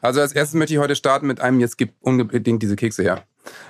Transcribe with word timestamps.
Also 0.00 0.20
als 0.20 0.32
erstes 0.32 0.54
möchte 0.54 0.74
ich 0.74 0.80
heute 0.80 0.96
starten 0.96 1.26
mit 1.26 1.40
einem, 1.40 1.60
jetzt 1.60 1.76
gibt 1.76 1.94
unbedingt 2.00 2.62
diese 2.62 2.76
Kekse 2.76 3.02
her. 3.02 3.24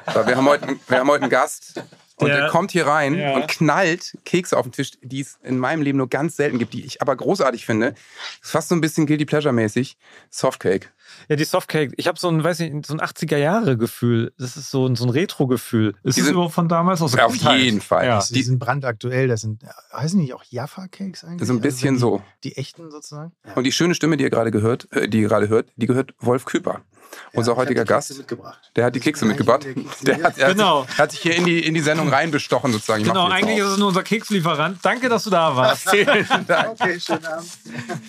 Weil 0.06 0.26
wir 0.26 0.36
haben 0.36 0.46
heute, 0.46 0.76
wir 0.86 0.98
haben 0.98 1.08
heute 1.08 1.22
einen 1.22 1.30
Gast 1.30 1.82
und 2.16 2.28
der, 2.28 2.40
der 2.40 2.48
kommt 2.50 2.72
hier 2.72 2.86
rein 2.86 3.14
ja. 3.14 3.34
und 3.34 3.48
knallt 3.48 4.18
Kekse 4.24 4.56
auf 4.56 4.66
den 4.66 4.72
Tisch, 4.72 4.92
die 5.02 5.20
es 5.20 5.38
in 5.42 5.58
meinem 5.58 5.82
Leben 5.82 5.98
nur 5.98 6.08
ganz 6.08 6.36
selten 6.36 6.58
gibt, 6.58 6.74
die 6.74 6.84
ich 6.84 7.00
aber 7.00 7.16
großartig 7.16 7.64
finde. 7.64 7.94
Fast 8.42 8.68
so 8.68 8.74
ein 8.74 8.80
bisschen 8.80 9.06
Guilty 9.06 9.24
Pleasure 9.24 9.52
mäßig. 9.52 9.96
Softcake. 10.30 10.92
Ja, 11.28 11.36
die 11.36 11.44
Softcake. 11.44 11.92
Ich 11.96 12.06
habe 12.06 12.18
so 12.18 12.28
ein, 12.28 12.42
weiß 12.42 12.60
nicht, 12.60 12.86
so 12.86 12.94
ein 12.94 13.00
80er-Jahre-Gefühl. 13.00 14.32
Das 14.38 14.56
ist 14.56 14.70
so, 14.70 14.94
so 14.94 15.04
ein 15.04 15.10
Retro-Gefühl. 15.10 15.94
Ist 16.02 16.16
die 16.16 16.22
das 16.22 16.30
überhaupt 16.30 16.54
von 16.54 16.68
damals 16.68 17.02
aus? 17.02 17.14
Ja, 17.14 17.26
auf 17.26 17.34
jeden 17.34 17.80
Fall. 17.80 18.06
Ja. 18.06 18.22
Die, 18.28 18.34
die 18.34 18.42
sind 18.42 18.58
brandaktuell. 18.58 19.28
Das 19.28 19.42
sind, 19.42 19.62
heißen 19.92 20.20
die 20.20 20.32
auch 20.32 20.44
Jaffa-Cakes 20.44 21.24
eigentlich? 21.24 21.40
Das 21.40 21.48
ist 21.48 21.54
ein 21.54 21.60
bisschen 21.60 21.94
also 21.94 22.18
so. 22.18 22.22
Die 22.44 22.56
echten 22.56 22.90
sozusagen? 22.90 23.32
Ja. 23.46 23.54
Und 23.54 23.64
die 23.64 23.72
schöne 23.72 23.94
Stimme, 23.94 24.16
die 24.16 24.24
ihr 24.24 24.30
gerade 24.30 24.50
gehört, 24.50 24.90
äh, 24.92 25.08
die 25.08 25.20
ihr 25.20 25.28
gerade 25.28 25.48
hört, 25.48 25.70
die 25.76 25.86
gehört 25.86 26.14
Wolf 26.18 26.44
Küper. 26.44 26.82
Unser 27.32 27.56
heutiger 27.56 27.84
Gast, 27.84 28.24
der 28.74 28.84
hat 28.84 28.94
die 28.94 29.00
Kekse 29.00 29.24
mitgebracht. 29.24 29.66
Der 30.02 30.22
hat, 30.22 30.38
er 30.38 30.52
genau. 30.54 30.86
hat, 30.86 30.98
hat 30.98 31.10
sich 31.12 31.20
hier 31.20 31.36
in 31.36 31.44
die, 31.44 31.64
in 31.64 31.74
die 31.74 31.80
Sendung 31.80 32.08
reinbestochen 32.08 32.72
sozusagen. 32.72 33.02
Ich 33.02 33.08
genau, 33.08 33.28
eigentlich 33.28 33.58
ist 33.58 33.66
es 33.66 33.78
nur 33.78 33.88
unser 33.88 34.02
Kekslieferant. 34.02 34.78
Danke, 34.82 35.08
dass 35.08 35.24
du 35.24 35.30
da 35.30 35.54
warst. 35.54 35.90
Vielen 35.90 36.26
Dank. 36.46 36.80
Okay, 36.80 36.98
schönen 37.00 37.24
Abend. 37.26 37.48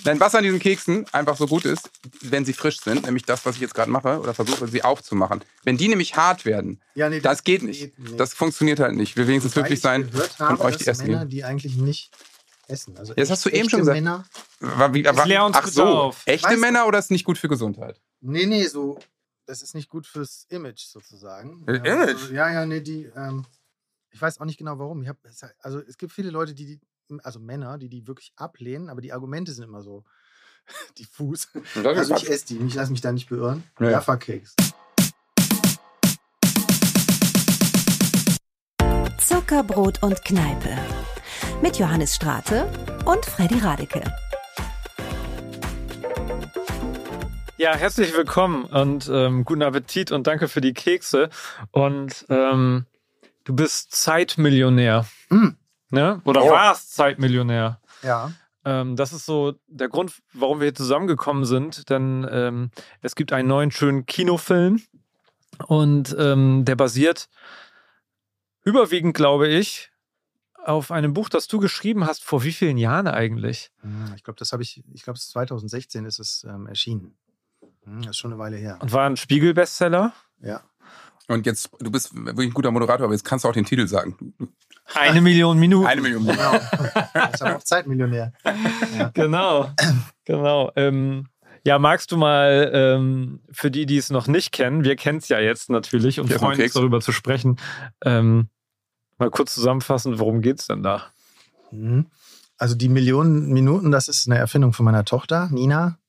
Nein, 0.05 0.19
was 0.19 0.35
an 0.35 0.43
diesen 0.43 0.59
Keksen 0.59 1.05
einfach 1.11 1.37
so 1.37 1.47
gut 1.47 1.65
ist, 1.65 1.89
wenn 2.21 2.45
sie 2.45 2.53
frisch 2.53 2.79
sind, 2.81 3.05
nämlich 3.05 3.23
das, 3.23 3.45
was 3.45 3.55
ich 3.55 3.61
jetzt 3.61 3.73
gerade 3.73 3.91
mache 3.91 4.19
oder 4.19 4.33
versuche, 4.33 4.67
sie 4.67 4.83
aufzumachen. 4.83 5.43
Wenn 5.63 5.77
die 5.77 5.87
nämlich 5.87 6.15
hart 6.15 6.45
werden, 6.45 6.81
ja, 6.95 7.09
nee, 7.09 7.19
das, 7.19 7.37
das, 7.37 7.43
geht 7.43 7.63
nicht. 7.63 7.79
Geht 7.79 7.99
nicht. 7.99 8.19
Das 8.19 8.33
funktioniert 8.33 8.79
halt 8.79 8.95
nicht. 8.95 9.17
Wir 9.17 9.27
wenigstens 9.27 9.55
wirklich 9.55 9.81
sein 9.81 10.09
und 10.39 10.61
euch 10.61 10.77
die 10.77 10.87
essen 10.87 11.07
Männer, 11.07 11.25
die 11.25 11.43
eigentlich 11.43 11.75
nicht 11.75 12.11
essen. 12.67 12.97
Also 12.97 13.13
das 13.13 13.29
hast 13.29 13.45
du 13.45 13.49
eben 13.49 13.69
schon 13.69 13.79
gesagt. 13.79 13.95
Männer, 13.95 14.25
war, 14.59 14.93
war, 14.93 15.45
uns 15.45 15.55
ach 15.57 15.67
so, 15.67 15.83
auf. 15.83 16.21
echte 16.25 16.57
Männer 16.57 16.87
oder 16.87 16.99
ist 16.99 17.11
nicht 17.11 17.25
gut 17.25 17.37
für 17.37 17.49
Gesundheit? 17.49 17.99
Nee, 18.21 18.45
nee, 18.45 18.65
so 18.65 18.99
das 19.49 19.63
ist 19.63 19.73
nicht 19.73 19.89
gut 19.89 20.05
fürs 20.05 20.45
Image 20.49 20.81
sozusagen. 20.81 21.67
Äh, 21.67 21.77
Image? 21.77 22.09
Also, 22.09 22.33
ja, 22.33 22.51
ja, 22.51 22.65
nee, 22.65 22.81
die, 22.81 23.05
ähm, 23.15 23.45
ich 24.11 24.21
weiß 24.21 24.39
auch 24.39 24.45
nicht 24.45 24.57
genau 24.57 24.77
warum. 24.77 25.01
Ich 25.01 25.09
hab, 25.09 25.17
also 25.59 25.79
es 25.79 25.97
gibt 25.97 26.11
viele 26.11 26.29
Leute, 26.29 26.53
die, 26.53 26.65
die, 26.65 26.79
also 27.23 27.39
Männer, 27.39 27.77
die 27.79 27.89
die 27.89 28.07
wirklich 28.07 28.31
ablehnen, 28.35 28.89
aber 28.89 29.01
die 29.01 29.11
Argumente 29.11 29.51
sind 29.51 29.63
immer 29.63 29.81
so 29.81 30.03
diffus. 30.97 31.49
Also 31.83 32.15
ich 32.15 32.29
esse 32.29 32.45
die, 32.45 32.57
ich 32.59 32.75
lasse 32.75 32.91
mich 32.91 33.01
da 33.01 33.11
nicht 33.11 33.29
beirren. 33.29 33.63
Ja. 33.79 33.89
Jaffa 33.89 34.17
Cakes. 34.17 34.55
Zuckerbrot 39.19 40.03
und 40.03 40.23
Kneipe 40.23 40.77
mit 41.61 41.77
Johannes 41.77 42.15
Strate 42.15 42.71
und 43.05 43.25
Freddy 43.25 43.59
Radeke. 43.59 44.03
Ja, 47.59 47.75
herzlich 47.75 48.15
willkommen 48.15 48.63
und 48.63 49.09
ähm, 49.11 49.43
guten 49.43 49.63
Appetit 49.63 50.13
und 50.13 50.27
danke 50.27 50.47
für 50.47 50.61
die 50.61 50.71
Kekse. 50.71 51.29
Und 51.71 52.25
ähm, 52.29 52.85
du 53.43 53.53
bist 53.53 53.93
Zeitmillionär. 53.93 55.05
Mm. 55.27 55.49
Ne? 55.89 56.21
Oder 56.23 56.45
oh. 56.45 56.51
warst 56.51 56.95
Zeitmillionär. 56.95 57.81
Ja. 58.01 58.31
Ähm, 58.63 58.95
das 58.95 59.11
ist 59.11 59.25
so 59.25 59.55
der 59.67 59.89
Grund, 59.89 60.21
warum 60.31 60.61
wir 60.61 60.67
hier 60.67 60.73
zusammengekommen 60.73 61.43
sind. 61.43 61.89
Denn 61.89 62.25
ähm, 62.31 62.71
es 63.01 63.15
gibt 63.15 63.33
einen 63.33 63.49
neuen 63.49 63.71
schönen 63.71 64.05
Kinofilm 64.05 64.81
und 65.67 66.15
ähm, 66.17 66.63
der 66.63 66.77
basiert 66.77 67.27
überwiegend, 68.63 69.17
glaube 69.17 69.49
ich, 69.49 69.91
auf 70.63 70.91
einem 70.91 71.11
Buch, 71.11 71.27
das 71.27 71.49
du 71.49 71.59
geschrieben 71.59 72.07
hast. 72.07 72.23
Vor 72.23 72.45
wie 72.45 72.53
vielen 72.53 72.77
Jahren 72.77 73.07
eigentlich? 73.07 73.69
Hm, 73.81 74.13
ich 74.15 74.23
glaube, 74.23 74.39
das 74.39 74.53
habe 74.53 74.63
ich, 74.63 74.81
ich 74.93 75.03
glaube, 75.03 75.19
2016 75.19 76.05
ist 76.05 76.19
es 76.19 76.45
ähm, 76.49 76.65
erschienen. 76.65 77.17
Hm, 77.89 78.01
das 78.01 78.11
ist 78.11 78.17
schon 78.17 78.31
eine 78.31 78.39
Weile 78.39 78.57
her. 78.57 78.77
Und 78.79 78.91
war 78.93 79.09
ein 79.09 79.17
Spiegel-Bestseller? 79.17 80.13
Ja. 80.41 80.61
Und 81.27 81.45
jetzt, 81.45 81.69
du 81.79 81.91
bist 81.91 82.15
wirklich 82.15 82.49
ein 82.49 82.53
guter 82.53 82.71
Moderator, 82.71 83.05
aber 83.05 83.13
jetzt 83.13 83.23
kannst 83.23 83.45
du 83.45 83.49
auch 83.49 83.53
den 83.53 83.65
Titel 83.65 83.87
sagen. 83.87 84.33
Eine 84.95 85.21
Million 85.21 85.59
Minuten. 85.59 85.85
Eine 85.85 86.01
Million 86.01 86.23
Minuten. 86.23 86.39
Genau. 86.39 86.59
Das 87.13 87.33
ist 87.35 87.41
aber 87.41 87.57
auch 87.57 87.63
Zeitmillionär. 87.63 88.33
Ja. 88.97 89.11
Genau. 89.13 89.71
Genau. 90.25 90.71
Ähm, 90.75 91.27
ja, 91.65 91.77
magst 91.77 92.11
du 92.11 92.17
mal 92.17 92.71
ähm, 92.73 93.41
für 93.51 93.69
die, 93.69 93.85
die 93.85 93.97
es 93.97 94.09
noch 94.09 94.27
nicht 94.27 94.51
kennen, 94.51 94.83
wir 94.83 94.95
kennen 94.95 95.19
es 95.19 95.27
ja 95.27 95.39
jetzt 95.39 95.69
natürlich 95.69 96.19
und 96.19 96.31
freuen 96.31 96.59
uns 96.59 96.73
darüber 96.73 97.01
zu 97.01 97.11
sprechen, 97.11 97.57
ähm, 98.03 98.49
mal 99.17 99.29
kurz 99.29 99.53
zusammenfassen, 99.53 100.19
worum 100.19 100.41
geht 100.41 100.59
es 100.59 100.67
denn 100.67 100.81
da? 100.81 101.07
Mhm. 101.71 102.07
Also 102.57 102.75
die 102.75 102.89
Millionen 102.89 103.49
Minuten, 103.49 103.91
das 103.91 104.07
ist 104.07 104.27
eine 104.27 104.37
Erfindung 104.37 104.73
von 104.73 104.85
meiner 104.85 105.05
Tochter, 105.05 105.49
Nina. 105.51 105.99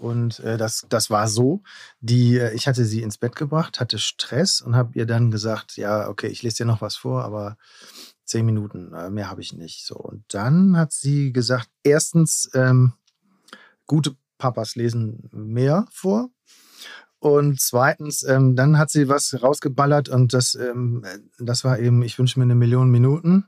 Und 0.00 0.40
äh, 0.40 0.56
das, 0.56 0.86
das 0.88 1.10
war 1.10 1.28
so. 1.28 1.62
Die, 2.00 2.38
äh, 2.38 2.54
ich 2.54 2.66
hatte 2.66 2.86
sie 2.86 3.02
ins 3.02 3.18
Bett 3.18 3.36
gebracht, 3.36 3.80
hatte 3.80 3.98
Stress 3.98 4.62
und 4.62 4.74
habe 4.74 4.98
ihr 4.98 5.04
dann 5.04 5.30
gesagt, 5.30 5.76
ja, 5.76 6.08
okay, 6.08 6.28
ich 6.28 6.42
lese 6.42 6.58
dir 6.58 6.64
noch 6.64 6.80
was 6.80 6.96
vor, 6.96 7.22
aber 7.22 7.58
zehn 8.24 8.46
Minuten, 8.46 8.94
äh, 8.94 9.10
mehr 9.10 9.28
habe 9.28 9.42
ich 9.42 9.52
nicht. 9.52 9.84
So. 9.84 9.96
Und 9.96 10.24
dann 10.28 10.78
hat 10.78 10.92
sie 10.92 11.34
gesagt, 11.34 11.68
erstens, 11.82 12.50
ähm, 12.54 12.94
gute 13.86 14.16
Papas 14.38 14.74
lesen 14.74 15.28
mehr 15.32 15.86
vor. 15.90 16.30
Und 17.18 17.60
zweitens, 17.60 18.22
ähm, 18.22 18.56
dann 18.56 18.78
hat 18.78 18.88
sie 18.88 19.10
was 19.10 19.42
rausgeballert 19.42 20.08
und 20.08 20.32
das, 20.32 20.54
ähm, 20.54 21.04
das 21.38 21.62
war 21.62 21.78
eben, 21.78 22.02
ich 22.02 22.18
wünsche 22.18 22.38
mir 22.38 22.44
eine 22.44 22.54
Million 22.54 22.90
Minuten 22.90 23.44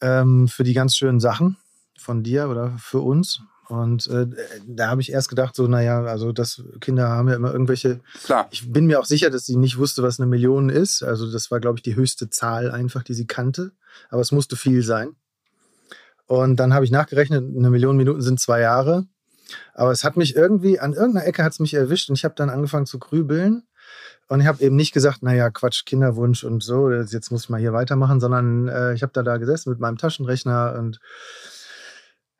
ähm, 0.00 0.48
für 0.48 0.64
die 0.64 0.72
ganz 0.72 0.96
schönen 0.96 1.20
Sachen 1.20 1.58
von 1.98 2.22
dir 2.22 2.48
oder 2.48 2.78
für 2.78 3.00
uns. 3.00 3.42
Und 3.68 4.06
äh, 4.06 4.26
da 4.66 4.88
habe 4.88 5.00
ich 5.00 5.10
erst 5.10 5.28
gedacht, 5.28 5.56
so, 5.56 5.66
naja, 5.66 6.04
also 6.04 6.32
das 6.32 6.62
Kinder 6.80 7.08
haben 7.08 7.28
ja 7.28 7.34
immer 7.34 7.52
irgendwelche. 7.52 8.00
Klar. 8.24 8.46
Ich 8.50 8.72
bin 8.72 8.86
mir 8.86 9.00
auch 9.00 9.04
sicher, 9.04 9.28
dass 9.30 9.46
sie 9.46 9.56
nicht 9.56 9.78
wusste, 9.78 10.02
was 10.02 10.20
eine 10.20 10.28
Million 10.28 10.68
ist. 10.68 11.02
Also 11.02 11.30
das 11.30 11.50
war, 11.50 11.58
glaube 11.58 11.78
ich, 11.78 11.82
die 11.82 11.96
höchste 11.96 12.30
Zahl 12.30 12.70
einfach, 12.70 13.02
die 13.02 13.14
sie 13.14 13.26
kannte. 13.26 13.72
Aber 14.08 14.20
es 14.20 14.30
musste 14.30 14.56
viel 14.56 14.82
sein. 14.82 15.16
Und 16.26 16.56
dann 16.56 16.74
habe 16.74 16.84
ich 16.84 16.90
nachgerechnet, 16.90 17.44
eine 17.56 17.70
Million 17.70 17.96
Minuten 17.96 18.22
sind 18.22 18.40
zwei 18.40 18.60
Jahre. 18.60 19.06
Aber 19.74 19.92
es 19.92 20.04
hat 20.04 20.16
mich 20.16 20.34
irgendwie, 20.34 20.80
an 20.80 20.92
irgendeiner 20.92 21.26
Ecke 21.26 21.44
hat 21.44 21.52
es 21.52 21.60
mich 21.60 21.74
erwischt 21.74 22.08
und 22.08 22.16
ich 22.16 22.24
habe 22.24 22.34
dann 22.36 22.50
angefangen 22.50 22.86
zu 22.86 22.98
grübeln. 22.98 23.62
Und 24.28 24.40
ich 24.40 24.46
habe 24.46 24.62
eben 24.62 24.74
nicht 24.74 24.92
gesagt, 24.92 25.22
naja, 25.22 25.50
Quatsch, 25.50 25.84
Kinderwunsch 25.84 26.42
und 26.42 26.62
so, 26.62 26.90
jetzt 26.90 27.30
muss 27.30 27.44
ich 27.44 27.48
mal 27.48 27.60
hier 27.60 27.72
weitermachen, 27.72 28.18
sondern 28.18 28.66
äh, 28.66 28.92
ich 28.92 29.02
habe 29.02 29.12
da 29.12 29.22
da 29.22 29.36
gesessen 29.36 29.70
mit 29.70 29.78
meinem 29.78 29.98
Taschenrechner 29.98 30.74
und 30.76 30.98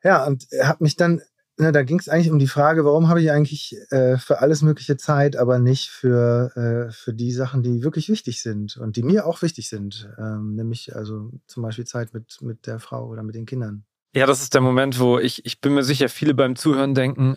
ja, 0.07 0.25
und 0.25 0.47
habe 0.63 0.85
mich 0.85 0.95
dann, 0.95 1.21
ne, 1.57 1.73
da 1.73 1.83
ging 1.83 1.99
es 1.99 2.07
eigentlich 2.07 2.31
um 2.31 2.39
die 2.39 2.47
Frage, 2.47 2.85
warum 2.85 3.09
habe 3.09 3.21
ich 3.21 3.29
eigentlich 3.29 3.75
äh, 3.89 4.17
für 4.17 4.39
alles 4.39 4.61
mögliche 4.61 4.95
Zeit, 4.95 5.35
aber 5.35 5.59
nicht 5.59 5.89
für, 5.89 6.55
äh, 6.55 6.93
für 6.93 7.13
die 7.13 7.33
Sachen, 7.33 7.61
die 7.61 7.83
wirklich 7.83 8.07
wichtig 8.07 8.41
sind 8.41 8.77
und 8.77 8.95
die 8.95 9.03
mir 9.03 9.25
auch 9.25 9.41
wichtig 9.41 9.67
sind. 9.67 10.09
Ähm, 10.17 10.55
nämlich 10.55 10.95
also 10.95 11.31
zum 11.45 11.63
Beispiel 11.63 11.83
Zeit 11.83 12.13
mit, 12.13 12.41
mit 12.41 12.67
der 12.67 12.79
Frau 12.79 13.07
oder 13.07 13.21
mit 13.21 13.35
den 13.35 13.45
Kindern. 13.45 13.83
Ja, 14.15 14.25
das 14.25 14.41
ist 14.41 14.53
der 14.53 14.61
Moment, 14.61 14.97
wo 14.97 15.19
ich, 15.19 15.45
ich 15.45 15.59
bin 15.59 15.73
mir 15.73 15.83
sicher, 15.83 16.07
viele 16.07 16.33
beim 16.33 16.55
Zuhören 16.55 16.95
denken, 16.95 17.35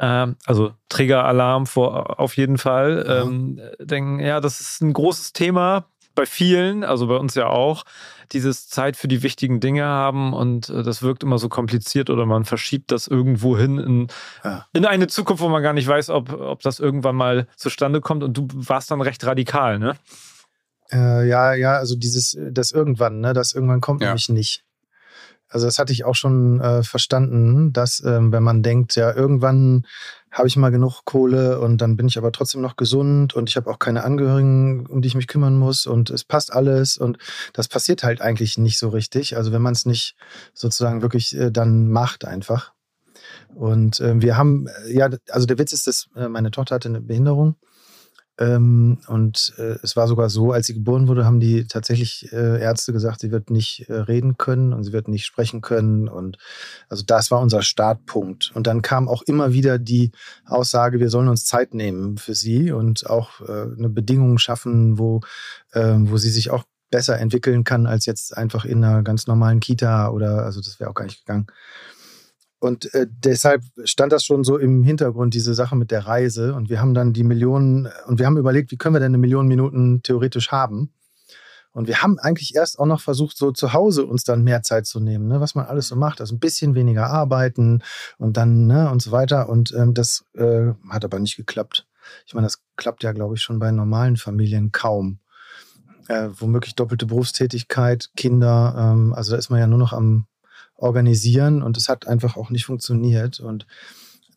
ähm, 0.00 0.34
also 0.44 0.74
Triggeralarm 0.88 1.66
vor, 1.66 2.18
auf 2.18 2.36
jeden 2.36 2.58
Fall, 2.58 3.06
ähm, 3.06 3.60
denken, 3.78 4.18
ja, 4.18 4.40
das 4.40 4.58
ist 4.58 4.82
ein 4.82 4.92
großes 4.92 5.34
Thema 5.34 5.91
bei 6.14 6.26
vielen, 6.26 6.84
also 6.84 7.06
bei 7.06 7.16
uns 7.16 7.34
ja 7.34 7.46
auch 7.46 7.84
dieses 8.32 8.68
Zeit 8.68 8.96
für 8.96 9.08
die 9.08 9.22
wichtigen 9.22 9.60
Dinge 9.60 9.84
haben 9.84 10.32
und 10.32 10.68
äh, 10.68 10.82
das 10.82 11.02
wirkt 11.02 11.22
immer 11.22 11.38
so 11.38 11.48
kompliziert 11.48 12.10
oder 12.10 12.26
man 12.26 12.44
verschiebt 12.44 12.90
das 12.90 13.06
irgendwo 13.06 13.56
hin 13.58 13.78
in, 13.78 14.06
ja. 14.44 14.66
in 14.72 14.86
eine 14.86 15.06
Zukunft, 15.06 15.42
wo 15.42 15.48
man 15.48 15.62
gar 15.62 15.72
nicht 15.72 15.88
weiß, 15.88 16.10
ob, 16.10 16.32
ob 16.32 16.62
das 16.62 16.80
irgendwann 16.80 17.16
mal 17.16 17.46
zustande 17.56 18.00
kommt 18.00 18.22
und 18.22 18.36
du 18.36 18.48
warst 18.52 18.90
dann 18.90 19.00
recht 19.00 19.24
radikal, 19.24 19.78
ne? 19.78 19.96
Äh, 20.90 21.26
ja, 21.28 21.54
ja, 21.54 21.76
also 21.76 21.96
dieses, 21.96 22.36
das 22.50 22.70
irgendwann, 22.70 23.20
ne, 23.20 23.32
das 23.32 23.54
irgendwann 23.54 23.80
kommt 23.80 24.02
ja. 24.02 24.08
nämlich 24.08 24.28
nicht. 24.28 24.64
Also 25.52 25.66
das 25.66 25.78
hatte 25.78 25.92
ich 25.92 26.04
auch 26.04 26.14
schon 26.14 26.60
äh, 26.60 26.82
verstanden, 26.82 27.72
dass 27.72 28.02
ähm, 28.04 28.32
wenn 28.32 28.42
man 28.42 28.62
denkt, 28.62 28.94
ja, 28.94 29.14
irgendwann 29.14 29.86
habe 30.30 30.48
ich 30.48 30.56
mal 30.56 30.70
genug 30.70 31.04
Kohle 31.04 31.60
und 31.60 31.78
dann 31.82 31.96
bin 31.96 32.08
ich 32.08 32.16
aber 32.16 32.32
trotzdem 32.32 32.62
noch 32.62 32.76
gesund 32.76 33.34
und 33.34 33.50
ich 33.50 33.56
habe 33.56 33.70
auch 33.70 33.78
keine 33.78 34.02
Angehörigen, 34.02 34.86
um 34.86 35.02
die 35.02 35.08
ich 35.08 35.14
mich 35.14 35.28
kümmern 35.28 35.56
muss 35.56 35.86
und 35.86 36.08
es 36.08 36.24
passt 36.24 36.52
alles 36.52 36.96
und 36.96 37.18
das 37.52 37.68
passiert 37.68 38.02
halt 38.02 38.22
eigentlich 38.22 38.56
nicht 38.56 38.78
so 38.78 38.88
richtig. 38.88 39.36
Also 39.36 39.52
wenn 39.52 39.62
man 39.62 39.74
es 39.74 39.84
nicht 39.84 40.16
sozusagen 40.54 41.02
wirklich 41.02 41.36
äh, 41.36 41.50
dann 41.52 41.88
macht 41.88 42.24
einfach. 42.24 42.72
Und 43.54 44.00
äh, 44.00 44.20
wir 44.22 44.38
haben, 44.38 44.66
äh, 44.86 44.96
ja, 44.96 45.10
also 45.28 45.46
der 45.46 45.58
Witz 45.58 45.72
ist, 45.72 45.86
dass 45.86 46.08
äh, 46.16 46.28
meine 46.28 46.50
Tochter 46.50 46.76
hatte 46.76 46.88
eine 46.88 47.02
Behinderung 47.02 47.56
ähm, 48.38 48.98
und 49.08 49.52
äh, 49.58 49.76
es 49.82 49.94
war 49.94 50.08
sogar 50.08 50.30
so, 50.30 50.52
als 50.52 50.66
sie 50.66 50.74
geboren 50.74 51.06
wurde, 51.06 51.26
haben 51.26 51.38
die 51.38 51.66
tatsächlich 51.66 52.32
äh, 52.32 52.60
Ärzte 52.60 52.92
gesagt, 52.92 53.20
sie 53.20 53.30
wird 53.30 53.50
nicht 53.50 53.88
äh, 53.88 53.94
reden 53.94 54.38
können 54.38 54.72
und 54.72 54.84
sie 54.84 54.92
wird 54.92 55.06
nicht 55.06 55.26
sprechen 55.26 55.60
können. 55.60 56.08
Und 56.08 56.38
also 56.88 57.04
das 57.06 57.30
war 57.30 57.40
unser 57.40 57.62
Startpunkt. 57.62 58.50
Und 58.54 58.66
dann 58.66 58.80
kam 58.80 59.08
auch 59.08 59.22
immer 59.22 59.52
wieder 59.52 59.78
die 59.78 60.12
Aussage, 60.46 60.98
wir 60.98 61.10
sollen 61.10 61.28
uns 61.28 61.44
Zeit 61.44 61.74
nehmen 61.74 62.16
für 62.16 62.34
sie 62.34 62.72
und 62.72 63.08
auch 63.08 63.40
eine 63.40 63.88
Bedingung 63.88 64.38
schaffen, 64.38 64.98
wo, 64.98 65.20
ähm, 65.74 66.10
wo 66.10 66.16
sie 66.16 66.30
sich 66.30 66.50
auch 66.50 66.64
besser 66.90 67.18
entwickeln 67.18 67.64
kann 67.64 67.86
als 67.86 68.06
jetzt 68.06 68.36
einfach 68.36 68.64
in 68.64 68.84
einer 68.84 69.02
ganz 69.02 69.26
normalen 69.26 69.60
Kita 69.60 70.10
oder 70.10 70.44
also 70.44 70.60
das 70.60 70.78
wäre 70.78 70.90
auch 70.90 70.94
gar 70.94 71.06
nicht 71.06 71.26
gegangen. 71.26 71.46
Und 72.62 72.94
äh, 72.94 73.08
deshalb 73.10 73.64
stand 73.82 74.12
das 74.12 74.24
schon 74.24 74.44
so 74.44 74.56
im 74.56 74.84
Hintergrund, 74.84 75.34
diese 75.34 75.52
Sache 75.52 75.74
mit 75.74 75.90
der 75.90 76.06
Reise. 76.06 76.54
Und 76.54 76.70
wir 76.70 76.80
haben 76.80 76.94
dann 76.94 77.12
die 77.12 77.24
Millionen, 77.24 77.88
und 78.06 78.20
wir 78.20 78.26
haben 78.26 78.36
überlegt, 78.36 78.70
wie 78.70 78.76
können 78.76 78.94
wir 78.94 79.00
denn 79.00 79.10
eine 79.10 79.18
Million 79.18 79.48
Minuten 79.48 80.00
theoretisch 80.04 80.52
haben? 80.52 80.92
Und 81.72 81.88
wir 81.88 82.02
haben 82.02 82.20
eigentlich 82.20 82.54
erst 82.54 82.78
auch 82.78 82.86
noch 82.86 83.00
versucht, 83.00 83.36
so 83.36 83.50
zu 83.50 83.72
Hause 83.72 84.06
uns 84.06 84.22
dann 84.22 84.44
mehr 84.44 84.62
Zeit 84.62 84.86
zu 84.86 85.00
nehmen, 85.00 85.26
ne? 85.26 85.40
was 85.40 85.56
man 85.56 85.66
alles 85.66 85.88
so 85.88 85.96
macht. 85.96 86.20
Also 86.20 86.36
ein 86.36 86.38
bisschen 86.38 86.76
weniger 86.76 87.08
arbeiten 87.08 87.82
und 88.16 88.36
dann, 88.36 88.68
ne, 88.68 88.88
und 88.92 89.02
so 89.02 89.10
weiter. 89.10 89.48
Und 89.48 89.74
ähm, 89.76 89.92
das 89.92 90.24
äh, 90.34 90.70
hat 90.88 91.04
aber 91.04 91.18
nicht 91.18 91.36
geklappt. 91.36 91.88
Ich 92.26 92.34
meine, 92.34 92.46
das 92.46 92.62
klappt 92.76 93.02
ja, 93.02 93.10
glaube 93.10 93.34
ich, 93.34 93.42
schon 93.42 93.58
bei 93.58 93.72
normalen 93.72 94.16
Familien 94.16 94.70
kaum. 94.70 95.18
Äh, 96.06 96.28
womöglich 96.38 96.76
doppelte 96.76 97.06
Berufstätigkeit, 97.06 98.10
Kinder, 98.16 98.76
ähm, 98.78 99.12
also 99.14 99.32
da 99.32 99.38
ist 99.38 99.50
man 99.50 99.58
ja 99.58 99.66
nur 99.66 99.80
noch 99.80 99.92
am 99.92 100.28
organisieren 100.82 101.62
und 101.62 101.76
es 101.76 101.88
hat 101.88 102.06
einfach 102.06 102.36
auch 102.36 102.50
nicht 102.50 102.64
funktioniert. 102.64 103.40
Und 103.40 103.66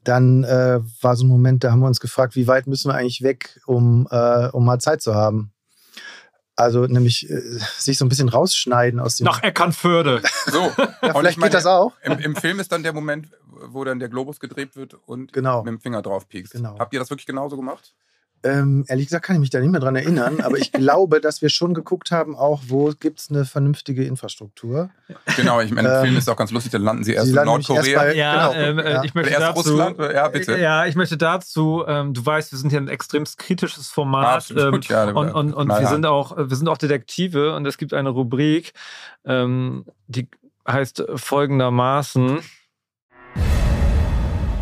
dann 0.03 0.43
äh, 0.43 0.79
war 1.01 1.15
so 1.15 1.25
ein 1.25 1.27
Moment, 1.27 1.63
da 1.63 1.71
haben 1.71 1.79
wir 1.79 1.87
uns 1.87 1.99
gefragt, 1.99 2.35
wie 2.35 2.47
weit 2.47 2.67
müssen 2.67 2.89
wir 2.89 2.95
eigentlich 2.95 3.23
weg, 3.23 3.59
um, 3.65 4.07
äh, 4.11 4.47
um 4.49 4.63
mal 4.63 4.79
Zeit 4.79 5.01
zu 5.01 5.15
haben. 5.15 5.51
Also 6.55 6.85
nämlich 6.85 7.29
äh, 7.29 7.41
sich 7.77 7.97
so 7.97 8.05
ein 8.05 8.09
bisschen 8.09 8.29
rausschneiden 8.29 8.99
aus 8.99 9.17
dem. 9.17 9.25
Nach 9.25 9.43
Eckernförde. 9.43 10.21
So. 10.45 10.71
ja, 10.77 11.13
vielleicht 11.13 11.39
meine, 11.39 11.49
geht 11.49 11.55
das 11.55 11.65
auch. 11.65 11.93
Im, 12.03 12.19
Im, 12.19 12.35
Film 12.35 12.59
ist 12.59 12.71
dann 12.71 12.83
der 12.83 12.93
Moment, 12.93 13.29
wo 13.47 13.83
dann 13.83 13.97
der 13.97 14.09
Globus 14.09 14.39
gedreht 14.39 14.75
wird 14.75 14.93
und 14.93 15.33
genau. 15.33 15.63
mit 15.63 15.71
dem 15.71 15.79
Finger 15.79 16.03
drauf 16.03 16.29
piekst. 16.29 16.53
Genau. 16.53 16.77
Habt 16.77 16.93
ihr 16.93 16.99
das 16.99 17.09
wirklich 17.09 17.25
genauso 17.25 17.55
gemacht? 17.55 17.95
Ähm, 18.45 18.85
ehrlich 18.87 19.07
gesagt 19.07 19.25
kann 19.25 19.37
ich 19.37 19.39
mich 19.39 19.49
da 19.49 19.59
nicht 19.59 19.71
mehr 19.71 19.79
dran 19.79 19.95
erinnern, 19.95 20.39
aber 20.41 20.57
ich 20.57 20.71
glaube, 20.71 21.19
dass 21.19 21.41
wir 21.41 21.49
schon 21.49 21.73
geguckt 21.73 22.11
haben, 22.11 22.35
auch 22.35 22.61
wo 22.67 22.93
gibt 22.99 23.19
es 23.19 23.31
eine 23.31 23.43
vernünftige 23.43 24.03
Infrastruktur. 24.03 24.91
Genau, 25.35 25.61
ich 25.61 25.71
meine, 25.71 25.87
im 25.89 25.95
ähm, 25.95 26.03
Film 26.03 26.17
ist 26.17 26.29
auch 26.29 26.35
ganz 26.35 26.51
lustig, 26.51 26.71
dann 26.71 26.83
landen 26.83 27.03
sie 27.03 27.13
erst 27.13 27.31
sie 27.31 27.37
in 27.37 27.43
Nordkorea. 27.43 27.99
Bei, 27.99 28.13
ja, 28.13 28.51
genau, 28.51 28.53
ähm, 28.53 28.79
ja, 28.79 29.03
ich 29.03 29.15
möchte 29.15 29.33
dazu, 29.33 29.59
Russland, 29.59 29.97
ja, 29.97 30.27
bitte. 30.27 30.59
Ja, 30.59 30.85
ich 30.85 30.95
möchte 30.95 31.17
dazu, 31.17 31.83
ähm, 31.87 32.13
du 32.13 32.23
weißt, 32.23 32.51
wir 32.51 32.59
sind 32.59 32.69
hier 32.69 32.79
ein 32.79 32.87
extrem 32.87 33.23
kritisches 33.37 33.87
Format 33.87 34.53
ah, 34.55 34.69
gut, 34.69 34.85
ja, 34.89 35.05
und, 35.05 35.31
und, 35.31 35.53
und 35.53 35.67
wir 35.69 35.87
sind 35.87 36.05
auch, 36.05 36.37
wir 36.37 36.55
sind 36.55 36.67
auch 36.67 36.77
Detektive 36.77 37.55
und 37.55 37.65
es 37.65 37.79
gibt 37.79 37.95
eine 37.95 38.09
Rubrik, 38.09 38.73
ähm, 39.25 39.85
die 40.07 40.27
heißt 40.67 41.03
folgendermaßen 41.15 42.41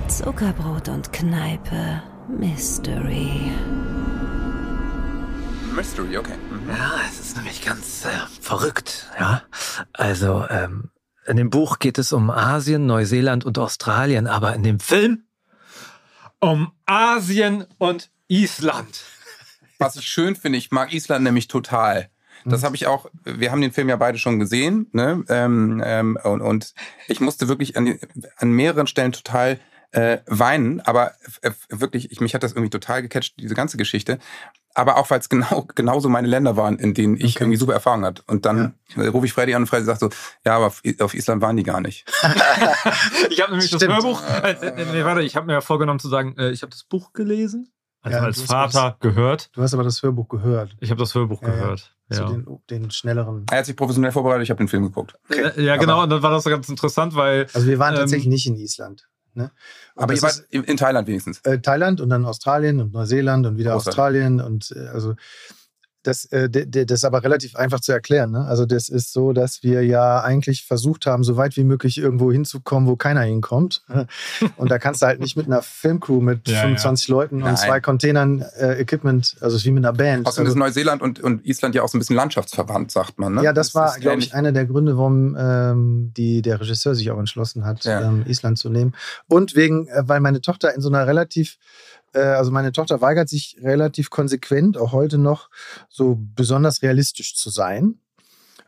Zuckerbrot 0.08 0.90
und 0.90 1.12
Kneipe 1.12 2.04
Mystery. 2.30 3.52
Mystery, 5.75 6.18
okay. 6.18 6.36
Mhm. 6.50 6.70
Ja, 6.70 6.94
es 7.10 7.20
ist 7.20 7.36
nämlich 7.36 7.66
ganz 7.66 8.06
äh, 8.06 8.10
verrückt, 8.42 9.12
ja. 9.20 9.44
Also, 9.92 10.46
ähm, 10.50 10.90
in 11.25 11.38
dem 11.38 11.50
Buch 11.50 11.80
geht 11.80 11.98
es 11.98 12.14
um 12.14 12.30
Asien, 12.30 12.86
Neuseeland 12.86 13.46
und 13.46 13.58
Australien, 13.58 14.28
aber 14.28 14.56
in 14.56 14.64
dem 14.64 14.80
Film 14.80 15.24
um 16.40 16.72
Asien 16.86 17.66
und 17.78 18.10
Island. 18.28 19.04
Was 19.80 19.96
ich 19.96 20.08
schön 20.08 20.36
finde, 20.36 20.58
ich 20.58 20.72
mag 20.72 20.94
Island 20.94 21.24
nämlich 21.24 21.48
total. 21.48 22.10
Das 22.46 22.62
mhm. 22.62 22.66
habe 22.66 22.75
ich 22.75 22.88
auch, 22.88 23.10
wir 23.24 23.52
haben 23.52 23.62
den 23.62 23.72
Film 23.72 23.90
ja 23.90 23.96
beide 23.96 24.18
schon 24.18 24.40
gesehen, 24.40 24.88
ne? 24.92 25.24
Ähm, 25.30 25.81
ähm, 25.86 26.18
und, 26.24 26.42
und 26.42 26.74
ich 27.08 27.20
musste 27.20 27.48
wirklich 27.48 27.78
an, 27.78 28.00
an 28.38 28.52
mehreren 28.52 28.88
Stellen 28.88 29.12
total 29.12 29.60
äh, 29.94 30.19
weinen, 30.25 30.81
aber 30.81 31.12
äh, 31.42 31.51
wirklich, 31.69 32.12
ich, 32.12 32.19
mich 32.19 32.34
hat 32.34 32.42
das 32.42 32.54
irgendwie 32.54 32.72
total 32.72 33.04
gecatcht, 33.04 33.36
diese 33.40 33.54
ganze 33.54 33.78
Geschichte. 33.78 34.18
Aber 34.74 34.98
auch, 34.98 35.12
weil 35.12 35.19
es 35.19 35.30
genau, 35.30 35.68
genauso 35.75 36.10
meine 36.10 36.28
Länder 36.28 36.57
waren, 36.57 36.80
in 36.80 36.95
denen 36.95 37.16
ich 37.16 37.36
okay. 37.36 37.44
irgendwie 37.44 37.57
super 37.57 37.74
Erfahrung 37.74 38.04
hatte. 38.04 38.24
Und 38.25 38.45
dann 38.45 38.74
ja. 38.95 39.10
rufe 39.10 39.28
ich 39.28 39.34
Freddy 39.34 39.54
an 39.54 39.63
und 39.63 39.68
Freddy 39.68 39.86
sagt 39.86 40.00
so, 40.00 40.10
ja, 40.45 40.57
aber 40.57 40.74
auf 41.00 41.13
Island 41.13 41.42
waren 41.44 41.56
die 41.56 41.63
gar 41.63 41.80
nicht. 41.80 42.06
ich 43.30 43.42
habe 43.42 43.51
nämlich 43.51 43.68
Stimmt. 43.68 43.84
das 43.84 43.90
Hörbuch, 43.90 44.22
äh, 44.44 44.51
äh, 44.51 44.86
nee, 44.92 45.06
warte, 45.06 45.22
ich 45.22 45.36
habe 45.36 45.45
mir 45.45 45.54
ja 45.54 45.62
vorgenommen 45.62 46.00
zu 46.00 46.10
sagen, 46.10 46.36
äh, 46.38 46.50
ich 46.50 46.63
habe 46.63 46.72
das 46.72 46.84
Buch 46.84 47.13
gelesen. 47.13 47.72
Also 48.01 48.18
ja, 48.18 48.24
als 48.24 48.42
Vater 48.42 48.98
das, 49.00 49.00
gehört. 49.00 49.50
Du 49.54 49.62
hast 49.62 49.74
aber 49.74 49.84
das 49.84 50.04
Hörbuch 50.04 50.28
gehört. 50.28 50.75
Ich 50.81 50.89
habe 50.89 51.00
das 51.00 51.16
Hörbuch 51.16 51.42
ja, 51.42 51.50
gehört. 51.50 51.96
Ja. 52.10 52.25
den, 52.25 52.46
den, 52.69 52.92
schnelleren. 52.92 53.46
Er 53.50 53.60
hat 53.60 53.66
sich 53.66 53.78
professionell 53.78 54.12
vorbereitet, 54.12 54.44
ich 54.44 54.50
habe 54.50 54.57
den 54.57 54.68
Film 54.68 54.84
geguckt. 54.84 55.16
Okay. 55.30 55.63
Ja, 55.63 55.78
genau, 55.78 55.94
aber, 55.94 56.04
und 56.04 56.10
dann 56.10 56.22
war 56.22 56.31
das 56.31 56.44
ganz 56.44 56.68
interessant, 56.68 57.16
weil. 57.16 57.48
Also 57.54 57.66
wir 57.66 57.80
waren 57.80 57.94
ähm, 57.94 58.01
tatsächlich 58.01 58.28
nicht 58.28 58.46
in 58.46 58.56
Island. 58.56 59.07
Ne? 59.36 59.52
Aber 59.96 60.14
ihr 60.14 60.22
wart 60.22 60.44
in, 60.50 60.78
Thailand 60.78 61.08
wenigstens. 61.08 61.40
Äh, 61.40 61.60
Thailand 61.60 62.02
und 62.02 62.10
dann 62.10 62.26
Australien 62.26 62.80
und 62.80 62.94
Neuseeland 62.94 63.46
und 63.46 63.58
wieder 63.58 63.72
Großartig. 63.72 63.88
Australien 64.00 64.42
und 64.42 64.74
äh, 64.76 64.88
also 64.88 65.16
das, 66.04 66.26
äh, 66.26 66.50
das 66.50 67.00
ist 67.00 67.06
aber 67.06 67.24
relativ 67.24 67.56
einfach 67.56 67.80
zu 67.80 67.92
erklären. 67.92 68.32
Ne? 68.32 68.46
Also 68.46 68.66
das 68.66 68.90
ist 68.90 69.14
so, 69.14 69.34
dass 69.34 69.64
wir 69.64 69.84
ja 69.86 70.22
eigentlich 70.22 70.66
versucht 70.66 71.06
haben, 71.06 71.24
so 71.24 71.38
weit 71.38 71.58
wie 71.58 71.64
möglich 71.64 71.98
irgendwo 71.98 72.32
hinzukommen, 72.32 72.88
wo 72.88 72.96
keiner 72.96 73.22
hinkommt. 73.22 73.84
Und 74.58 74.72
da 74.72 74.80
kannst 74.80 75.02
du 75.02 75.06
halt 75.06 75.20
nicht 75.20 75.38
mit 75.38 75.48
einer 75.48 75.62
Filmcrew 75.62 76.22
mit 76.22 76.48
ja, 76.48 76.62
25 76.62 77.08
ja. 77.08 77.16
Leuten 77.16 77.38
Nein. 77.40 77.52
und 77.52 77.58
zwei 77.58 77.80
Containern 77.80 78.42
äh, 78.60 78.82
Equipment, 78.82 79.38
also 79.42 79.64
wie 79.64 79.72
mit 79.72 79.86
einer 79.86 79.94
Band. 79.94 80.28
Außerdem 80.28 80.48
also, 80.48 80.56
ist 80.56 80.60
Neuseeland 80.60 81.02
und, 81.02 81.20
und 81.22 81.46
Island 81.46 81.76
ja 81.76 81.84
auch 81.84 81.88
so 81.88 81.98
ein 81.98 82.00
bisschen 82.00 82.16
landschaftsverwandt, 82.16 82.92
sagt 82.92 83.18
man. 83.18 83.36
Ne? 83.36 83.44
Ja, 83.44 83.54
das, 83.54 83.68
das 83.68 83.76
war, 83.76 84.00
glaube 84.00 84.20
ich, 84.20 84.34
einer 84.34 84.52
der 84.52 84.66
Gründe, 84.66 84.98
warum 84.98 85.36
ähm, 85.40 86.12
die, 86.16 86.42
der 86.42 86.60
Regisseur 86.60 86.96
sich 86.96 87.10
auch 87.12 87.20
entschlossen 87.20 87.66
hat, 87.66 87.86
ja. 87.86 88.02
ähm, 88.02 88.24
Island 88.28 88.58
zu 88.58 88.70
nehmen. 88.70 88.94
Und 89.28 89.56
wegen, 89.56 89.88
äh, 89.88 90.04
weil 90.06 90.20
meine 90.20 90.42
Tochter 90.42 90.74
in 90.76 90.82
so 90.82 90.90
einer 90.90 91.08
relativ 91.08 91.58
also 92.19 92.51
meine 92.51 92.71
Tochter 92.71 93.01
weigert 93.01 93.30
sich 93.30 93.57
relativ 93.62 94.10
konsequent, 94.10 94.77
auch 94.77 94.92
heute 94.92 95.18
noch, 95.18 95.50
so 95.89 96.18
besonders 96.19 96.81
realistisch 96.81 97.36
zu 97.36 97.50
sein. 97.50 98.00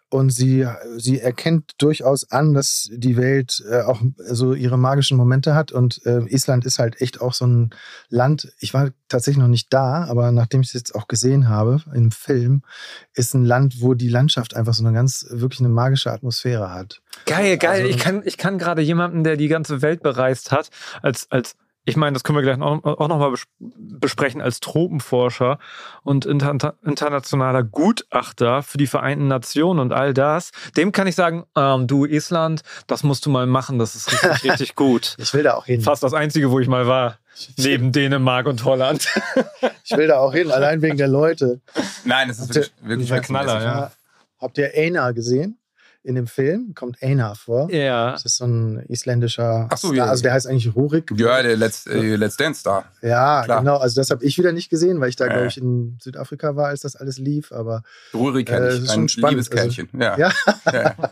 Und 0.09 0.30
sie, 0.30 0.65
sie 0.97 1.19
erkennt 1.19 1.74
durchaus 1.80 2.31
an, 2.31 2.53
dass 2.53 2.89
die 2.94 3.18
Welt 3.18 3.63
äh, 3.69 3.81
auch 3.81 4.01
so 4.18 4.53
ihre 4.53 4.77
magischen 4.77 5.18
Momente 5.18 5.56
hat. 5.56 5.71
Und 5.71 6.06
äh, 6.06 6.19
Island 6.31 6.63
ist 6.63 6.77
halt 6.77 7.01
echt 7.01 7.19
auch 7.21 7.33
so 7.33 7.45
ein 7.45 7.71
Land. 8.07 8.53
Ich 8.59 8.74
war 8.74 8.92
tatsächlich 9.09 9.42
noch 9.42 9.50
nicht 9.50 9.74
da, 9.74 10.06
aber 10.06 10.31
nachdem 10.31 10.62
ich 10.62 10.68
es 10.68 10.74
jetzt 10.74 10.95
auch 10.95 11.07
gesehen 11.07 11.50
habe 11.50 11.81
im 11.94 12.12
Film, 12.12 12.62
ist 13.13 13.33
ein 13.33 13.45
Land, 13.45 13.81
wo 13.81 13.95
die 13.95 14.07
Landschaft 14.07 14.56
einfach 14.56 14.75
so 14.75 14.86
eine 14.86 14.94
ganz, 14.94 15.25
wirklich 15.31 15.59
eine 15.59 15.69
magische 15.69 16.12
Atmosphäre 16.12 16.71
hat. 16.71 17.01
Geil, 17.25 17.57
geil. 17.57 17.81
Also, 17.81 17.89
ich 17.89 17.97
kann, 17.97 18.21
ich 18.24 18.38
kann 18.38 18.59
gerade 18.59 18.83
jemanden, 18.83 19.24
der 19.24 19.38
die 19.38 19.47
ganze 19.47 19.81
Welt 19.81 20.03
bereist 20.03 20.51
hat, 20.51 20.69
als, 21.01 21.30
als 21.31 21.56
ich 21.86 21.96
meine, 21.96 22.14
das 22.14 22.24
können 22.24 22.38
wir 22.38 22.42
gleich 22.42 22.60
auch, 22.60 22.84
auch 22.84 23.08
nochmal 23.08 23.34
besprechen 23.60 24.42
als 24.42 24.60
Tropenforscher 24.60 25.60
und 26.04 26.26
inter 26.26 26.76
internationaler 26.84 27.64
Gutachter 27.64 28.64
für 28.64 28.78
die 28.78 28.88
Vereinten 28.88 29.28
Nationen 29.28 29.80
und 29.80 29.94
all 29.94 30.14
das. 30.14 30.52
Dem 30.76 30.92
kann 30.92 31.06
ich 31.06 31.16
sagen, 31.16 31.46
ähm, 31.56 31.86
du 31.86 32.06
Island, 32.06 32.64
das 32.88 33.04
musst 33.04 33.26
du 33.26 33.30
mal 33.30 33.46
machen, 33.46 33.78
das 33.78 33.96
ist 33.96 34.12
richtig, 34.12 34.44
richtig 34.52 34.76
gut. 34.76 35.16
Ich 35.20 35.34
will 35.34 35.44
da 35.44 35.54
auch 35.54 35.66
hin. 35.66 35.82
Fast 35.82 36.02
das 36.02 36.14
Einzige, 36.14 36.50
wo 36.50 36.60
ich 36.60 36.68
mal 36.68 36.88
war. 36.88 37.20
Neben 37.58 37.92
Dänemark 37.92 38.48
und 38.48 38.64
Holland. 38.64 39.08
ich 39.84 39.96
will 39.96 40.08
da 40.08 40.20
auch 40.20 40.34
hin, 40.34 40.52
allein 40.52 40.81
wegen 40.81 40.98
der 40.98 41.09
Leute. 41.09 41.59
Nein, 42.06 42.30
das 42.30 42.40
ist 42.40 42.56
wirklich, 42.56 42.71
wirklich 42.81 43.14
ein 43.14 43.21
Knaller, 43.21 43.62
ja. 43.62 43.92
Habt 44.40 44.57
ihr 44.57 44.71
Aina 44.74 45.12
gesehen? 45.12 45.57
In 46.06 46.14
dem 46.14 46.28
Film 46.28 46.74
kommt 46.76 47.02
Einar 47.02 47.35
vor. 47.35 47.71
Ja. 47.71 48.12
Das 48.12 48.26
ist 48.26 48.38
so 48.38 48.45
ein 48.45 48.85
isländischer 48.88 49.68
Ach 49.71 49.78
so, 49.78 49.88
Star. 49.88 49.97
Ja. 49.97 50.06
Also 50.06 50.21
der 50.21 50.33
heißt 50.33 50.47
eigentlich 50.47 50.76
Rurik. 50.76 51.12
Ja, 51.18 51.42
der 51.42 51.57
Let's, 51.57 51.88
äh, 51.88 52.16
Let's 52.16 52.38
Dance 52.38 52.59
Star. 52.59 52.85
Ja, 53.02 53.44
Klar. 53.44 53.59
genau. 53.59 53.78
Also 53.78 54.00
das 54.00 54.12
habe 54.12 54.24
ich 54.24 54.38
wieder 54.38 54.52
nicht 54.52 54.69
gesehen, 54.69 55.02
weil 55.02 55.09
ich 55.09 55.16
da, 55.16 55.26
äh. 55.26 55.30
glaube 55.30 55.47
ich, 55.47 55.57
in 55.57 55.97
Südafrika 56.00 56.56
war, 56.56 56.68
als 56.68 56.81
das 56.81 56.95
alles 56.95 57.18
lief. 57.18 57.52
Aber 57.52 57.81
Rurik 58.14 58.47
kenne 58.47 58.69
ich. 58.69 58.90
Äh, 58.90 58.94
ein 58.94 59.07
liebes 59.07 59.50
Kerlchen. 59.50 59.90
Also, 59.94 60.21
ja. 60.21 60.31
ja. 60.71 60.95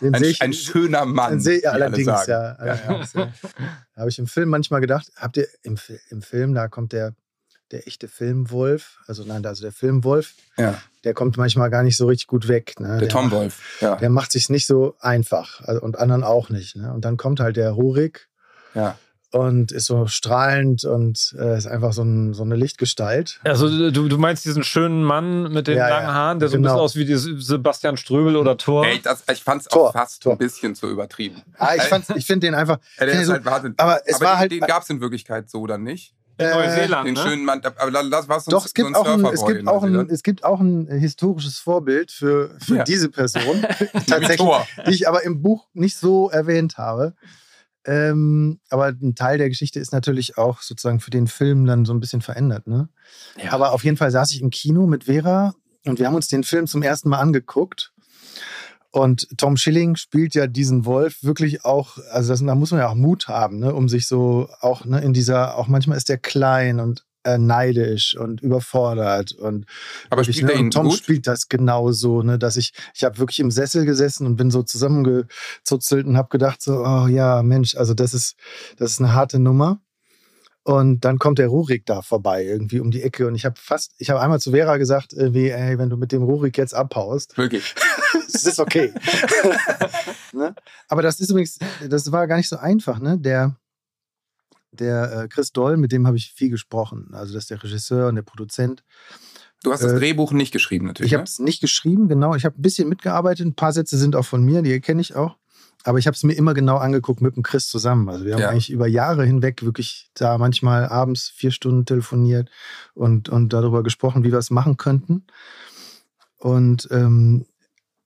Den 0.00 0.14
ein, 0.14 0.24
ich, 0.24 0.42
ein 0.42 0.52
schöner 0.52 1.06
Mann. 1.06 1.40
Seh, 1.40 1.62
ja, 1.62 1.70
allerdings, 1.70 2.26
ja. 2.26 2.56
Allerdings, 2.58 3.12
ja. 3.12 3.32
Da 3.94 4.00
habe 4.00 4.10
ich 4.10 4.18
im 4.18 4.26
Film 4.26 4.48
manchmal 4.48 4.80
gedacht, 4.80 5.12
habt 5.16 5.36
ihr 5.36 5.46
im, 5.62 5.78
im 6.10 6.20
Film, 6.20 6.52
da 6.52 6.66
kommt 6.66 6.92
der 6.92 7.14
der 7.72 7.88
echte 7.88 8.06
Filmwolf, 8.06 8.98
also 9.06 9.24
nein, 9.24 9.44
also 9.44 9.62
der 9.62 9.72
Filmwolf, 9.72 10.34
ja. 10.58 10.80
der 11.04 11.14
kommt 11.14 11.36
manchmal 11.38 11.70
gar 11.70 11.82
nicht 11.82 11.96
so 11.96 12.06
richtig 12.06 12.26
gut 12.26 12.46
weg. 12.46 12.78
Ne? 12.78 12.88
Der, 12.88 12.98
der 12.98 13.08
Tom 13.08 13.30
Wolf, 13.30 13.80
ja. 13.80 13.96
Der 13.96 14.10
macht 14.10 14.30
sich 14.30 14.50
nicht 14.50 14.66
so 14.66 14.94
einfach 15.00 15.62
also, 15.62 15.80
und 15.80 15.98
anderen 15.98 16.22
auch 16.22 16.50
nicht. 16.50 16.76
Ne? 16.76 16.92
Und 16.92 17.04
dann 17.04 17.16
kommt 17.16 17.40
halt 17.40 17.56
der 17.56 17.70
Rurik 17.70 18.28
ja. 18.74 18.98
und 19.30 19.72
ist 19.72 19.86
so 19.86 20.06
strahlend 20.06 20.84
und 20.84 21.34
äh, 21.38 21.56
ist 21.56 21.66
einfach 21.66 21.94
so, 21.94 22.02
ein, 22.02 22.34
so, 22.34 22.42
eine 22.42 22.56
Lichtgestalt. 22.56 23.40
Also 23.42 23.90
du, 23.90 24.08
du 24.08 24.18
meinst 24.18 24.44
diesen 24.44 24.64
schönen 24.64 25.02
Mann 25.02 25.50
mit 25.50 25.66
den 25.66 25.78
ja, 25.78 25.88
langen 25.88 26.12
Haaren, 26.12 26.38
der 26.38 26.50
so 26.50 26.58
genau. 26.58 26.80
ein 26.80 26.84
bisschen 26.84 27.14
aus 27.14 27.26
wie 27.26 27.42
Sebastian 27.42 27.96
Ströbel 27.96 28.36
oder 28.36 28.58
Thor? 28.58 28.84
Ey, 28.84 29.00
das, 29.00 29.24
ich 29.32 29.42
fand 29.42 29.62
es 29.62 29.72
auch 29.72 29.94
fast 29.94 30.22
Tor. 30.22 30.32
ein 30.32 30.38
bisschen 30.38 30.74
zu 30.74 30.90
übertrieben. 30.90 31.42
Ah, 31.56 31.74
ich, 31.74 32.16
ich 32.16 32.26
finde 32.26 32.46
den 32.46 32.54
einfach... 32.54 32.78
Ja, 33.00 33.06
der 33.06 33.18
ist 33.18 33.28
so, 33.28 33.32
halt 33.32 33.46
Wahnsinn. 33.46 33.74
Aber 33.78 34.02
es 34.04 34.16
aber 34.16 34.26
war 34.26 34.38
halt... 34.38 34.52
Den 34.52 34.60
gab 34.60 34.82
es 34.82 34.90
in 34.90 35.00
Wirklichkeit 35.00 35.48
so 35.48 35.66
dann 35.66 35.82
nicht. 35.82 36.14
In 36.38 36.50
Neuseeland. 36.50 37.06
Den 37.06 37.14
ne? 37.14 37.20
schönen 37.20 37.44
Mann. 37.44 37.60
Aber 37.76 37.90
das 37.90 38.28
war 38.28 38.40
so 38.40 38.50
Doch, 38.50 38.64
es 38.64 38.74
gibt, 38.74 38.88
so 38.88 39.02
ein, 39.02 39.06
auch 39.06 39.06
ein, 39.06 39.24
es, 39.26 39.44
gibt 39.44 39.68
auch 39.68 39.82
ein, 39.82 40.10
es 40.10 40.22
gibt 40.22 40.44
auch 40.44 40.60
ein 40.60 40.86
historisches 40.88 41.58
Vorbild 41.58 42.10
für, 42.10 42.56
für 42.58 42.76
ja. 42.76 42.84
diese 42.84 43.10
Person. 43.10 43.62
tatsächlich, 44.06 44.48
die 44.86 44.94
ich 44.94 45.08
aber 45.08 45.22
im 45.22 45.42
Buch 45.42 45.68
nicht 45.72 45.96
so 45.96 46.30
erwähnt 46.30 46.78
habe. 46.78 47.14
Ähm, 47.84 48.60
aber 48.70 48.86
ein 48.86 49.14
Teil 49.14 49.38
der 49.38 49.48
Geschichte 49.48 49.80
ist 49.80 49.92
natürlich 49.92 50.38
auch 50.38 50.62
sozusagen 50.62 51.00
für 51.00 51.10
den 51.10 51.26
Film 51.26 51.66
dann 51.66 51.84
so 51.84 51.92
ein 51.92 52.00
bisschen 52.00 52.22
verändert. 52.22 52.66
Ne? 52.66 52.88
Ja. 53.42 53.52
Aber 53.52 53.72
auf 53.72 53.84
jeden 53.84 53.96
Fall 53.96 54.10
saß 54.10 54.30
ich 54.30 54.40
im 54.40 54.50
Kino 54.50 54.86
mit 54.86 55.04
Vera 55.04 55.54
und 55.84 55.98
wir 55.98 56.06
haben 56.06 56.14
uns 56.14 56.28
den 56.28 56.44
Film 56.44 56.66
zum 56.66 56.82
ersten 56.82 57.08
Mal 57.08 57.18
angeguckt. 57.18 57.91
Und 58.92 59.26
Tom 59.38 59.56
Schilling 59.56 59.96
spielt 59.96 60.34
ja 60.34 60.46
diesen 60.46 60.84
Wolf 60.84 61.22
wirklich 61.22 61.64
auch, 61.64 61.96
also 62.10 62.30
das, 62.32 62.44
da 62.44 62.54
muss 62.54 62.72
man 62.72 62.80
ja 62.80 62.88
auch 62.88 62.94
Mut 62.94 63.26
haben, 63.26 63.58
ne, 63.58 63.74
um 63.74 63.88
sich 63.88 64.06
so 64.06 64.48
auch 64.60 64.84
ne, 64.84 65.00
in 65.00 65.14
dieser, 65.14 65.56
auch 65.56 65.66
manchmal 65.66 65.96
ist 65.96 66.10
der 66.10 66.18
klein 66.18 66.78
und 66.78 67.04
äh, 67.24 67.38
neidisch 67.38 68.16
und 68.16 68.40
überfordert 68.42 69.32
und 69.32 69.66
aber 70.10 70.24
spielt 70.24 70.44
ne, 70.44 70.60
und 70.60 70.72
Tom 70.72 70.88
gut? 70.88 70.98
spielt 70.98 71.26
das 71.26 71.48
genauso, 71.48 72.22
ne, 72.22 72.38
dass 72.38 72.56
ich 72.56 72.72
ich 72.94 73.04
habe 73.04 73.18
wirklich 73.18 73.38
im 73.40 73.50
Sessel 73.50 73.84
gesessen 73.86 74.26
und 74.26 74.36
bin 74.36 74.50
so 74.50 74.62
zusammengezuzelt 74.62 76.06
und 76.06 76.16
habe 76.16 76.28
gedacht 76.28 76.60
so 76.60 76.84
oh 76.84 77.06
ja 77.06 77.42
Mensch 77.42 77.76
also 77.76 77.94
das 77.94 78.12
ist 78.12 78.36
das 78.76 78.92
ist 78.92 79.00
eine 79.00 79.14
harte 79.14 79.38
Nummer 79.38 79.80
und 80.64 81.00
dann 81.04 81.18
kommt 81.18 81.38
der 81.38 81.48
Rurik 81.48 81.86
da 81.86 82.02
vorbei 82.02 82.44
irgendwie 82.44 82.80
um 82.80 82.90
die 82.90 83.02
Ecke 83.02 83.26
und 83.26 83.34
ich 83.34 83.44
habe 83.44 83.56
fast 83.58 83.94
ich 83.98 84.10
habe 84.10 84.20
einmal 84.20 84.40
zu 84.40 84.52
Vera 84.52 84.76
gesagt 84.76 85.12
wie 85.16 85.48
ey 85.50 85.78
wenn 85.78 85.90
du 85.90 85.96
mit 85.96 86.12
dem 86.12 86.22
Rurik 86.22 86.56
jetzt 86.58 86.74
abhaust 86.74 87.36
wirklich 87.36 87.74
es 88.28 88.46
ist 88.46 88.60
okay 88.60 88.92
ne? 90.32 90.54
aber 90.88 91.02
das 91.02 91.20
ist 91.20 91.30
übrigens 91.30 91.58
das 91.88 92.12
war 92.12 92.26
gar 92.26 92.36
nicht 92.36 92.48
so 92.48 92.56
einfach 92.56 93.00
ne 93.00 93.18
der 93.18 93.56
der 94.72 95.24
äh, 95.24 95.28
Chris 95.28 95.52
Doll, 95.52 95.76
mit 95.76 95.92
dem 95.92 96.06
habe 96.06 96.16
ich 96.16 96.32
viel 96.32 96.50
gesprochen. 96.50 97.10
Also 97.12 97.34
das 97.34 97.44
ist 97.44 97.50
der 97.50 97.62
Regisseur 97.62 98.08
und 98.08 98.16
der 98.16 98.22
Produzent. 98.22 98.82
Du 99.62 99.72
hast 99.72 99.82
das 99.82 99.92
äh, 99.92 99.98
Drehbuch 99.98 100.32
nicht 100.32 100.52
geschrieben, 100.52 100.86
natürlich. 100.86 101.12
Ich 101.12 101.14
habe 101.14 101.24
es 101.24 101.38
nicht 101.38 101.60
geschrieben, 101.60 102.08
genau. 102.08 102.34
Ich 102.34 102.44
habe 102.44 102.58
ein 102.58 102.62
bisschen 102.62 102.88
mitgearbeitet. 102.88 103.46
Ein 103.46 103.54
paar 103.54 103.72
Sätze 103.72 103.96
sind 103.96 104.16
auch 104.16 104.24
von 104.24 104.42
mir, 104.42 104.62
die 104.62 104.80
kenne 104.80 105.00
ich 105.00 105.14
auch. 105.14 105.36
Aber 105.84 105.98
ich 105.98 106.06
habe 106.06 106.14
es 106.14 106.22
mir 106.22 106.34
immer 106.34 106.54
genau 106.54 106.76
angeguckt 106.76 107.20
mit 107.20 107.36
dem 107.36 107.42
Chris 107.42 107.68
zusammen. 107.68 108.08
Also 108.08 108.24
wir 108.24 108.34
haben 108.34 108.40
ja. 108.40 108.48
eigentlich 108.48 108.70
über 108.70 108.86
Jahre 108.86 109.24
hinweg 109.24 109.62
wirklich 109.62 110.10
da 110.14 110.38
manchmal 110.38 110.86
abends 110.86 111.28
vier 111.34 111.50
Stunden 111.50 111.84
telefoniert 111.84 112.50
und, 112.94 113.28
und 113.28 113.52
darüber 113.52 113.82
gesprochen, 113.82 114.24
wie 114.24 114.32
wir 114.32 114.38
es 114.38 114.50
machen 114.50 114.76
könnten. 114.76 115.26
Und 116.38 116.88
ähm, 116.90 117.46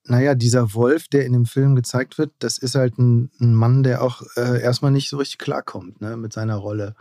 naja, 0.04 0.34
dieser 0.34 0.74
Wolf, 0.74 1.08
der 1.08 1.26
in 1.26 1.32
dem 1.32 1.46
Film 1.46 1.74
gezeigt 1.74 2.18
wird, 2.18 2.32
das 2.38 2.58
ist 2.58 2.74
halt 2.74 2.98
ein, 2.98 3.30
ein 3.40 3.54
Mann, 3.54 3.82
der 3.82 4.02
auch 4.02 4.22
äh, 4.36 4.60
erstmal 4.62 4.92
nicht 4.92 5.08
so 5.08 5.16
richtig 5.16 5.38
klarkommt 5.38 6.00
ne, 6.00 6.16
mit 6.16 6.32
seiner 6.32 6.56
Rolle. 6.56 6.94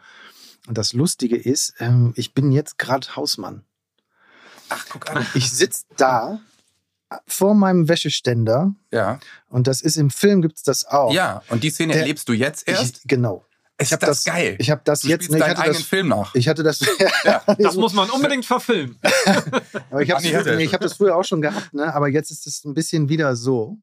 Und 0.67 0.77
das 0.77 0.93
Lustige 0.93 1.37
ist, 1.37 1.75
ähm, 1.79 2.13
ich 2.15 2.33
bin 2.33 2.51
jetzt 2.51 2.79
gerade 2.79 3.15
Hausmann. 3.15 3.63
Ach, 4.69 4.85
guck 4.89 5.09
an. 5.09 5.25
Ich 5.35 5.51
sitze 5.51 5.85
da 5.95 6.39
vor 7.27 7.55
meinem 7.55 7.87
Wäscheständer. 7.87 8.73
Ja. 8.91 9.19
Und 9.49 9.67
das 9.67 9.81
ist 9.81 9.97
im 9.97 10.09
Film 10.09 10.41
gibt 10.41 10.57
es 10.57 10.63
das 10.63 10.85
auch. 10.85 11.13
Ja, 11.13 11.41
und 11.49 11.63
die 11.63 11.69
Szene 11.69 11.93
der, 11.93 12.01
erlebst 12.01 12.27
du 12.29 12.33
jetzt 12.33 12.67
erst? 12.67 12.97
Ich, 12.97 13.03
genau. 13.07 13.45
Ist 13.77 13.91
ich 13.91 13.97
das, 13.97 14.09
das, 14.09 14.23
geil? 14.23 14.55
Ich 14.59 14.71
habe 14.71 14.81
das 14.85 15.01
du 15.01 15.09
jetzt. 15.09 15.29
Ne, 15.29 15.37
deinen 15.37 15.57
eigenen 15.57 15.79
das, 15.79 15.83
Film 15.83 16.07
nach. 16.07 16.33
Ich 16.33 16.47
hatte 16.47 16.63
das. 16.63 16.79
Ja, 17.25 17.41
das 17.59 17.75
muss 17.75 17.93
man 17.93 18.09
unbedingt 18.09 18.45
verfilmen. 18.45 18.97
aber 19.89 20.01
ich 20.01 20.11
habe 20.11 20.23
nee, 20.23 20.67
hab 20.67 20.79
das 20.79 20.93
früher 20.93 21.15
auch 21.15 21.23
schon 21.23 21.41
gehabt, 21.41 21.73
ne? 21.73 21.93
aber 21.93 22.07
jetzt 22.07 22.31
ist 22.31 22.47
es 22.47 22.63
ein 22.63 22.73
bisschen 22.73 23.09
wieder 23.09 23.35
so. 23.35 23.77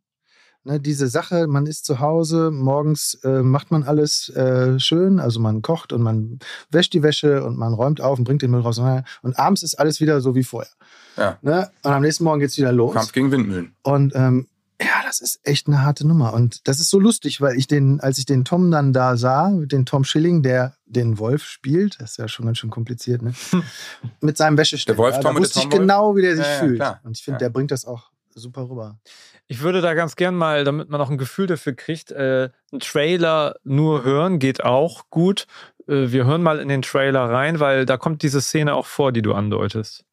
Ne, 0.64 0.78
diese 0.78 1.09
Sache, 1.09 1.49
man 1.49 1.66
ist 1.66 1.85
zu 1.85 1.99
Hause, 1.99 2.52
morgens 2.52 3.14
äh, 3.25 3.42
macht 3.42 3.73
man 3.73 3.83
alles 3.83 4.28
äh, 4.28 4.78
schön, 4.78 5.19
also 5.19 5.40
man 5.40 5.61
kocht 5.61 5.92
und 5.92 6.02
man 6.02 6.38
wäscht 6.71 6.92
die 6.92 7.02
Wäsche 7.02 7.45
und 7.45 7.59
man 7.59 7.75
räumt 7.75 8.00
auf 8.00 8.19
und 8.19 8.25
bringt 8.25 8.42
den 8.42 8.52
Müll 8.52 8.61
raus. 8.61 8.78
Und 8.78 9.38
abends 9.38 9.64
ist 9.64 9.75
alles 9.75 10.00
wieder 10.00 10.21
so 10.21 10.37
wie 10.37 10.45
vorher. 10.45 10.71
Ja. 11.16 11.38
Ne? 11.42 11.69
Und 11.83 11.90
am 11.90 12.02
nächsten 12.02 12.23
Morgen 12.23 12.38
geht 12.38 12.50
es 12.50 12.59
wieder 12.59 12.71
los. 12.71 12.95
Kampf 12.95 13.11
gegen 13.11 13.33
Windmühlen. 13.33 13.75
Und 13.83 14.14
ähm, 14.14 14.47
ja, 14.81 15.02
das 15.04 15.21
ist 15.21 15.40
echt 15.42 15.66
eine 15.66 15.83
harte 15.83 16.07
Nummer. 16.07 16.33
Und 16.33 16.66
das 16.69 16.78
ist 16.78 16.90
so 16.90 17.00
lustig, 17.00 17.40
weil 17.40 17.57
ich 17.57 17.66
den, 17.66 18.00
als 18.00 18.19
ich 18.19 18.26
den 18.26 18.45
Tom 18.45 18.71
dann 18.71 18.92
da 18.92 19.16
sah, 19.16 19.50
den 19.50 19.85
Tom 19.85 20.04
Schilling, 20.04 20.42
der 20.42 20.76
den 20.87 21.19
Wolf 21.19 21.42
spielt, 21.42 22.00
das 22.00 22.12
ist 22.12 22.16
ja 22.19 22.28
schon 22.28 22.47
ganz 22.47 22.59
schön 22.59 22.71
kompliziert, 22.71 23.23
ne? 23.23 23.35
Mit 24.21 24.37
seinem 24.37 24.57
Wäscheständer. 24.57 24.97
Der 24.97 25.04
Wolf, 25.04 25.21
Tom 25.21 25.35
da 25.35 25.40
wusste 25.40 25.61
ich 25.61 25.71
genau, 25.71 26.14
wie 26.14 26.23
der 26.23 26.37
sich 26.37 26.47
ja, 26.47 26.59
fühlt. 26.59 26.78
Ja, 26.78 27.00
und 27.02 27.16
ich 27.16 27.25
finde, 27.25 27.38
der 27.38 27.50
bringt 27.50 27.73
das 27.73 27.85
auch 27.85 28.12
super 28.34 28.68
rüber. 28.68 28.98
Ich 29.46 29.60
würde 29.60 29.80
da 29.80 29.94
ganz 29.94 30.16
gern 30.16 30.34
mal, 30.34 30.64
damit 30.64 30.88
man 30.88 31.00
auch 31.00 31.10
ein 31.10 31.18
Gefühl 31.18 31.46
dafür 31.46 31.74
kriegt, 31.74 32.10
äh, 32.10 32.50
einen 32.70 32.80
Trailer 32.80 33.56
nur 33.64 34.04
hören 34.04 34.38
geht 34.38 34.64
auch 34.64 35.10
gut. 35.10 35.46
Äh, 35.86 36.10
wir 36.10 36.24
hören 36.24 36.42
mal 36.42 36.58
in 36.58 36.68
den 36.68 36.82
Trailer 36.82 37.28
rein, 37.30 37.60
weil 37.60 37.86
da 37.86 37.96
kommt 37.96 38.22
diese 38.22 38.40
Szene 38.40 38.74
auch 38.74 38.86
vor, 38.86 39.12
die 39.12 39.22
du 39.22 39.34
andeutest. 39.34 40.04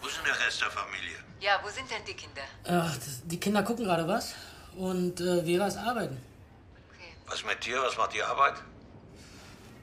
Wo 0.00 0.06
ist 0.06 0.18
denn 0.18 0.24
der 0.24 0.46
Rest 0.46 0.60
der 0.60 0.70
Familie? 0.70 1.16
Ja, 1.40 1.60
wo 1.62 1.68
sind 1.68 1.90
denn 1.90 2.02
die 2.06 2.14
Kinder? 2.14 2.42
Ach, 2.64 2.94
das, 2.96 3.22
die 3.24 3.38
Kinder 3.38 3.62
gucken 3.62 3.84
gerade 3.84 4.06
was 4.08 4.34
und 4.76 5.20
äh, 5.20 5.44
Vera 5.44 5.66
ist 5.66 5.76
arbeiten. 5.76 6.16
Okay. 6.90 7.14
Was 7.26 7.44
mit 7.44 7.64
dir? 7.64 7.80
Was 7.82 7.96
macht 7.96 8.14
die 8.14 8.22
Arbeit? 8.22 8.54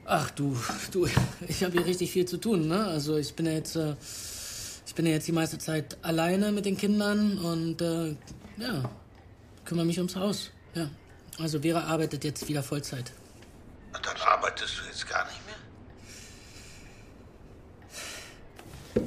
Ach 0.04 0.30
du, 0.30 0.56
du, 0.90 1.06
ich 1.48 1.62
habe 1.62 1.72
hier 1.72 1.86
richtig 1.86 2.10
viel 2.10 2.26
zu 2.26 2.36
tun, 2.38 2.66
ne? 2.68 2.86
Also 2.86 3.16
ich 3.16 3.34
bin 3.34 3.46
ja 3.46 3.52
jetzt, 3.52 3.76
äh, 3.76 3.94
ich 4.92 4.96
bin 4.96 5.06
ja 5.06 5.12
jetzt 5.12 5.26
die 5.26 5.32
meiste 5.32 5.56
Zeit 5.56 5.96
alleine 6.02 6.52
mit 6.52 6.66
den 6.66 6.76
Kindern 6.76 7.38
und 7.38 7.80
äh, 7.80 8.14
ja, 8.58 8.90
kümmere 9.64 9.86
mich 9.86 9.96
ums 9.96 10.14
Haus. 10.16 10.50
Ja, 10.74 10.90
also 11.38 11.60
Vera 11.62 11.84
arbeitet 11.84 12.24
jetzt 12.24 12.46
wieder 12.46 12.62
Vollzeit. 12.62 13.10
Und 13.94 14.04
dann 14.04 14.16
arbeitest 14.18 14.74
du 14.78 14.84
jetzt 14.84 15.08
gar 15.08 15.24
nicht 15.24 15.40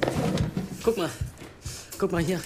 Guck 0.82 0.96
mal, 0.96 1.10
guck 1.98 2.10
mal 2.10 2.20
hier. 2.20 2.40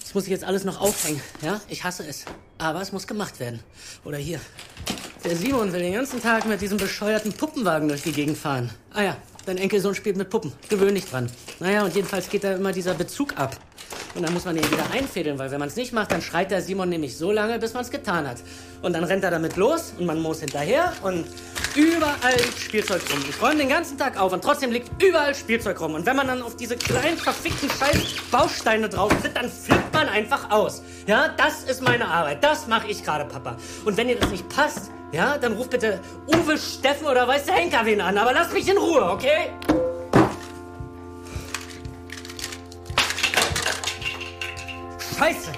Das 0.00 0.14
muss 0.14 0.24
ich 0.24 0.30
jetzt 0.30 0.44
alles 0.44 0.64
noch 0.64 0.80
aufhängen, 0.80 1.20
ja? 1.42 1.60
Ich 1.68 1.84
hasse 1.84 2.06
es. 2.06 2.24
Aber 2.56 2.80
es 2.80 2.92
muss 2.92 3.06
gemacht 3.06 3.40
werden. 3.40 3.60
Oder 4.06 4.16
hier. 4.16 4.40
Der 5.22 5.36
Simon 5.36 5.70
will 5.70 5.82
den 5.82 5.92
ganzen 5.92 6.22
Tag 6.22 6.46
mit 6.46 6.62
diesem 6.62 6.78
bescheuerten 6.78 7.34
Puppenwagen 7.34 7.88
durch 7.88 8.04
die 8.04 8.12
Gegend 8.12 8.38
fahren. 8.38 8.70
Ah 8.90 9.02
ja, 9.02 9.18
dein 9.46 9.58
Enkelsohn 9.58 9.94
spielt 9.94 10.16
mit 10.16 10.30
Puppen. 10.30 10.52
Gewöhn 10.68 10.94
dich 10.94 11.06
dran. 11.06 11.30
Naja, 11.60 11.84
und 11.84 11.94
jedenfalls 11.94 12.28
geht 12.28 12.44
da 12.44 12.54
immer 12.54 12.72
dieser 12.72 12.94
Bezug 12.94 13.38
ab. 13.38 13.56
Und 14.14 14.22
dann 14.22 14.32
muss 14.32 14.44
man 14.44 14.56
ihn 14.56 14.70
wieder 14.70 14.90
einfädeln, 14.92 15.38
weil 15.38 15.50
wenn 15.50 15.58
man 15.58 15.68
es 15.68 15.76
nicht 15.76 15.92
macht, 15.92 16.12
dann 16.12 16.22
schreit 16.22 16.50
der 16.50 16.62
Simon 16.62 16.88
nämlich 16.88 17.16
so 17.16 17.32
lange, 17.32 17.58
bis 17.58 17.74
man 17.74 17.82
es 17.82 17.90
getan 17.90 18.28
hat. 18.28 18.38
Und 18.82 18.92
dann 18.92 19.04
rennt 19.04 19.24
er 19.24 19.30
damit 19.30 19.56
los 19.56 19.92
und 19.98 20.06
man 20.06 20.20
muss 20.20 20.40
hinterher 20.40 20.92
und 21.02 21.26
überall 21.76 22.38
Spielzeug 22.58 23.02
rum. 23.10 23.24
Ich 23.28 23.40
räume 23.40 23.56
den 23.56 23.68
ganzen 23.68 23.98
Tag 23.98 24.18
auf 24.18 24.32
und 24.32 24.42
trotzdem 24.42 24.70
liegt 24.70 25.02
überall 25.02 25.34
Spielzeug 25.34 25.80
rum. 25.80 25.94
Und 25.94 26.06
wenn 26.06 26.16
man 26.16 26.26
dann 26.26 26.42
auf 26.42 26.56
diese 26.56 26.76
kleinen 26.76 27.18
verfickten 27.18 27.68
Scheiß 27.70 28.16
Bausteine 28.30 28.88
drauf 28.88 29.12
tritt, 29.20 29.36
dann 29.36 29.50
flippt 29.50 29.92
man 29.92 30.08
einfach 30.08 30.50
aus. 30.50 30.82
Ja, 31.06 31.28
das 31.28 31.64
ist 31.64 31.82
meine 31.82 32.06
Arbeit. 32.06 32.42
Das 32.42 32.66
mache 32.66 32.88
ich 32.88 33.04
gerade, 33.04 33.24
Papa. 33.24 33.56
Und 33.84 33.96
wenn 33.96 34.08
dir 34.08 34.16
das 34.16 34.30
nicht 34.30 34.48
passt, 34.48 34.90
ja, 35.12 35.38
dann 35.38 35.52
ruf 35.54 35.68
bitte 35.68 36.00
Uwe, 36.26 36.58
Steffen 36.58 37.06
oder 37.06 37.26
weiß 37.26 37.44
der 37.46 37.54
Henker 37.54 37.84
wen 37.84 38.00
an. 38.00 38.18
Aber 38.18 38.32
lass 38.32 38.52
mich 38.52 38.68
in 38.68 38.78
Ruhe, 38.78 39.10
okay? 39.10 39.50
Scheiße! 45.18 45.52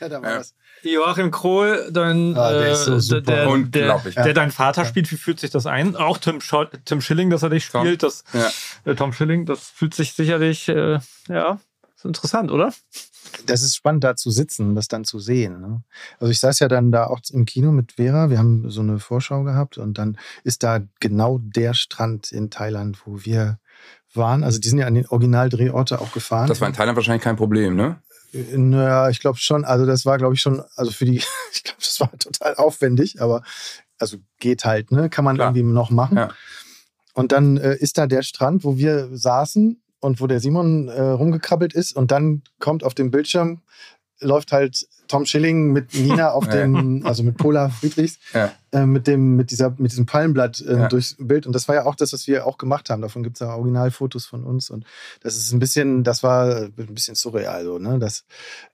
Ja, 0.00 0.08
da 0.08 0.20
war 0.20 0.30
ja. 0.30 0.38
das. 0.38 0.54
Joachim 0.82 1.30
Krohl, 1.30 1.88
dein, 1.92 2.36
ah, 2.36 2.52
der, 2.52 2.76
so 2.76 2.98
super. 2.98 3.20
der. 3.20 3.56
Der, 3.58 3.98
der, 3.98 4.34
dein 4.34 4.50
Vater 4.50 4.84
spielt, 4.84 5.10
wie 5.10 5.16
fühlt 5.16 5.40
sich 5.40 5.50
das 5.50 5.66
ein? 5.66 5.96
Auch 5.96 6.18
Tim, 6.18 6.40
Sch 6.40 6.54
Tim 6.84 7.00
Schilling, 7.00 7.30
dass 7.30 7.42
er 7.42 7.50
dich 7.50 7.64
spielt, 7.64 8.00
Tom. 8.00 8.10
Das, 8.10 8.24
ja. 8.32 8.90
äh, 8.90 8.94
Tom 8.94 9.12
Schilling, 9.12 9.46
das 9.46 9.68
fühlt 9.68 9.94
sich 9.94 10.14
sicherlich, 10.14 10.68
äh, 10.68 10.98
ja, 11.28 11.60
ist 11.96 12.04
interessant, 12.04 12.50
oder? 12.50 12.72
Das 13.46 13.62
ist 13.62 13.76
spannend, 13.76 14.04
da 14.04 14.16
zu 14.16 14.30
sitzen 14.30 14.68
und 14.68 14.74
das 14.74 14.88
dann 14.88 15.04
zu 15.04 15.18
sehen. 15.18 15.60
Ne? 15.60 15.82
Also 16.18 16.30
ich 16.30 16.40
saß 16.40 16.58
ja 16.58 16.68
dann 16.68 16.90
da 16.90 17.06
auch 17.06 17.20
im 17.30 17.44
Kino 17.44 17.72
mit 17.72 17.92
Vera, 17.92 18.30
wir 18.30 18.38
haben 18.38 18.68
so 18.70 18.80
eine 18.80 18.98
Vorschau 18.98 19.44
gehabt 19.44 19.78
und 19.78 19.98
dann 19.98 20.18
ist 20.44 20.62
da 20.62 20.80
genau 21.00 21.38
der 21.40 21.74
Strand 21.74 22.32
in 22.32 22.50
Thailand, 22.50 23.06
wo 23.06 23.24
wir 23.24 23.58
waren. 24.14 24.44
Also 24.44 24.58
die 24.58 24.68
sind 24.68 24.78
ja 24.78 24.86
an 24.86 24.94
den 24.94 25.06
Originaldrehorte 25.06 26.00
auch 26.00 26.12
gefahren. 26.12 26.48
Das 26.48 26.60
war 26.60 26.68
in 26.68 26.74
Thailand 26.74 26.96
wahrscheinlich 26.96 27.22
kein 27.22 27.36
Problem, 27.36 27.76
ne? 27.76 28.02
Naja, 28.32 29.10
ich 29.10 29.20
glaube 29.20 29.38
schon. 29.38 29.64
Also 29.64 29.86
das 29.86 30.06
war, 30.06 30.18
glaube 30.18 30.34
ich, 30.34 30.40
schon, 30.40 30.62
also 30.76 30.90
für 30.90 31.04
die, 31.04 31.16
ich 31.52 31.62
glaube, 31.64 31.80
das 31.80 32.00
war 32.00 32.10
total 32.18 32.54
aufwendig, 32.56 33.20
aber 33.20 33.42
also 33.98 34.18
geht 34.38 34.64
halt, 34.64 34.90
ne? 34.90 35.10
Kann 35.10 35.24
man 35.24 35.36
Klar. 35.36 35.48
irgendwie 35.48 35.62
noch 35.62 35.90
machen. 35.90 36.16
Ja. 36.16 36.30
Und 37.14 37.32
dann 37.32 37.58
äh, 37.58 37.76
ist 37.76 37.98
da 37.98 38.06
der 38.06 38.22
Strand, 38.22 38.64
wo 38.64 38.76
wir 38.76 39.08
saßen 39.12 39.82
und 40.00 40.20
wo 40.20 40.26
der 40.26 40.40
Simon 40.40 40.88
äh, 40.88 41.00
rumgekrabbelt 41.00 41.74
ist 41.74 41.94
und 41.94 42.10
dann 42.10 42.42
kommt 42.58 42.84
auf 42.84 42.94
dem 42.94 43.10
Bildschirm 43.10 43.60
läuft 44.22 44.52
halt 44.52 44.86
Tom 45.12 45.26
Schilling 45.26 45.72
mit 45.72 45.92
Nina 45.92 46.30
auf 46.30 46.48
dem, 46.48 47.04
also 47.04 47.22
mit 47.22 47.36
Pola 47.36 47.68
Friedrichs, 47.68 48.18
äh, 48.32 48.86
mit 48.86 49.06
dem, 49.06 49.36
mit 49.36 49.50
dieser, 49.50 49.68
mit 49.76 49.92
diesem 49.92 50.06
Palmblatt 50.06 50.62
äh, 50.62 50.88
durchs 50.88 51.16
Bild. 51.18 51.46
Und 51.46 51.52
das 51.52 51.68
war 51.68 51.74
ja 51.74 51.84
auch 51.84 51.94
das, 51.94 52.14
was 52.14 52.26
wir 52.26 52.46
auch 52.46 52.56
gemacht 52.56 52.88
haben. 52.88 53.02
Davon 53.02 53.22
gibt 53.22 53.36
es 53.36 53.40
ja 53.40 53.54
Originalfotos 53.54 54.24
von 54.24 54.44
uns. 54.44 54.70
Und 54.70 54.86
das 55.20 55.36
ist 55.36 55.52
ein 55.52 55.58
bisschen, 55.58 56.02
das 56.02 56.22
war 56.22 56.62
ein 56.62 56.94
bisschen 56.94 57.14
surreal, 57.14 57.62
so, 57.62 57.78
ne? 57.78 57.98
Das 57.98 58.24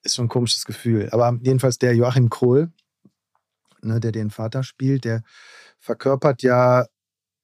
ist 0.04 0.14
schon 0.14 0.26
ein 0.26 0.28
komisches 0.28 0.64
Gefühl. 0.64 1.08
Aber 1.10 1.36
jedenfalls 1.42 1.78
der 1.78 1.96
Joachim 1.96 2.30
Kohl, 2.30 2.70
ne, 3.82 3.98
der 3.98 4.12
den 4.12 4.30
Vater 4.30 4.62
spielt, 4.62 5.04
der 5.04 5.24
verkörpert 5.80 6.42
ja 6.42 6.86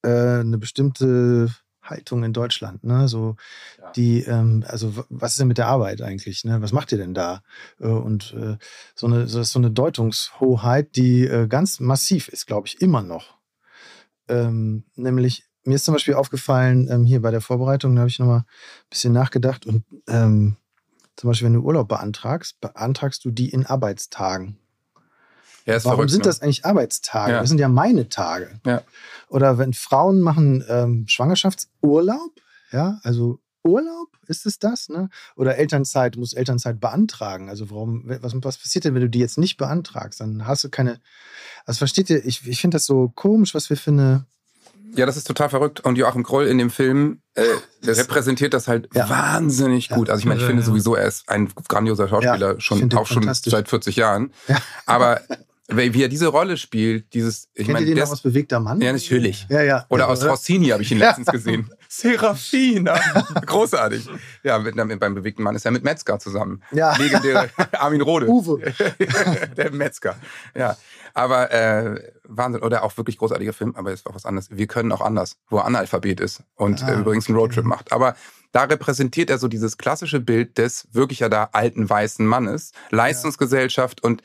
äh, 0.05 0.09
eine 0.09 0.59
bestimmte 0.59 1.53
Haltung 1.85 2.25
in 2.25 2.33
Deutschland. 2.33 2.85
Ne? 2.85 3.09
So 3.09 3.37
ja. 3.79 3.93
die, 3.93 4.23
ähm, 4.23 4.65
also 4.67 5.05
was 5.09 5.33
ist 5.33 5.41
denn 5.41 5.49
mit 5.49 5.59
der 5.59 5.69
Arbeit 5.69 6.03
eigentlich? 6.03 6.45
Ne? 6.45 6.61
Was 6.63 6.73
macht 6.73 6.93
ihr 6.93 6.99
denn 6.99 7.15
da? 7.15 7.43
Äh, 7.79 7.87
und 7.87 8.35
äh, 8.35 8.57
so 8.95 9.07
eine 9.07 9.27
so, 9.27 9.43
so 9.43 9.59
eine 9.59 9.71
Deutungshoheit, 9.71 10.97
die 10.97 11.25
äh, 11.27 11.47
ganz 11.47 11.81
massiv 11.81 12.29
ist, 12.29 12.47
glaube 12.47 12.67
ich, 12.67 12.81
immer 12.81 13.03
noch. 13.03 13.39
Ähm, 14.29 14.85
nämlich 14.97 15.45
mir 15.65 15.77
ist 15.77 15.85
zum 15.85 15.95
Beispiel 15.95 16.15
aufgefallen, 16.15 16.89
ähm, 16.91 17.05
hier 17.05 17.23
bei 17.23 17.31
der 17.31 17.41
Vorbereitung, 17.41 17.95
da 17.95 18.01
habe 18.01 18.11
ich 18.11 18.19
nochmal 18.19 18.41
ein 18.41 18.91
bisschen 18.91 19.13
nachgedacht 19.13 19.67
und 19.67 19.85
ähm, 20.09 20.57
zum 21.17 21.31
Beispiel, 21.31 21.47
wenn 21.47 21.55
du 21.55 21.61
Urlaub 21.61 21.89
beantragst, 21.89 22.61
beantragst 22.61 23.25
du 23.25 23.31
die 23.31 23.51
in 23.51 23.67
Arbeitstagen. 23.67 24.59
Ja, 25.67 25.75
Warum 25.85 25.97
verrückt, 25.97 26.11
sind 26.11 26.21
ne? 26.21 26.25
das 26.25 26.43
eigentlich 26.43 26.65
Arbeitstage? 26.65 27.33
Ja. 27.33 27.41
Das 27.41 27.49
sind 27.49 27.59
ja 27.59 27.69
meine 27.69 28.09
Tage. 28.09 28.61
Ja. 28.67 28.83
Oder 29.29 29.59
wenn 29.59 29.73
Frauen 29.73 30.21
machen 30.21 30.65
ähm, 30.69 31.05
Schwangerschaftsurlaub, 31.09 32.33
ja, 32.73 32.99
also 33.03 33.39
Urlaub 33.63 34.09
ist 34.27 34.45
es 34.45 34.59
das, 34.59 34.91
ne? 34.91 35.09
Oder 35.37 35.57
Elternzeit, 35.57 36.17
du 36.17 36.21
musst 36.21 36.37
Elternzeit 36.37 36.81
beantragen. 36.81 37.49
Also 37.49 37.71
warum, 37.71 38.03
was, 38.21 38.35
was 38.43 38.59
passiert 38.59 38.85
denn, 38.85 38.95
wenn 38.95 39.01
du 39.03 39.09
die 39.09 39.21
jetzt 39.21 39.39
nicht 39.39 39.57
beantragst? 39.57 40.21
Dann 40.21 40.47
hast 40.47 40.65
du 40.65 40.69
keine, 40.69 41.01
also 41.65 41.79
versteht 41.79 42.11
ihr, 42.11 42.23
ich, 42.27 42.47
ich 42.47 42.61
finde 42.61 42.75
das 42.75 42.85
so 42.85 43.11
komisch, 43.15 43.55
was 43.55 43.71
wir 43.71 43.79
für 43.79 43.91
eine, 43.91 44.27
Ja, 44.97 45.07
das 45.07 45.17
ist 45.17 45.27
total 45.27 45.49
verrückt. 45.49 45.81
Und 45.81 45.97
Joachim 45.97 46.25
Kroll 46.25 46.47
in 46.47 46.59
dem 46.59 46.69
Film 46.69 47.21
äh, 47.35 47.43
repräsentiert 47.85 48.53
das 48.53 48.69
halt 48.69 48.89
Ja. 48.95 49.09
wahnsinnig 49.09 49.89
Ja. 49.89 49.97
gut. 49.97 50.11
Also 50.11 50.21
ich 50.21 50.27
meine, 50.27 50.41
ich 50.41 50.47
finde 50.47 50.63
sowieso, 50.63 50.95
er 50.95 51.07
ist 51.07 51.29
ein 51.31 51.51
grandioser 51.69 52.07
Schauspieler, 52.09 52.55
Ja, 52.55 52.61
schon 52.61 52.93
auch 52.95 53.07
schon 53.07 53.33
seit 53.33 53.69
40 53.71 53.97
Jahren. 53.97 54.33
Ja. 54.47 54.59
Aber 54.85 55.23
wie 55.69 55.95
wie 55.95 56.03
er 56.03 56.09
diese 56.09 56.27
Rolle 56.27 56.57
spielt, 56.57 57.15
dieses, 57.15 57.49
ich 57.55 57.65
kennt 57.65 57.75
meine, 57.75 57.87
ihr 57.87 57.93
den 57.93 57.97
der 57.97 58.05
noch 58.05 58.13
aus 58.13 58.23
Bewegter 58.23 58.61
Mann? 58.61 58.81
ja 58.81 58.93
natürlich. 58.93 59.47
Ja, 59.49 59.63
ja. 59.63 59.87
Oder 59.89 60.05
ja, 60.05 60.09
aus 60.09 60.25
Rossini 60.25 60.69
habe 60.69 60.83
ich 60.83 60.93
ihn 60.93 60.99
letztens 60.99 61.27
gesehen. 61.33 61.71
Serafina. 61.89 62.99
Großartig. 63.47 64.09
Ja, 64.43 64.59
mit, 64.59 64.75
mit, 64.75 65.01
beim 65.01 65.15
bewegten 65.15 65.43
Mann 65.43 65.55
ist 65.55 65.65
er 65.65 65.71
mit 65.71 65.85
Metzger 65.85 66.19
zusammen. 66.19 66.63
Ja. 66.73 66.97
Legendäre 66.97 67.49
Armin 67.73 68.03
Rode. 68.03 68.29
Uwe. 68.29 68.75
Der 69.57 69.71
Metzger. 69.71 70.17
Ja. 70.55 70.77
Aber 71.15 71.53
äh, 71.53 72.13
Wahnsinn. 72.25 72.63
Oder 72.63 72.83
auch 72.83 72.97
wirklich 72.97 73.17
großartiger 73.17 73.53
Film, 73.53 73.75
aber 73.77 73.93
ist 73.93 74.07
auch 74.07 74.15
was 74.15 74.27
anderes. 74.27 74.49
Wir 74.51 74.67
können 74.67 74.93
auch 74.93 75.01
anders, 75.01 75.37
wo 75.49 75.59
er 75.59 75.65
Analphabet 75.65 76.21
ist 76.21 76.43
und 76.57 76.83
Ah, 76.83 76.93
äh, 76.93 76.99
übrigens 76.99 77.29
einen 77.29 77.39
Roadtrip 77.39 77.61
okay. 77.61 77.69
macht. 77.69 77.93
Aber 77.93 78.17
da 78.53 78.65
repräsentiert 78.65 79.31
er 79.31 79.39
so 79.39 79.49
dieses 79.49 79.79
klassische 79.79 80.21
Bild 80.21 80.59
des 80.59 80.89
wirklich 80.93 81.21
ja 81.21 81.29
da 81.29 81.49
alten 81.53 81.89
weißen 81.89 82.27
Mannes, 82.27 82.73
Leistungsgesellschaft 82.91 84.03
und 84.03 84.23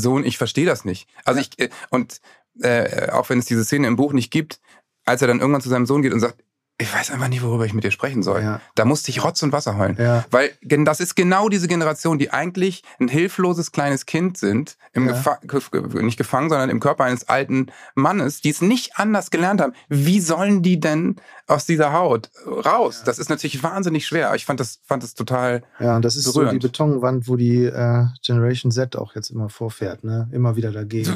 Sohn, 0.00 0.24
ich 0.24 0.38
verstehe 0.38 0.66
das 0.66 0.84
nicht. 0.84 1.08
Also 1.24 1.40
ich, 1.40 1.58
äh, 1.58 1.70
und 1.90 2.20
äh, 2.60 3.10
auch 3.10 3.28
wenn 3.28 3.38
es 3.38 3.46
diese 3.46 3.64
Szene 3.64 3.86
im 3.86 3.96
Buch 3.96 4.12
nicht 4.12 4.30
gibt, 4.30 4.60
als 5.04 5.22
er 5.22 5.28
dann 5.28 5.40
irgendwann 5.40 5.60
zu 5.60 5.68
seinem 5.68 5.86
Sohn 5.86 6.02
geht 6.02 6.12
und 6.12 6.20
sagt, 6.20 6.42
ich 6.78 6.92
weiß 6.94 7.10
einfach 7.10 7.28
nicht, 7.28 7.42
worüber 7.42 7.64
ich 7.64 7.72
mit 7.72 7.84
dir 7.84 7.90
sprechen 7.90 8.22
soll. 8.22 8.42
Ja. 8.42 8.60
Da 8.74 8.84
musste 8.84 9.10
ich 9.10 9.24
Rotz 9.24 9.42
und 9.42 9.50
Wasser 9.52 9.78
heulen. 9.78 9.96
Ja. 9.98 10.26
Weil 10.30 10.50
das 10.60 11.00
ist 11.00 11.14
genau 11.16 11.48
diese 11.48 11.68
Generation, 11.68 12.18
die 12.18 12.30
eigentlich 12.32 12.82
ein 13.00 13.08
hilfloses 13.08 13.72
kleines 13.72 14.04
Kind 14.04 14.36
sind, 14.36 14.76
im 14.92 15.06
Ja. 15.06 15.12
Gefa 15.12 15.38
ge- 15.42 16.02
nicht 16.02 16.18
gefangen, 16.18 16.50
sondern 16.50 16.68
im 16.68 16.80
Körper 16.80 17.04
eines 17.04 17.28
alten 17.30 17.68
Mannes, 17.94 18.42
die 18.42 18.50
es 18.50 18.60
nicht 18.60 18.98
anders 18.98 19.30
gelernt 19.30 19.60
haben. 19.62 19.72
Wie 19.88 20.20
sollen 20.20 20.62
die 20.62 20.78
denn 20.78 21.16
aus 21.46 21.64
dieser 21.64 21.94
Haut 21.94 22.30
raus? 22.46 23.02
Das 23.06 23.18
ist 23.18 23.30
natürlich 23.30 23.62
wahnsinnig 23.62 24.06
schwer. 24.06 24.34
Ich 24.34 24.44
fand 24.44 24.60
das, 24.60 24.80
fand 24.84 25.02
das 25.02 25.14
total. 25.14 25.62
Ja, 25.80 25.96
und 25.96 26.04
das 26.04 26.16
ist 26.16 26.24
so 26.24 26.34
berührend. 26.40 26.62
die 26.62 26.66
Betonwand, 26.66 27.26
wo 27.26 27.36
die 27.36 27.64
äh, 27.64 28.04
Generation 28.22 28.70
Z 28.70 28.96
auch 28.96 29.14
jetzt 29.14 29.30
immer 29.30 29.48
vorfährt, 29.48 30.04
ne? 30.04 30.28
Immer 30.32 30.56
wieder 30.56 30.72
dagegen. 30.72 31.10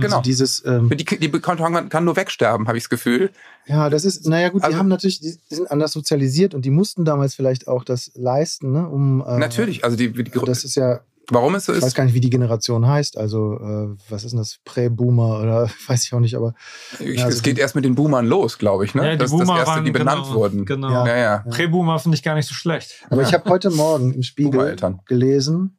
Genau. 0.00 0.16
Also 0.16 0.20
dieses, 0.20 0.62
ähm, 0.66 0.90
Die, 0.90 1.04
die 1.04 1.28
Betonwand 1.28 1.88
kann 1.90 2.04
nur 2.04 2.16
wegsterben, 2.16 2.68
habe 2.68 2.76
ich 2.76 2.84
das 2.84 2.90
Gefühl. 2.90 3.30
Ja, 3.66 3.90
das 3.90 4.04
ist, 4.04 4.26
naja 4.26 4.48
gut, 4.50 4.62
die 4.62 4.66
Also- 4.66 4.78
haben 4.78 4.88
natürlich, 4.88 5.20
die 5.20 5.36
sind 5.48 5.70
anders 5.70 5.92
sozialisiert 5.92 6.54
und 6.54 6.64
die 6.64 6.70
mussten 6.70 7.04
damals 7.04 7.34
vielleicht 7.34 7.66
auch 7.68 7.84
das 7.84 8.12
leisten, 8.14 8.72
ne? 8.72 8.88
Um, 8.88 9.24
äh, 9.26 9.38
Natürlich. 9.38 9.84
Also 9.84 9.96
die, 9.96 10.12
die, 10.12 10.24
Das 10.24 10.62
ist 10.64 10.76
ja, 10.76 11.00
warum 11.30 11.56
es 11.56 11.64
so 11.64 11.72
ich 11.72 11.78
weiß 11.82 11.88
ist. 11.88 11.94
gar 11.94 12.04
nicht, 12.04 12.14
wie 12.14 12.20
die 12.20 12.30
Generation 12.30 12.86
heißt. 12.86 13.18
Also, 13.18 13.54
äh, 13.58 13.96
was 14.08 14.22
ist 14.22 14.30
denn 14.30 14.38
das? 14.38 14.58
Prä-Boomer 14.64 15.40
oder 15.40 15.68
weiß 15.88 16.04
ich 16.04 16.14
auch 16.14 16.20
nicht, 16.20 16.36
aber 16.36 16.54
Ich, 17.00 17.18
Ja, 17.18 17.24
also 17.24 17.36
es 17.36 17.42
geht 17.42 17.58
erst 17.58 17.74
mit 17.74 17.84
den 17.84 17.96
Boomern 17.96 18.26
los, 18.26 18.58
glaube 18.58 18.84
ich. 18.84 18.94
Ne? 18.94 19.04
Ja, 19.04 19.10
die 19.12 19.18
das 19.18 19.32
ist 19.32 19.32
Boomer 19.32 19.46
das 19.54 19.58
erste, 19.58 19.70
waren, 19.72 19.84
die 19.84 19.90
benannt 19.90 20.22
genau, 20.24 20.34
wurden. 20.36 20.64
Genau. 20.64 20.90
Ja. 20.90 21.06
Ja, 21.08 21.16
ja. 21.16 21.38
Prä-Boomer 21.50 21.98
finde 21.98 22.16
ich 22.16 22.22
gar 22.22 22.34
nicht 22.36 22.46
so 22.46 22.54
schlecht. 22.54 23.04
Aber 23.10 23.22
ich 23.22 23.32
habe 23.34 23.50
heute 23.50 23.70
Morgen 23.70 24.12
im 24.14 24.22
Spiegel 24.22 24.76
gelesen, 25.06 25.78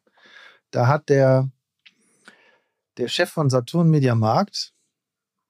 da 0.72 0.88
hat 0.88 1.08
der, 1.08 1.50
der 2.98 3.08
Chef 3.08 3.30
von 3.30 3.50
Saturn 3.50 3.90
Media 3.90 4.14
Markt 4.16 4.74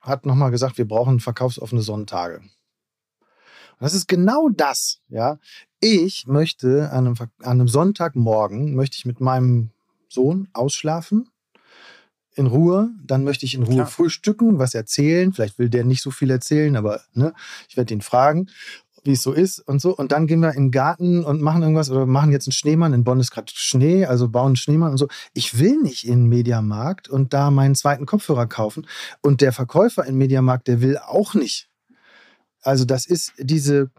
hat 0.07 0.25
nochmal 0.25 0.51
gesagt, 0.51 0.77
wir 0.77 0.87
brauchen 0.87 1.19
verkaufsoffene 1.19 1.81
Sonntage. 1.81 2.39
Und 2.39 3.83
das 3.83 3.93
ist 3.93 4.07
genau 4.07 4.49
das, 4.49 5.01
ja. 5.09 5.37
Ich 5.79 6.25
möchte 6.25 6.89
an 6.91 7.05
einem, 7.05 7.15
an 7.19 7.29
einem 7.43 7.67
Sonntagmorgen, 7.67 8.73
möchte 8.73 8.97
ich 8.97 9.05
mit 9.05 9.21
meinem 9.21 9.69
Sohn 10.09 10.47
ausschlafen, 10.53 11.29
in 12.37 12.45
Ruhe, 12.45 12.91
dann 13.03 13.23
möchte 13.23 13.45
ich 13.45 13.55
in 13.55 13.63
Ruhe 13.63 13.75
Klar. 13.75 13.87
frühstücken, 13.87 14.59
was 14.59 14.75
erzählen. 14.75 15.33
Vielleicht 15.33 15.57
will 15.57 15.69
der 15.69 15.83
nicht 15.83 16.03
so 16.03 16.11
viel 16.11 16.29
erzählen, 16.29 16.75
aber 16.75 17.01
ne, 17.13 17.33
ich 17.67 17.77
werde 17.77 17.93
ihn 17.93 18.01
fragen, 18.01 18.47
wie 19.07 19.13
es 19.13 19.23
so 19.23 19.33
ist 19.33 19.57
und 19.59 19.81
so. 19.81 19.95
Und 19.95 20.11
dann 20.11 20.27
gehen 20.27 20.41
wir 20.41 20.49
in 20.49 20.65
den 20.65 20.71
Garten 20.71 21.23
und 21.23 21.41
machen 21.41 21.63
irgendwas 21.63 21.89
oder 21.89 22.05
machen 22.05 22.31
jetzt 22.31 22.47
einen 22.47 22.53
Schneemann. 22.53 22.93
In 22.93 23.03
Bonn 23.03 23.19
ist 23.19 23.31
gerade 23.31 23.51
Schnee, 23.53 24.05
also 24.05 24.29
bauen 24.29 24.47
einen 24.47 24.57
Schneemann 24.57 24.91
und 24.91 24.97
so. 24.97 25.07
Ich 25.33 25.57
will 25.57 25.81
nicht 25.81 26.05
in 26.05 26.19
den 26.19 26.29
Mediamarkt 26.29 27.09
und 27.09 27.33
da 27.33 27.49
meinen 27.49 27.73
zweiten 27.73 28.05
Kopfhörer 28.05 28.45
kaufen. 28.45 28.85
Und 29.21 29.41
der 29.41 29.53
Verkäufer 29.53 30.05
im 30.05 30.17
Mediamarkt, 30.17 30.67
der 30.67 30.81
will 30.81 30.97
auch 30.97 31.33
nicht. 31.33 31.69
Also 32.61 32.85
das 32.85 33.05
ist 33.05 33.33
diese, 33.39 33.91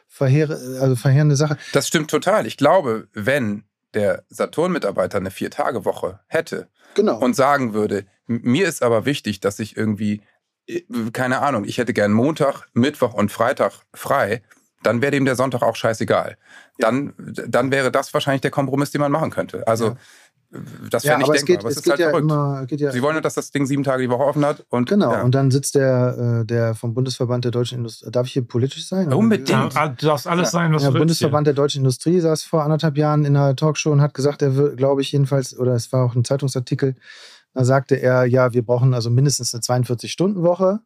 verheer 0.07 0.49
also 0.51 0.95
verheerende 0.97 1.37
Sache. 1.37 1.59
Das 1.73 1.88
stimmt 1.88 2.11
total. 2.11 2.47
Ich 2.47 2.57
glaube, 2.57 3.09
wenn 3.12 3.64
der 3.94 4.24
Saturn-Mitarbeiter 4.29 5.18
eine 5.18 5.31
Vier-Tage-Woche 5.31 6.20
hätte 6.26 6.68
Genau. 6.94 7.18
und 7.18 7.35
sagen 7.37 7.74
würde, 7.74 8.07
"M- 8.29 8.40
mir 8.42 8.68
ist 8.68 8.83
aber 8.83 9.05
wichtig, 9.05 9.40
dass 9.40 9.59
ich 9.59 9.76
irgendwie, 9.76 10.22
äh, 10.66 10.83
keine 11.12 11.40
Ahnung, 11.42 11.64
ich 11.64 11.79
hätte 11.79 11.92
gern 11.92 12.12
Montag, 12.12 12.66
Mittwoch 12.72 13.14
und 13.14 13.31
Freitag 13.33 13.72
frei, 13.94 14.42
dann 14.83 15.03
wäre 15.03 15.12
dem 15.12 15.24
der 15.26 15.37
Sonntag 15.37 15.62
auch 15.62 15.76
scheißegal. 15.76 16.37
Dann, 16.79 17.12
dann 17.18 17.70
wäre 17.70 17.90
das 17.92 18.14
wahrscheinlich 18.14 18.40
der 18.40 18.50
Kompromiss, 18.50 18.90
den 18.90 19.00
man 19.03 19.12
machen 19.12 19.31
könnte. 19.31 19.66
Also, 19.68 19.88
Ja. 19.88 19.96
Das 20.91 21.05
ja, 21.05 21.11
wäre 21.11 21.19
nicht 21.19 21.29
aber 21.29 21.35
es 21.37 21.45
denkbar, 21.45 21.57
geht, 21.57 21.61
aber 21.61 21.69
es 21.69 21.75
es 21.75 21.77
ist 21.79 21.83
geht 21.85 21.91
halt 21.93 22.01
ja 22.01 22.09
verrückt. 22.11 22.25
immer, 22.25 22.67
geht 22.67 22.81
ja 22.81 22.91
Sie 22.91 23.03
wollen 23.03 23.15
ja, 23.15 23.21
dass 23.21 23.35
das 23.35 23.51
Ding 23.53 23.67
sieben 23.67 23.85
Tage 23.85 24.03
die 24.03 24.11
Woche 24.11 24.25
offen 24.25 24.45
hat. 24.45 24.65
Und, 24.69 24.89
Genau, 24.89 25.13
Ja. 25.13 25.23
und 25.23 25.35
dann 25.35 25.51
sitzt 25.53 25.77
der, 25.77 26.41
äh, 26.43 26.45
der 26.47 26.75
vom 26.75 26.93
Bundesverband 26.93 27.45
der 27.45 27.53
deutschen 27.53 27.79
Industrie. 27.79 28.11
Darf 28.11 28.27
ich 28.27 28.33
hier 28.33 28.43
politisch 28.43 28.89
sein? 28.89 29.13
Unbedingt. 29.13 29.49
Ja, 29.49 29.69
ah, 29.75 29.89
du 29.89 30.07
darfst 30.07 30.27
alles 30.27 30.51
sein, 30.51 30.73
was 30.73 30.83
Der 30.83 30.91
du 30.91 30.95
willst. 30.95 31.01
Bundesverband 31.03 31.47
der 31.47 31.55
deutschen 31.55 31.79
Industrie 31.79 32.19
saß 32.21 32.43
vor 32.43 32.65
anderthalb 32.65 32.97
Jahren 32.99 33.25
in 33.25 33.37
einer 33.37 33.55
Talkshow 33.55 33.93
und 33.93 34.01
hat 34.01 34.13
gesagt, 34.15 34.43
er 34.43 34.57
wird, 34.57 34.77
glaube 34.77 35.03
ich, 35.03 35.13
jedenfalls, 35.13 35.57
oder 35.57 35.75
es 35.75 35.93
war 35.93 36.05
auch 36.05 36.15
ein 36.17 36.25
Zeitungsartikel, 36.25 36.97
da 37.55 37.65
sagte 37.65 37.97
er, 37.97 38.25
ja, 38.27 38.53
wir 38.53 38.65
brauchen 38.65 38.93
also 38.95 39.11
mindestens 39.11 39.55
eine 39.55 39.61
42-Stunden-Woche. 39.63 40.81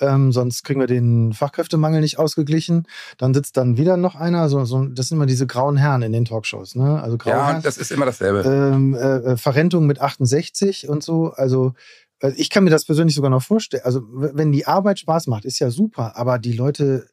Ähm, 0.00 0.32
sonst 0.32 0.62
kriegen 0.62 0.80
wir 0.80 0.86
den 0.86 1.32
Fachkräftemangel 1.32 2.00
nicht 2.00 2.18
ausgeglichen. 2.18 2.86
Dann 3.18 3.32
sitzt 3.32 3.56
dann 3.56 3.76
wieder 3.76 3.96
noch 3.96 4.14
einer. 4.14 4.48
So, 4.48 4.64
so, 4.64 4.84
das 4.84 5.08
sind 5.08 5.16
immer 5.16 5.26
diese 5.26 5.46
grauen 5.46 5.76
Herren 5.76 6.02
in 6.02 6.12
den 6.12 6.24
Talkshows. 6.24 6.74
Ne? 6.74 7.02
Also 7.02 7.16
graue 7.16 7.32
ja, 7.32 7.48
Herren. 7.48 7.62
das 7.62 7.78
ist 7.78 7.90
immer 7.92 8.06
dasselbe. 8.06 8.42
ähm, 8.44 8.94
äh, 8.94 9.36
Verrentung 9.36 9.86
mit 9.86 10.00
68 10.00 10.88
und 10.88 11.02
so. 11.02 11.32
Also 11.32 11.72
äh, 12.20 12.32
ich 12.36 12.50
kann 12.50 12.64
mir 12.64 12.70
das 12.70 12.84
persönlich 12.84 13.14
sogar 13.14 13.30
noch 13.30 13.42
vorstellen. 13.42 13.84
Also 13.84 14.02
wenn 14.06 14.52
die 14.52 14.66
Arbeit 14.66 14.98
Spaß 14.98 15.26
macht, 15.28 15.44
ist 15.44 15.58
ja 15.58 15.70
super, 15.70 16.16
aber 16.16 16.38
die 16.38 16.52
Leute 16.52 17.08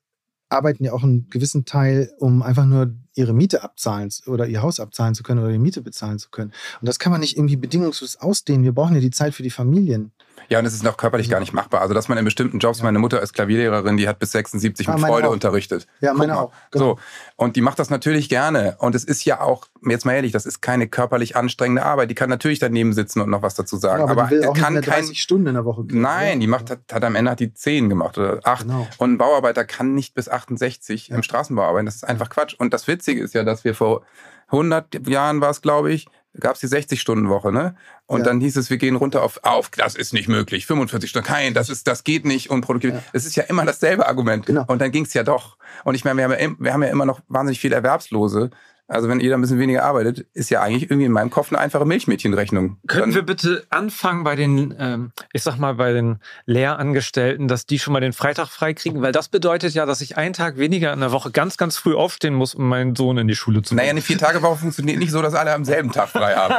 arbeiten 0.49 0.83
ja 0.83 0.93
auch 0.93 1.03
einen 1.03 1.29
gewissen 1.29 1.65
Teil, 1.65 2.11
um 2.19 2.43
einfach 2.43 2.65
nur 2.65 2.93
ihre 3.15 3.33
Miete 3.33 3.63
abzahlen 3.63 4.09
oder 4.27 4.47
ihr 4.47 4.61
Haus 4.61 4.79
abzahlen 4.79 5.15
zu 5.15 5.23
können 5.23 5.41
oder 5.41 5.51
die 5.51 5.59
Miete 5.59 5.81
bezahlen 5.81 6.19
zu 6.19 6.29
können. 6.29 6.51
Und 6.79 6.87
das 6.87 6.99
kann 6.99 7.11
man 7.11 7.21
nicht 7.21 7.37
irgendwie 7.37 7.55
bedingungslos 7.55 8.17
ausdehnen. 8.17 8.63
Wir 8.63 8.73
brauchen 8.73 8.95
ja 8.95 9.01
die 9.01 9.11
Zeit 9.11 9.33
für 9.33 9.43
die 9.43 9.49
Familien. 9.49 10.11
Ja, 10.49 10.59
und 10.59 10.65
es 10.65 10.73
ist 10.73 10.83
noch 10.83 10.97
körperlich 10.97 11.29
gar 11.29 11.39
nicht 11.39 11.53
machbar. 11.53 11.81
Also, 11.81 11.93
dass 11.93 12.07
man 12.09 12.17
in 12.17 12.25
bestimmten 12.25 12.59
Jobs, 12.59 12.81
meine 12.83 12.99
Mutter 12.99 13.21
ist 13.21 13.33
Klavierlehrerin, 13.33 13.97
die 13.97 14.07
hat 14.07 14.19
bis 14.19 14.31
76 14.31 14.87
Ah, 14.87 14.91
mit 14.93 15.01
meine 15.01 15.13
Freude 15.13 15.27
auch. 15.29 15.33
unterrichtet. 15.33 15.87
Ja, 16.01 16.13
meine 16.13 16.37
auch, 16.39 16.51
genau. 16.71 16.85
So. 16.85 16.99
Und 17.35 17.55
die 17.55 17.61
macht 17.61 17.79
das 17.79 17.89
natürlich 17.89 18.29
gerne. 18.29 18.75
Und 18.79 18.95
es 18.95 19.03
ist 19.03 19.25
ja 19.25 19.41
auch, 19.41 19.67
jetzt 19.87 20.05
mal 20.05 20.13
ehrlich, 20.13 20.31
das 20.31 20.45
ist 20.45 20.61
keine 20.61 20.87
körperlich 20.87 21.35
anstrengende 21.35 21.83
Arbeit. 21.83 22.09
Die 22.09 22.15
kann 22.15 22.29
natürlich 22.29 22.59
daneben 22.59 22.93
sitzen 22.93 23.21
und 23.21 23.29
noch 23.29 23.41
was 23.41 23.55
dazu 23.55 23.77
sagen. 23.77 24.03
Ja, 24.05 24.09
aber, 24.11 24.23
die 24.25 24.31
will 24.31 24.45
auch 24.45 24.53
kann 24.53 24.73
nicht 24.73 24.85
mehr 24.87 24.95
kein, 24.95 25.03
30 25.05 25.21
Stunden 25.21 25.47
in 25.47 25.53
der 25.55 25.65
Woche 25.65 25.83
gehen. 25.85 26.01
Nein, 26.01 26.39
die 26.39 26.47
macht, 26.47 26.69
hat, 26.69 26.79
hat 26.91 27.03
am 27.03 27.15
Ende 27.15 27.31
hat 27.31 27.39
die 27.39 27.53
10 27.53 27.89
gemacht 27.89 28.17
oder 28.17 28.39
8. 28.43 28.63
Genau. 28.67 28.87
Und 28.97 29.13
ein 29.13 29.17
Bauarbeiter 29.17 29.65
kann 29.65 29.93
nicht 29.93 30.13
bis 30.13 30.29
68 30.29 31.07
Ja. 31.09 31.15
im 31.15 31.23
Straßenbau 31.23 31.63
arbeiten. 31.63 31.85
Das 31.85 31.95
ist 31.95 32.03
einfach 32.03 32.29
Quatsch. 32.29 32.53
Und 32.57 32.73
das 32.73 32.87
Witzige 32.87 33.21
ist 33.21 33.33
ja, 33.33 33.43
dass 33.43 33.63
wir 33.63 33.75
vor 33.75 34.03
100 34.47 35.07
Jahren 35.07 35.41
war 35.41 35.49
es, 35.49 35.61
glaube 35.61 35.91
ich, 35.91 36.07
gab 36.39 36.55
es 36.55 36.61
die 36.61 36.67
60-Stunden-Woche, 36.67 37.51
ne? 37.51 37.75
Und 38.05 38.19
Ja. 38.19 38.25
dann 38.25 38.39
hieß 38.41 38.57
es, 38.57 38.69
wir 38.69 38.77
gehen 38.77 38.95
runter 38.95 39.21
auf, 39.23 39.39
auf, 39.43 39.69
das 39.69 39.95
ist 39.95 40.13
nicht 40.13 40.27
möglich, 40.27 40.65
45 40.65 41.09
Stunden, 41.09 41.27
kein, 41.27 41.53
das 41.53 41.69
ist, 41.69 41.87
das 41.87 42.03
geht 42.03 42.25
nicht, 42.25 42.49
unproduktiv. 42.49 42.93
Ja. 42.93 43.03
Es 43.13 43.25
ist 43.25 43.35
ja 43.35 43.43
immer 43.43 43.65
dasselbe 43.65 44.07
Argument. 44.07 44.45
Genau. 44.45 44.65
Und 44.67 44.81
dann 44.81 44.91
ging 44.91 45.05
es 45.05 45.13
ja 45.13 45.23
doch. 45.23 45.57
Und 45.83 45.95
ich 45.95 46.03
meine, 46.05 46.17
wir 46.17 46.23
haben 46.25 46.31
ja, 46.39 46.55
wir 46.57 46.73
haben 46.73 46.83
ja 46.83 46.89
immer 46.89 47.05
noch 47.05 47.21
wahnsinnig 47.27 47.59
viele 47.59 47.75
Erwerbslose. 47.75 48.49
Also 48.87 49.07
wenn 49.07 49.19
jeder 49.21 49.35
ein 49.35 49.41
bisschen 49.41 49.59
weniger 49.59 49.83
arbeitet, 49.85 50.27
ist 50.33 50.49
ja 50.49 50.61
eigentlich 50.61 50.83
irgendwie 50.83 51.05
in 51.05 51.11
meinem 51.13 51.29
Kopf 51.29 51.51
eine 51.51 51.59
einfache 51.59 51.85
Milchmädchenrechnung. 51.85 52.77
Könnten 52.87 53.09
Dann- 53.11 53.15
wir 53.15 53.21
bitte 53.23 53.65
anfangen 53.69 54.23
bei 54.23 54.35
den, 54.35 54.75
ähm, 54.77 55.13
ich 55.31 55.41
sag 55.41 55.57
mal, 55.57 55.75
bei 55.75 55.93
den 55.93 56.19
Lehrangestellten, 56.45 57.47
dass 57.47 57.65
die 57.65 57.79
schon 57.79 57.93
mal 57.93 58.01
den 58.01 58.13
Freitag 58.13 58.47
freikriegen? 58.49 59.01
Weil 59.01 59.11
das 59.13 59.29
bedeutet 59.29 59.73
ja, 59.73 59.85
dass 59.85 60.01
ich 60.01 60.17
einen 60.17 60.33
Tag 60.33 60.57
weniger 60.57 60.91
in 60.93 60.99
der 60.99 61.11
Woche 61.11 61.31
ganz, 61.31 61.57
ganz 61.57 61.77
früh 61.77 61.95
aufstehen 61.95 62.33
muss, 62.33 62.55
um 62.55 62.67
meinen 62.67 62.95
Sohn 62.95 63.17
in 63.17 63.27
die 63.27 63.35
Schule 63.35 63.61
zu 63.61 63.73
naja, 63.73 63.85
bringen. 63.85 63.91
eine 63.97 64.01
Vier-Tage-Woche 64.01 64.57
funktioniert 64.57 64.99
nicht 64.99 65.11
so, 65.11 65.21
dass 65.21 65.33
alle 65.33 65.53
am 65.53 65.65
selben 65.65 65.91
Tag 65.91 66.09
frei 66.09 66.35
haben. 66.35 66.53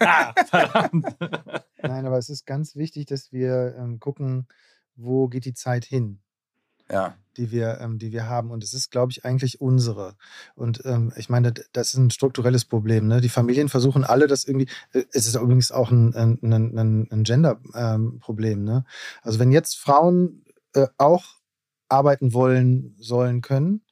ah, 0.00 0.34
verdammt. 0.48 1.06
Nein, 1.82 2.06
aber 2.06 2.18
es 2.18 2.28
ist 2.30 2.46
ganz 2.46 2.76
wichtig, 2.76 3.06
dass 3.06 3.32
wir 3.32 3.74
ähm, 3.78 4.00
gucken, 4.00 4.46
wo 4.96 5.28
geht 5.28 5.44
die 5.44 5.54
Zeit 5.54 5.84
hin. 5.84 6.20
Ja 6.90 7.14
die 7.36 7.50
wir, 7.50 7.80
ähm, 7.80 7.98
die 7.98 8.12
wir 8.12 8.28
haben. 8.28 8.50
Und 8.50 8.64
es 8.64 8.74
ist, 8.74 8.90
glaube 8.90 9.12
ich, 9.12 9.24
eigentlich 9.24 9.60
unsere. 9.60 10.16
Und 10.54 10.82
ähm, 10.84 11.12
ich 11.16 11.28
meine, 11.28 11.52
das 11.52 11.88
ist 11.88 11.98
ein 11.98 12.10
strukturelles 12.10 12.64
Problem. 12.64 13.06
Ne? 13.08 13.20
Die 13.20 13.28
Familien 13.28 13.68
versuchen 13.68 14.04
alle 14.04 14.26
das 14.26 14.44
irgendwie. 14.44 14.68
Äh, 14.92 15.04
es 15.12 15.26
ist 15.26 15.34
übrigens 15.36 15.72
auch 15.72 15.90
ein, 15.90 16.14
ein, 16.14 16.38
ein, 16.42 17.08
ein 17.10 17.24
Gender-Problem. 17.24 18.58
Ähm, 18.58 18.64
ne? 18.64 18.84
Also 19.22 19.38
wenn 19.38 19.52
jetzt 19.52 19.78
Frauen 19.78 20.44
äh, 20.74 20.86
auch 20.98 21.24
arbeiten 21.88 22.32
wollen, 22.32 22.96
sollen, 22.98 23.40
können, 23.40 23.82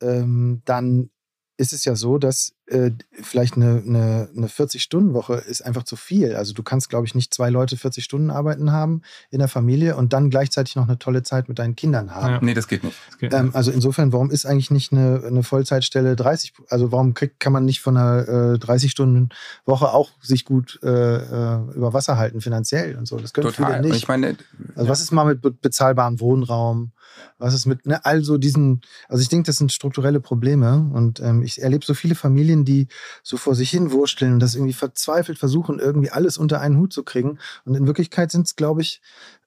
ähm, 0.00 0.62
dann 0.64 1.10
ist 1.60 1.74
es 1.74 1.84
ja 1.84 1.94
so, 1.94 2.16
dass 2.16 2.54
äh, 2.68 2.90
vielleicht 3.12 3.56
eine, 3.56 3.82
eine, 3.86 4.30
eine 4.34 4.46
40-Stunden-Woche 4.46 5.34
ist 5.34 5.60
einfach 5.60 5.82
zu 5.82 5.94
viel. 5.94 6.34
Also 6.34 6.54
du 6.54 6.62
kannst, 6.62 6.88
glaube 6.88 7.06
ich, 7.06 7.14
nicht 7.14 7.34
zwei 7.34 7.50
Leute 7.50 7.76
40 7.76 8.02
Stunden 8.02 8.30
arbeiten 8.30 8.72
haben 8.72 9.02
in 9.30 9.40
der 9.40 9.48
Familie 9.48 9.94
und 9.96 10.14
dann 10.14 10.30
gleichzeitig 10.30 10.74
noch 10.76 10.88
eine 10.88 10.98
tolle 10.98 11.22
Zeit 11.22 11.50
mit 11.50 11.58
deinen 11.58 11.76
Kindern 11.76 12.14
haben. 12.14 12.32
Ja. 12.32 12.38
Nee, 12.40 12.54
das 12.54 12.66
geht 12.66 12.82
nicht. 12.82 12.96
Das 13.08 13.18
geht 13.18 13.34
ähm, 13.34 13.50
also 13.52 13.70
insofern, 13.72 14.10
warum 14.10 14.30
ist 14.30 14.46
eigentlich 14.46 14.70
nicht 14.70 14.90
eine, 14.92 15.22
eine 15.22 15.42
Vollzeitstelle 15.42 16.16
30, 16.16 16.54
also 16.70 16.92
warum 16.92 17.12
kriegt, 17.12 17.40
kann 17.40 17.52
man 17.52 17.66
nicht 17.66 17.80
von 17.82 17.98
einer 17.98 18.26
äh, 18.26 18.56
30-Stunden-Woche 18.56 19.92
auch 19.92 20.12
sich 20.22 20.46
gut 20.46 20.80
äh, 20.82 20.88
äh, 20.88 21.58
über 21.74 21.92
Wasser 21.92 22.16
halten 22.16 22.40
finanziell 22.40 22.96
und 22.96 23.06
so? 23.06 23.18
Das 23.18 23.34
können 23.34 23.48
Total. 23.48 23.74
viele 23.74 23.88
nicht. 23.88 23.96
ich 23.96 24.08
meine, 24.08 24.38
also 24.76 24.84
ja. 24.84 24.88
was 24.88 25.02
ist 25.02 25.10
mal 25.10 25.26
mit 25.26 25.60
bezahlbarem 25.60 26.20
Wohnraum? 26.20 26.92
Was 27.38 27.54
ist 27.54 27.66
mit, 27.66 27.86
ne, 27.86 28.04
also 28.04 28.38
diesen, 28.38 28.82
also 29.08 29.22
ich 29.22 29.28
denke, 29.28 29.46
das 29.46 29.56
sind 29.56 29.72
strukturelle 29.72 30.20
Probleme 30.20 30.90
und 30.92 31.20
ähm, 31.20 31.42
ich 31.42 31.62
erlebe 31.62 31.84
so 31.84 31.94
viele 31.94 32.14
Familien, 32.14 32.64
die 32.64 32.88
so 33.22 33.36
vor 33.36 33.54
sich 33.54 33.70
hin 33.70 33.92
wursteln 33.92 34.34
und 34.34 34.40
das 34.40 34.54
irgendwie 34.54 34.72
verzweifelt 34.72 35.38
versuchen, 35.38 35.78
irgendwie 35.78 36.10
alles 36.10 36.38
unter 36.38 36.60
einen 36.60 36.78
Hut 36.78 36.92
zu 36.92 37.02
kriegen. 37.02 37.38
Und 37.64 37.74
in 37.74 37.86
Wirklichkeit 37.86 38.30
sind 38.30 38.46
es, 38.46 38.56
glaube 38.56 38.82
ich, 38.82 39.00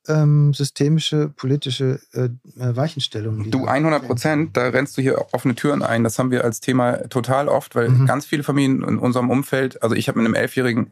ähm, 0.08 0.54
systemische, 0.54 1.30
politische 1.30 2.00
äh, 2.14 2.30
äh 2.60 2.76
Weichenstellungen. 2.76 3.52
Du 3.52 3.66
100 3.66 4.06
Prozent, 4.06 4.58
da 4.58 4.68
rennst 4.68 4.98
du 4.98 5.02
hier 5.02 5.28
offene 5.32 5.56
Türen 5.56 5.82
ein. 5.82 6.04
Das 6.04 6.20
haben 6.20 6.32
wir 6.32 6.44
als 6.44 6.60
Thema 6.60 7.08
total 7.10 7.48
oft, 7.48 7.76
weil 7.76 7.90
mhm. 7.90 8.06
ganz 8.06 8.26
viele 8.26 8.44
Familien 8.44 8.84
in 8.84 8.98
unserem 8.98 9.30
Umfeld, 9.30 9.82
also 9.82 9.96
ich 9.96 10.08
habe 10.08 10.20
mit 10.20 10.26
einem 10.26 10.36
Elfjährigen 10.36 10.92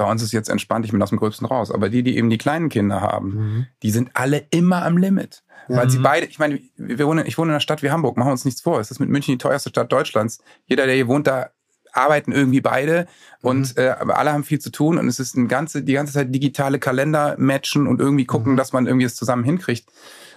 bei 0.00 0.10
uns 0.10 0.22
ist 0.22 0.32
jetzt 0.32 0.48
entspannt, 0.48 0.86
ich 0.86 0.92
bin 0.92 1.02
aus 1.02 1.10
dem 1.10 1.18
Gröbsten 1.18 1.46
raus. 1.46 1.70
Aber 1.70 1.90
die, 1.90 2.02
die 2.02 2.16
eben 2.16 2.30
die 2.30 2.38
kleinen 2.38 2.70
Kinder 2.70 3.02
haben, 3.02 3.34
mhm. 3.34 3.66
die 3.82 3.90
sind 3.90 4.10
alle 4.14 4.46
immer 4.50 4.82
am 4.86 4.96
Limit. 4.96 5.42
Weil 5.76 5.90
sie 5.90 5.98
mhm. 5.98 6.02
beide, 6.02 6.26
ich 6.26 6.38
meine, 6.38 6.60
wir 6.76 7.06
wohnen, 7.06 7.26
ich 7.26 7.38
wohne 7.38 7.50
in 7.50 7.52
einer 7.52 7.60
Stadt 7.60 7.82
wie 7.82 7.90
Hamburg, 7.90 8.16
machen 8.16 8.28
wir 8.28 8.32
uns 8.32 8.44
nichts 8.44 8.60
vor. 8.60 8.80
Es 8.80 8.90
ist 8.90 9.00
mit 9.00 9.08
München 9.08 9.34
die 9.34 9.38
teuerste 9.38 9.70
Stadt 9.70 9.92
Deutschlands. 9.92 10.38
Jeder, 10.66 10.86
der 10.86 10.94
hier 10.94 11.08
wohnt, 11.08 11.26
da 11.26 11.50
arbeiten 11.92 12.32
irgendwie 12.32 12.60
beide 12.60 13.06
und 13.42 13.76
mhm. 13.76 13.82
äh, 13.82 13.88
aber 13.90 14.18
alle 14.18 14.32
haben 14.32 14.44
viel 14.44 14.60
zu 14.60 14.70
tun 14.70 14.98
und 14.98 15.08
es 15.08 15.18
ist 15.18 15.36
ein 15.36 15.48
ganze, 15.48 15.82
die 15.82 15.92
ganze 15.92 16.12
Zeit 16.12 16.34
digitale 16.34 16.78
Kalender 16.78 17.34
matchen 17.38 17.86
und 17.86 18.00
irgendwie 18.00 18.26
gucken, 18.26 18.52
mhm. 18.52 18.56
dass 18.56 18.72
man 18.72 18.86
irgendwie 18.86 19.06
es 19.06 19.16
zusammen 19.16 19.44
hinkriegt 19.44 19.88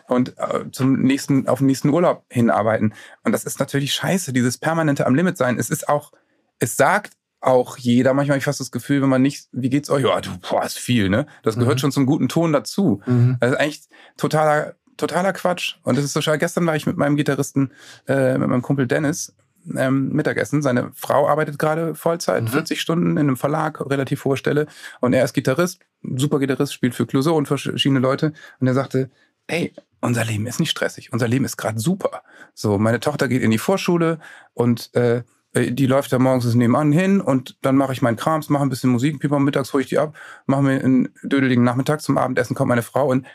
und 0.08 0.38
äh, 0.38 0.72
zum 0.72 1.02
nächsten, 1.02 1.48
auf 1.48 1.60
den 1.60 1.67
nächsten 1.67 1.89
Urlaub 1.89 2.26
hinarbeiten. 2.30 2.93
Und 3.24 3.32
das 3.32 3.43
ist 3.43 3.60
natürlich 3.60 3.93
scheiße, 3.93 4.34
dieses 4.34 4.58
permanente 4.58 5.06
am 5.06 5.15
Limit 5.15 5.38
sein. 5.38 5.58
Es 5.60 5.69
ist 5.69 5.88
auch, 5.88 6.12
es 6.60 6.76
sagt 6.76 7.13
auch 7.39 7.78
jeder, 7.78 8.13
manchmal 8.13 8.36
habe 8.36 8.39
ich 8.39 8.46
fast 8.46 8.60
das 8.62 8.72
Gefühl, 8.72 9.02
wenn 9.02 9.10
man 9.10 9.22
nicht, 9.22 9.48
wie 9.52 9.69
geht's 9.69 9.89
euch? 9.89 10.04
Ja, 10.04 10.22
du, 10.22 10.30
boah, 10.50 10.63
ist 10.63 10.80
viel, 10.80 11.10
ne? 11.10 11.26
Das 11.43 11.58
gehört 11.58 11.76
mhm. 11.76 11.80
schon 11.80 11.91
zum 11.91 12.06
guten 12.06 12.30
Ton 12.30 12.54
dazu. 12.54 13.02
Das 13.39 13.52
ist 13.52 13.58
eigentlich 13.58 13.82
totaler, 14.17 14.76
totaler 14.98 15.34
Quatsch. 15.34 15.76
Und 15.84 15.98
das 15.98 16.06
ist 16.06 16.14
so 16.14 16.22
schade. 16.22 16.38
Gestern 16.38 16.66
war 16.66 16.76
ich 16.76 16.86
mit 16.86 16.98
meinem 16.98 17.16
Gitarristen, 17.16 17.72
äh, 18.08 18.38
mit 18.38 18.50
meinem 18.50 18.62
Kumpel 18.62 18.88
Dennis, 18.88 19.34
ähm, 19.76 20.10
Mittagessen. 20.10 20.62
Seine 20.62 20.92
Frau 20.94 21.28
arbeitet 21.28 21.60
gerade 21.60 21.96
Vollzeit, 21.96 22.44
mhm. 22.44 22.48
40 22.48 22.82
Stunden 22.82 23.12
in 23.12 23.20
einem 23.20 23.38
Verlag, 23.38 23.80
relativ 23.90 24.26
hohe 24.26 24.38
Stelle. 24.38 24.68
Und 25.00 25.14
er 25.14 25.24
ist 25.24 25.34
Gitarrist, 25.34 25.80
super 26.02 26.40
Gitarrist, 26.40 26.74
spielt 26.74 26.96
für 26.96 27.06
Clouseau 27.06 27.36
und 27.36 27.48
verschiedene 27.48 28.00
Leute. 28.00 28.34
Und 28.60 28.68
er 28.68 28.74
sagte, 28.74 29.10
ey, 29.48 29.74
unser 30.02 30.26
Leben 30.26 30.48
ist 30.48 30.60
nicht 30.60 30.72
stressig, 30.72 31.14
unser 31.14 31.28
Leben 31.28 31.46
ist 31.46 31.58
gerade 31.58 31.80
super. 31.80 32.24
So, 32.54 32.78
meine 32.78 33.00
Tochter 33.00 33.28
geht 33.28 33.42
in 33.42 33.52
die 33.52 33.58
Vorschule 33.58 34.20
und 34.54 34.94
äh, 34.96 35.24
die 35.56 35.86
läuft 35.86 36.12
da 36.12 36.20
morgens 36.20 36.52
nebenan 36.56 36.92
hin 36.92 37.22
und 37.22 37.58
dann 37.62 37.76
mache 37.76 37.94
ich 37.94 38.02
meinen 38.02 38.18
Krams, 38.18 38.50
mache 38.50 38.64
ein 38.64 38.70
bisschen 38.70 38.90
Musik, 38.90 39.20
Pieper, 39.20 39.40
mittags 39.40 39.72
hole 39.72 39.84
ich 39.84 39.90
die 39.90 40.00
ab, 40.00 40.16
mache 40.48 40.64
mir 40.64 40.84
einen 40.84 41.10
dödeligen 41.22 41.64
Nachmittag 41.64 42.02
zum 42.02 42.18
Abendessen, 42.18 42.56
kommt 42.56 42.70
meine 42.70 42.82
Frau 42.82 43.08
und 43.08 43.26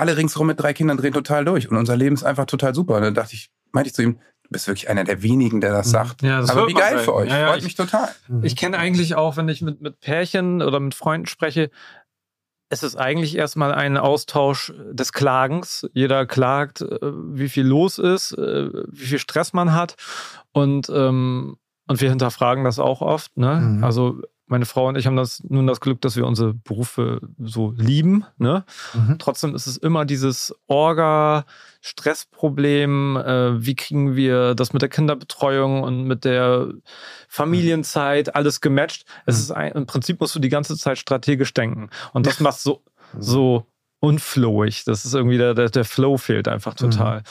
alle 0.00 0.16
ringsherum 0.16 0.48
mit 0.48 0.60
drei 0.60 0.72
Kindern 0.72 0.96
drehen 0.96 1.12
total 1.12 1.44
durch 1.44 1.70
und 1.70 1.76
unser 1.76 1.96
Leben 1.96 2.14
ist 2.14 2.24
einfach 2.24 2.46
total 2.46 2.74
super. 2.74 2.96
Und 2.96 3.02
dann 3.02 3.14
dachte 3.14 3.34
ich, 3.34 3.50
meinte 3.72 3.88
ich 3.88 3.94
zu 3.94 4.02
ihm, 4.02 4.18
Du 4.50 4.54
bist 4.54 4.66
wirklich 4.66 4.90
einer 4.90 5.04
der 5.04 5.22
wenigen, 5.22 5.60
der 5.60 5.70
das 5.70 5.86
mhm. 5.86 5.90
sagt. 5.92 6.22
Ja, 6.22 6.40
das 6.40 6.50
Aber 6.50 6.66
wie 6.66 6.74
geil 6.74 6.98
für 6.98 7.14
euch. 7.14 7.30
Ja, 7.30 7.38
ja, 7.38 7.46
Freut 7.46 7.58
ich, 7.58 7.64
mich 7.64 7.76
total. 7.76 8.08
Mhm. 8.26 8.42
Ich 8.42 8.56
kenne 8.56 8.78
eigentlich 8.78 9.14
auch, 9.14 9.36
wenn 9.36 9.48
ich 9.48 9.62
mit, 9.62 9.80
mit 9.80 10.00
Pärchen 10.00 10.60
oder 10.60 10.80
mit 10.80 10.96
Freunden 10.96 11.28
spreche, 11.28 11.70
es 12.68 12.82
ist 12.82 12.96
eigentlich 12.96 13.36
erstmal 13.36 13.72
ein 13.72 13.96
Austausch 13.96 14.72
des 14.90 15.12
Klagens. 15.12 15.88
Jeder 15.92 16.26
klagt, 16.26 16.80
äh, 16.80 16.98
wie 17.00 17.48
viel 17.48 17.64
los 17.64 17.98
ist, 17.98 18.32
äh, 18.32 18.70
wie 18.88 19.06
viel 19.06 19.18
Stress 19.20 19.52
man 19.52 19.72
hat. 19.72 19.94
Und, 20.50 20.88
ähm, 20.88 21.56
und 21.86 22.00
wir 22.00 22.10
hinterfragen 22.10 22.64
das 22.64 22.80
auch 22.80 23.02
oft. 23.02 23.36
Ne? 23.36 23.54
Mhm. 23.54 23.84
Also 23.84 24.20
meine 24.50 24.66
Frau 24.66 24.88
und 24.88 24.96
ich 24.96 25.06
haben 25.06 25.16
das 25.16 25.42
nun 25.48 25.66
das 25.66 25.80
Glück, 25.80 26.00
dass 26.00 26.16
wir 26.16 26.26
unsere 26.26 26.54
Berufe 26.54 27.20
so 27.38 27.72
lieben. 27.76 28.24
Ne? 28.38 28.64
Mhm. 28.94 29.18
Trotzdem 29.18 29.54
ist 29.54 29.66
es 29.66 29.76
immer 29.76 30.04
dieses 30.04 30.54
Orga, 30.66 31.44
Stressproblem. 31.80 33.16
Äh, 33.16 33.64
wie 33.64 33.74
kriegen 33.76 34.16
wir 34.16 34.54
das 34.54 34.72
mit 34.72 34.82
der 34.82 34.88
Kinderbetreuung 34.88 35.82
und 35.82 36.04
mit 36.04 36.24
der 36.24 36.68
Familienzeit 37.28 38.34
alles 38.34 38.60
gematcht? 38.60 39.06
Mhm. 39.06 39.22
Es 39.26 39.38
ist 39.38 39.50
ein, 39.52 39.72
im 39.72 39.86
Prinzip 39.86 40.20
musst 40.20 40.34
du 40.34 40.40
die 40.40 40.48
ganze 40.48 40.76
Zeit 40.76 40.98
strategisch 40.98 41.54
denken. 41.54 41.90
Und 42.12 42.26
das 42.26 42.40
macht 42.40 42.58
so, 42.58 42.82
mhm. 43.12 43.22
so 43.22 43.66
unflowig. 44.00 44.84
Das 44.84 45.04
ist 45.04 45.14
irgendwie 45.14 45.38
der, 45.38 45.54
der, 45.54 45.70
der 45.70 45.84
Flow 45.84 46.16
fehlt 46.16 46.48
einfach 46.48 46.74
total. 46.74 47.18
Mhm. 47.18 47.24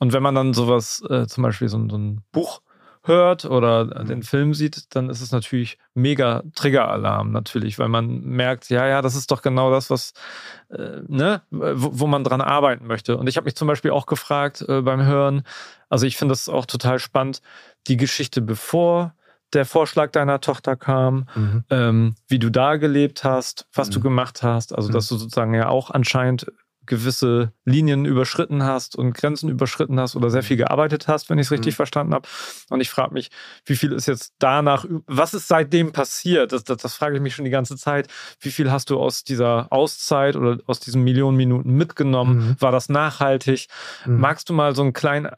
Und 0.00 0.12
wenn 0.12 0.22
man 0.22 0.34
dann 0.34 0.54
sowas, 0.54 1.02
äh, 1.08 1.26
zum 1.26 1.42
Beispiel 1.44 1.68
so, 1.68 1.78
so 1.88 1.96
ein 1.96 2.20
Buch 2.32 2.60
hört 3.04 3.44
oder 3.44 3.84
mhm. 3.84 4.06
den 4.06 4.22
Film 4.22 4.54
sieht, 4.54 4.94
dann 4.94 5.10
ist 5.10 5.20
es 5.20 5.30
natürlich 5.30 5.78
mega 5.94 6.42
Triggeralarm 6.54 7.30
natürlich, 7.30 7.78
weil 7.78 7.88
man 7.88 8.22
merkt, 8.22 8.70
ja, 8.70 8.86
ja, 8.86 9.02
das 9.02 9.14
ist 9.14 9.30
doch 9.30 9.42
genau 9.42 9.70
das, 9.70 9.90
was, 9.90 10.14
äh, 10.70 11.00
ne, 11.06 11.42
wo, 11.50 12.00
wo, 12.00 12.06
man 12.06 12.24
dran 12.24 12.40
arbeiten 12.40 12.86
möchte. 12.86 13.16
Und 13.16 13.28
ich 13.28 13.36
habe 13.36 13.44
mich 13.44 13.56
zum 13.56 13.68
Beispiel 13.68 13.90
auch 13.90 14.06
gefragt 14.06 14.64
äh, 14.68 14.80
beim 14.80 15.04
Hören, 15.04 15.42
also 15.88 16.06
ich 16.06 16.16
finde 16.16 16.32
das 16.32 16.48
auch 16.48 16.66
total 16.66 16.98
spannend, 16.98 17.42
die 17.86 17.96
Geschichte 17.96 18.40
bevor 18.40 19.14
der 19.52 19.66
Vorschlag 19.66 20.10
deiner 20.10 20.40
Tochter 20.40 20.74
kam, 20.74 21.26
mhm. 21.34 21.64
ähm, 21.70 22.14
wie 22.26 22.38
du 22.38 22.50
da 22.50 22.76
gelebt 22.76 23.22
hast, 23.22 23.66
was 23.72 23.88
mhm. 23.88 23.92
du 23.92 24.00
gemacht 24.00 24.42
hast, 24.42 24.74
also 24.74 24.90
dass 24.90 25.10
mhm. 25.10 25.16
du 25.16 25.20
sozusagen 25.20 25.54
ja 25.54 25.68
auch 25.68 25.90
anscheinend 25.90 26.46
gewisse 26.86 27.52
Linien 27.64 28.04
überschritten 28.04 28.62
hast 28.62 28.96
und 28.96 29.14
Grenzen 29.14 29.48
überschritten 29.48 29.98
hast 29.98 30.16
oder 30.16 30.30
sehr 30.30 30.42
viel 30.42 30.56
gearbeitet 30.56 31.08
hast, 31.08 31.30
wenn 31.30 31.38
ich 31.38 31.46
es 31.46 31.50
richtig 31.50 31.74
mhm. 31.74 31.76
verstanden 31.76 32.14
habe. 32.14 32.28
Und 32.70 32.80
ich 32.80 32.90
frage 32.90 33.14
mich, 33.14 33.30
wie 33.64 33.76
viel 33.76 33.92
ist 33.92 34.06
jetzt 34.06 34.34
danach, 34.38 34.84
was 35.06 35.34
ist 35.34 35.48
seitdem 35.48 35.92
passiert? 35.92 36.52
Das, 36.52 36.64
das, 36.64 36.78
das, 36.78 36.94
frage 36.94 37.16
ich 37.16 37.22
mich 37.22 37.34
schon 37.34 37.44
die 37.44 37.50
ganze 37.50 37.76
Zeit. 37.76 38.08
Wie 38.40 38.50
viel 38.50 38.70
hast 38.70 38.90
du 38.90 38.98
aus 38.98 39.24
dieser 39.24 39.68
Auszeit 39.70 40.36
oder 40.36 40.58
aus 40.66 40.80
diesen 40.80 41.02
Millionen 41.02 41.36
Minuten 41.36 41.72
mitgenommen? 41.72 42.48
Mhm. 42.48 42.56
War 42.60 42.72
das 42.72 42.88
nachhaltig? 42.88 43.68
Mhm. 44.06 44.20
Magst 44.20 44.48
du 44.48 44.52
mal 44.52 44.74
so 44.74 44.82
einen 44.82 44.92
kleinen 44.92 45.28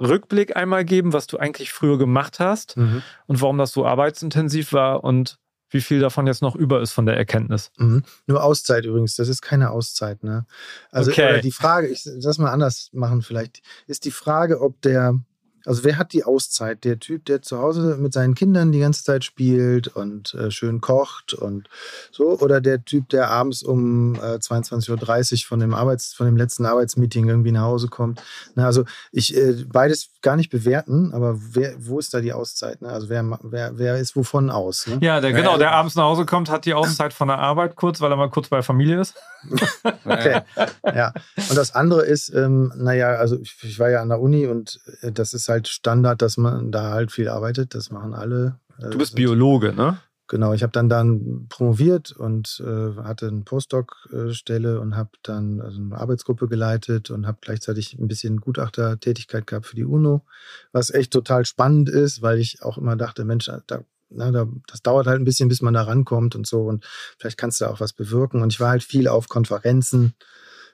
Rückblick 0.00 0.56
einmal 0.56 0.84
geben, 0.84 1.12
was 1.12 1.26
du 1.26 1.38
eigentlich 1.38 1.72
früher 1.72 1.96
gemacht 1.98 2.40
hast 2.40 2.76
mhm. 2.76 3.02
und 3.26 3.40
warum 3.40 3.58
das 3.58 3.72
so 3.72 3.86
arbeitsintensiv 3.86 4.72
war 4.72 5.04
und 5.04 5.38
wie 5.72 5.80
viel 5.80 6.00
davon 6.00 6.26
jetzt 6.26 6.42
noch 6.42 6.54
über 6.54 6.80
ist 6.80 6.92
von 6.92 7.06
der 7.06 7.16
Erkenntnis. 7.16 7.70
Mhm. 7.78 8.04
Nur 8.26 8.44
Auszeit 8.44 8.84
übrigens, 8.84 9.16
das 9.16 9.28
ist 9.28 9.42
keine 9.42 9.70
Auszeit. 9.70 10.22
Ne? 10.22 10.46
Also 10.90 11.10
okay. 11.10 11.40
die 11.40 11.52
Frage, 11.52 11.88
ich 11.88 12.04
das 12.04 12.38
mal 12.38 12.52
anders 12.52 12.90
machen 12.92 13.22
vielleicht, 13.22 13.62
ist 13.86 14.04
die 14.04 14.10
Frage, 14.10 14.60
ob 14.60 14.80
der, 14.82 15.18
also 15.64 15.84
wer 15.84 15.98
hat 15.98 16.12
die 16.12 16.24
Auszeit? 16.24 16.84
Der 16.84 16.98
Typ, 16.98 17.24
der 17.26 17.42
zu 17.42 17.58
Hause 17.58 17.96
mit 17.98 18.12
seinen 18.12 18.34
Kindern 18.34 18.72
die 18.72 18.80
ganze 18.80 19.04
Zeit 19.04 19.24
spielt 19.24 19.88
und 19.88 20.34
äh, 20.34 20.50
schön 20.50 20.80
kocht 20.80 21.34
und 21.34 21.68
so, 22.10 22.38
oder 22.38 22.60
der 22.60 22.84
Typ, 22.84 23.08
der 23.10 23.30
abends 23.30 23.62
um 23.62 24.14
äh, 24.16 24.36
22.30 24.36 25.32
Uhr 25.32 25.48
von 25.48 25.60
dem 25.60 25.74
Arbeits, 25.74 26.12
von 26.14 26.26
dem 26.26 26.36
letzten 26.36 26.66
Arbeitsmeeting 26.66 27.28
irgendwie 27.28 27.52
nach 27.52 27.62
Hause 27.62 27.88
kommt. 27.88 28.22
Na, 28.54 28.66
also 28.66 28.84
ich 29.10 29.36
äh, 29.36 29.64
beides 29.66 30.10
gar 30.22 30.36
nicht 30.36 30.50
bewerten, 30.50 31.12
aber 31.12 31.38
wer, 31.38 31.74
wo 31.78 31.98
ist 31.98 32.14
da 32.14 32.20
die 32.20 32.32
Auszeit? 32.32 32.82
Ne? 32.82 32.88
Also 32.88 33.08
wer, 33.08 33.24
wer, 33.42 33.78
wer 33.78 33.98
ist 33.98 34.16
wovon 34.16 34.50
aus? 34.50 34.86
Ne? 34.86 34.98
Ja, 35.00 35.20
der, 35.20 35.32
genau, 35.32 35.58
der 35.58 35.72
abends 35.72 35.94
nach 35.94 36.04
Hause 36.04 36.26
kommt, 36.26 36.50
hat 36.50 36.64
die 36.64 36.74
Auszeit 36.74 37.12
von 37.12 37.28
der 37.28 37.38
Arbeit 37.38 37.76
kurz, 37.76 38.00
weil 38.00 38.10
er 38.10 38.16
mal 38.16 38.30
kurz 38.30 38.48
bei 38.48 38.62
Familie 38.62 39.00
ist. 39.00 39.14
okay. 40.04 40.42
Ja. 40.84 41.12
Und 41.36 41.56
das 41.56 41.74
andere 41.74 42.04
ist, 42.04 42.34
ähm, 42.34 42.72
naja, 42.76 43.16
also 43.16 43.38
ich, 43.40 43.56
ich, 43.62 43.78
war 43.78 43.90
ja 43.90 44.02
an 44.02 44.08
der 44.08 44.20
Uni 44.20 44.46
und 44.46 44.80
äh, 45.00 45.12
das 45.12 45.34
ist 45.34 45.48
halt 45.48 45.68
Standard, 45.68 46.22
dass 46.22 46.36
man 46.36 46.72
da 46.72 46.90
halt 46.90 47.12
viel 47.12 47.28
arbeitet. 47.28 47.74
Das 47.74 47.90
machen 47.90 48.14
alle. 48.14 48.58
Äh, 48.78 48.90
du 48.90 48.98
bist 48.98 49.14
Biologe, 49.14 49.72
ne? 49.72 49.98
Genau, 50.32 50.54
ich 50.54 50.62
habe 50.62 50.72
dann 50.72 50.88
dann 50.88 51.46
promoviert 51.50 52.10
und 52.12 52.62
äh, 52.64 52.96
hatte 53.02 53.28
eine 53.28 53.42
Postdoc-Stelle 53.42 54.80
und 54.80 54.96
habe 54.96 55.10
dann 55.22 55.60
also 55.60 55.78
eine 55.78 55.98
Arbeitsgruppe 55.98 56.48
geleitet 56.48 57.10
und 57.10 57.26
habe 57.26 57.36
gleichzeitig 57.42 57.98
ein 57.98 58.08
bisschen 58.08 58.40
Gutachtertätigkeit 58.40 59.46
gehabt 59.46 59.66
für 59.66 59.76
die 59.76 59.84
UNO, 59.84 60.24
was 60.72 60.88
echt 60.88 61.12
total 61.12 61.44
spannend 61.44 61.90
ist, 61.90 62.22
weil 62.22 62.38
ich 62.38 62.62
auch 62.62 62.78
immer 62.78 62.96
dachte, 62.96 63.26
Mensch, 63.26 63.50
da, 63.66 63.84
na, 64.14 64.30
da, 64.30 64.46
das 64.66 64.82
dauert 64.82 65.06
halt 65.06 65.20
ein 65.20 65.24
bisschen, 65.24 65.48
bis 65.48 65.62
man 65.62 65.74
da 65.74 65.82
rankommt 65.82 66.34
und 66.34 66.46
so 66.46 66.62
und 66.62 66.84
vielleicht 67.18 67.38
kannst 67.38 67.60
du 67.60 67.66
auch 67.66 67.80
was 67.80 67.92
bewirken. 67.92 68.42
Und 68.42 68.52
ich 68.52 68.60
war 68.60 68.70
halt 68.70 68.82
viel 68.82 69.08
auf 69.08 69.28
Konferenzen 69.28 70.14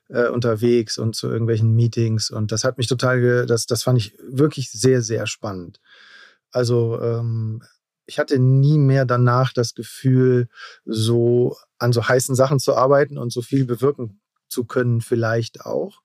äh, 0.08 0.28
unterwegs 0.28 0.98
und 0.98 1.14
zu 1.14 1.28
irgendwelchen 1.28 1.74
Meetings. 1.74 2.30
Und 2.30 2.52
das 2.52 2.64
hat 2.64 2.78
mich 2.78 2.86
total, 2.86 3.46
das, 3.46 3.66
das 3.66 3.82
fand 3.82 3.98
ich 3.98 4.16
wirklich 4.28 4.70
sehr, 4.70 5.02
sehr 5.02 5.26
spannend. 5.26 5.80
Also 6.50 7.00
ähm, 7.00 7.62
ich 8.06 8.18
hatte 8.18 8.38
nie 8.38 8.78
mehr 8.78 9.04
danach 9.04 9.52
das 9.52 9.74
Gefühl, 9.74 10.48
so 10.84 11.56
an 11.78 11.92
so 11.92 12.08
heißen 12.08 12.34
Sachen 12.34 12.58
zu 12.58 12.74
arbeiten 12.74 13.18
und 13.18 13.32
so 13.32 13.42
viel 13.42 13.66
bewirken 13.66 14.20
zu 14.48 14.64
können, 14.64 15.02
vielleicht 15.02 15.60
auch. 15.66 16.00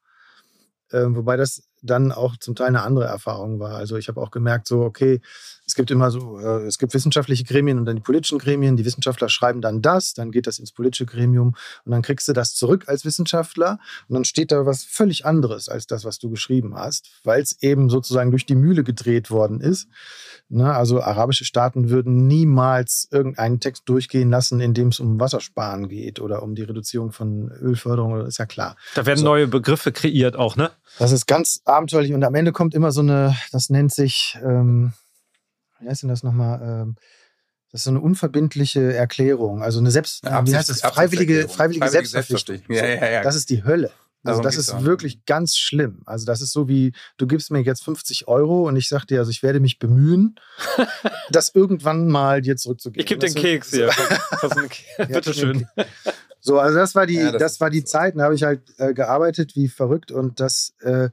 Ähm, 0.91 1.15
wobei 1.15 1.37
das 1.37 1.63
dann 1.83 2.11
auch 2.11 2.37
zum 2.37 2.55
Teil 2.55 2.67
eine 2.67 2.81
andere 2.81 3.05
Erfahrung 3.05 3.59
war. 3.59 3.75
Also 3.75 3.97
ich 3.97 4.07
habe 4.07 4.21
auch 4.21 4.31
gemerkt, 4.31 4.67
so, 4.67 4.81
okay, 4.81 5.21
es 5.65 5.75
gibt 5.75 5.91
immer 5.91 6.11
so, 6.11 6.39
äh, 6.39 6.65
es 6.65 6.77
gibt 6.77 6.93
wissenschaftliche 6.93 7.43
Gremien 7.43 7.77
und 7.77 7.85
dann 7.85 7.95
die 7.95 8.01
politischen 8.01 8.39
Gremien. 8.39 8.77
Die 8.77 8.85
Wissenschaftler 8.85 9.29
schreiben 9.29 9.61
dann 9.61 9.81
das, 9.81 10.13
dann 10.13 10.31
geht 10.31 10.47
das 10.47 10.59
ins 10.59 10.71
politische 10.71 11.05
Gremium 11.05 11.55
und 11.85 11.91
dann 11.91 12.01
kriegst 12.01 12.27
du 12.27 12.33
das 12.33 12.55
zurück 12.55 12.85
als 12.87 13.05
Wissenschaftler 13.05 13.79
und 14.07 14.15
dann 14.15 14.25
steht 14.25 14.51
da 14.51 14.65
was 14.65 14.83
völlig 14.83 15.25
anderes 15.25 15.69
als 15.69 15.87
das, 15.87 16.05
was 16.05 16.19
du 16.19 16.29
geschrieben 16.29 16.75
hast, 16.75 17.09
weil 17.23 17.41
es 17.41 17.61
eben 17.61 17.89
sozusagen 17.89 18.31
durch 18.31 18.45
die 18.45 18.55
Mühle 18.55 18.83
gedreht 18.83 19.31
worden 19.31 19.61
ist. 19.61 19.87
Ne? 20.49 20.73
Also 20.73 21.01
arabische 21.01 21.45
Staaten 21.45 21.89
würden 21.89 22.27
niemals 22.27 23.07
irgendeinen 23.11 23.59
Text 23.59 23.83
durchgehen 23.85 24.29
lassen, 24.29 24.59
in 24.59 24.73
dem 24.73 24.89
es 24.89 24.99
um 24.99 25.19
Wassersparen 25.19 25.87
geht 25.89 26.19
oder 26.19 26.43
um 26.43 26.55
die 26.55 26.63
Reduzierung 26.63 27.11
von 27.11 27.49
Ölförderung, 27.49 28.25
ist 28.25 28.37
ja 28.37 28.45
klar. 28.45 28.75
Da 28.95 29.05
werden 29.05 29.19
so. 29.19 29.25
neue 29.25 29.47
Begriffe 29.47 29.91
kreiert 29.91 30.35
auch, 30.35 30.55
ne? 30.55 30.71
Das 30.99 31.11
ist 31.11 31.25
ganz 31.25 31.61
abenteuerlich 31.73 32.13
und 32.13 32.23
am 32.23 32.35
Ende 32.35 32.51
kommt 32.51 32.73
immer 32.73 32.91
so 32.91 33.01
eine, 33.01 33.35
das 33.51 33.69
nennt 33.69 33.93
sich, 33.93 34.37
ähm, 34.43 34.93
wie 35.79 35.89
heißt 35.89 36.03
denn 36.03 36.09
das 36.09 36.23
nochmal? 36.23 36.61
Ähm, 36.61 36.95
das 37.71 37.81
ist 37.81 37.85
so 37.85 37.89
eine 37.89 38.01
unverbindliche 38.01 38.93
Erklärung, 38.93 39.63
also 39.63 39.79
eine 39.79 39.89
Selbst, 39.89 40.23
ja, 40.23 40.45
wie 40.45 40.55
heißt 40.55 40.69
das? 40.69 40.81
Freiwillige, 40.81 41.47
freiwillige, 41.47 41.49
freiwillige 41.49 41.89
Selbstverpflichtung. 41.89 42.61
Ja, 42.69 42.85
ja, 42.85 43.09
ja. 43.09 43.21
Das 43.23 43.35
ist 43.35 43.49
die 43.49 43.63
Hölle. 43.63 43.91
Also 44.25 44.41
das 44.41 44.57
ist 44.57 44.69
auch. 44.69 44.83
wirklich 44.83 45.25
ganz 45.25 45.57
schlimm. 45.57 46.01
Also 46.05 46.25
das 46.25 46.41
ist 46.41 46.53
so 46.53 46.69
wie, 46.69 46.93
du 47.17 47.27
gibst 47.27 47.51
mir 47.51 47.61
jetzt 47.61 47.83
50 47.83 48.27
Euro 48.27 48.67
und 48.67 48.77
ich 48.77 48.87
sag 48.87 49.05
dir, 49.05 49.19
also 49.19 49.31
ich 49.31 49.43
werde 49.43 49.59
mich 49.59 49.79
bemühen, 49.79 50.35
das 51.29 51.53
irgendwann 51.53 52.07
mal 52.07 52.41
dir 52.41 52.55
zurückzugeben. 52.55 53.01
Ich 53.01 53.05
gebe 53.05 53.19
den 53.19 53.33
Keks 53.33 53.71
hier. 53.71 53.91
Bitte 55.07 55.33
schön. 55.33 55.67
So, 56.39 56.59
also 56.59 56.77
das 56.77 56.95
war 56.95 57.05
die, 57.05 57.15
ja, 57.15 57.31
das, 57.31 57.41
das 57.41 57.59
war 57.59 57.69
die 57.69 57.81
so. 57.81 57.85
Zeit. 57.85 58.15
Da 58.17 58.23
habe 58.23 58.35
ich 58.35 58.43
halt 58.43 58.61
äh, 58.77 58.93
gearbeitet 58.93 59.55
wie 59.55 59.67
verrückt 59.67 60.11
und 60.11 60.39
das, 60.39 60.73
äh, 60.81 61.09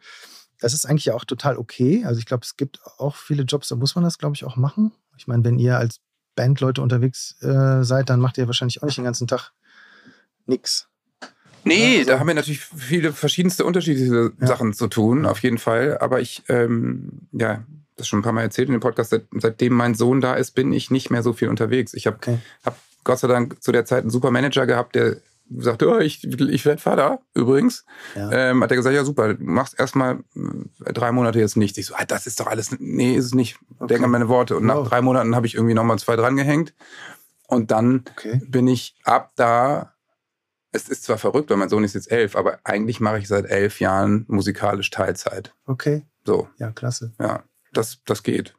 das 0.61 0.75
ist 0.75 0.87
eigentlich 0.87 1.11
auch 1.11 1.25
total 1.25 1.57
okay. 1.57 2.05
Also 2.05 2.19
ich 2.19 2.27
glaube, 2.27 2.45
es 2.45 2.57
gibt 2.57 2.81
auch 2.99 3.17
viele 3.17 3.45
Jobs, 3.45 3.69
da 3.69 3.77
muss 3.77 3.95
man 3.95 4.05
das, 4.05 4.19
glaube 4.19 4.35
ich, 4.35 4.45
auch 4.45 4.57
machen. 4.57 4.93
Ich 5.17 5.27
meine, 5.27 5.45
wenn 5.45 5.59
ihr 5.59 5.79
als 5.79 6.01
Bandleute 6.37 6.83
unterwegs 6.83 7.37
äh, 7.43 7.83
seid, 7.83 8.11
dann 8.11 8.21
macht 8.21 8.39
ihr 8.39 8.47
wahrscheinlich 8.47 8.83
auch 8.83 8.87
nicht 8.87 8.99
den 8.99 9.05
ganzen 9.05 9.27
Tag 9.27 9.53
nichts. 10.47 10.89
Nee, 11.65 11.99
also, 11.99 12.13
da 12.13 12.19
haben 12.19 12.27
wir 12.27 12.35
natürlich 12.35 12.61
viele 12.61 13.13
verschiedenste 13.13 13.65
unterschiedliche 13.65 14.33
ja. 14.41 14.47
Sachen 14.47 14.73
zu 14.73 14.87
tun, 14.89 15.27
auf 15.27 15.43
jeden 15.43 15.59
Fall. 15.59 15.99
Aber 15.99 16.21
ich, 16.21 16.43
ähm, 16.49 17.29
ja, 17.33 17.65
das 17.97 18.09
schon 18.09 18.21
ein 18.21 18.23
paar 18.23 18.33
Mal 18.33 18.43
erzählt 18.43 18.69
in 18.69 18.73
dem 18.73 18.81
Podcast, 18.81 19.11
seit, 19.11 19.27
seitdem 19.33 19.75
mein 19.75 19.95
Sohn 19.95 20.21
da 20.21 20.35
ist, 20.35 20.53
bin 20.53 20.73
ich 20.73 20.91
nicht 20.91 21.11
mehr 21.11 21.23
so 21.23 21.33
viel 21.33 21.49
unterwegs. 21.49 21.93
Ich 21.93 22.07
habe 22.07 22.17
okay. 22.17 22.39
hab 22.65 22.79
Gott 23.05 23.19
sei 23.19 23.29
Dank 23.29 23.63
zu 23.63 23.73
der 23.73 23.85
Zeit 23.85 24.03
einen 24.03 24.11
super 24.11 24.31
Manager 24.31 24.67
gehabt, 24.67 24.95
der 24.95 25.19
sagte, 25.59 25.89
oh, 25.89 25.99
ich, 25.99 26.25
ich 26.25 26.65
werde 26.65 26.81
Vater, 26.81 27.21
übrigens. 27.35 27.85
Ja. 28.15 28.31
Ähm, 28.31 28.63
hat 28.63 28.71
er 28.71 28.77
gesagt, 28.77 28.95
ja 28.95 29.05
super, 29.05 29.35
du 29.35 29.45
machst 29.45 29.79
erstmal 29.79 30.21
äh, 30.85 30.93
drei 30.93 31.13
Monate 31.13 31.39
jetzt 31.39 31.57
nichts. 31.57 31.79
Ich 31.79 31.87
so, 31.87 31.95
ah, 31.95 32.05
das 32.05 32.27
ist 32.27 32.41
doch 32.41 32.47
alles, 32.47 32.77
nee, 32.79 33.15
ist 33.15 33.27
es 33.27 33.35
nicht. 33.35 33.59
Okay. 33.79 33.95
Denk 33.95 34.05
an 34.05 34.11
meine 34.11 34.29
Worte. 34.29 34.57
Und 34.57 34.69
wow. 34.69 34.83
nach 34.83 34.89
drei 34.89 35.03
Monaten 35.03 35.35
habe 35.35 35.47
ich 35.47 35.55
irgendwie 35.55 35.75
nochmal 35.75 35.99
zwei 35.99 36.17
dran 36.17 36.37
gehängt. 36.37 36.75
Und 37.49 37.71
dann 37.71 38.05
okay. 38.13 38.41
bin 38.47 38.69
ich 38.69 38.95
ab 39.05 39.33
da 39.37 39.95
es 40.73 40.89
ist 40.89 41.05
zwar 41.05 41.19
verrückt, 41.19 41.51
weil 41.51 41.57
mein 41.57 41.69
Sohn 41.69 41.85
ist 41.85 41.95
jetzt 41.95 42.11
elf, 42.11 42.37
aber 42.37 42.61
eigentlich 42.65 43.01
mache 43.01 43.19
ich 43.19 43.29
seit 43.29 43.47
elf 43.47 43.81
Jahren 43.81 44.25
musikalisch 44.29 44.91
Teilzeit. 44.91 45.53
Okay. 45.67 46.07
So. 46.25 46.49
Ja, 46.59 46.71
klasse. 46.71 47.13
Ja, 47.19 47.43
das, 47.73 48.03
das 48.05 48.23
geht. 48.23 48.55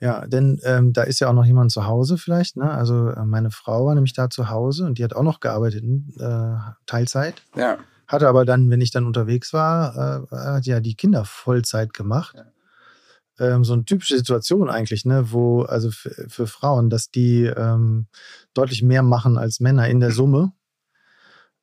Ja, 0.00 0.26
denn 0.26 0.60
ähm, 0.64 0.92
da 0.92 1.02
ist 1.02 1.18
ja 1.18 1.28
auch 1.28 1.32
noch 1.32 1.44
jemand 1.44 1.72
zu 1.72 1.86
Hause 1.86 2.18
vielleicht. 2.18 2.56
Ne? 2.56 2.70
Also 2.70 3.08
äh, 3.08 3.24
meine 3.24 3.50
Frau 3.50 3.86
war 3.86 3.94
nämlich 3.94 4.12
da 4.12 4.30
zu 4.30 4.48
Hause 4.48 4.86
und 4.86 4.98
die 4.98 5.04
hat 5.04 5.14
auch 5.14 5.24
noch 5.24 5.40
gearbeitet 5.40 5.82
äh, 6.18 6.54
Teilzeit. 6.86 7.42
Ja. 7.56 7.78
Hatte 8.06 8.28
aber 8.28 8.44
dann, 8.44 8.70
wenn 8.70 8.80
ich 8.80 8.92
dann 8.92 9.06
unterwegs 9.06 9.52
war, 9.52 10.26
äh, 10.30 10.36
hat 10.36 10.66
ja 10.66 10.80
die 10.80 10.94
Kinder 10.94 11.24
Vollzeit 11.24 11.92
gemacht. 11.92 12.36
Ja. 12.36 13.54
Ähm, 13.54 13.64
so 13.64 13.72
eine 13.72 13.84
typische 13.84 14.16
Situation 14.16 14.70
eigentlich, 14.70 15.04
ne, 15.04 15.32
wo 15.32 15.62
also 15.62 15.90
für 15.90 16.46
Frauen, 16.46 16.90
dass 16.90 17.10
die 17.10 17.44
ähm, 17.44 18.06
deutlich 18.54 18.82
mehr 18.82 19.02
machen 19.02 19.36
als 19.36 19.60
Männer 19.60 19.88
in 19.88 20.00
der 20.00 20.12
Summe. 20.12 20.52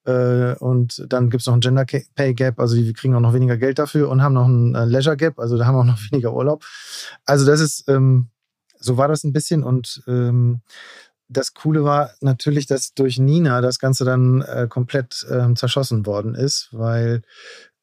Äh, 0.05 0.55
und 0.59 1.05
dann 1.09 1.29
gibt 1.29 1.41
es 1.41 1.47
noch 1.47 1.55
ein 1.55 1.61
Gender 1.61 1.85
Pay 1.85 2.33
Gap, 2.33 2.59
also 2.59 2.75
die 2.75 2.93
kriegen 2.93 3.15
auch 3.15 3.19
noch 3.21 3.33
weniger 3.33 3.57
Geld 3.57 3.79
dafür 3.79 4.09
und 4.09 4.21
haben 4.21 4.33
noch 4.33 4.47
ein 4.47 4.75
äh, 4.75 4.85
Leisure 4.85 5.17
Gap, 5.17 5.39
also 5.39 5.57
da 5.57 5.65
haben 5.65 5.75
wir 5.75 5.81
auch 5.81 5.85
noch 5.85 5.99
weniger 6.11 6.33
Urlaub. 6.33 6.63
Also 7.25 7.45
das 7.45 7.59
ist, 7.59 7.89
ähm, 7.89 8.29
so 8.79 8.97
war 8.97 9.07
das 9.07 9.23
ein 9.23 9.33
bisschen 9.33 9.63
und 9.63 10.03
ähm, 10.07 10.61
das 11.27 11.55
Coole 11.55 11.83
war 11.83 12.11
natürlich, 12.21 12.67
dass 12.67 12.93
durch 12.93 13.17
Nina 13.17 13.61
das 13.61 13.79
Ganze 13.79 14.05
dann 14.05 14.41
äh, 14.41 14.67
komplett 14.69 15.25
ähm, 15.31 15.55
zerschossen 15.55 16.05
worden 16.05 16.35
ist, 16.35 16.69
weil 16.71 17.23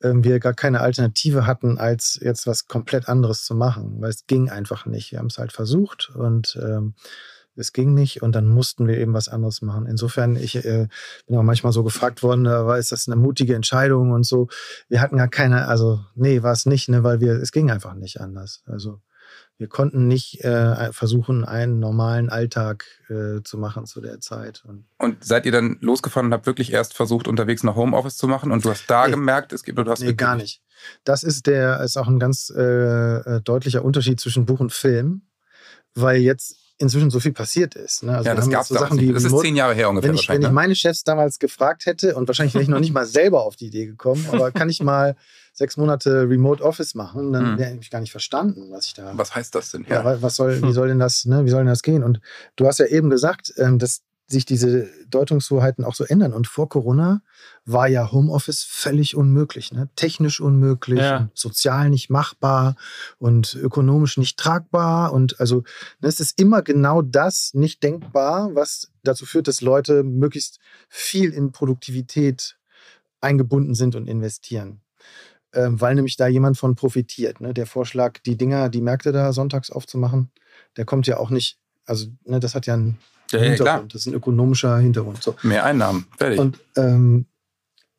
ähm, 0.03 0.23
wir 0.23 0.39
gar 0.39 0.55
keine 0.55 0.81
Alternative 0.81 1.47
hatten, 1.47 1.79
als 1.79 2.19
jetzt 2.23 2.47
was 2.47 2.69
komplett 2.69 3.09
anderes 3.09 3.45
zu 3.45 3.57
machen, 3.57 3.97
weil 4.01 4.11
es 4.11 4.27
ging 4.27 4.49
einfach 4.49 4.87
nicht. 4.87 5.11
Wir 5.11 5.19
haben 5.19 5.27
es 5.27 5.39
halt 5.39 5.53
versucht 5.53 6.11
und 6.15 6.57
ähm, 6.63 6.95
es 7.57 7.73
ging 7.73 7.95
nicht 7.95 8.23
und 8.23 8.35
dann 8.35 8.49
mussten 8.49 8.87
wir 8.87 8.99
eben 8.99 9.15
was 9.15 9.29
anderes 9.29 9.63
machen. 9.63 9.87
Insofern, 9.87 10.37
ich 10.37 10.57
äh, 10.57 10.89
bin 11.27 11.37
auch 11.37 11.43
manchmal 11.43 11.73
so 11.73 11.83
gefragt 11.83 12.23
worden, 12.23 12.45
war 12.45 12.79
ist 12.79 12.93
das 12.93 13.09
eine 13.09 13.17
mutige 13.17 13.55
Entscheidung 13.55 14.13
und 14.13 14.25
so. 14.25 14.49
Wir 14.89 15.01
hatten 15.01 15.17
gar 15.17 15.29
keine, 15.29 15.69
also 15.69 16.01
nee, 16.15 16.43
war 16.43 16.53
es 16.53 16.67
nicht, 16.67 16.89
ne, 16.89 17.05
weil 17.05 17.21
wir, 17.21 17.33
es 17.35 17.53
ging 17.53 17.71
einfach 17.71 17.95
nicht 17.95 18.21
anders. 18.21 18.63
Also 18.67 19.01
wir 19.59 19.69
konnten 19.69 20.09
nicht 20.09 20.43
äh, 20.43 20.93
versuchen, 20.93 21.45
einen 21.45 21.79
normalen 21.79 22.31
Alltag 22.31 22.85
äh, 23.09 23.43
zu 23.45 23.59
machen 23.59 23.87
zu 23.87 24.01
der 24.01 24.21
Zeit. 24.21 24.65
Und, 24.67 24.87
und, 24.99 25.25
seid 25.25 25.47
ihr 25.47 25.53
dann 25.53 25.77
losgefahren 25.81 26.27
und 26.27 26.33
habt 26.33 26.47
wirklich 26.47 26.73
erst 26.73 26.95
versucht, 26.95 27.29
unterwegs 27.29 27.63
noch 27.63 27.77
Homeoffice 27.77 28.17
zu 28.17 28.27
machen 28.27 28.51
und 28.51 28.65
du 28.65 28.71
hast 28.71 28.91
da 28.91 29.05
nee, 29.07 29.13
gemerkt, 29.13 29.53
es 29.53 29.63
gibt 29.63 29.79
oder 29.79 29.85
du 29.85 29.91
hast 29.93 30.01
nee, 30.01 30.15
gar 30.15 30.37
nicht. 30.37 30.63
Das 31.05 31.23
ist 31.23 31.47
der 31.47 31.81
ist 31.81 31.97
auch 31.97 32.09
ein 32.09 32.19
ganz 32.19 32.53
äh, 32.55 32.61
äh, 32.61 33.41
deutlicher 33.43 33.85
Unterschied 33.85 34.19
zwischen 34.19 34.47
Buch 34.47 34.59
und 34.59 34.73
Film, 34.73 35.23
weil 35.95 36.21
jetzt 36.21 36.57
inzwischen 36.83 37.11
so 37.11 37.21
viel 37.21 37.33
passiert 37.33 37.75
ist. 37.75 38.03
Ne? 38.03 38.17
Also 38.17 38.29
ja, 38.29 38.35
das 38.35 38.51
gab 38.51 38.67
so 38.67 38.75
Sachen 38.75 38.99
wie 38.99 39.13
Das 39.13 39.25
ist 39.25 39.39
zehn 39.39 39.57
Jahre 39.57 39.75
her 39.75 39.89
ungefähr. 39.89 40.11
Wenn 40.11 40.17
ich, 40.17 40.29
wenn 40.29 40.43
ich 40.43 40.49
ne? 40.49 40.53
meine 40.53 40.75
Chefs 40.75 41.05
damals 41.05 41.39
gefragt 41.39 41.87
hätte, 41.87 42.15
und 42.17 42.29
wahrscheinlich 42.29 42.55
wäre 42.55 42.63
ich 42.63 42.69
noch 42.69 42.81
nicht 42.81 42.93
mal 42.93 43.07
selber 43.07 43.45
auf 43.45 43.57
die 43.57 43.67
Idee 43.67 43.87
gekommen, 43.87 44.27
aber 44.31 44.51
kann 44.51 44.69
ich 44.69 44.83
mal 44.83 45.17
sechs 45.55 45.77
Monate 45.77 46.29
Remote 46.29 46.63
Office 46.63 46.95
machen, 46.95 47.33
dann 47.33 47.53
hm. 47.53 47.59
wäre 47.59 47.79
ich 47.81 47.91
gar 47.91 48.01
nicht 48.01 48.11
verstanden, 48.11 48.71
was 48.71 48.87
ich 48.87 48.95
da. 48.95 49.13
Was 49.17 49.35
heißt 49.35 49.55
das 49.55 49.71
denn? 49.71 49.87
Ja, 49.89 50.03
ja 50.03 50.23
was 50.23 50.37
soll, 50.37 50.63
wie 50.63 50.73
soll 50.73 50.89
denn 50.89 50.99
das, 50.99 51.25
ne, 51.25 51.45
wie 51.45 51.51
soll 51.51 51.61
denn 51.61 51.69
das 51.69 51.83
gehen? 51.83 52.03
Und 52.03 52.21
du 52.57 52.67
hast 52.67 52.79
ja 52.79 52.87
eben 52.87 53.11
gesagt, 53.11 53.53
ähm, 53.59 53.79
dass 53.79 54.03
sich 54.33 54.45
diese 54.45 54.89
Deutungshoheiten 55.09 55.85
auch 55.85 55.95
so 55.95 56.05
ändern. 56.05 56.33
Und 56.33 56.49
vor 56.49 56.69
Corona 56.69 57.23
war 57.65 57.87
ja 57.87 58.11
Homeoffice 58.11 58.65
völlig 58.65 59.15
unmöglich, 59.15 59.73
ne? 59.73 59.89
technisch 59.95 60.41
unmöglich, 60.41 61.01
ja. 61.01 61.31
sozial 61.35 61.91
nicht 61.91 62.11
machbar 62.11 62.77
und 63.19 63.55
ökonomisch 63.55 64.17
nicht 64.17 64.39
tragbar. 64.39 65.13
Und 65.13 65.39
also 65.39 65.63
ne, 66.01 66.09
es 66.09 66.19
ist 66.19 66.41
immer 66.41 66.63
genau 66.63 67.03
das 67.03 67.53
nicht 67.55 67.83
denkbar, 67.83 68.55
was 68.55 68.91
dazu 69.05 69.27
führt, 69.27 69.49
dass 69.49 69.61
Leute 69.61 70.03
möglichst 70.03 70.59
viel 70.89 71.33
in 71.33 71.53
Produktivität 71.53 72.57
eingebunden 73.21 73.75
sind 73.75 73.95
und 73.95 74.09
investieren. 74.09 74.81
Ähm, 75.55 75.81
weil 75.81 75.95
nämlich 75.95 76.17
da 76.17 76.27
jemand 76.27 76.57
von 76.57 76.75
profitiert. 76.75 77.41
Ne? 77.41 77.53
Der 77.53 77.67
Vorschlag, 77.67 78.19
die 78.21 78.37
Dinger, 78.37 78.71
die 78.71 78.81
Märkte 78.81 79.13
da 79.13 79.33
sonntags 79.35 79.71
aufzumachen, 79.71 80.31
der 80.77 80.87
kommt 80.87 81.07
ja 81.07 81.19
auch 81.19 81.29
nicht, 81.29 81.59
also 81.85 82.07
ne, 82.25 82.41
das 82.41 82.55
hat 82.55 82.67
ja 82.67 82.75
einen 82.75 82.99
ja, 83.33 83.41
Hintergrund. 83.41 83.67
Klar. 83.67 83.85
Das 83.93 84.03
ist 84.03 84.07
ein 84.07 84.15
ökonomischer 84.15 84.79
Hintergrund. 84.79 85.23
So. 85.23 85.35
Mehr 85.43 85.65
Einnahmen, 85.65 86.07
fertig. 86.17 86.39
Und 86.39 86.59
ähm, 86.77 87.27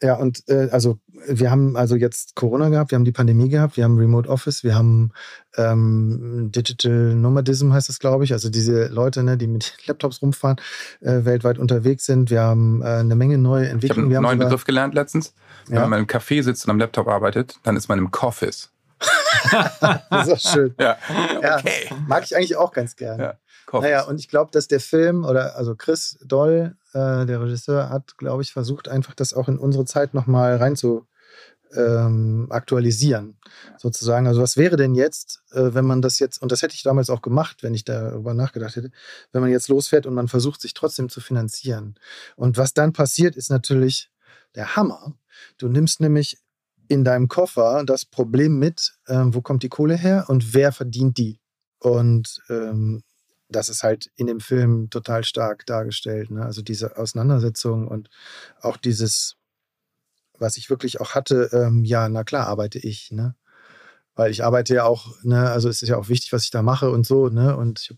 ja, 0.01 0.15
und 0.15 0.43
äh, 0.49 0.67
also 0.71 0.99
wir 1.27 1.49
haben 1.49 1.77
also 1.77 1.95
jetzt 1.95 2.35
Corona 2.35 2.67
gehabt, 2.69 2.91
wir 2.91 2.97
haben 2.97 3.05
die 3.05 3.13
Pandemie 3.13 3.47
gehabt, 3.47 3.77
wir 3.77 3.85
haben 3.85 3.97
Remote 3.97 4.27
Office, 4.29 4.63
wir 4.63 4.75
haben 4.75 5.11
ähm, 5.55 6.49
Digital 6.53 7.15
Nomadism 7.15 7.71
heißt 7.71 7.87
das, 7.87 7.99
glaube 7.99 8.25
ich. 8.25 8.33
Also 8.33 8.49
diese 8.49 8.87
Leute, 8.87 9.23
ne, 9.23 9.37
die 9.37 9.47
mit 9.47 9.77
Laptops 9.87 10.21
rumfahren, 10.21 10.57
äh, 11.01 11.23
weltweit 11.23 11.57
unterwegs 11.57 12.05
sind. 12.05 12.29
Wir 12.29 12.41
haben 12.41 12.81
äh, 12.81 12.85
eine 12.85 13.15
Menge 13.15 13.37
neue 13.37 13.69
Entwicklungen. 13.69 14.11
Ich 14.11 14.17
habe 14.17 14.27
einen 14.27 14.37
neuen 14.37 14.49
Begriff 14.49 14.65
gelernt 14.65 14.93
letztens. 14.93 15.33
Wenn 15.67 15.77
ja. 15.77 15.87
man 15.87 15.99
im 15.99 16.07
Café 16.07 16.43
sitzt 16.43 16.65
und 16.65 16.71
am 16.71 16.79
Laptop 16.79 17.07
arbeitet, 17.07 17.55
dann 17.63 17.77
ist 17.77 17.87
man 17.87 17.97
im 17.99 18.11
Coffis. 18.11 18.71
das 20.09 20.27
ist 20.27 20.33
auch 20.33 20.53
schön. 20.53 20.75
Ja. 20.79 20.97
Okay. 21.37 21.87
Ja, 21.89 21.97
mag 22.07 22.23
ich 22.23 22.35
eigentlich 22.35 22.55
auch 22.57 22.73
ganz 22.73 22.95
gerne. 22.95 23.23
Ja. 23.23 23.33
Coffees. 23.73 23.89
Naja, 23.89 24.03
und 24.03 24.19
ich 24.19 24.27
glaube, 24.27 24.51
dass 24.51 24.67
der 24.67 24.79
Film 24.79 25.25
oder 25.25 25.55
also 25.55 25.75
Chris 25.75 26.19
Doll, 26.23 26.77
äh, 26.93 27.25
der 27.25 27.41
Regisseur, 27.41 27.89
hat, 27.89 28.17
glaube 28.17 28.43
ich, 28.43 28.53
versucht, 28.53 28.88
einfach 28.88 29.15
das 29.15 29.33
auch 29.33 29.47
in 29.47 29.57
unsere 29.57 29.86
Zeit 29.86 30.13
nochmal 30.13 30.57
rein 30.57 30.75
zu 30.75 31.07
ähm, 31.75 32.45
aktualisieren, 32.51 33.36
sozusagen. 33.79 34.27
Also 34.27 34.43
was 34.43 34.57
wäre 34.57 34.75
denn 34.75 34.93
jetzt, 34.93 35.41
äh, 35.53 35.73
wenn 35.73 35.86
man 35.86 36.03
das 36.03 36.19
jetzt, 36.19 36.39
und 36.39 36.51
das 36.51 36.62
hätte 36.62 36.75
ich 36.75 36.83
damals 36.83 37.09
auch 37.09 37.23
gemacht, 37.23 37.63
wenn 37.63 37.73
ich 37.73 37.83
darüber 37.83 38.36
nachgedacht 38.36 38.75
hätte, 38.75 38.91
wenn 39.31 39.41
man 39.41 39.49
jetzt 39.49 39.69
losfährt 39.69 40.05
und 40.05 40.13
man 40.13 40.27
versucht, 40.27 40.62
sich 40.62 40.75
trotzdem 40.75 41.09
zu 41.09 41.19
finanzieren. 41.19 41.95
Und 42.36 42.57
was 42.57 42.75
dann 42.75 42.93
passiert, 42.93 43.36
ist 43.36 43.49
natürlich 43.49 44.12
der 44.53 44.75
Hammer. 44.75 45.15
Du 45.57 45.67
nimmst 45.67 45.99
nämlich 45.99 46.38
in 46.89 47.03
deinem 47.03 47.27
Koffer 47.27 47.83
das 47.88 48.05
Problem 48.05 48.59
mit, 48.59 48.93
ähm, 49.07 49.33
wo 49.33 49.41
kommt 49.41 49.63
die 49.63 49.69
Kohle 49.69 49.95
her 49.95 50.25
und 50.27 50.53
wer 50.53 50.71
verdient 50.71 51.17
die. 51.17 51.39
Und 51.79 52.39
ähm, 52.49 53.01
das 53.55 53.69
ist 53.69 53.83
halt 53.83 54.11
in 54.15 54.27
dem 54.27 54.39
Film 54.39 54.89
total 54.89 55.23
stark 55.23 55.65
dargestellt. 55.65 56.31
Ne? 56.31 56.43
Also 56.45 56.61
diese 56.61 56.97
Auseinandersetzung 56.97 57.87
und 57.87 58.09
auch 58.61 58.77
dieses, 58.77 59.37
was 60.37 60.57
ich 60.57 60.69
wirklich 60.69 60.99
auch 60.99 61.15
hatte, 61.15 61.49
ähm, 61.53 61.83
ja, 61.85 62.09
na 62.09 62.23
klar, 62.23 62.47
arbeite 62.47 62.79
ich. 62.79 63.11
Ne? 63.11 63.35
Weil 64.15 64.31
ich 64.31 64.43
arbeite 64.43 64.75
ja 64.75 64.83
auch, 64.83 65.15
ne, 65.23 65.49
also 65.49 65.69
es 65.69 65.81
ist 65.81 65.89
ja 65.89 65.97
auch 65.97 66.09
wichtig, 66.09 66.33
was 66.33 66.43
ich 66.43 66.51
da 66.51 66.61
mache 66.61 66.91
und 66.91 67.05
so, 67.05 67.29
ne? 67.29 67.57
Und 67.57 67.95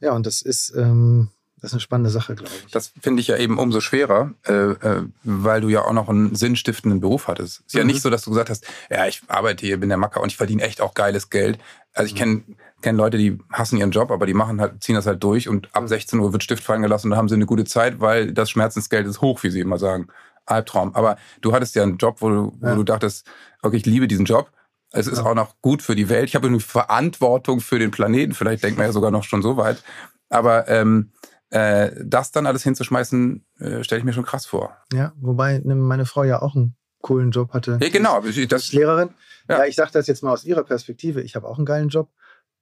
ja, 0.00 0.12
und 0.12 0.26
das 0.26 0.42
ist, 0.42 0.74
ähm, 0.76 1.30
das 1.60 1.70
ist 1.70 1.74
eine 1.74 1.80
spannende 1.80 2.10
Sache, 2.10 2.34
glaube 2.34 2.52
ich. 2.66 2.70
Das 2.70 2.92
finde 3.00 3.20
ich 3.20 3.28
ja 3.28 3.38
eben 3.38 3.58
umso 3.58 3.80
schwerer, 3.80 4.34
äh, 4.46 4.52
äh, 4.52 5.04
weil 5.24 5.62
du 5.62 5.68
ja 5.68 5.82
auch 5.82 5.92
noch 5.92 6.08
einen 6.08 6.34
sinnstiftenden 6.34 7.00
Beruf 7.00 7.28
hattest. 7.28 7.60
Es 7.60 7.66
ist 7.66 7.74
mhm. 7.74 7.78
ja 7.78 7.84
nicht 7.86 8.02
so, 8.02 8.10
dass 8.10 8.22
du 8.22 8.30
gesagt 8.30 8.50
hast, 8.50 8.66
ja, 8.90 9.06
ich 9.06 9.22
arbeite 9.28 9.64
hier, 9.64 9.80
bin 9.80 9.88
der 9.88 9.98
Macker 9.98 10.20
und 10.20 10.30
ich 10.30 10.36
verdiene 10.36 10.62
echt 10.62 10.80
auch 10.80 10.94
geiles 10.94 11.30
Geld. 11.30 11.58
Also 11.94 12.06
ich 12.06 12.14
mhm. 12.14 12.18
kenne 12.18 12.42
kenn 12.82 12.96
Leute, 12.96 13.16
die 13.16 13.38
hassen 13.50 13.78
ihren 13.78 13.90
Job, 13.90 14.10
aber 14.10 14.26
die 14.26 14.34
machen 14.34 14.60
halt, 14.60 14.84
ziehen 14.84 14.94
das 14.94 15.06
halt 15.06 15.22
durch 15.24 15.48
und 15.48 15.74
ab 15.74 15.88
16 15.88 16.20
Uhr 16.20 16.32
wird 16.32 16.44
Stift 16.44 16.62
fallen 16.62 16.82
gelassen 16.82 17.06
und 17.06 17.10
dann 17.12 17.18
haben 17.18 17.28
sie 17.28 17.34
eine 17.34 17.46
gute 17.46 17.64
Zeit, 17.64 18.00
weil 18.00 18.32
das 18.32 18.50
Schmerzensgeld 18.50 19.06
ist 19.06 19.22
hoch, 19.22 19.42
wie 19.42 19.50
sie 19.50 19.60
immer 19.60 19.78
sagen. 19.78 20.08
Albtraum. 20.44 20.94
Aber 20.94 21.16
du 21.40 21.52
hattest 21.52 21.74
ja 21.74 21.82
einen 21.82 21.96
Job, 21.96 22.18
wo 22.20 22.28
du, 22.28 22.58
ja. 22.62 22.72
wo 22.72 22.76
du 22.76 22.82
dachtest, 22.84 23.26
okay, 23.62 23.76
ich 23.76 23.86
liebe 23.86 24.06
diesen 24.06 24.24
Job. 24.24 24.50
Es 24.92 25.06
ist 25.06 25.18
ja. 25.18 25.24
auch 25.24 25.34
noch 25.34 25.56
gut 25.60 25.82
für 25.82 25.96
die 25.96 26.08
Welt. 26.08 26.28
Ich 26.28 26.36
habe 26.36 26.46
eine 26.46 26.60
Verantwortung 26.60 27.60
für 27.60 27.78
den 27.78 27.90
Planeten. 27.90 28.34
Vielleicht 28.34 28.62
denkt 28.62 28.78
man 28.78 28.86
ja 28.86 28.92
sogar 28.92 29.10
noch 29.10 29.24
schon 29.24 29.42
so 29.42 29.56
weit. 29.56 29.82
Aber 30.28 30.68
ähm, 30.68 31.10
äh, 31.50 31.90
das 32.04 32.32
dann 32.32 32.46
alles 32.46 32.62
hinzuschmeißen, 32.62 33.44
äh, 33.60 33.84
stelle 33.84 34.00
ich 34.00 34.04
mir 34.04 34.12
schon 34.12 34.24
krass 34.24 34.46
vor. 34.46 34.76
Ja, 34.92 35.12
wobei 35.16 35.60
ne, 35.64 35.74
meine 35.74 36.06
Frau 36.06 36.24
ja 36.24 36.42
auch 36.42 36.54
einen 36.54 36.76
coolen 37.02 37.30
Job 37.30 37.52
hatte. 37.52 37.78
Ja, 37.80 37.88
genau. 37.88 38.20
Das, 38.20 38.34
das 38.48 38.72
Lehrerin. 38.72 39.10
Ja. 39.48 39.58
ja, 39.58 39.64
ich 39.66 39.76
sage 39.76 39.90
das 39.92 40.06
jetzt 40.08 40.22
mal 40.22 40.32
aus 40.32 40.44
ihrer 40.44 40.64
Perspektive. 40.64 41.22
Ich 41.22 41.36
habe 41.36 41.46
auch 41.46 41.56
einen 41.56 41.66
geilen 41.66 41.88
Job. 41.88 42.10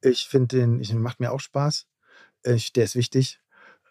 Ich 0.02 0.28
finde 0.28 0.58
den, 0.58 0.80
ich, 0.80 0.92
macht 0.92 1.18
mir 1.18 1.32
auch 1.32 1.40
Spaß. 1.40 1.86
Ich, 2.44 2.72
der 2.74 2.84
ist 2.84 2.94
wichtig. 2.94 3.40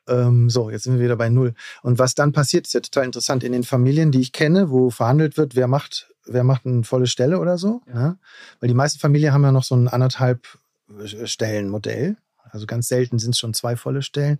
Ähm, 0.08 0.50
so, 0.50 0.70
jetzt 0.70 0.84
sind 0.84 0.96
wir 0.96 1.04
wieder 1.04 1.16
bei 1.16 1.30
Null. 1.30 1.54
Und 1.82 1.98
was 1.98 2.14
dann 2.14 2.34
passiert, 2.34 2.68
ist 2.68 2.74
ja 2.74 2.82
total 2.82 3.06
interessant. 3.06 3.44
In 3.44 3.52
den 3.52 3.64
Familien, 3.64 4.12
die 4.12 4.22
ich 4.22 4.32
kenne, 4.32 4.70
wo 4.70 4.92
verhandelt 4.92 5.38
wird, 5.38 5.56
wer 5.56 5.68
macht, 5.68 6.14
wer 6.26 6.44
macht 6.44 6.66
eine 6.66 6.84
volle 6.84 7.08
Stelle 7.08 7.40
oder 7.40 7.58
so. 7.58 7.82
Ja. 7.88 7.94
Ja? 7.94 8.18
Weil 8.60 8.68
die 8.68 8.76
meisten 8.76 9.00
Familien 9.00 9.34
haben 9.34 9.44
ja 9.44 9.52
noch 9.52 9.64
so 9.64 9.76
ein 9.76 9.88
anderthalb 9.88 10.48
äh, 10.90 11.26
Stellen-Modell. 11.26 12.18
Also 12.54 12.66
ganz 12.66 12.88
selten 12.88 13.20
sind 13.20 13.32
es 13.32 13.40
schon 13.40 13.54
zwei 13.54 13.76
volle 13.76 14.02
Stellen. 14.02 14.40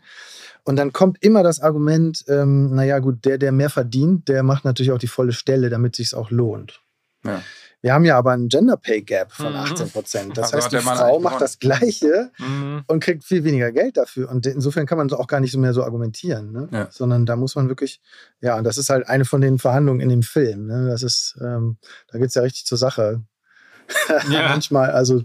Und 0.64 0.78
dann 0.78 0.94
kommt 0.94 1.22
immer 1.24 1.44
das 1.44 1.60
Argument, 1.60 2.24
ähm, 2.28 2.74
naja 2.76 3.00
gut, 3.00 3.26
der, 3.26 3.38
der 3.38 3.52
mehr 3.52 3.70
verdient, 3.70 4.28
der 4.30 4.44
macht 4.44 4.66
natürlich 4.66 4.92
auch 4.92 5.00
die 5.00 5.08
volle 5.08 5.34
Stelle, 5.34 5.70
damit 5.70 5.94
es 5.94 6.10
sich 6.10 6.18
auch 6.18 6.32
lohnt. 6.32 6.82
Ja. 7.26 7.42
Wir 7.84 7.94
haben 7.94 8.06
ja 8.06 8.18
aber 8.18 8.32
einen 8.32 8.48
Gender 8.48 8.78
Pay 8.78 9.02
Gap 9.02 9.34
von 9.34 9.54
18 9.54 9.88
mhm. 9.88 9.90
Prozent. 9.92 10.38
Das 10.38 10.54
also 10.54 10.66
heißt, 10.66 10.72
die 10.72 10.78
Frau 10.78 11.20
macht 11.20 11.42
das 11.42 11.60
Gleiche 11.60 12.32
mhm. 12.40 12.84
und 12.88 13.04
kriegt 13.04 13.26
viel 13.26 13.44
weniger 13.44 13.74
Geld 13.74 13.98
dafür. 13.98 14.30
Und 14.30 14.46
insofern 14.46 14.86
kann 14.86 14.98
man 14.98 15.12
auch 15.12 15.28
gar 15.28 15.42
nicht 15.42 15.54
mehr 15.58 15.74
so 15.74 15.84
argumentieren, 15.84 16.54
ne? 16.54 16.70
ja. 16.72 16.88
sondern 16.92 17.26
da 17.26 17.36
muss 17.36 17.56
man 17.56 17.68
wirklich, 17.68 18.00
ja, 18.40 18.58
und 18.58 18.64
das 18.64 18.78
ist 18.78 18.90
halt 18.90 19.10
eine 19.10 19.26
von 19.26 19.42
den 19.42 19.60
Verhandlungen 19.60 20.00
in 20.00 20.08
dem 20.08 20.24
Film. 20.24 20.68
Ne? 20.68 20.88
Das 20.88 21.04
ist, 21.04 21.38
ähm, 21.42 21.78
da 22.08 22.20
geht 22.20 22.30
es 22.30 22.36
ja 22.36 22.42
richtig 22.42 22.66
zur 22.66 22.78
Sache. 22.78 23.22
Ja. 24.30 24.48
Manchmal, 24.48 24.92
also 24.92 25.24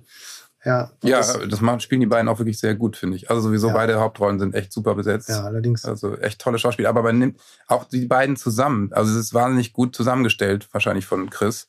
ja, 0.64 0.90
ja 1.02 1.18
das, 1.18 1.38
das 1.48 1.60
machen, 1.60 1.80
spielen 1.80 2.00
die 2.00 2.06
beiden 2.06 2.28
auch 2.28 2.38
wirklich 2.38 2.58
sehr 2.58 2.74
gut, 2.74 2.96
finde 2.96 3.16
ich. 3.16 3.30
Also 3.30 3.42
sowieso 3.42 3.68
ja. 3.68 3.74
beide 3.74 4.00
Hauptrollen 4.00 4.38
sind 4.38 4.54
echt 4.54 4.72
super 4.72 4.94
besetzt. 4.94 5.28
Ja, 5.28 5.44
allerdings. 5.44 5.84
Also 5.84 6.16
echt 6.16 6.40
tolle 6.40 6.58
Schauspieler. 6.58 6.88
Aber 6.88 7.02
man 7.02 7.18
nimmt 7.18 7.40
auch 7.68 7.84
die 7.84 8.06
beiden 8.06 8.36
zusammen. 8.36 8.92
Also 8.92 9.12
es 9.12 9.18
ist 9.18 9.34
wahnsinnig 9.34 9.72
gut 9.72 9.94
zusammengestellt, 9.94 10.68
wahrscheinlich 10.72 11.06
von 11.06 11.30
Chris, 11.30 11.68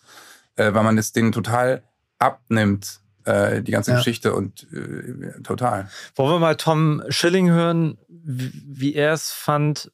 äh, 0.56 0.74
weil 0.74 0.84
man 0.84 0.98
es 0.98 1.12
denen 1.12 1.32
total 1.32 1.84
abnimmt, 2.18 3.02
äh, 3.26 3.62
die 3.62 3.72
ganze 3.72 3.92
ja. 3.92 3.98
Geschichte 3.98 4.34
und 4.34 4.68
äh, 4.74 5.42
total. 5.44 5.88
Wollen 6.16 6.32
wir 6.34 6.40
mal 6.40 6.56
Tom 6.56 7.04
Schilling 7.10 7.50
hören, 7.50 7.98
wie, 8.08 8.52
wie 8.66 8.96
er 8.96 9.14
es 9.14 9.32
fand, 9.32 9.92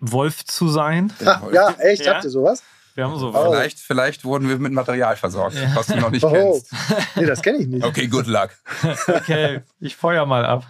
Wolf 0.00 0.44
zu 0.44 0.68
sein? 0.68 1.12
Ja, 1.20 1.42
ja 1.52 1.70
echt? 1.78 2.06
Habt 2.06 2.24
ihr 2.24 2.30
sowas? 2.30 2.62
Wir 2.94 3.04
haben 3.04 3.18
so. 3.18 3.32
Oh. 3.34 3.50
Vielleicht, 3.50 3.78
vielleicht 3.78 4.24
wurden 4.24 4.48
wir 4.48 4.58
mit 4.58 4.72
Material 4.72 5.16
versorgt, 5.16 5.56
ja. 5.56 5.74
was 5.74 5.86
du 5.86 5.96
noch 5.96 6.10
nicht 6.10 6.24
oh. 6.24 6.30
kennst. 6.30 6.72
Nee, 7.16 7.26
das 7.26 7.42
kenne 7.42 7.58
ich 7.58 7.66
nicht. 7.66 7.84
Okay, 7.84 8.06
good 8.06 8.26
luck. 8.26 8.50
okay, 9.08 9.60
ich 9.80 9.96
feuer 9.96 10.26
mal 10.26 10.44
ab. 10.44 10.66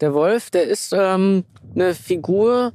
Der 0.00 0.14
Wolf, 0.14 0.50
der 0.50 0.64
ist 0.64 0.92
ähm, 0.92 1.44
eine 1.74 1.94
Figur, 1.94 2.72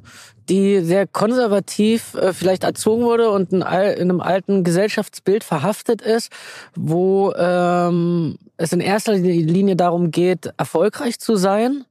die 0.47 0.79
sehr 0.79 1.05
konservativ 1.07 2.13
äh, 2.13 2.31
vielleicht 2.31 2.63
erzogen 2.63 3.03
wurde 3.03 3.29
und 3.31 3.51
in, 3.51 3.63
all, 3.63 3.93
in, 3.93 4.09
einem 4.09 4.21
alten 4.21 4.63
Gesellschaftsbild 4.63 5.43
verhaftet 5.43 6.01
ist, 6.01 6.31
wo 6.75 7.33
ähm, 7.33 8.37
es 8.55 8.71
in 8.71 8.79
erster 8.79 9.13
Linie 9.13 9.75
darum 9.75 10.11
geht, 10.11 10.53
erfolgreich 10.57 11.19
zu 11.19 11.35
sein 11.35 11.85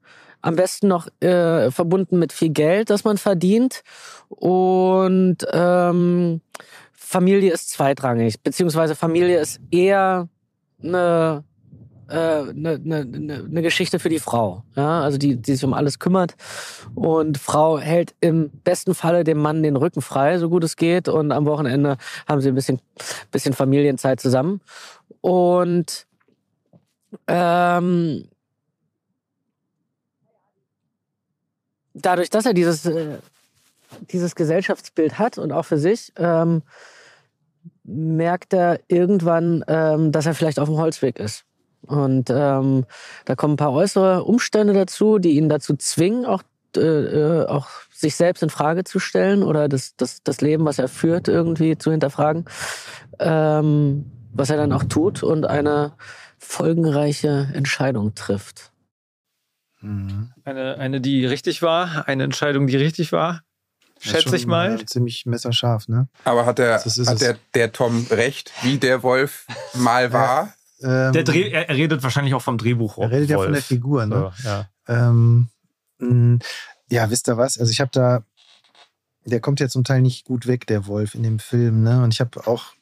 am 0.46 0.56
besten 0.56 0.88
noch 0.88 1.08
äh, 1.20 1.70
verbunden 1.70 2.18
mit 2.18 2.32
viel 2.32 2.50
Geld, 2.50 2.90
das 2.90 3.04
man 3.04 3.18
verdient. 3.18 3.82
Und 4.28 5.38
ähm, 5.52 6.40
Familie 6.92 7.52
ist 7.52 7.70
zweitrangig, 7.70 8.40
beziehungsweise 8.42 8.94
Familie 8.94 9.40
ist 9.40 9.60
eher 9.70 10.28
eine 10.82 11.44
eine, 12.08 12.80
eine, 12.84 13.44
eine 13.50 13.62
Geschichte 13.62 13.98
für 13.98 14.08
die 14.08 14.20
Frau, 14.20 14.62
ja, 14.76 15.00
also 15.00 15.18
die, 15.18 15.34
die 15.34 15.54
sich 15.54 15.64
um 15.64 15.74
alles 15.74 15.98
kümmert. 15.98 16.36
Und 16.94 17.36
Frau 17.36 17.80
hält 17.80 18.14
im 18.20 18.50
besten 18.62 18.94
Falle 18.94 19.24
dem 19.24 19.38
Mann 19.38 19.64
den 19.64 19.74
Rücken 19.74 20.02
frei, 20.02 20.38
so 20.38 20.48
gut 20.48 20.62
es 20.62 20.76
geht. 20.76 21.08
Und 21.08 21.32
am 21.32 21.46
Wochenende 21.46 21.96
haben 22.28 22.40
sie 22.40 22.50
ein 22.50 22.54
bisschen, 22.54 22.80
bisschen 23.32 23.54
Familienzeit 23.54 24.20
zusammen. 24.20 24.60
Und 25.20 26.06
ähm, 27.26 28.28
dadurch, 32.02 32.30
dass 32.30 32.46
er 32.46 32.54
dieses, 32.54 32.86
äh, 32.86 33.18
dieses 34.10 34.34
Gesellschaftsbild 34.34 35.18
hat 35.18 35.38
und 35.38 35.52
auch 35.52 35.64
für 35.64 35.78
sich, 35.78 36.12
ähm, 36.16 36.62
merkt 37.84 38.52
er 38.52 38.80
irgendwann, 38.88 39.64
ähm, 39.68 40.12
dass 40.12 40.26
er 40.26 40.34
vielleicht 40.34 40.58
auf 40.58 40.68
dem 40.68 40.78
Holzweg 40.78 41.18
ist. 41.18 41.44
Und 41.86 42.30
ähm, 42.30 42.84
da 43.24 43.36
kommen 43.36 43.54
ein 43.54 43.58
paar 43.58 43.72
äußere 43.72 44.24
Umstände 44.24 44.72
dazu, 44.72 45.18
die 45.18 45.36
ihn 45.36 45.48
dazu 45.48 45.76
zwingen, 45.76 46.26
auch, 46.26 46.42
äh, 46.76 46.80
äh, 46.80 47.46
auch 47.46 47.68
sich 47.92 48.16
selbst 48.16 48.42
in 48.42 48.50
Frage 48.50 48.84
zu 48.84 48.98
stellen 48.98 49.42
oder 49.42 49.68
das, 49.68 49.94
das, 49.96 50.22
das 50.24 50.40
Leben, 50.40 50.64
was 50.64 50.78
er 50.78 50.88
führt, 50.88 51.28
irgendwie 51.28 51.78
zu 51.78 51.90
hinterfragen. 51.92 52.46
Ähm, 53.18 54.10
was 54.32 54.50
er 54.50 54.56
dann 54.56 54.72
auch 54.72 54.84
tut 54.84 55.22
und 55.22 55.46
eine 55.46 55.92
folgenreiche 56.38 57.48
Entscheidung 57.54 58.14
trifft. 58.14 58.72
Mhm. 59.86 60.32
Eine, 60.44 60.78
eine, 60.78 61.00
die 61.00 61.24
richtig 61.24 61.62
war, 61.62 62.08
eine 62.08 62.24
Entscheidung, 62.24 62.66
die 62.66 62.76
richtig 62.76 63.12
war. 63.12 63.42
Schätze 64.00 64.36
ich 64.36 64.46
mal. 64.46 64.80
Äh, 64.80 64.84
ziemlich 64.84 65.24
messerscharf, 65.26 65.88
ne? 65.88 66.08
Aber 66.24 66.44
hat 66.44 66.58
der, 66.58 66.84
hat 66.84 67.20
der, 67.20 67.38
der 67.54 67.72
Tom 67.72 68.06
recht, 68.10 68.52
wie 68.62 68.78
der 68.78 69.02
Wolf 69.02 69.46
mal 69.74 70.12
war? 70.12 70.54
Ähm, 70.82 71.12
der 71.12 71.22
Dreh, 71.22 71.48
er, 71.48 71.68
er, 71.68 71.76
redet 71.76 72.02
wahrscheinlich 72.02 72.34
auch 72.34 72.42
vom 72.42 72.58
Drehbuch. 72.58 72.98
Er 72.98 73.10
redet 73.10 73.30
Wolf. 73.30 73.30
ja 73.30 73.44
von 73.44 73.52
der 73.52 73.62
Figur, 73.62 74.06
ne? 74.06 74.32
So, 74.36 74.48
ja. 74.48 74.68
Ähm, 74.88 75.48
mh, 75.98 76.40
ja, 76.90 77.08
wisst 77.10 77.28
ihr 77.28 77.38
was? 77.38 77.58
Also 77.58 77.72
ich 77.72 77.80
habe 77.80 77.90
da, 77.92 78.22
der 79.24 79.40
kommt 79.40 79.60
ja 79.60 79.68
zum 79.68 79.84
Teil 79.84 80.02
nicht 80.02 80.26
gut 80.26 80.46
weg, 80.46 80.66
der 80.66 80.86
Wolf 80.86 81.14
in 81.14 81.22
dem 81.22 81.38
Film, 81.38 81.82
ne? 81.82 82.02
Und 82.02 82.12
ich 82.12 82.20
habe 82.20 82.46
auch 82.46 82.74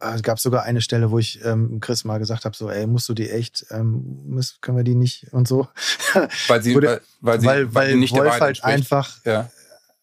es 0.00 0.22
gab 0.22 0.38
sogar 0.38 0.62
eine 0.62 0.80
Stelle, 0.80 1.10
wo 1.10 1.18
ich 1.18 1.44
ähm, 1.44 1.80
Chris 1.80 2.04
mal 2.04 2.18
gesagt 2.18 2.44
habe, 2.44 2.56
so, 2.56 2.70
ey, 2.70 2.86
musst 2.86 3.08
du 3.08 3.14
die 3.14 3.30
echt, 3.30 3.66
ähm, 3.70 4.22
müssen, 4.26 4.56
können 4.60 4.76
wir 4.76 4.84
die 4.84 4.94
nicht 4.94 5.32
und 5.32 5.48
so. 5.48 5.68
Weil 6.48 6.62
sie, 6.62 6.74
der, 6.74 6.80
weil, 6.80 7.00
weil, 7.20 7.40
sie, 7.40 7.46
weil, 7.46 7.74
weil 7.74 7.96
nicht 7.96 8.14
Wolf 8.14 8.40
halt 8.40 8.62
einfach 8.64 9.16
ja. 9.24 9.50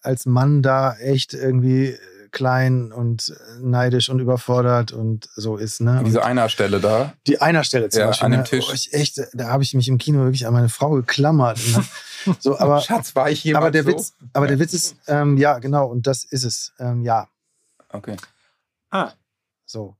als 0.01 0.25
Mann 0.25 0.61
da 0.61 0.95
echt 0.95 1.33
irgendwie 1.33 1.97
klein 2.31 2.91
und 2.91 3.33
neidisch 3.61 4.09
und 4.09 4.19
überfordert 4.19 4.91
und 4.91 5.29
so 5.35 5.55
ist. 5.55 5.79
Ne? 5.79 6.03
Diese 6.05 6.25
einer 6.25 6.49
Stelle 6.49 6.81
da. 6.81 7.13
Die 7.27 7.39
einer 7.39 7.63
Stelle 7.63 7.87
zum 7.87 8.01
ja, 8.01 8.07
Beispiel. 8.07 8.25
An 8.25 8.31
dem 8.31 8.41
ne? 8.41 8.43
Tisch. 8.43 8.73
ich 8.73 8.93
echt, 8.93 9.21
da 9.33 9.47
habe 9.47 9.63
ich 9.63 9.73
mich 9.73 9.87
im 9.87 9.97
Kino 9.97 10.19
wirklich 10.19 10.45
an 10.45 10.51
meine 10.51 10.67
Frau 10.67 10.91
geklammert. 10.91 11.59
Ne? 11.73 11.83
So, 12.39 12.57
aber, 12.57 12.81
Schatz, 12.81 13.15
war 13.15 13.29
ich 13.29 13.43
jemand 13.43 13.65
aber 13.65 13.71
der 13.71 13.83
so? 13.83 13.89
Witz, 13.89 14.15
Aber 14.33 14.45
ja. 14.45 14.53
der 14.53 14.59
Witz 14.59 14.73
ist, 14.73 14.95
ähm, 15.05 15.37
ja, 15.37 15.59
genau, 15.59 15.85
und 15.85 16.07
das 16.07 16.23
ist 16.23 16.43
es. 16.43 16.73
Ähm, 16.79 17.03
ja. 17.03 17.27
Okay. 17.89 18.15
Ah. 18.89 19.11
So. 19.65 19.97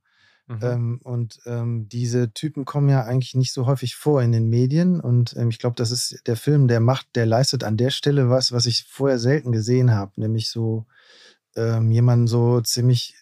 Mhm. 0.48 0.60
Ähm, 0.62 1.00
und 1.04 1.40
ähm, 1.46 1.90
diese 1.90 2.32
Typen 2.32 2.66
kommen 2.66 2.90
ja 2.90 3.04
eigentlich 3.04 3.34
nicht 3.34 3.52
so 3.52 3.66
häufig 3.66 3.96
vor 3.96 4.22
in 4.22 4.32
den 4.32 4.48
Medien. 4.48 5.00
Und 5.00 5.36
ähm, 5.38 5.50
ich 5.50 5.58
glaube, 5.58 5.76
das 5.76 5.92
ist 5.92 6.22
der 6.28 6.36
Film, 6.36 6.68
der 6.68 6.80
macht, 6.80 7.08
der 7.16 7.26
leistet 7.26 7.64
an 7.64 7.78
der 7.78 7.90
Stelle 7.90 8.30
was, 8.30 8.52
was 8.52 8.68
ich 8.68 8.86
vorher 8.88 9.18
selten 9.18 9.52
gesehen 9.52 9.92
habe, 9.92 10.12
nämlich 10.18 10.50
so 10.50 10.86
ähm, 11.56 11.92
jemanden 11.92 12.28
so 12.28 12.62
ziemlich 12.62 13.16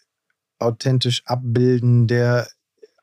authentisch 0.60 1.24
abbilden, 1.26 2.08
der 2.08 2.48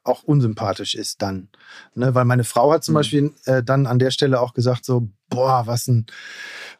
auch 0.02 0.22
unsympathisch 0.22 0.94
ist 0.94 1.22
dann. 1.22 1.48
Ne? 1.94 2.14
Weil 2.14 2.24
meine 2.24 2.44
Frau 2.44 2.72
hat 2.72 2.84
zum 2.84 2.92
mhm. 2.92 2.96
Beispiel 2.96 3.34
äh, 3.44 3.62
dann 3.62 3.86
an 3.86 3.98
der 3.98 4.10
Stelle 4.10 4.40
auch 4.40 4.54
gesagt, 4.54 4.84
so, 4.84 5.08
boah, 5.30 5.66
was 5.66 5.86
ein, 5.88 6.06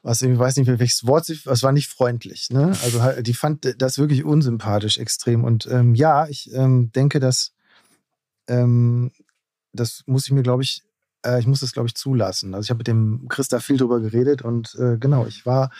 was 0.02 0.20
ich 0.22 0.38
weiß 0.38 0.56
nicht 0.56 0.66
welches 0.66 1.06
Wort, 1.06 1.28
es 1.28 1.62
war 1.62 1.72
nicht 1.72 1.88
freundlich. 1.88 2.50
Ne? 2.50 2.68
Also 2.82 3.22
die 3.22 3.34
fand 3.34 3.74
das 3.78 3.98
wirklich 3.98 4.24
unsympathisch 4.24 4.98
extrem. 4.98 5.44
Und 5.44 5.66
ähm, 5.70 5.94
ja, 5.94 6.26
ich 6.26 6.52
ähm, 6.52 6.92
denke, 6.92 7.20
dass 7.20 7.52
ähm, 8.48 9.12
das 9.72 10.02
muss 10.06 10.26
ich 10.26 10.32
mir, 10.32 10.42
glaube 10.42 10.62
ich, 10.62 10.82
äh, 11.24 11.38
ich 11.38 11.46
muss 11.46 11.60
das, 11.60 11.72
glaube 11.72 11.88
ich, 11.88 11.94
zulassen. 11.94 12.54
Also 12.54 12.66
ich 12.66 12.70
habe 12.70 12.78
mit 12.78 12.88
dem 12.88 13.28
Christa 13.28 13.60
viel 13.60 13.76
drüber 13.76 14.00
geredet 14.00 14.42
und 14.42 14.74
äh, 14.74 14.96
genau, 14.98 15.26
ich 15.26 15.46
war 15.46 15.70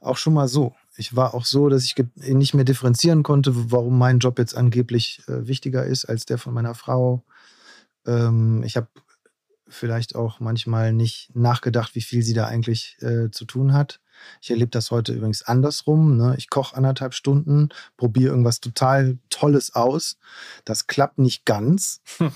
auch 0.00 0.16
schon 0.16 0.34
mal 0.34 0.48
so. 0.48 0.74
Ich 0.96 1.14
war 1.14 1.34
auch 1.34 1.44
so, 1.44 1.68
dass 1.68 1.84
ich 1.84 1.94
nicht 2.16 2.54
mehr 2.54 2.64
differenzieren 2.64 3.22
konnte, 3.22 3.52
warum 3.70 3.98
mein 3.98 4.18
Job 4.18 4.38
jetzt 4.38 4.56
angeblich 4.56 5.22
äh, 5.28 5.46
wichtiger 5.46 5.84
ist 5.84 6.06
als 6.06 6.24
der 6.24 6.38
von 6.38 6.54
meiner 6.54 6.74
Frau. 6.74 7.22
Ähm, 8.06 8.62
ich 8.64 8.76
habe 8.76 8.88
vielleicht 9.68 10.14
auch 10.14 10.40
manchmal 10.40 10.92
nicht 10.92 11.34
nachgedacht, 11.34 11.94
wie 11.94 12.00
viel 12.00 12.22
sie 12.22 12.34
da 12.34 12.46
eigentlich 12.46 12.96
äh, 13.00 13.30
zu 13.30 13.44
tun 13.44 13.72
hat. 13.72 14.00
Ich 14.40 14.50
erlebe 14.50 14.70
das 14.70 14.90
heute 14.90 15.12
übrigens 15.12 15.42
andersrum. 15.42 16.16
Ne? 16.16 16.34
Ich 16.38 16.48
koche 16.48 16.76
anderthalb 16.76 17.14
Stunden, 17.14 17.68
probiere 17.96 18.30
irgendwas 18.30 18.60
total 18.60 19.18
Tolles 19.28 19.74
aus. 19.74 20.18
Das 20.64 20.86
klappt 20.86 21.18
nicht 21.18 21.44
ganz. 21.44 22.00
Hm. 22.18 22.32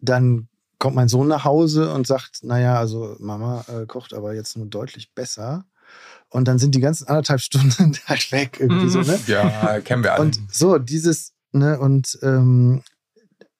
Dann 0.00 0.48
kommt 0.78 0.96
mein 0.96 1.08
Sohn 1.08 1.28
nach 1.28 1.44
Hause 1.44 1.92
und 1.92 2.06
sagt, 2.06 2.44
naja, 2.44 2.78
also 2.78 3.16
Mama 3.18 3.64
äh, 3.68 3.86
kocht 3.86 4.14
aber 4.14 4.34
jetzt 4.34 4.56
nur 4.56 4.66
deutlich 4.66 5.12
besser. 5.12 5.64
Und 6.30 6.46
dann 6.46 6.58
sind 6.58 6.74
die 6.74 6.80
ganzen 6.80 7.08
anderthalb 7.08 7.40
Stunden 7.40 7.96
halt 8.06 8.30
weg 8.32 8.58
irgendwie 8.60 8.90
so, 8.90 9.00
ne? 9.00 9.18
Ja, 9.26 9.80
kennen 9.80 10.04
wir 10.04 10.14
alle. 10.14 10.22
Und 10.22 10.40
so, 10.50 10.78
dieses, 10.78 11.32
ne, 11.52 11.78
und 11.78 12.18
ähm, 12.22 12.82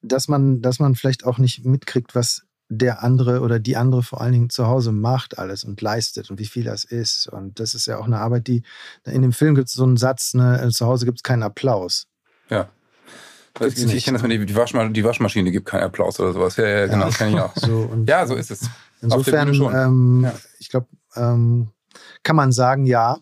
dass 0.02 0.28
man, 0.28 0.62
dass 0.62 0.78
man 0.78 0.94
vielleicht 0.94 1.24
auch 1.24 1.38
nicht 1.38 1.64
mitkriegt, 1.64 2.14
was 2.14 2.42
der 2.68 3.02
andere 3.02 3.40
oder 3.40 3.58
die 3.58 3.76
andere 3.76 4.02
vor 4.02 4.20
allen 4.20 4.32
Dingen 4.32 4.50
zu 4.50 4.66
Hause 4.66 4.92
macht 4.92 5.38
alles 5.38 5.64
und 5.64 5.80
leistet 5.80 6.30
und 6.30 6.38
wie 6.38 6.46
viel 6.46 6.64
das 6.64 6.84
ist. 6.84 7.26
Und 7.26 7.60
das 7.60 7.74
ist 7.74 7.86
ja 7.86 7.98
auch 7.98 8.06
eine 8.06 8.18
Arbeit, 8.18 8.46
die 8.46 8.62
in 9.04 9.22
dem 9.22 9.32
Film 9.32 9.54
gibt 9.54 9.68
es 9.68 9.74
so 9.74 9.84
einen 9.84 9.96
Satz, 9.96 10.34
ne, 10.34 10.68
zu 10.72 10.86
Hause 10.86 11.06
gibt 11.06 11.18
es 11.18 11.22
keinen 11.22 11.42
Applaus. 11.42 12.06
Ja. 12.50 12.68
Das 13.54 13.76
ich, 13.76 13.92
ich 13.92 14.04
kenne 14.04 14.18
das 14.18 14.26
mit 14.26 14.48
die, 14.48 14.54
Waschmaschine, 14.54 14.92
die 14.92 15.04
Waschmaschine 15.04 15.50
gibt 15.50 15.66
keinen 15.66 15.82
Applaus 15.82 16.20
oder 16.20 16.32
sowas. 16.32 16.56
Ja, 16.56 16.68
ja 16.68 16.86
genau, 16.86 17.00
ja. 17.00 17.06
das 17.06 17.18
kenne 17.18 17.30
ich 17.32 17.40
auch. 17.40 17.56
So, 17.56 18.04
ja, 18.06 18.26
so 18.26 18.34
ist 18.34 18.50
es. 18.50 18.68
Insofern, 19.00 19.54
ähm, 19.54 20.20
ja. 20.24 20.34
ich 20.58 20.68
glaube, 20.68 20.86
ähm, 21.16 21.70
kann 22.22 22.36
man 22.36 22.52
sagen, 22.52 22.84
ja. 22.84 23.18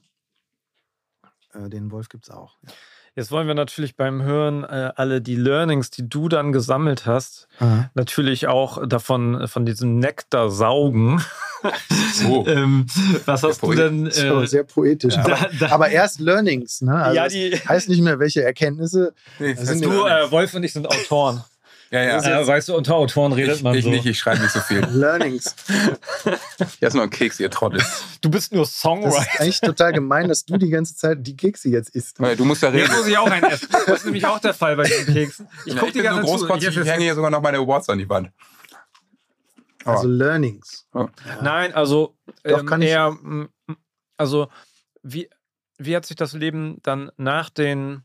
Äh, 1.55 1.69
den 1.71 1.91
Wolf 1.91 2.09
gibt 2.09 2.25
es 2.25 2.31
auch. 2.31 2.57
Ja. 2.63 2.73
Jetzt 3.17 3.31
wollen 3.31 3.47
wir 3.47 3.55
natürlich 3.55 3.97
beim 3.97 4.23
Hören 4.23 4.63
äh, 4.63 4.93
alle 4.95 5.23
die 5.23 5.37
Learnings, 5.37 5.91
die 5.91 6.07
du 6.07 6.29
dann 6.29 6.53
gesammelt 6.53 7.07
hast, 7.07 7.49
Aha. 7.61 7.91
natürlich 7.95 8.47
auch 8.47 8.87
davon, 8.87 9.49
von 9.49 9.65
diesem 9.65 9.99
Nektar 9.99 10.51
saugen. 10.51 11.25
So. 12.13 12.47
ähm, 12.47 12.87
was 13.25 13.43
hast 13.43 13.63
du 13.63 13.73
denn? 13.73 14.07
Äh, 14.07 14.47
sehr 14.47 14.65
poetisch. 14.65 15.17
Aber, 15.17 15.31
da, 15.31 15.49
da, 15.59 15.69
aber, 15.71 15.89
erst 15.89 16.21
Learnings, 16.21 16.83
ne? 16.83 16.95
Also 16.95 17.17
ja, 17.17 17.29
die 17.29 17.53
heißt 17.57 17.89
nicht 17.89 18.03
mehr, 18.03 18.19
welche 18.19 18.45
Erkenntnisse. 18.45 19.15
Nee, 19.39 19.55
du, 19.55 20.05
äh, 20.05 20.31
Wolf 20.31 20.53
und 20.53 20.63
ich 20.65 20.75
sind 20.75 20.87
Autoren. 20.87 21.43
Ja, 21.91 22.03
ja. 22.03 22.21
ja 22.21 22.47
weißt 22.47 22.69
du, 22.69 22.77
unter 22.77 22.97
Autoren 22.97 23.33
redet 23.33 23.57
ich, 23.57 23.63
man 23.63 23.75
ich 23.75 23.85
so. 23.85 23.91
nicht, 23.91 24.07
ich 24.07 24.19
schreibe 24.19 24.43
nicht 24.43 24.53
so 24.53 24.61
viel. 24.61 24.81
Learnings. 24.91 25.55
Hier 26.79 26.89
ist 26.89 26.95
nur 26.95 27.05
ein 27.05 27.11
Keks, 27.11 27.39
ihr 27.39 27.51
Trottel. 27.51 27.83
Du 28.21 28.31
bist 28.31 28.53
nur 28.53 28.67
Songwriter. 28.67 29.17
Das 29.17 29.35
ist 29.35 29.41
eigentlich 29.41 29.61
total 29.61 29.93
gemein, 29.93 30.29
dass 30.29 30.45
du 30.45 30.57
die 30.57 30.71
ganze 30.71 30.97
Zeit 30.97 31.19
die 31.21 31.37
Kekse 31.37 31.69
jetzt 31.69 31.91
isst. 31.91 32.19
Ja, 32.19 32.35
du 32.35 32.45
musst 32.45 32.63
ja 32.63 32.71
reden. 32.71 32.87
Jetzt 32.87 32.97
muss 32.97 33.07
ich 33.07 33.19
auch 33.19 33.31
einen 33.31 33.45
essen. 33.45 33.69
Das 33.71 33.99
ist 33.99 34.05
nämlich 34.05 34.27
auch 34.27 34.41
der 34.41 34.55
Fall 34.55 34.77
bei 34.77 34.85
den 34.85 35.07
Keksen. 35.07 35.49
Ich, 35.65 35.75
ja, 35.75 35.83
ich 35.85 35.93
bin 35.93 36.03
so 36.03 36.21
großkotzig, 36.21 36.69
ich, 36.71 36.77
ich 36.77 36.89
hänge 36.89 37.05
hier 37.05 37.15
sogar 37.15 37.31
noch 37.31 37.41
meine 37.41 37.59
Awards 37.59 37.89
an 37.89 37.99
die 37.99 38.09
Wand. 38.09 38.31
Also 39.85 40.09
Learnings. 40.09 40.89
Oh. 40.93 41.09
Nein, 41.43 41.73
also 41.73 42.17
Doch, 42.43 42.61
ähm, 42.61 42.67
kann 42.67 42.83
eher, 42.83 43.13
mm, 43.13 43.49
also 44.17 44.49
wie, 45.03 45.31
wie 45.79 45.95
hat 45.95 46.05
sich 46.07 46.17
das 46.17 46.33
Leben 46.33 46.79
dann 46.83 47.13
nach 47.17 47.51
den 47.51 48.03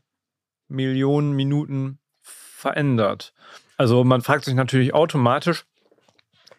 Millionen 0.68 1.32
Minuten 1.32 1.98
verändert? 2.20 3.34
Also 3.76 4.04
man 4.04 4.22
fragt 4.22 4.44
sich 4.44 4.54
natürlich 4.54 4.94
automatisch, 4.94 5.64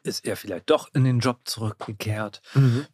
ist 0.04 0.26
er 0.26 0.36
vielleicht 0.36 0.70
doch 0.70 0.90
in 0.94 1.06
den 1.06 1.20
Job 1.20 1.40
zurückgekehrt? 1.46 2.42
Mhm. 2.54 2.86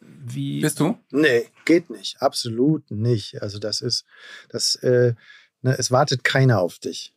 Wie? 0.00 0.60
Bist 0.60 0.78
du? 0.80 0.96
Nee, 1.10 1.48
geht 1.64 1.90
nicht. 1.90 2.22
Absolut 2.22 2.88
nicht. 2.90 3.42
Also 3.42 3.58
das 3.58 3.80
ist, 3.80 4.04
das, 4.48 4.76
äh, 4.76 5.14
ne, 5.62 5.76
es 5.76 5.90
wartet 5.90 6.22
keiner 6.24 6.60
auf 6.60 6.78
dich. 6.78 7.12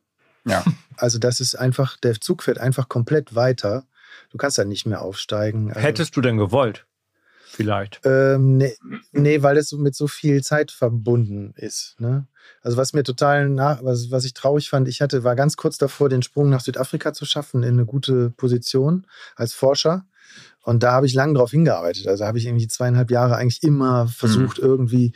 Ja. 0.45 0.63
Also 1.01 1.17
das 1.17 1.39
ist 1.39 1.55
einfach, 1.55 1.95
der 1.95 2.19
Zug 2.19 2.43
fährt 2.43 2.57
einfach 2.57 2.89
komplett 2.89 3.33
weiter. 3.33 3.85
Du 4.31 4.37
kannst 4.37 4.57
da 4.57 4.65
nicht 4.65 4.85
mehr 4.85 5.01
aufsteigen. 5.01 5.69
Also, 5.69 5.79
Hättest 5.79 6.17
du 6.17 6.19
denn 6.19 6.35
gewollt? 6.35 6.85
Vielleicht? 7.49 7.99
Ähm, 8.03 8.57
nee, 8.57 8.75
nee, 9.11 9.41
weil 9.41 9.57
es 9.57 9.71
mit 9.71 9.95
so 9.95 10.07
viel 10.07 10.43
Zeit 10.43 10.71
verbunden 10.71 11.53
ist. 11.55 11.95
Ne? 11.99 12.27
Also 12.61 12.77
was 12.77 12.93
mir 12.93 13.03
total 13.03 13.49
nach, 13.49 13.83
was, 13.83 14.11
was 14.11 14.25
ich 14.25 14.33
traurig 14.33 14.69
fand, 14.69 14.87
ich 14.87 15.01
hatte, 15.01 15.23
war 15.23 15.35
ganz 15.35 15.57
kurz 15.57 15.77
davor, 15.77 16.09
den 16.09 16.21
Sprung 16.21 16.49
nach 16.49 16.61
Südafrika 16.61 17.13
zu 17.13 17.25
schaffen 17.25 17.63
in 17.63 17.73
eine 17.73 17.85
gute 17.85 18.29
Position 18.31 19.05
als 19.35 19.53
Forscher. 19.53 20.05
Und 20.63 20.83
da 20.83 20.91
habe 20.91 21.05
ich 21.05 21.13
lange 21.13 21.33
drauf 21.33 21.51
hingearbeitet. 21.51 22.07
Also 22.07 22.25
habe 22.25 22.37
ich 22.37 22.45
irgendwie 22.45 22.67
zweieinhalb 22.67 23.11
Jahre 23.11 23.35
eigentlich 23.35 23.63
immer 23.63 24.07
versucht, 24.07 24.59
mhm. 24.59 24.65
irgendwie 24.65 25.13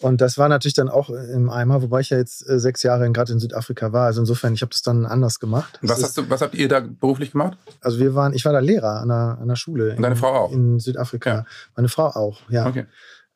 und 0.00 0.22
das 0.22 0.38
war 0.38 0.48
natürlich 0.48 0.74
dann 0.74 0.88
auch 0.88 1.10
im 1.10 1.50
Eimer, 1.50 1.82
wobei 1.82 2.00
ich 2.00 2.08
ja 2.08 2.16
jetzt 2.16 2.48
äh, 2.48 2.58
sechs 2.58 2.82
Jahre 2.82 3.10
gerade 3.12 3.32
in 3.32 3.38
Südafrika 3.38 3.92
war. 3.92 4.06
Also 4.06 4.20
insofern, 4.20 4.54
ich 4.54 4.62
habe 4.62 4.70
das 4.70 4.80
dann 4.80 5.04
anders 5.04 5.40
gemacht. 5.40 5.78
Was, 5.82 6.02
hast 6.02 6.16
du, 6.16 6.30
was 6.30 6.40
habt 6.40 6.54
ihr 6.54 6.68
da 6.68 6.80
beruflich 6.80 7.32
gemacht? 7.32 7.58
Also 7.82 7.98
wir 7.98 8.14
waren, 8.14 8.32
ich 8.32 8.46
war 8.46 8.52
da 8.54 8.60
Lehrer 8.60 9.00
an 9.00 9.08
der, 9.08 9.38
an 9.40 9.46
der 9.46 9.56
Schule. 9.56 9.94
Und 9.96 10.02
deine 10.02 10.14
in, 10.14 10.20
Frau 10.20 10.32
auch? 10.32 10.52
In 10.52 10.80
Südafrika. 10.80 11.30
Ja. 11.30 11.44
Meine 11.76 11.88
Frau 11.88 12.06
auch, 12.06 12.40
ja. 12.48 12.66
Okay. 12.66 12.86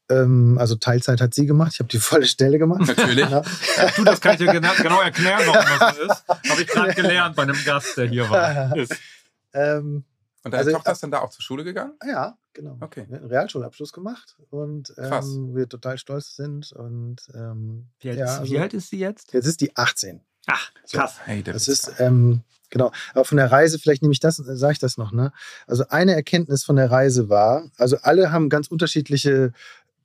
Ähm, 0.09 0.57
also 0.59 0.77
Teilzeit 0.77 1.21
hat 1.21 1.35
sie 1.35 1.45
gemacht, 1.45 1.73
ich 1.75 1.81
habe 1.81 1.89
die 1.91 1.99
volle 1.99 2.27
Stelle 2.27 2.59
gemacht. 2.59 2.87
Natürlich. 2.87 3.29
Ja. 3.29 3.43
Ja, 3.77 3.91
du, 3.95 4.05
das 4.05 4.23
kann 4.23 4.33
ich 4.33 4.39
dir 4.39 4.47
genau 4.47 5.03
erklären, 5.03 5.43
warum 5.45 5.79
das 5.79 5.97
so 5.97 6.03
ist. 6.03 6.51
Habe 6.51 6.63
ich 6.63 6.67
gerade 6.67 6.95
gelernt 7.03 7.37
bei 7.37 7.43
einem 7.43 7.59
Gast, 7.63 7.99
der 7.99 8.07
hier 8.07 8.29
war. 8.31 8.73
ähm, 9.53 10.05
und 10.45 10.51
deine 10.51 10.65
also, 10.65 10.73
Tochter 10.73 10.93
ist 10.93 11.03
dann 11.03 11.11
da 11.11 11.21
auch 11.21 11.31
zur 11.31 11.43
Schule 11.43 11.65
gegangen? 11.65 11.95
Ja, 12.07 12.37
genau. 12.53 12.77
Okay. 12.81 13.07
Wir 13.09 13.19
einen 13.19 13.27
Realschulabschluss 13.29 13.93
gemacht 13.93 14.37
und 14.51 14.95
ähm, 14.99 15.55
wir 15.55 15.69
total 15.69 15.97
stolz 15.97 16.37
sind. 16.37 16.73
Und, 16.73 17.17
ähm, 17.35 17.89
wie, 18.01 18.11
alt, 18.11 18.19
ja, 18.19 18.27
also, 18.27 18.53
wie, 18.53 18.59
alt, 18.59 18.75
ist 18.75 18.91
sie 18.91 18.99
jetzt? 18.99 19.33
Jetzt 19.33 19.47
ist 19.47 19.63
die 19.63 19.75
18. 19.75 20.21
Ach, 20.47 20.71
krass. 20.91 21.17
So, 21.17 21.23
hey, 21.25 21.43
das 21.43 21.67
ist, 21.67 21.93
ähm, 21.99 22.43
genau. 22.69 22.93
Aber 23.15 23.25
von 23.25 23.39
der 23.39 23.51
Reise, 23.51 23.79
vielleicht 23.79 24.03
nehme 24.03 24.13
ich 24.13 24.21
das, 24.21 24.37
sage 24.37 24.73
ich 24.75 24.79
das 24.79 24.99
noch, 24.99 25.13
ne? 25.13 25.33
Also 25.67 25.89
eine 25.89 26.15
Erkenntnis 26.15 26.63
von 26.63 26.77
der 26.77 26.91
Reise 26.91 27.31
war, 27.31 27.71
also 27.79 27.97
alle 28.03 28.31
haben 28.31 28.51
ganz 28.51 28.69
unterschiedliche 28.69 29.53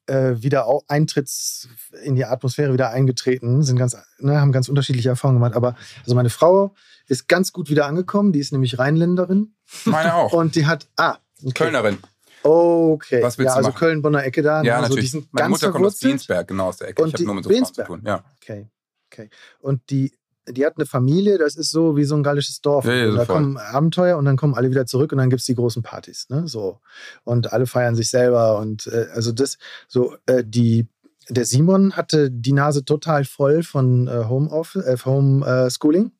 äh, 0.09 0.41
wieder 0.41 0.67
Eintritts 0.87 1.69
in 2.03 2.15
die 2.15 2.25
Atmosphäre 2.25 2.73
wieder 2.73 2.89
eingetreten, 2.89 3.63
sind 3.63 3.77
ganz, 3.77 3.95
ne, 4.17 4.41
haben 4.41 4.51
ganz 4.51 4.67
unterschiedliche 4.67 5.09
Erfahrungen 5.09 5.39
gemacht. 5.39 5.55
Aber 5.55 5.75
also 6.03 6.15
meine 6.15 6.29
Frau 6.29 6.73
ist 7.07 7.27
ganz 7.27 7.53
gut 7.53 7.69
wieder 7.69 7.85
angekommen, 7.85 8.33
die 8.33 8.39
ist 8.39 8.51
nämlich 8.51 8.79
Rheinländerin. 8.79 9.53
Meine 9.85 10.15
auch. 10.15 10.33
Und 10.33 10.55
die 10.55 10.65
hat, 10.65 10.87
ah, 10.97 11.17
okay. 11.43 11.53
Kölnerin. 11.65 11.99
Okay. 12.41 13.21
Was 13.21 13.37
willst 13.37 13.51
ja, 13.51 13.55
also 13.55 13.71
Köln-Bonner 13.71 14.23
Ecke 14.23 14.41
da. 14.41 14.63
Ja, 14.63 14.77
also 14.77 14.95
natürlich. 14.95 15.27
Meine 15.31 15.49
Mutter 15.49 15.71
kommt 15.71 15.85
aus 15.85 15.99
Biensberg, 15.99 16.47
genau 16.47 16.67
aus 16.67 16.77
der 16.77 16.89
Ecke. 16.89 17.03
Und 17.03 17.09
ich 17.09 17.13
habe 17.15 17.25
nur 17.25 17.35
mit 17.35 17.43
so 17.43 17.49
Biensberg. 17.49 17.87
zu 17.87 17.93
tun. 17.93 18.03
Ja. 18.05 18.23
Okay, 18.41 18.69
okay. 19.11 19.29
Und 19.59 19.81
die, 19.89 20.13
die 20.51 20.65
hat 20.65 20.73
eine 20.77 20.85
Familie, 20.85 21.37
das 21.37 21.55
ist 21.55 21.71
so 21.71 21.95
wie 21.95 22.03
so 22.03 22.15
ein 22.15 22.23
gallisches 22.23 22.61
Dorf. 22.61 22.85
Ja, 22.85 22.93
ja, 22.93 23.11
da 23.13 23.25
kommen 23.25 23.57
Abenteuer 23.57 24.17
und 24.17 24.25
dann 24.25 24.37
kommen 24.37 24.53
alle 24.53 24.69
wieder 24.69 24.85
zurück 24.85 25.11
und 25.11 25.17
dann 25.17 25.29
gibt 25.29 25.41
es 25.41 25.45
die 25.45 25.55
großen 25.55 25.83
Partys. 25.83 26.27
Ne? 26.29 26.47
So. 26.47 26.79
Und 27.23 27.53
alle 27.53 27.65
feiern 27.65 27.95
sich 27.95 28.09
selber. 28.09 28.59
Und 28.59 28.87
äh, 28.87 29.07
also 29.13 29.31
das, 29.31 29.57
so, 29.87 30.15
äh, 30.25 30.43
die, 30.45 30.87
der 31.29 31.45
Simon 31.45 31.93
hatte 31.93 32.31
die 32.31 32.53
Nase 32.53 32.85
total 32.85 33.25
voll 33.25 33.63
von 33.63 34.07
äh, 34.07 34.25
Home, 34.25 34.49
Office, 34.49 34.85
äh, 34.85 34.97
Home 35.05 35.45
äh, 35.45 35.69
Schooling. 35.69 36.11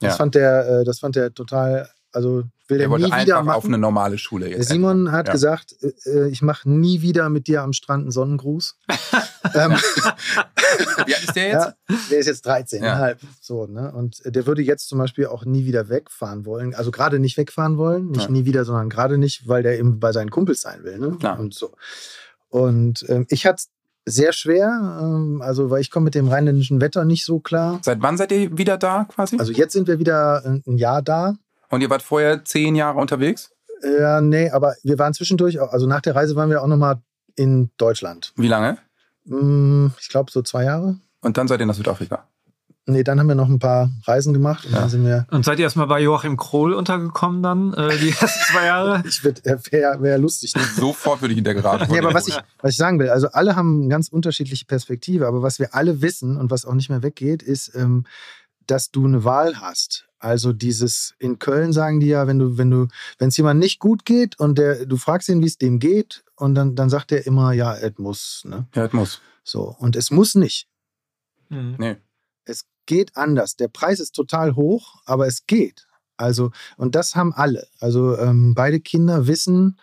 Das, 0.00 0.16
fand 0.16 0.34
der, 0.34 0.80
äh, 0.80 0.84
das 0.84 0.98
fand 0.98 1.14
der 1.14 1.32
total 1.32 1.88
also 2.12 2.44
will 2.68 2.78
er, 2.78 2.84
er 2.84 2.90
wollte 2.90 3.06
nie 3.06 3.12
einfach 3.12 3.26
wieder 3.26 3.42
machen. 3.42 3.56
auf 3.56 3.64
eine 3.64 3.78
normale 3.78 4.18
Schule 4.18 4.48
jetzt. 4.48 4.68
Simon 4.68 5.12
hat 5.12 5.28
ja. 5.28 5.32
gesagt, 5.32 5.74
äh, 5.80 6.10
äh, 6.10 6.28
ich 6.28 6.42
mache 6.42 6.68
nie 6.70 7.00
wieder 7.00 7.28
mit 7.28 7.46
dir 7.46 7.62
am 7.62 7.72
Strand 7.72 8.02
einen 8.02 8.10
Sonnengruß. 8.10 8.76
ähm, 9.54 9.76
Wie 11.06 11.14
alt 11.14 11.24
ist 11.24 11.36
der 11.36 11.46
jetzt? 11.48 11.66
Ja, 11.66 11.96
der 12.10 12.18
ist 12.18 12.26
jetzt 12.26 12.46
13,5. 12.46 12.84
Ja. 12.84 13.14
So, 13.40 13.66
ne? 13.66 13.92
Und 13.92 14.22
der 14.24 14.46
würde 14.46 14.62
jetzt 14.62 14.88
zum 14.88 14.98
Beispiel 14.98 15.26
auch 15.26 15.44
nie 15.44 15.64
wieder 15.64 15.88
wegfahren 15.88 16.46
wollen. 16.46 16.74
Also 16.74 16.90
gerade 16.90 17.18
nicht 17.18 17.36
wegfahren 17.36 17.78
wollen, 17.78 18.10
nicht 18.10 18.30
nie 18.30 18.44
wieder, 18.44 18.64
sondern 18.64 18.88
gerade 18.90 19.18
nicht, 19.18 19.48
weil 19.48 19.62
der 19.62 19.78
eben 19.78 20.00
bei 20.00 20.12
seinen 20.12 20.30
Kumpels 20.30 20.60
sein 20.60 20.84
will. 20.84 20.98
Ne? 20.98 21.16
Und 21.38 21.54
so. 21.54 21.72
Und 22.48 23.04
ähm, 23.08 23.26
ich 23.30 23.46
hatte 23.46 23.64
sehr 24.04 24.32
schwer, 24.32 24.98
ähm, 25.00 25.40
also 25.42 25.70
weil 25.70 25.80
ich 25.80 25.90
komme 25.90 26.04
mit 26.04 26.14
dem 26.14 26.28
rheinländischen 26.28 26.80
Wetter 26.80 27.04
nicht 27.04 27.24
so 27.24 27.40
klar. 27.40 27.80
Seit 27.82 28.02
wann 28.02 28.16
seid 28.16 28.32
ihr 28.32 28.56
wieder 28.58 28.76
da 28.76 29.04
quasi? 29.04 29.38
Also 29.38 29.52
jetzt 29.52 29.72
sind 29.72 29.86
wir 29.88 29.98
wieder 29.98 30.44
ein 30.44 30.76
Jahr 30.76 31.02
da. 31.02 31.34
Und 31.70 31.80
ihr 31.80 31.90
wart 31.90 32.02
vorher 32.02 32.44
zehn 32.44 32.74
Jahre 32.74 32.98
unterwegs? 32.98 33.50
Ja, 33.82 34.20
nee, 34.20 34.50
aber 34.50 34.74
wir 34.82 34.98
waren 34.98 35.14
zwischendurch, 35.14 35.60
also 35.60 35.86
nach 35.86 36.00
der 36.00 36.14
Reise 36.14 36.36
waren 36.36 36.50
wir 36.50 36.62
auch 36.62 36.66
nochmal 36.66 37.00
in 37.34 37.70
Deutschland. 37.78 38.32
Wie 38.36 38.48
lange? 38.48 38.78
Hm, 39.26 39.92
ich 40.00 40.08
glaube 40.08 40.30
so 40.30 40.42
zwei 40.42 40.64
Jahre. 40.64 40.98
Und 41.20 41.36
dann 41.36 41.48
seid 41.48 41.60
ihr 41.60 41.66
nach 41.66 41.74
Südafrika? 41.74 42.26
nee, 42.86 43.04
dann 43.04 43.20
haben 43.20 43.28
wir 43.28 43.34
noch 43.34 43.48
ein 43.48 43.58
paar 43.58 43.90
Reisen 44.04 44.32
gemacht 44.32 44.66
und 44.66 44.72
ja. 44.72 44.80
dann 44.80 44.88
sind 44.88 45.04
wir. 45.04 45.26
Und 45.30 45.44
seid 45.44 45.58
ihr 45.58 45.64
erstmal 45.64 45.86
bei 45.86 46.00
Joachim 46.00 46.36
Krohl 46.36 46.72
untergekommen 46.74 47.42
dann, 47.42 47.72
äh, 47.74 47.96
die 47.98 48.10
ersten 48.20 48.52
zwei 48.52 48.66
Jahre? 48.66 49.02
ich 49.06 49.22
wäre 49.24 50.02
wär 50.02 50.18
lustig. 50.18 50.54
Ne? 50.54 50.62
Sofort 50.76 51.20
würde 51.20 51.32
ich 51.32 51.38
in 51.38 51.44
der 51.44 51.54
Garage. 51.54 51.86
nee, 51.90 51.98
aber 51.98 52.14
was 52.14 52.28
ich, 52.28 52.36
was 52.60 52.72
ich 52.72 52.76
sagen 52.76 52.98
will, 52.98 53.10
also 53.10 53.28
alle 53.28 53.56
haben 53.56 53.82
eine 53.82 53.88
ganz 53.88 54.08
unterschiedliche 54.08 54.64
Perspektive, 54.64 55.26
aber 55.26 55.42
was 55.42 55.58
wir 55.58 55.74
alle 55.74 56.02
wissen 56.02 56.36
und 56.36 56.50
was 56.50 56.64
auch 56.64 56.74
nicht 56.74 56.90
mehr 56.90 57.02
weggeht, 57.02 57.42
ist, 57.42 57.74
ähm, 57.74 58.04
dass 58.66 58.90
du 58.90 59.06
eine 59.06 59.24
Wahl 59.24 59.60
hast. 59.60 60.06
Also 60.18 60.52
dieses 60.52 61.14
in 61.18 61.40
Köln 61.40 61.72
sagen 61.72 61.98
die 61.98 62.06
ja, 62.06 62.28
wenn 62.28 62.38
du, 62.38 62.56
wenn 62.56 62.70
du, 62.70 62.86
wenn 63.18 63.28
es 63.28 63.36
jemand 63.36 63.58
nicht 63.58 63.80
gut 63.80 64.04
geht 64.04 64.38
und 64.38 64.56
der, 64.56 64.86
du 64.86 64.96
fragst 64.96 65.28
ihn, 65.28 65.42
wie 65.42 65.46
es 65.46 65.58
dem 65.58 65.80
geht, 65.80 66.22
und 66.42 66.56
dann, 66.56 66.74
dann 66.74 66.90
sagt 66.90 67.12
er 67.12 67.24
immer, 67.24 67.52
ja, 67.52 67.74
es 67.74 67.98
muss. 67.98 68.42
Ne? 68.44 68.66
Ja, 68.74 68.86
es 68.86 68.92
muss. 68.92 69.20
So, 69.44 69.76
und 69.78 69.94
es 69.94 70.10
muss 70.10 70.34
nicht. 70.34 70.66
Mhm. 71.48 71.76
Nee. 71.78 71.96
Es 72.44 72.66
geht 72.86 73.16
anders. 73.16 73.56
Der 73.56 73.68
Preis 73.68 74.00
ist 74.00 74.12
total 74.12 74.56
hoch, 74.56 75.00
aber 75.06 75.28
es 75.28 75.46
geht. 75.46 75.86
Also, 76.16 76.50
und 76.76 76.96
das 76.96 77.14
haben 77.14 77.32
alle. 77.32 77.68
Also 77.78 78.18
ähm, 78.18 78.54
beide 78.54 78.80
Kinder 78.80 79.28
wissen, 79.28 79.78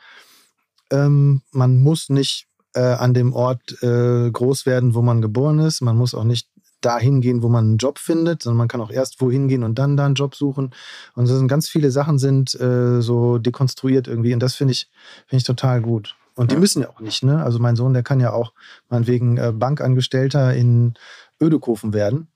ähm, 0.91 1.41
man 1.51 1.79
muss 1.79 2.09
nicht 2.09 2.47
äh, 2.73 2.81
an 2.81 3.13
dem 3.13 3.33
Ort 3.33 3.81
äh, 3.81 4.29
groß 4.29 4.65
werden, 4.65 4.93
wo 4.95 5.01
man 5.01 5.21
geboren 5.21 5.59
ist. 5.59 5.79
Man 5.79 5.95
muss 5.95 6.13
auch 6.13 6.25
nicht 6.25 6.49
dahin 6.81 7.21
gehen, 7.21 7.41
wo 7.41 7.49
man 7.49 7.65
einen 7.65 7.77
Job 7.77 7.99
findet, 7.99 8.43
sondern 8.43 8.57
man 8.57 8.67
kann 8.67 8.81
auch 8.81 8.91
erst 8.91 9.21
wohin 9.21 9.47
gehen 9.47 9.63
und 9.63 9.79
dann 9.79 9.95
da 9.95 10.05
einen 10.05 10.15
Job 10.15 10.35
suchen. 10.35 10.71
Und 11.15 11.25
so 11.25 11.37
sind 11.37 11.47
ganz 11.47 11.69
viele 11.69 11.91
Sachen 11.91 12.19
sind 12.19 12.53
äh, 12.59 13.01
so 13.01 13.37
dekonstruiert 13.37 14.07
irgendwie. 14.07 14.33
Und 14.33 14.41
das 14.41 14.55
finde 14.55 14.73
ich, 14.73 14.89
finde 15.27 15.39
ich 15.39 15.45
total 15.45 15.81
gut. 15.81 16.15
Und 16.39 16.51
die 16.51 16.55
ja. 16.55 16.61
müssen 16.61 16.81
ja 16.81 16.89
auch 16.89 17.01
nicht, 17.01 17.21
ne? 17.21 17.43
Also 17.43 17.59
mein 17.59 17.75
Sohn, 17.75 17.91
der 17.91 18.01
kann 18.01 18.21
ja 18.21 18.31
auch 18.31 18.53
meinetwegen 18.87 19.35
äh, 19.35 19.51
Bankangestellter 19.51 20.53
in 20.53 20.93
Ödekofen 21.41 21.93
werden. 21.93 22.29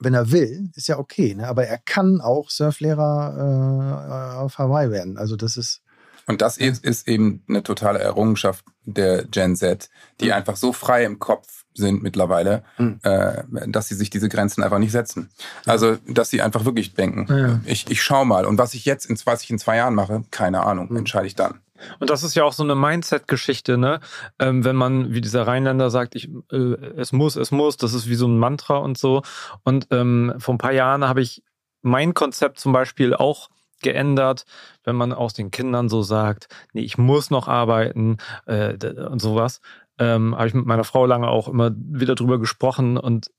Wenn 0.00 0.14
er 0.14 0.32
will, 0.32 0.70
ist 0.74 0.88
ja 0.88 0.98
okay, 0.98 1.36
ne? 1.36 1.46
Aber 1.46 1.64
er 1.64 1.78
kann 1.78 2.20
auch 2.20 2.50
Surflehrer 2.50 4.34
äh, 4.34 4.38
auf 4.38 4.58
Hawaii 4.58 4.90
werden. 4.90 5.16
Also 5.16 5.36
das 5.36 5.56
ist. 5.56 5.80
Und 6.28 6.42
das 6.42 6.58
ist, 6.58 6.84
ist 6.84 7.08
eben 7.08 7.42
eine 7.48 7.62
totale 7.62 7.98
Errungenschaft 7.98 8.64
der 8.84 9.24
Gen 9.24 9.56
Z, 9.56 9.90
die 10.20 10.26
mhm. 10.26 10.32
einfach 10.32 10.56
so 10.56 10.72
frei 10.72 11.04
im 11.04 11.18
Kopf 11.18 11.64
sind 11.74 12.02
mittlerweile, 12.02 12.64
mhm. 12.76 13.00
äh, 13.02 13.42
dass 13.68 13.88
sie 13.88 13.94
sich 13.94 14.10
diese 14.10 14.28
Grenzen 14.28 14.62
einfach 14.62 14.78
nicht 14.78 14.92
setzen. 14.92 15.30
Also, 15.64 15.96
dass 16.06 16.30
sie 16.30 16.42
einfach 16.42 16.64
wirklich 16.64 16.94
denken, 16.94 17.26
ja. 17.28 17.60
ich, 17.64 17.90
ich 17.90 18.02
schau 18.02 18.24
mal. 18.24 18.44
Und 18.44 18.58
was 18.58 18.74
ich 18.74 18.84
jetzt 18.84 19.06
in, 19.06 19.18
was 19.24 19.42
ich 19.42 19.50
in 19.50 19.58
zwei 19.58 19.76
Jahren 19.76 19.94
mache, 19.94 20.22
keine 20.30 20.64
Ahnung, 20.64 20.88
mhm. 20.90 20.98
entscheide 20.98 21.26
ich 21.26 21.34
dann. 21.34 21.60
Und 22.00 22.10
das 22.10 22.24
ist 22.24 22.34
ja 22.34 22.44
auch 22.44 22.52
so 22.52 22.64
eine 22.64 22.74
Mindset-Geschichte, 22.74 23.78
ne? 23.78 24.00
Ähm, 24.40 24.64
wenn 24.64 24.74
man, 24.76 25.12
wie 25.12 25.20
dieser 25.20 25.46
Rheinländer 25.46 25.90
sagt, 25.90 26.16
ich, 26.16 26.28
äh, 26.50 26.56
es 26.96 27.12
muss, 27.12 27.36
es 27.36 27.52
muss, 27.52 27.76
das 27.76 27.94
ist 27.94 28.08
wie 28.08 28.16
so 28.16 28.26
ein 28.26 28.38
Mantra 28.38 28.78
und 28.78 28.98
so. 28.98 29.22
Und 29.62 29.86
ähm, 29.92 30.34
vor 30.38 30.54
ein 30.54 30.58
paar 30.58 30.72
Jahren 30.72 31.04
habe 31.04 31.22
ich 31.22 31.42
mein 31.82 32.14
Konzept 32.14 32.58
zum 32.58 32.72
Beispiel 32.72 33.14
auch 33.14 33.48
geändert, 33.80 34.44
wenn 34.84 34.96
man 34.96 35.12
aus 35.12 35.34
den 35.34 35.50
Kindern 35.50 35.88
so 35.88 36.02
sagt, 36.02 36.48
nee, 36.72 36.82
ich 36.82 36.98
muss 36.98 37.30
noch 37.30 37.48
arbeiten 37.48 38.18
äh, 38.46 38.74
und 38.74 39.20
sowas. 39.20 39.60
Ähm, 39.98 40.36
habe 40.36 40.46
ich 40.46 40.54
mit 40.54 40.66
meiner 40.66 40.84
Frau 40.84 41.06
lange 41.06 41.28
auch 41.28 41.48
immer 41.48 41.72
wieder 41.74 42.14
drüber 42.14 42.38
gesprochen 42.38 42.96
und 42.96 43.30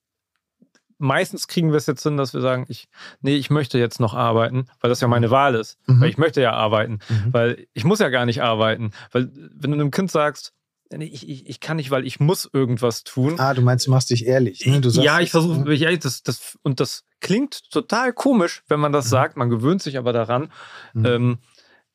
meistens 0.99 1.47
kriegen 1.47 1.71
wir 1.71 1.77
es 1.77 1.87
jetzt 1.87 2.03
hin, 2.03 2.17
dass 2.17 2.33
wir 2.33 2.41
sagen, 2.41 2.65
ich, 2.67 2.87
nee, 3.21 3.35
ich 3.35 3.49
möchte 3.49 3.79
jetzt 3.79 3.99
noch 3.99 4.13
arbeiten, 4.13 4.67
weil 4.81 4.89
das 4.89 5.01
ja 5.01 5.07
meine 5.07 5.31
Wahl 5.31 5.55
ist. 5.55 5.79
Mhm. 5.87 6.01
Weil 6.01 6.09
ich 6.09 6.17
möchte 6.17 6.41
ja 6.41 6.51
arbeiten. 6.53 6.99
Mhm. 7.07 7.33
Weil 7.33 7.67
ich 7.73 7.85
muss 7.85 7.99
ja 7.99 8.09
gar 8.09 8.25
nicht 8.25 8.43
arbeiten. 8.43 8.91
Weil 9.11 9.31
wenn 9.33 9.71
du 9.71 9.77
einem 9.77 9.91
Kind 9.91 10.11
sagst, 10.11 10.53
ich, 10.91 11.29
ich, 11.29 11.47
ich 11.47 11.59
kann 11.59 11.77
nicht, 11.77 11.91
weil 11.91 12.05
ich 12.05 12.19
muss 12.19 12.49
irgendwas 12.51 13.03
tun. 13.03 13.39
Ah, 13.39 13.53
du 13.53 13.61
meinst, 13.61 13.87
du 13.87 13.91
machst 13.91 14.09
dich 14.09 14.25
ehrlich. 14.25 14.65
Ne? 14.65 14.81
Sagst, 14.83 14.97
ja, 14.97 15.19
ich 15.19 15.31
versuche 15.31 15.59
mich 15.59 15.81
ehrlich. 15.81 15.99
Das, 15.99 16.23
das, 16.23 16.57
und 16.63 16.79
das 16.79 17.03
klingt 17.19 17.69
total 17.71 18.11
komisch, 18.11 18.63
wenn 18.67 18.79
man 18.79 18.91
das 18.91 19.05
mhm. 19.05 19.09
sagt. 19.09 19.37
Man 19.37 19.49
gewöhnt 19.49 19.81
sich 19.81 19.97
aber 19.97 20.13
daran. 20.13 20.51
Mhm. 20.93 21.05
Ähm, 21.05 21.37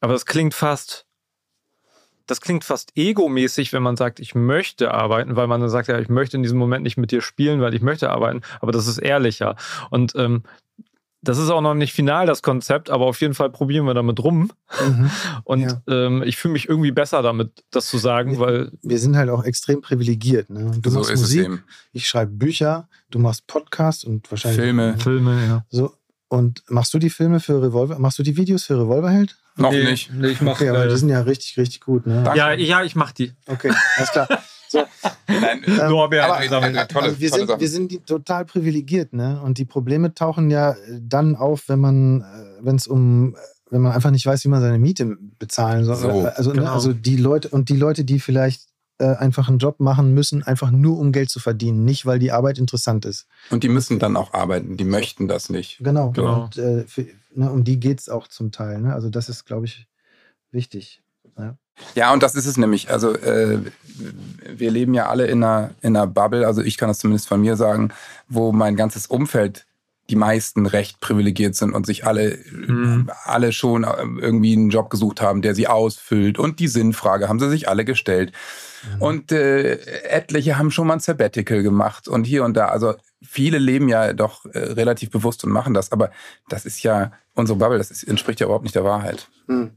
aber 0.00 0.12
das 0.12 0.26
klingt 0.26 0.54
fast, 0.54 1.06
das 2.26 2.40
klingt 2.40 2.62
fast 2.62 2.92
egomäßig, 2.94 3.72
wenn 3.72 3.82
man 3.82 3.96
sagt, 3.96 4.20
ich 4.20 4.34
möchte 4.34 4.92
arbeiten, 4.92 5.34
weil 5.34 5.46
man 5.46 5.60
dann 5.60 5.70
sagt, 5.70 5.88
ja, 5.88 5.98
ich 5.98 6.08
möchte 6.08 6.36
in 6.36 6.42
diesem 6.42 6.58
Moment 6.58 6.84
nicht 6.84 6.96
mit 6.96 7.10
dir 7.10 7.20
spielen, 7.20 7.60
weil 7.60 7.74
ich 7.74 7.82
möchte 7.82 8.10
arbeiten. 8.10 8.42
Aber 8.60 8.70
das 8.70 8.86
ist 8.86 8.98
ehrlicher. 8.98 9.56
Und 9.90 10.14
ähm, 10.14 10.44
das 11.24 11.38
ist 11.38 11.50
auch 11.50 11.60
noch 11.60 11.74
nicht 11.74 11.92
final, 11.92 12.26
das 12.26 12.42
Konzept, 12.42 12.90
aber 12.90 13.06
auf 13.06 13.20
jeden 13.20 13.34
Fall 13.34 13.50
probieren 13.50 13.86
wir 13.86 13.94
damit 13.94 14.20
rum. 14.20 14.50
Mhm. 14.84 15.10
Und 15.44 15.60
ja. 15.60 15.82
ähm, 15.88 16.22
ich 16.22 16.36
fühle 16.36 16.52
mich 16.52 16.68
irgendwie 16.68 16.92
besser 16.92 17.22
damit, 17.22 17.64
das 17.70 17.86
zu 17.86 17.98
sagen, 17.98 18.32
wir, 18.32 18.40
weil. 18.40 18.72
Wir 18.82 18.98
sind 18.98 19.16
halt 19.16 19.30
auch 19.30 19.44
extrem 19.44 19.80
privilegiert. 19.80 20.50
Ne? 20.50 20.70
Du 20.80 20.90
so 20.90 20.98
machst 20.98 21.10
Musik, 21.16 21.62
ich 21.92 22.06
schreibe 22.06 22.32
Bücher, 22.32 22.88
du 23.10 23.18
machst 23.18 23.46
Podcasts 23.46 24.04
und 24.04 24.30
wahrscheinlich. 24.30 24.60
Filme. 24.60 24.96
Filme, 24.98 25.46
ja. 25.46 25.64
So. 25.70 25.94
Und 26.28 26.62
machst 26.68 26.92
du 26.94 26.98
die 26.98 27.10
Filme 27.10 27.40
für 27.40 27.62
Revolver? 27.62 27.98
Machst 27.98 28.18
du 28.18 28.22
die 28.22 28.36
Videos 28.36 28.64
für 28.64 28.80
Revolverheld? 28.80 29.36
Noch 29.56 29.70
nee, 29.70 29.84
nicht. 29.84 30.12
Nee, 30.12 30.28
ich 30.28 30.40
mach, 30.40 30.52
okay, 30.52 30.68
aber 30.68 30.88
die 30.88 30.96
sind 30.96 31.08
ja 31.08 31.20
richtig, 31.20 31.56
richtig 31.58 31.80
gut. 31.80 32.06
Ne? 32.06 32.24
Ja, 32.34 32.52
ja, 32.54 32.82
ich 32.82 32.96
mach 32.96 33.12
die. 33.12 33.32
Okay, 33.46 33.72
alles 33.96 34.10
klar. 34.10 34.28
So. 34.74 34.84
Nein, 35.28 35.62
ähm, 35.66 35.80
aber, 35.80 36.22
aber, 36.24 36.88
tolle, 36.88 37.06
also 37.06 37.20
wir, 37.20 37.30
tolle 37.30 37.46
sind, 37.46 37.60
wir 37.60 37.68
sind 37.68 37.90
die 37.92 37.98
total 38.00 38.44
privilegiert, 38.44 39.12
ne? 39.12 39.40
Und 39.42 39.58
die 39.58 39.64
Probleme 39.64 40.14
tauchen 40.14 40.50
ja 40.50 40.74
dann 41.00 41.36
auf, 41.36 41.68
wenn 41.68 41.80
man, 41.80 42.22
äh, 42.22 42.24
wenn 42.60 42.76
es 42.76 42.86
um, 42.86 43.36
wenn 43.70 43.80
man 43.80 43.92
einfach 43.92 44.10
nicht 44.10 44.26
weiß, 44.26 44.44
wie 44.44 44.48
man 44.48 44.60
seine 44.60 44.78
Miete 44.78 45.16
bezahlen 45.38 45.84
soll. 45.84 45.96
So, 45.96 46.08
also, 46.08 46.50
ne, 46.50 46.56
genau. 46.56 46.66
ne, 46.68 46.72
also 46.72 46.92
die 46.92 47.16
Leute 47.16 47.48
und 47.48 47.68
die 47.68 47.76
Leute, 47.76 48.04
die 48.04 48.18
vielleicht 48.18 48.62
äh, 48.98 49.14
einfach 49.16 49.48
einen 49.48 49.58
Job 49.58 49.80
machen 49.80 50.12
müssen, 50.12 50.42
einfach 50.42 50.70
nur 50.70 50.98
um 50.98 51.12
Geld 51.12 51.30
zu 51.30 51.40
verdienen, 51.40 51.84
nicht 51.84 52.04
weil 52.06 52.18
die 52.18 52.32
Arbeit 52.32 52.58
interessant 52.58 53.04
ist. 53.04 53.26
Und 53.50 53.62
die 53.62 53.68
müssen 53.68 53.98
dann 53.98 54.16
auch 54.16 54.34
arbeiten, 54.34 54.76
die 54.76 54.84
möchten 54.84 55.28
das 55.28 55.50
nicht. 55.50 55.78
Genau. 55.78 56.10
genau. 56.10 56.44
Und, 56.44 56.58
äh, 56.58 56.84
für, 56.86 57.06
ne, 57.34 57.50
um 57.50 57.64
die 57.64 57.78
geht 57.78 58.00
es 58.00 58.08
auch 58.08 58.28
zum 58.28 58.50
Teil. 58.50 58.80
Ne? 58.80 58.92
Also 58.92 59.08
das 59.08 59.28
ist, 59.28 59.44
glaube 59.44 59.66
ich, 59.66 59.86
wichtig. 60.50 61.03
Ja. 61.38 61.56
Ja, 61.94 62.12
und 62.12 62.22
das 62.22 62.34
ist 62.34 62.46
es 62.46 62.56
nämlich. 62.56 62.90
Also 62.90 63.14
äh, 63.14 63.58
wir 64.46 64.70
leben 64.70 64.94
ja 64.94 65.08
alle 65.08 65.26
in 65.26 65.42
einer, 65.42 65.70
in 65.80 65.96
einer 65.96 66.06
Bubble, 66.06 66.46
also 66.46 66.62
ich 66.62 66.76
kann 66.76 66.88
das 66.88 66.98
zumindest 66.98 67.28
von 67.28 67.40
mir 67.40 67.56
sagen, 67.56 67.92
wo 68.28 68.52
mein 68.52 68.76
ganzes 68.76 69.06
Umfeld 69.06 69.66
die 70.10 70.16
meisten 70.16 70.66
recht 70.66 71.00
privilegiert 71.00 71.54
sind 71.54 71.72
und 71.72 71.86
sich 71.86 72.06
alle, 72.06 72.38
mhm. 72.52 73.10
alle 73.24 73.52
schon 73.52 73.84
irgendwie 73.84 74.52
einen 74.52 74.68
Job 74.68 74.90
gesucht 74.90 75.22
haben, 75.22 75.40
der 75.40 75.54
sie 75.54 75.66
ausfüllt. 75.66 76.38
Und 76.38 76.60
die 76.60 76.68
Sinnfrage 76.68 77.28
haben 77.28 77.40
sie 77.40 77.48
sich 77.48 77.68
alle 77.68 77.86
gestellt. 77.86 78.32
Mhm. 78.96 79.02
Und 79.02 79.32
äh, 79.32 79.76
etliche 80.02 80.58
haben 80.58 80.70
schon 80.70 80.88
mal 80.88 80.94
ein 80.94 81.00
Sabbatical 81.00 81.62
gemacht 81.62 82.06
und 82.06 82.24
hier 82.24 82.44
und 82.44 82.54
da. 82.54 82.66
Also 82.66 82.94
viele 83.22 83.58
leben 83.58 83.88
ja 83.88 84.12
doch 84.12 84.44
äh, 84.44 84.58
relativ 84.58 85.10
bewusst 85.10 85.42
und 85.42 85.50
machen 85.52 85.72
das. 85.72 85.90
Aber 85.90 86.10
das 86.50 86.66
ist 86.66 86.82
ja 86.82 87.12
unsere 87.34 87.58
Bubble, 87.58 87.78
das 87.78 87.90
ist, 87.90 88.04
entspricht 88.04 88.40
ja 88.40 88.46
überhaupt 88.46 88.64
nicht 88.64 88.76
der 88.76 88.84
Wahrheit. 88.84 89.28
Mhm. 89.46 89.70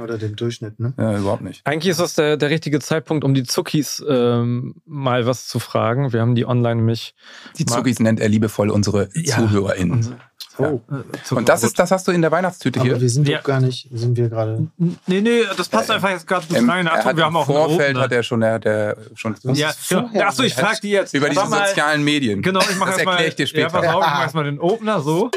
Oder 0.00 0.18
dem 0.18 0.36
Durchschnitt, 0.36 0.80
ne? 0.80 0.94
Ja, 0.98 1.18
überhaupt 1.18 1.42
nicht. 1.42 1.62
Eigentlich 1.64 1.90
ist 1.90 2.00
das 2.00 2.14
der, 2.14 2.36
der 2.36 2.50
richtige 2.50 2.80
Zeitpunkt, 2.80 3.24
um 3.24 3.34
die 3.34 3.44
Zuckis 3.44 4.04
ähm, 4.08 4.76
mal 4.84 5.26
was 5.26 5.46
zu 5.46 5.58
fragen. 5.58 6.12
Wir 6.12 6.20
haben 6.20 6.34
die 6.34 6.46
online 6.46 6.82
mich. 6.82 7.14
Die 7.58 7.66
Zuckis 7.66 8.00
nennt 8.00 8.20
er 8.20 8.28
liebevoll 8.28 8.70
unsere 8.70 9.08
ja, 9.14 9.36
ZuhörerInnen. 9.36 9.96
Unsere 9.96 10.16
Oh. 10.58 10.80
Ja. 10.90 11.36
Und 11.36 11.48
das 11.48 11.62
ist, 11.62 11.78
das 11.78 11.90
hast 11.90 12.08
du 12.08 12.12
in 12.12 12.22
der 12.22 12.30
Weihnachtstüte 12.30 12.80
Aber 12.80 12.88
hier. 12.88 13.00
wir 13.00 13.10
sind 13.10 13.28
ja. 13.28 13.38
doch 13.38 13.44
gar 13.44 13.60
nicht, 13.60 13.88
sind 13.92 14.16
wir 14.16 14.28
gerade. 14.28 14.68
Nee, 14.78 15.20
nee, 15.20 15.42
das 15.56 15.68
passt 15.68 15.90
äh, 15.90 15.94
einfach 15.94 16.10
jetzt 16.10 16.26
gerade 16.26 16.46
gut 16.46 16.68
rein. 16.68 16.88
Achtung, 16.88 17.16
wir 17.16 17.24
haben 17.24 17.36
auch 17.36 17.46
Vorfeld 17.46 17.96
hat 17.98 18.12
er 18.12 18.22
schon, 18.22 18.40
der, 18.40 18.58
der 18.58 18.96
schon. 19.14 19.36
Ja, 19.42 19.72
ja. 19.90 20.26
Achso, 20.26 20.42
ich 20.42 20.54
frag 20.54 20.80
die 20.80 20.90
jetzt. 20.90 21.14
Über 21.14 21.28
diese 21.28 21.46
sozialen 21.46 22.02
Medien. 22.04 22.42
Genau, 22.42 22.60
ich 22.60 22.76
mache 22.76 22.92
erstmal. 22.92 23.14
erkläre 23.14 23.28
ich 23.28 23.36
dir 23.36 23.46
später. 23.46 23.66
Ja, 23.66 23.80
pass 23.80 23.86
auf, 23.86 24.02
ich 24.02 24.10
mach 24.10 24.20
erstmal 24.22 24.44
den 24.44 24.58
Opener 24.58 25.00
so. 25.00 25.30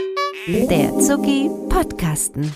Der 0.47 0.97
Zucki 0.99 1.49
Podcasten. 1.69 2.53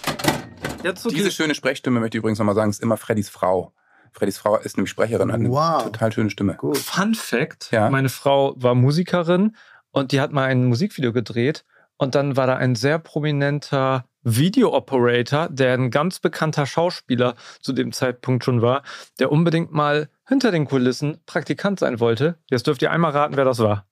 Diese 0.83 1.31
schöne 1.31 1.55
Sprechstimme 1.55 1.99
möchte 1.99 2.17
ich 2.17 2.19
übrigens 2.19 2.39
nochmal 2.39 2.55
sagen, 2.55 2.69
ist 2.69 2.81
immer 2.81 2.97
Freddys 2.97 3.29
Frau. 3.29 3.73
Freddys 4.11 4.37
Frau 4.37 4.57
ist 4.57 4.77
nämlich 4.77 4.91
Sprecherin, 4.91 5.31
hat 5.31 5.39
eine 5.39 5.49
wow. 5.49 5.83
total 5.83 6.11
schöne 6.11 6.29
Stimme. 6.29 6.55
Gut. 6.55 6.77
Fun 6.77 7.15
Fact: 7.15 7.71
ja. 7.71 7.89
Meine 7.89 8.09
Frau 8.09 8.53
war 8.57 8.75
Musikerin 8.75 9.55
und 9.91 10.11
die 10.11 10.21
hat 10.21 10.31
mal 10.31 10.45
ein 10.45 10.65
Musikvideo 10.65 11.11
gedreht 11.11 11.65
und 11.97 12.15
dann 12.15 12.37
war 12.37 12.47
da 12.47 12.55
ein 12.55 12.75
sehr 12.75 12.99
prominenter 12.99 14.05
Video-Operator, 14.23 15.49
der 15.49 15.73
ein 15.73 15.91
ganz 15.91 16.19
bekannter 16.19 16.65
Schauspieler 16.65 17.35
zu 17.59 17.73
dem 17.73 17.91
Zeitpunkt 17.91 18.43
schon 18.43 18.61
war, 18.61 18.83
der 19.19 19.31
unbedingt 19.31 19.71
mal 19.71 20.09
hinter 20.27 20.51
den 20.51 20.65
Kulissen 20.65 21.19
Praktikant 21.25 21.79
sein 21.79 21.99
wollte. 21.99 22.37
Jetzt 22.49 22.67
dürft 22.67 22.81
ihr 22.81 22.91
einmal 22.91 23.11
raten, 23.11 23.35
wer 23.35 23.45
das 23.45 23.59
war. 23.59 23.85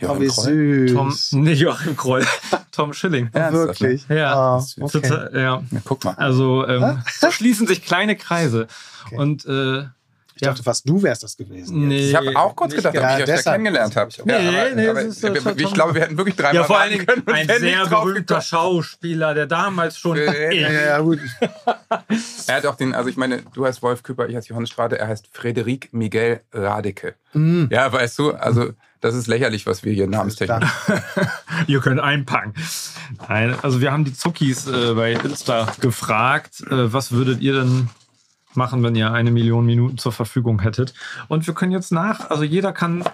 Joachim 0.00 0.16
oh, 0.16 0.20
wie 0.20 0.28
Kroll? 0.28 0.88
süß. 0.88 1.30
Tom, 1.30 1.42
nee, 1.42 1.52
Joachim 1.52 1.96
Kroll. 1.96 2.26
Tom 2.72 2.92
Schilling. 2.94 3.30
Ja, 3.34 3.52
wirklich? 3.52 4.06
Ja. 4.08 4.56
Oh, 4.56 4.84
okay. 4.84 5.00
Total, 5.00 5.30
ja. 5.34 5.40
ja. 5.40 5.62
Guck 5.84 6.04
mal. 6.04 6.14
Also 6.14 6.66
ähm, 6.66 7.02
so 7.06 7.30
schließen 7.30 7.66
sich 7.66 7.84
kleine 7.84 8.16
Kreise. 8.16 8.66
Okay. 9.06 9.16
Und 9.16 9.44
äh, 9.46 9.84
ich 10.40 10.48
dachte 10.48 10.62
fast, 10.62 10.88
du 10.88 11.02
wärst 11.02 11.22
das 11.22 11.36
gewesen. 11.36 11.88
Nee, 11.88 12.08
ich 12.10 12.14
habe 12.14 12.34
auch 12.34 12.56
kurz 12.56 12.74
gedacht, 12.74 12.96
ob 12.96 13.04
ich 13.04 13.28
euch 13.28 13.42
da 13.42 13.52
kennengelernt 13.52 13.94
habe. 13.94 14.10
Nee, 14.24 14.32
ja, 14.32 14.74
nee, 14.74 14.88
aber, 14.88 15.02
ist, 15.02 15.22
aber 15.22 15.36
ich 15.36 15.72
glaube, 15.74 15.94
wir 15.94 16.02
hätten 16.02 16.16
wirklich 16.16 16.36
dreimal 16.36 16.54
Ja, 16.54 16.64
vor 16.64 16.78
allen 16.78 16.92
Dingen 16.92 17.06
ein 17.26 17.46
sehr 17.46 17.86
berühmter 17.86 18.40
Schauspieler, 18.40 19.34
der 19.34 19.46
damals 19.46 19.98
schon... 19.98 20.16
ja, 20.52 20.52
ja, 20.52 20.98
gut. 21.00 21.18
er 22.46 22.54
hat 22.54 22.66
auch 22.66 22.76
den, 22.76 22.94
also 22.94 23.10
ich 23.10 23.18
meine, 23.18 23.42
du 23.52 23.66
heißt 23.66 23.82
Wolf 23.82 24.02
Küpper, 24.02 24.28
ich 24.28 24.36
heiße 24.36 24.48
Johannes 24.48 24.70
Strate, 24.70 24.98
er 24.98 25.08
heißt 25.08 25.28
Frederik 25.30 25.92
Miguel 25.92 26.40
Radeke. 26.52 27.14
Mhm. 27.34 27.68
Ja, 27.70 27.92
weißt 27.92 28.18
du, 28.18 28.32
also 28.32 28.70
Das 29.00 29.14
ist 29.14 29.26
lächerlich, 29.28 29.66
was 29.66 29.82
wir 29.82 29.92
hier 29.92 30.06
namenstechnisch. 30.06 30.70
Ihr 31.66 31.80
könnt 31.80 32.00
einpacken. 32.00 32.54
Nein, 33.28 33.54
also 33.62 33.80
wir 33.80 33.92
haben 33.92 34.04
die 34.04 34.12
Zuckis 34.14 34.66
äh, 34.66 34.94
bei 34.94 35.12
Insta 35.12 35.72
gefragt, 35.80 36.60
äh, 36.70 36.92
was 36.92 37.12
würdet 37.12 37.40
ihr 37.40 37.54
denn 37.54 37.88
machen, 38.54 38.82
wenn 38.82 38.94
ihr 38.94 39.12
eine 39.12 39.30
Million 39.30 39.64
Minuten 39.64 39.98
zur 39.98 40.12
Verfügung 40.12 40.60
hättet. 40.60 40.94
Und 41.28 41.46
wir 41.46 41.54
können 41.54 41.72
jetzt 41.72 41.92
nach, 41.92 42.30
also 42.30 42.44
jeder 42.44 42.72
kann. 42.72 43.04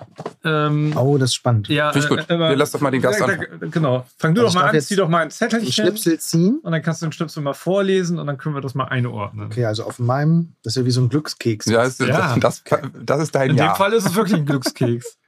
Ähm, 0.45 0.97
oh, 0.97 1.19
das 1.19 1.31
ist 1.31 1.35
spannend. 1.35 1.69
Ja, 1.69 1.93
Finde 1.93 2.07
ich 2.07 2.09
gut. 2.09 2.31
Äh, 2.31 2.39
wir 2.39 2.57
lassen 2.57 2.73
doch 2.75 2.81
mal 2.81 2.91
den 2.91 3.03
Gast 3.03 3.21
an. 3.23 3.47
Genau. 3.71 4.07
Fang 4.19 4.35
du 4.35 4.43
also 4.43 4.59
doch 4.59 4.65
mal 4.65 4.71
an, 4.71 4.81
zieh 4.81 4.97
doch 4.97 5.09
mal 5.09 5.23
ein 5.23 5.31
Zettelchen. 5.31 5.73
Schnipsel 5.73 6.19
ziehen. 6.19 6.61
Und 6.63 6.73
dann 6.73 6.83
kannst 6.83 7.03
du 7.03 7.07
den 7.07 7.13
Schnipsel 7.13 7.43
mal 7.43 7.55
vorlesen 7.55 8.19
und 8.19 8.27
dann 8.27 8.39
können 8.39 8.55
wir 8.55 8.61
das 8.61 8.75
mal 8.75 8.85
einordnen. 8.85 9.47
Okay, 9.47 9.65
also 9.65 9.85
auf 9.85 9.99
meinem, 9.99 10.55
das 10.63 10.73
ist 10.73 10.81
ja 10.81 10.87
wie 10.87 10.91
so 10.91 11.01
ein 11.01 11.09
Glückskeks. 11.09 11.67
Ja, 11.67 11.85
das, 11.85 11.99
ja. 11.99 12.37
das, 12.39 12.63
das, 12.65 12.81
das 12.95 13.21
ist 13.21 13.35
dein 13.35 13.51
In 13.51 13.57
Jahr. 13.57 13.75
dem 13.75 13.77
Fall 13.77 13.93
ist 13.93 14.07
es 14.07 14.15
wirklich 14.15 14.37
ein 14.37 14.47
Glückskeks. 14.47 15.19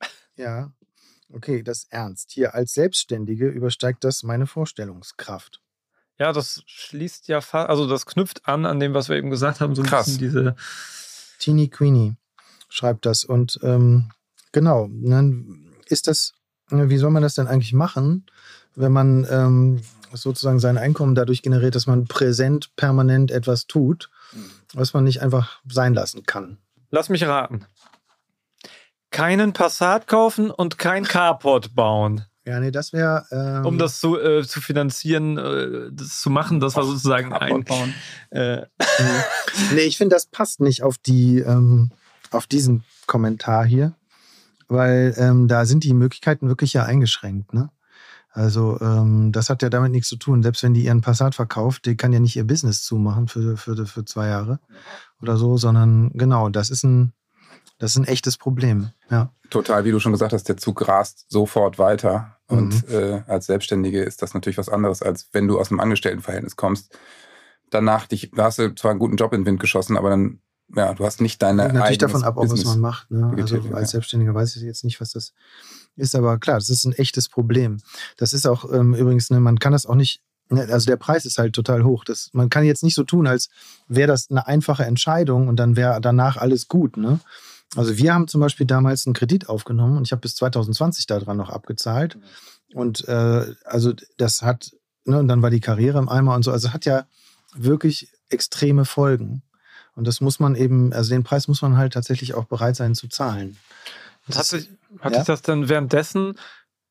ja. 0.36 0.70
Okay, 1.32 1.62
das 1.62 1.78
ist 1.78 1.92
ernst. 1.92 2.30
Hier 2.30 2.54
als 2.54 2.72
Selbstständige 2.72 3.48
übersteigt 3.48 4.02
das 4.04 4.22
meine 4.22 4.46
Vorstellungskraft. 4.46 5.60
Ja, 6.18 6.32
das 6.32 6.62
schließt 6.66 7.28
ja 7.28 7.40
fast, 7.40 7.68
also 7.68 7.86
das 7.86 8.06
knüpft 8.06 8.48
an 8.48 8.66
an 8.66 8.80
dem, 8.80 8.94
was 8.94 9.08
wir 9.08 9.16
eben 9.16 9.30
gesagt 9.30 9.60
haben, 9.60 9.74
so 9.74 9.82
ein 9.82 9.88
Krass. 9.88 10.06
bisschen 10.06 10.20
diese. 10.20 10.56
Teeny 11.38 11.68
Queenie 11.68 12.16
schreibt 12.68 13.06
das. 13.06 13.24
Und 13.24 13.58
ähm, 13.62 14.10
genau, 14.52 14.88
dann 14.90 15.72
ist 15.86 16.06
das, 16.06 16.34
wie 16.70 16.98
soll 16.98 17.10
man 17.10 17.22
das 17.22 17.34
denn 17.34 17.46
eigentlich 17.46 17.72
machen, 17.72 18.26
wenn 18.74 18.92
man 18.92 19.26
ähm, 19.30 19.82
sozusagen 20.12 20.58
sein 20.58 20.78
Einkommen 20.78 21.14
dadurch 21.14 21.42
generiert, 21.42 21.74
dass 21.74 21.86
man 21.86 22.06
präsent, 22.06 22.74
permanent 22.76 23.30
etwas 23.30 23.66
tut, 23.66 24.10
was 24.74 24.94
man 24.94 25.04
nicht 25.04 25.22
einfach 25.22 25.60
sein 25.68 25.94
lassen 25.94 26.24
kann? 26.24 26.58
Lass 26.90 27.08
mich 27.08 27.24
raten. 27.24 27.66
Keinen 29.10 29.52
Passat 29.52 30.06
kaufen 30.06 30.50
und 30.50 30.78
kein 30.78 31.04
Carport 31.04 31.74
bauen. 31.74 32.24
Ja, 32.48 32.60
nee, 32.60 32.70
das 32.70 32.94
wäre. 32.94 33.26
Ähm, 33.30 33.66
um 33.66 33.76
das 33.76 34.00
zu, 34.00 34.18
äh, 34.18 34.42
zu 34.42 34.62
finanzieren, 34.62 35.36
äh, 35.36 35.90
das 35.92 36.22
zu 36.22 36.30
machen, 36.30 36.60
das 36.60 36.76
war 36.76 36.84
sozusagen 36.84 37.34
ein. 37.34 37.66
Äh, 38.30 38.62
nee, 39.74 39.82
ich 39.82 39.98
finde, 39.98 40.16
das 40.16 40.24
passt 40.24 40.60
nicht 40.60 40.82
auf 40.82 40.96
die, 40.96 41.40
ähm, 41.40 41.90
auf 42.30 42.46
diesen 42.46 42.84
Kommentar 43.06 43.66
hier, 43.66 43.92
weil 44.66 45.14
ähm, 45.18 45.46
da 45.46 45.66
sind 45.66 45.84
die 45.84 45.92
Möglichkeiten 45.92 46.48
wirklich 46.48 46.72
ja 46.72 46.84
eingeschränkt, 46.84 47.52
ne? 47.52 47.68
Also 48.30 48.80
ähm, 48.80 49.30
das 49.30 49.50
hat 49.50 49.60
ja 49.60 49.68
damit 49.68 49.92
nichts 49.92 50.08
zu 50.08 50.16
tun. 50.16 50.42
Selbst 50.42 50.62
wenn 50.62 50.72
die 50.72 50.84
ihren 50.84 51.02
Passat 51.02 51.34
verkauft, 51.34 51.84
die 51.84 51.96
kann 51.96 52.14
ja 52.14 52.20
nicht 52.20 52.36
ihr 52.36 52.46
Business 52.46 52.82
zumachen 52.82 53.28
für, 53.28 53.58
für, 53.58 53.84
für 53.84 54.04
zwei 54.06 54.28
Jahre 54.28 54.58
oder 55.20 55.36
so, 55.36 55.58
sondern 55.58 56.12
genau, 56.14 56.48
das 56.48 56.70
ist 56.70 56.84
ein, 56.84 57.12
das 57.78 57.90
ist 57.90 57.98
ein 57.98 58.04
echtes 58.04 58.38
Problem. 58.38 58.90
Ja. 59.10 59.32
Total, 59.50 59.84
wie 59.84 59.90
du 59.90 60.00
schon 60.00 60.12
gesagt 60.12 60.32
hast, 60.32 60.48
der 60.48 60.56
Zug 60.56 60.88
rast 60.88 61.26
sofort 61.28 61.78
weiter. 61.78 62.37
Und 62.48 62.88
mhm. 62.88 62.94
äh, 62.94 63.22
als 63.26 63.46
Selbstständige 63.46 64.02
ist 64.02 64.22
das 64.22 64.34
natürlich 64.34 64.58
was 64.58 64.70
anderes, 64.70 65.02
als 65.02 65.28
wenn 65.32 65.46
du 65.46 65.60
aus 65.60 65.70
einem 65.70 65.80
Angestelltenverhältnis 65.80 66.56
kommst. 66.56 66.96
Danach 67.70 68.06
dich, 68.06 68.30
da 68.34 68.44
hast 68.44 68.58
du 68.58 68.74
zwar 68.74 68.90
einen 68.90 69.00
guten 69.00 69.16
Job 69.16 69.32
in 69.34 69.42
den 69.42 69.46
Wind 69.46 69.60
geschossen, 69.60 69.98
aber 69.98 70.08
dann, 70.08 70.40
ja, 70.74 70.94
du 70.94 71.04
hast 71.04 71.20
nicht 71.20 71.42
deine. 71.42 71.70
Natürlich 71.70 71.98
davon 71.98 72.24
ab, 72.24 72.38
auch 72.38 72.48
was 72.48 72.64
man 72.64 72.80
macht. 72.80 73.10
Ne? 73.10 73.34
Also 73.36 73.60
als 73.74 73.90
Selbstständiger 73.90 74.34
weiß 74.34 74.56
ich 74.56 74.62
jetzt 74.62 74.84
nicht, 74.84 75.00
was 75.00 75.12
das 75.12 75.34
ist, 75.96 76.14
aber 76.14 76.38
klar, 76.38 76.56
das 76.56 76.70
ist 76.70 76.84
ein 76.86 76.94
echtes 76.94 77.28
Problem. 77.28 77.78
Das 78.16 78.32
ist 78.32 78.46
auch 78.46 78.72
ähm, 78.72 78.94
übrigens, 78.94 79.28
ne, 79.28 79.40
man 79.40 79.58
kann 79.58 79.72
das 79.72 79.84
auch 79.84 79.94
nicht 79.94 80.22
ne, 80.48 80.66
also 80.70 80.86
der 80.86 80.96
Preis 80.96 81.26
ist 81.26 81.36
halt 81.36 81.54
total 81.54 81.84
hoch. 81.84 82.04
Das, 82.04 82.30
man 82.32 82.48
kann 82.48 82.64
jetzt 82.64 82.82
nicht 82.82 82.94
so 82.94 83.04
tun, 83.04 83.26
als 83.26 83.50
wäre 83.88 84.08
das 84.08 84.30
eine 84.30 84.46
einfache 84.46 84.86
Entscheidung 84.86 85.48
und 85.48 85.56
dann 85.56 85.76
wäre 85.76 86.00
danach 86.00 86.38
alles 86.38 86.68
gut. 86.68 86.96
Ne? 86.96 87.20
Also 87.76 87.98
wir 87.98 88.14
haben 88.14 88.28
zum 88.28 88.40
Beispiel 88.40 88.66
damals 88.66 89.06
einen 89.06 89.14
Kredit 89.14 89.48
aufgenommen 89.48 89.98
und 89.98 90.04
ich 90.06 90.12
habe 90.12 90.20
bis 90.20 90.34
2020 90.36 91.06
daran 91.06 91.36
noch 91.36 91.50
abgezahlt. 91.50 92.18
Und 92.74 93.06
äh, 93.08 93.54
also 93.64 93.92
das 94.16 94.42
hat, 94.42 94.72
ne, 95.04 95.18
und 95.18 95.28
dann 95.28 95.42
war 95.42 95.50
die 95.50 95.60
Karriere 95.60 95.98
im 95.98 96.08
Eimer 96.08 96.34
und 96.34 96.42
so. 96.42 96.52
Also 96.52 96.72
hat 96.72 96.84
ja 96.84 97.06
wirklich 97.54 98.10
extreme 98.30 98.84
Folgen. 98.84 99.42
Und 99.94 100.06
das 100.06 100.20
muss 100.20 100.38
man 100.38 100.54
eben, 100.54 100.92
also 100.92 101.10
den 101.10 101.24
Preis 101.24 101.48
muss 101.48 101.62
man 101.62 101.76
halt 101.76 101.92
tatsächlich 101.92 102.34
auch 102.34 102.44
bereit 102.44 102.76
sein 102.76 102.94
zu 102.94 103.08
zahlen. 103.08 103.56
Das, 104.26 104.38
hat 104.38 104.46
sich, 104.46 104.70
hat 105.00 105.12
ja? 105.12 105.18
sich 105.18 105.26
das 105.26 105.42
dann 105.42 105.68
währenddessen 105.68 106.34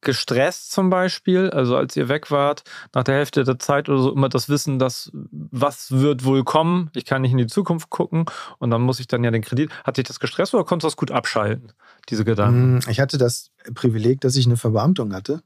gestresst 0.02 0.72
zum 0.72 0.90
Beispiel, 0.90 1.50
also 1.50 1.76
als 1.76 1.96
ihr 1.96 2.08
weg 2.08 2.30
wart, 2.30 2.64
nach 2.94 3.04
der 3.04 3.16
Hälfte 3.16 3.44
der 3.44 3.60
Zeit 3.60 3.90
oder 3.90 4.00
so, 4.00 4.12
immer 4.14 4.30
das 4.30 4.48
Wissen, 4.48 4.80
dass 4.80 5.12
was 5.14 5.92
wird 5.92 6.24
wohl 6.24 6.44
kommen, 6.44 6.90
ich 6.94 7.06
kann 7.06 7.22
nicht 7.22 7.32
in 7.32 7.38
die 7.38 7.48
Zukunft 7.48 7.90
gucken 7.90 8.26
und 8.60 8.70
dann 8.70 8.82
muss 8.82 9.00
ich 9.00 9.08
dann 9.08 9.24
ja 9.24 9.32
den 9.32 9.42
Kredit. 9.42 9.72
Hat 9.84 9.98
dich 9.98 10.06
das 10.06 10.20
gestresst 10.20 10.54
oder 10.54 10.64
konntest 10.64 10.84
du 10.84 10.88
das 10.88 10.98
gut 10.98 11.12
abschalten, 11.12 11.74
diese 12.10 12.26
Gedanken? 12.26 12.76
Mm, 12.76 12.90
ich 12.90 13.00
hatte 13.00 13.18
das 13.18 13.52
Privileg, 13.74 14.22
dass 14.22 14.36
ich 14.36 14.46
eine 14.46 14.58
Verbeamtung 14.58 15.14
hatte. 15.14 15.42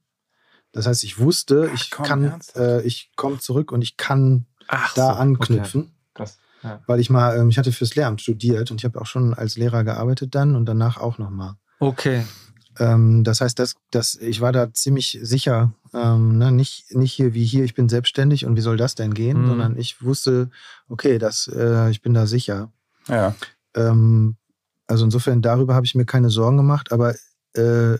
Das 0.73 0.87
heißt, 0.87 1.03
ich 1.03 1.19
wusste, 1.19 1.69
ich 1.73 1.89
Ach, 1.91 1.97
komm, 1.97 2.05
kann, 2.05 2.41
äh, 2.55 2.81
ich 2.83 3.11
komme 3.15 3.39
zurück 3.39 3.71
und 3.71 3.81
ich 3.81 3.97
kann 3.97 4.45
Ach, 4.67 4.93
da 4.93 5.13
so, 5.13 5.19
anknüpfen. 5.19 5.81
Okay. 5.81 5.91
Krass. 6.13 6.39
Ja. 6.63 6.81
Weil 6.87 6.99
ich 6.99 7.09
mal, 7.09 7.37
ähm, 7.37 7.49
ich 7.49 7.57
hatte 7.57 7.71
fürs 7.71 7.95
Lehramt 7.95 8.21
studiert 8.21 8.71
und 8.71 8.81
ich 8.81 8.85
habe 8.85 8.99
auch 9.01 9.05
schon 9.05 9.33
als 9.33 9.57
Lehrer 9.57 9.83
gearbeitet 9.83 10.35
dann 10.35 10.55
und 10.55 10.65
danach 10.65 10.97
auch 10.97 11.17
nochmal. 11.17 11.55
Okay. 11.79 12.25
Ähm, 12.79 13.23
das 13.23 13.41
heißt, 13.41 13.59
das, 13.59 13.75
das, 13.91 14.15
ich 14.15 14.41
war 14.41 14.51
da 14.51 14.73
ziemlich 14.73 15.19
sicher, 15.21 15.73
ähm, 15.93 16.37
ne? 16.37 16.51
nicht, 16.51 16.95
nicht 16.95 17.13
hier 17.13 17.33
wie 17.33 17.45
hier, 17.45 17.65
ich 17.65 17.73
bin 17.73 17.89
selbstständig 17.89 18.45
und 18.45 18.55
wie 18.55 18.61
soll 18.61 18.77
das 18.77 18.95
denn 18.95 19.13
gehen, 19.13 19.43
mhm. 19.43 19.47
sondern 19.47 19.77
ich 19.77 20.03
wusste, 20.03 20.49
okay, 20.87 21.17
das, 21.17 21.49
äh, 21.53 21.89
ich 21.89 22.01
bin 22.01 22.13
da 22.13 22.27
sicher. 22.27 22.71
Ja. 23.07 23.35
Ähm, 23.75 24.37
also 24.87 25.05
insofern 25.05 25.41
darüber 25.41 25.75
habe 25.75 25.85
ich 25.85 25.95
mir 25.95 26.05
keine 26.05 26.29
Sorgen 26.29 26.57
gemacht, 26.57 26.91
aber 26.91 27.15
äh, 27.53 27.97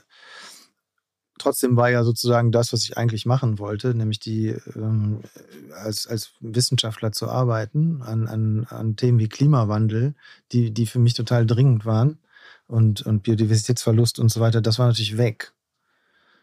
trotzdem 1.38 1.76
war 1.76 1.90
ja 1.90 2.04
sozusagen 2.04 2.52
das, 2.52 2.72
was 2.72 2.84
ich 2.84 2.98
eigentlich 2.98 3.26
machen 3.26 3.60
wollte, 3.60 3.94
nämlich 3.94 4.20
die 4.20 4.56
ähm, 4.76 5.22
als, 5.84 6.08
als 6.08 6.32
Wissenschaftler 6.40 7.12
zu 7.12 7.28
arbeiten 7.28 8.02
an, 8.04 8.28
an, 8.28 8.68
an 8.70 8.96
Themen 8.96 9.20
wie 9.20 9.30
Klimawandel, 9.30 10.16
die, 10.52 10.72
die 10.72 10.86
für 10.86 11.00
mich 11.00 11.14
total 11.14 11.46
dringend 11.46 11.86
waren 11.86 12.20
und, 12.72 13.02
und 13.02 13.24
Biodiversitätsverlust 13.24 14.18
und 14.18 14.32
so 14.32 14.40
weiter, 14.40 14.62
das 14.62 14.80
war 14.80 14.88
natürlich 14.88 15.18
weg. 15.18 15.52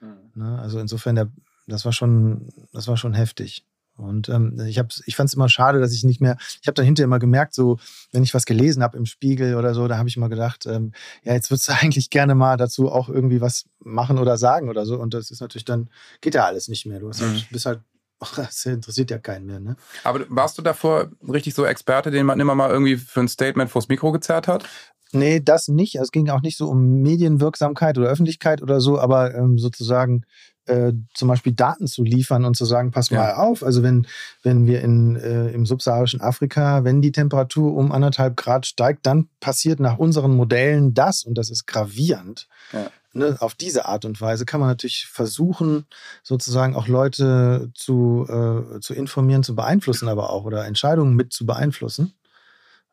Mhm. 0.01 0.31
Ne? 0.35 0.59
Also 0.61 0.79
insofern, 0.79 1.15
der, 1.15 1.29
das 1.67 1.85
war 1.87 1.93
schon, 1.93 2.53
das 2.73 2.87
war 2.87 2.99
schon 2.99 3.15
heftig. 3.15 3.65
Und 3.97 4.29
ähm, 4.29 4.61
ich, 4.61 4.81
ich 5.07 5.17
fand 5.17 5.29
es 5.29 5.35
immer 5.35 5.49
schade, 5.49 5.81
dass 5.81 5.93
ich 5.93 6.05
nicht 6.05 6.21
mehr, 6.21 6.37
ich 6.61 6.69
habe 6.69 6.75
dann 6.75 6.85
hinterher 6.85 7.07
immer 7.07 7.19
gemerkt, 7.19 7.55
so, 7.55 7.79
wenn 8.13 8.23
ich 8.23 8.33
was 8.33 8.45
gelesen 8.45 8.83
habe 8.83 8.97
im 8.97 9.07
Spiegel 9.07 9.57
oder 9.57 9.75
so, 9.75 9.89
da 9.89 9.97
habe 9.99 10.09
ich 10.09 10.17
immer 10.17 10.29
gedacht, 10.29 10.67
ähm, 10.67 10.93
ja, 11.25 11.33
jetzt 11.33 11.51
würdest 11.51 11.69
du 11.69 11.73
eigentlich 11.81 12.11
gerne 12.11 12.35
mal 12.35 12.59
dazu 12.59 12.93
auch 12.93 13.09
irgendwie 13.09 13.41
was 13.41 13.65
machen 13.81 14.19
oder 14.19 14.37
sagen 14.37 14.69
oder 14.69 14.85
so. 14.85 15.01
Und 15.01 15.15
das 15.15 15.31
ist 15.31 15.41
natürlich 15.41 15.65
dann, 15.65 15.89
geht 16.21 16.35
ja 16.35 16.45
alles 16.45 16.69
nicht 16.69 16.85
mehr. 16.85 17.01
Du 17.01 17.11
halt, 17.11 17.21
mhm. 17.21 17.43
bist 17.51 17.65
halt, 17.65 17.81
das 18.37 18.67
interessiert 18.67 19.11
ja 19.11 19.19
keinen 19.19 19.47
mehr. 19.47 19.61
Ne? 19.61 19.77
Aber 20.05 20.27
warst 20.29 20.59
du 20.59 20.63
davor 20.63 21.11
richtig 21.27 21.55
so 21.55 21.65
Experte, 21.65 22.11
den 22.11 22.27
man 22.27 22.39
immer 22.39 22.55
mal 22.55 22.71
irgendwie 22.71 22.97
für 22.97 23.21
ein 23.21 23.29
Statement 23.29 23.71
vors 23.71 23.89
Mikro 23.89 24.13
gezerrt 24.13 24.47
hat? 24.47 24.65
Nee, 25.13 25.41
das 25.41 25.69
nicht. 25.69 25.97
Es 25.97 26.11
ging 26.11 26.29
auch 26.29 26.43
nicht 26.43 26.59
so 26.59 26.69
um 26.69 27.01
Medienwirksamkeit 27.01 27.97
oder 27.97 28.09
Öffentlichkeit 28.09 28.63
oder 28.63 28.81
so, 28.81 28.99
aber 28.99 29.35
ähm, 29.35 29.59
sozusagen 29.59 30.25
äh, 30.67 30.93
zum 31.15 31.29
Beispiel 31.29 31.55
Daten 31.55 31.87
zu 31.87 32.05
liefern 32.05 32.45
und 32.45 32.55
zu 32.55 32.67
sagen, 32.67 32.91
pass 32.91 33.11
mal 33.11 33.35
auf, 33.35 33.63
also 33.63 33.83
wenn, 33.83 34.07
wenn 34.43 34.67
wir 34.67 34.83
in, 34.83 35.17
äh, 35.17 35.49
im 35.49 35.65
subsaharischen 35.65 36.21
Afrika, 36.21 36.85
wenn 36.85 37.01
die 37.01 37.13
Temperatur 37.13 37.75
um 37.75 37.91
anderthalb 37.91 38.37
Grad 38.37 38.67
steigt, 38.67 39.07
dann 39.07 39.29
passiert 39.41 39.81
nach 39.81 39.97
unseren 39.97 40.37
Modellen 40.37 40.93
das 40.93 41.25
und 41.25 41.39
das 41.39 41.49
ist 41.49 41.67
gravierend. 41.67 42.49
Ja. 42.73 42.91
Ne, 43.15 43.39
auf 43.41 43.55
diese 43.55 43.87
Art 43.87 44.05
und 44.05 44.21
Weise 44.21 44.45
kann 44.45 44.61
man 44.61 44.69
natürlich 44.69 45.07
versuchen, 45.07 45.87
sozusagen 46.23 46.77
auch 46.77 46.87
Leute 46.87 47.71
zu, 47.75 48.27
äh, 48.29 48.81
zu 48.81 48.93
informieren, 48.93 49.43
zu 49.43 49.57
beeinflussen, 49.57 50.09
aber 50.09 50.29
auch 50.29 50.45
oder 50.45 50.67
Entscheidungen 50.67 51.15
mit 51.15 51.33
zu 51.33 51.47
beeinflussen. 51.47 52.13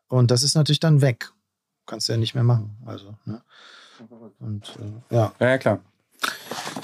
Und 0.08 0.30
das 0.30 0.42
ist 0.42 0.54
natürlich 0.54 0.80
dann 0.80 1.02
weg 1.02 1.30
kannst 1.86 2.08
du 2.08 2.12
ja 2.12 2.18
nicht 2.18 2.34
mehr 2.34 2.44
machen. 2.44 2.76
Also, 2.84 3.14
ne? 3.24 3.42
Und 4.40 4.78
äh, 5.10 5.14
ja. 5.14 5.32
Ja, 5.38 5.58
klar. 5.58 5.80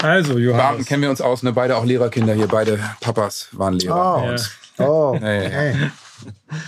Also, 0.02 0.38
Johannes. 0.38 0.62
Beamten 0.62 0.84
kennen 0.84 1.02
wir 1.02 1.10
uns 1.10 1.20
aus, 1.20 1.42
ne? 1.42 1.52
Beide 1.52 1.76
auch 1.76 1.84
Lehrerkinder 1.84 2.34
hier, 2.34 2.48
beide 2.48 2.78
Papas 3.00 3.48
waren 3.52 3.74
Lehrer. 3.74 4.22
Oh, 4.22 4.30
ja. 4.30 4.36
oh. 4.88 5.18
hey, 5.20 5.50
hey. 5.50 5.90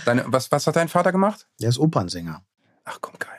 Deine, 0.05 0.25
was, 0.27 0.51
was 0.51 0.67
hat 0.67 0.75
dein 0.75 0.89
Vater 0.89 1.11
gemacht? 1.11 1.47
Der 1.61 1.69
ist 1.69 1.79
Opernsänger. 1.79 2.41
Ach 2.83 2.97
komm, 3.01 3.15
geil. 3.19 3.31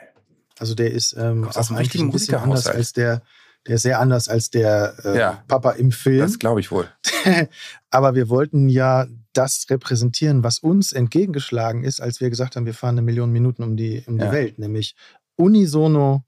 Also 0.59 0.75
der 0.75 0.91
ist 0.91 1.15
ähm, 1.17 1.47
auch 1.47 1.71
eigentlich 1.71 2.01
ein 2.01 2.11
bisschen 2.11 2.35
anders 2.35 2.67
als 2.67 2.93
der, 2.93 3.21
der 3.67 3.75
ist 3.75 3.83
sehr 3.83 3.99
anders 3.99 4.27
als 4.27 4.49
der 4.49 4.95
äh, 5.03 5.17
ja, 5.17 5.43
Papa 5.47 5.71
im 5.71 5.91
Film. 5.91 6.19
Das 6.19 6.39
glaube 6.39 6.59
ich 6.59 6.71
wohl. 6.71 6.89
Aber 7.91 8.15
wir 8.15 8.29
wollten 8.29 8.69
ja 8.69 9.05
das 9.37 9.67
repräsentieren, 9.69 10.43
was 10.43 10.59
uns 10.59 10.93
entgegengeschlagen 10.93 11.83
ist, 11.83 12.01
als 12.01 12.19
wir 12.19 12.29
gesagt 12.29 12.55
haben, 12.55 12.65
wir 12.65 12.73
fahren 12.73 12.95
eine 12.95 13.03
Million 13.03 13.31
Minuten 13.31 13.63
um 13.63 13.77
die, 13.77 14.03
um 14.07 14.17
die 14.17 14.25
ja. 14.25 14.31
Welt, 14.31 14.57
nämlich 14.57 14.95
unisono, 15.35 16.23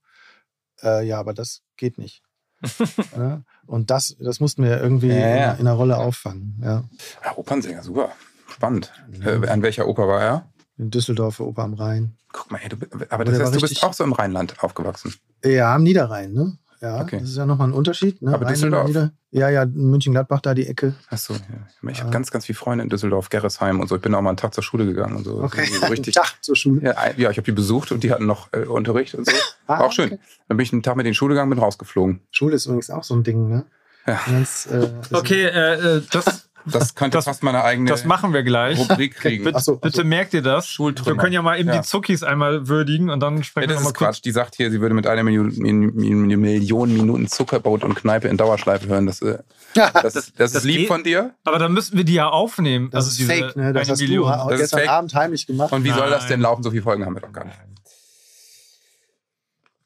äh, 0.84 1.06
ja, 1.06 1.20
aber 1.20 1.34
das 1.34 1.62
geht 1.76 1.98
nicht. 1.98 2.22
ja? 3.18 3.42
Und 3.66 3.90
das, 3.90 4.16
das 4.20 4.40
mussten 4.40 4.64
wir 4.64 4.80
irgendwie 4.80 5.08
ja, 5.08 5.54
in, 5.54 5.62
in, 5.62 5.68
einer 5.68 5.74
Rolle 5.74 5.98
auffangen. 5.98 6.60
Ja. 6.62 6.84
ja 7.24 7.38
Opernsänger, 7.38 7.84
super. 7.84 8.12
Spannend. 8.48 8.92
Äh, 9.24 9.48
an 9.48 9.62
welcher 9.62 9.88
Oper 9.88 10.08
war 10.08 10.22
er? 10.22 10.50
In 10.78 10.92
Düsseldorfer 10.92 11.46
Oper 11.46 11.64
am 11.64 11.74
Rhein. 11.74 12.16
Guck 12.32 12.52
mal, 12.52 12.58
hey, 12.58 12.70
du, 12.70 12.78
aber, 12.92 13.06
aber 13.10 13.26
das 13.26 13.40
heißt, 13.40 13.56
du 13.56 13.62
bist 13.62 13.84
auch 13.84 13.94
so 13.94 14.04
im 14.04 14.14
Rheinland 14.14 14.64
aufgewachsen. 14.64 15.16
Ja, 15.44 15.74
am 15.74 15.84
Niederrhein, 15.84 16.34
ne? 16.34 16.58
Ja, 16.82 17.02
okay. 17.02 17.20
das 17.20 17.30
ist 17.30 17.38
ja 17.38 17.46
nochmal 17.46 17.70
ein 17.70 17.74
Unterschied. 17.74 18.22
Ne? 18.22 18.34
Aber 18.34 18.46
Düsseldorf? 18.46 18.88
Nieder 18.88 19.12
ja, 19.32 19.50
ja, 19.50 19.66
München-Gladbach, 19.66 20.42
da 20.42 20.56
die 20.56 20.66
Ecke. 20.66 20.96
Achso, 21.10 21.34
ja. 21.34 21.90
Ich 21.92 22.02
habe 22.02 22.10
ganz, 22.10 22.32
ganz 22.32 22.48
viele 22.48 22.58
Freunde 22.58 22.84
in 22.84 22.90
Düsseldorf, 22.90 23.30
Gerresheim 23.30 23.80
und 23.80 23.88
so. 23.88 23.96
Ich 23.96 24.02
bin 24.02 24.16
auch 24.16 24.22
mal 24.22 24.32
einen 24.32 24.38
Tag 24.38 24.56
zur 24.56 24.64
Schule 24.64 24.86
gegangen 24.86 25.18
und 25.18 25.24
so. 25.24 25.44
Okay, 25.44 25.66
so 25.66 25.86
richtig, 25.86 26.18
einen 26.18 26.26
Tag 26.26 26.44
zur 26.44 26.56
Schule? 26.56 26.82
Ja, 26.82 26.96
ja 27.16 27.30
ich 27.30 27.38
habe 27.38 27.44
die 27.44 27.52
besucht 27.52 27.92
und 27.92 28.04
die 28.04 28.12
hatten 28.12 28.26
noch 28.26 28.52
äh, 28.54 28.66
Unterricht 28.66 29.14
und 29.14 29.28
so. 29.28 29.36
ah, 29.68 29.82
auch 29.82 29.92
schön. 29.92 30.14
Okay. 30.14 30.20
Dann 30.48 30.58
bin 30.58 30.64
ich 30.64 30.74
einen 30.74 30.82
Tag 30.82 30.96
mit 30.96 31.06
den 31.06 31.14
Schule 31.14 31.36
gegangen, 31.36 31.52
bin 31.52 31.60
rausgeflogen. 31.60 32.22
Schule 32.32 32.56
ist 32.56 32.66
übrigens 32.66 32.90
auch 32.90 33.04
so 33.04 33.16
ein 33.16 33.24
Ding, 33.24 33.50
ne? 33.50 33.66
Ja. 34.08 34.20
Ganz, 34.26 34.68
äh, 34.72 34.90
okay, 35.12 35.46
äh, 35.46 35.98
äh 35.98 36.02
das 36.10 36.49
das 36.66 36.96
könnte 36.96 37.18
das, 37.18 37.26
fast 37.26 37.44
meine 37.44 37.64
eigene 37.64 37.90
Das 37.90 38.06
machen 38.06 38.34
wir 38.34 38.44
gleich. 38.44 38.78
Rubrik 38.78 39.16
kriegen. 39.16 39.44
bitte, 39.44 39.60
so, 39.60 39.78
bitte 39.78 40.04
merkt 40.04 40.34
ihr 40.34 40.42
das. 40.42 40.78
Wir 40.80 40.94
können 40.94 41.34
ja 41.34 41.42
mal 41.42 41.60
eben 41.60 41.70
ja. 41.70 41.78
die 41.78 41.82
Zuckis 41.82 42.24
einmal 42.24 42.68
würdigen 42.68 43.10
und 43.10 43.20
dann 43.20 43.44
sprechen 43.44 43.70
ja, 43.70 43.76
wir 43.76 43.82
mal 43.82 43.94
kurz. 43.94 43.98
Quatsch. 43.98 44.26
Die 44.26 44.32
sagt 44.32 44.56
hier, 44.56 44.72
sie 44.72 44.82
würde 44.82 44.96
mit 44.96 45.08
einer 45.08 45.24
Million, 45.24 45.50
Million 45.58 46.94
Minuten 46.94 47.28
Zuckerbrot 47.28 47.84
und 47.84 47.96
Kneipe 47.96 48.28
in 48.28 48.38
Dauerschleife 48.38 48.88
hören. 48.88 49.06
Das, 49.06 49.22
äh, 49.22 49.40
das, 49.74 49.94
das, 49.94 50.14
das, 50.14 50.34
das 50.36 50.56
ist 50.56 50.64
lieb 50.64 50.78
geht, 50.78 50.88
von 50.88 51.04
dir. 51.04 51.34
Aber 51.44 51.60
dann 51.60 51.74
müssten 51.74 51.98
wir 51.98 52.04
die 52.04 52.16
ja 52.16 52.30
aufnehmen. 52.30 52.90
Das 52.92 53.06
also 53.06 53.24
ist 53.24 53.30
fake, 53.30 53.56
ne? 53.56 53.74
Das 53.74 53.90
hast 53.90 54.00
Million. 54.02 54.32
du 54.32 54.50
das 54.50 54.60
gestern 54.60 54.88
Abend 54.88 55.14
heimlich 55.16 55.48
gemacht. 55.48 55.72
Und 55.72 55.84
wie 55.84 55.90
Nein. 55.90 55.98
soll 55.98 56.10
das 56.10 56.28
denn 56.28 56.42
laufen? 56.42 56.64
So 56.64 56.72
viele 56.72 56.84
Folgen 56.84 57.06
haben 57.06 57.16
wir 57.16 57.22
doch 57.22 57.32
gar 57.32 57.46
nicht. 57.46 57.58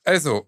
Also, 0.06 0.46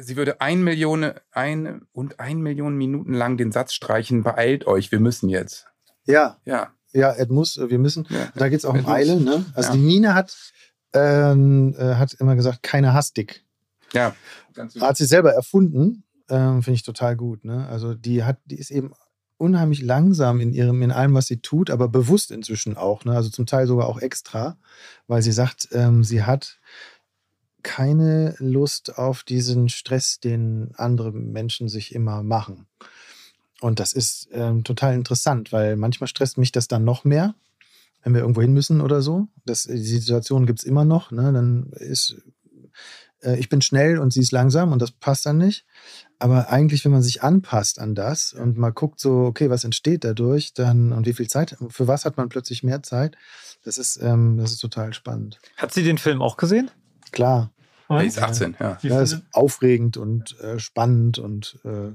sie 0.00 0.16
würde 0.16 0.40
ein 0.40 0.62
Million, 0.62 1.12
ein 1.30 1.82
und 1.92 2.20
ein 2.20 2.40
Million 2.40 2.76
Minuten 2.76 3.14
lang 3.14 3.36
den 3.36 3.52
Satz 3.52 3.72
streichen, 3.72 4.22
beeilt 4.22 4.66
euch, 4.66 4.92
wir 4.92 5.00
müssen 5.00 5.28
jetzt. 5.28 5.66
Ja. 6.04 6.38
Ja. 6.44 6.72
Ja, 6.92 7.12
Ed 7.12 7.30
muss, 7.30 7.58
wir 7.58 7.78
müssen. 7.78 8.06
Ja. 8.08 8.32
Da 8.34 8.48
geht 8.48 8.58
es 8.60 8.64
auch 8.64 8.74
um 8.74 8.86
Eile. 8.86 9.20
Ne? 9.20 9.44
Also 9.54 9.70
ja. 9.70 9.76
die 9.76 9.82
Nina 9.82 10.14
hat, 10.14 10.34
ähm, 10.94 11.74
äh, 11.78 11.94
hat 11.96 12.14
immer 12.14 12.34
gesagt, 12.34 12.62
keine 12.62 12.94
Hastig. 12.94 13.44
Ja. 13.92 14.14
Hat 14.80 14.96
sie 14.96 15.04
selber 15.04 15.32
erfunden. 15.32 16.04
Ähm, 16.30 16.62
Finde 16.62 16.76
ich 16.76 16.82
total 16.82 17.16
gut. 17.16 17.44
Ne? 17.44 17.66
Also 17.68 17.94
die 17.94 18.24
hat, 18.24 18.38
die 18.46 18.58
ist 18.58 18.70
eben 18.70 18.92
unheimlich 19.36 19.82
langsam 19.82 20.40
in 20.40 20.52
ihrem, 20.52 20.82
in 20.82 20.90
allem, 20.90 21.14
was 21.14 21.26
sie 21.26 21.40
tut, 21.40 21.70
aber 21.70 21.88
bewusst 21.88 22.30
inzwischen 22.30 22.76
auch. 22.76 23.04
Ne? 23.04 23.14
Also 23.14 23.30
zum 23.30 23.46
Teil 23.46 23.66
sogar 23.66 23.86
auch 23.86 24.00
extra, 24.00 24.56
weil 25.06 25.22
sie 25.22 25.32
sagt, 25.32 25.68
ähm, 25.72 26.04
sie 26.04 26.24
hat 26.24 26.58
keine 27.68 28.34
Lust 28.38 28.96
auf 28.96 29.24
diesen 29.24 29.68
Stress, 29.68 30.20
den 30.20 30.70
andere 30.76 31.12
Menschen 31.12 31.68
sich 31.68 31.94
immer 31.94 32.22
machen. 32.22 32.66
Und 33.60 33.78
das 33.78 33.92
ist 33.92 34.26
ähm, 34.32 34.64
total 34.64 34.94
interessant, 34.94 35.52
weil 35.52 35.76
manchmal 35.76 36.08
stresst 36.08 36.38
mich 36.38 36.50
das 36.50 36.66
dann 36.66 36.84
noch 36.84 37.04
mehr, 37.04 37.34
wenn 38.02 38.14
wir 38.14 38.22
irgendwo 38.22 38.40
hin 38.40 38.54
müssen 38.54 38.80
oder 38.80 39.02
so. 39.02 39.28
Das, 39.44 39.64
die 39.64 39.76
Situation 39.76 40.46
gibt 40.46 40.60
es 40.60 40.64
immer 40.64 40.86
noch. 40.86 41.10
Ne? 41.10 41.30
Dann 41.30 41.70
ist, 41.72 42.16
äh, 43.20 43.38
ich 43.38 43.50
bin 43.50 43.60
schnell 43.60 43.98
und 43.98 44.14
sie 44.14 44.20
ist 44.20 44.32
langsam 44.32 44.72
und 44.72 44.80
das 44.80 44.92
passt 44.92 45.26
dann 45.26 45.36
nicht. 45.36 45.66
Aber 46.18 46.48
eigentlich, 46.48 46.86
wenn 46.86 46.92
man 46.92 47.02
sich 47.02 47.22
anpasst 47.22 47.80
an 47.80 47.94
das 47.94 48.32
und 48.32 48.56
mal 48.56 48.72
guckt, 48.72 48.98
so, 48.98 49.26
okay, 49.26 49.50
was 49.50 49.64
entsteht 49.64 50.04
dadurch, 50.04 50.54
dann 50.54 50.92
und 50.92 51.06
wie 51.06 51.12
viel 51.12 51.28
Zeit, 51.28 51.54
für 51.68 51.86
was 51.86 52.06
hat 52.06 52.16
man 52.16 52.30
plötzlich 52.30 52.62
mehr 52.62 52.82
Zeit, 52.82 53.18
das 53.62 53.76
ist, 53.76 54.00
ähm, 54.00 54.38
das 54.38 54.52
ist 54.52 54.60
total 54.60 54.94
spannend. 54.94 55.38
Hat 55.58 55.74
sie 55.74 55.84
den 55.84 55.98
Film 55.98 56.22
auch 56.22 56.38
gesehen? 56.38 56.70
Klar. 57.12 57.50
Er 57.88 58.04
ist 58.04 58.18
18, 58.18 58.56
ja. 58.60 58.78
Ja, 58.82 59.00
ist 59.00 59.22
aufregend 59.32 59.96
und 59.96 60.38
äh, 60.40 60.58
spannend 60.58 61.18
und 61.18 61.58
äh, 61.64 61.92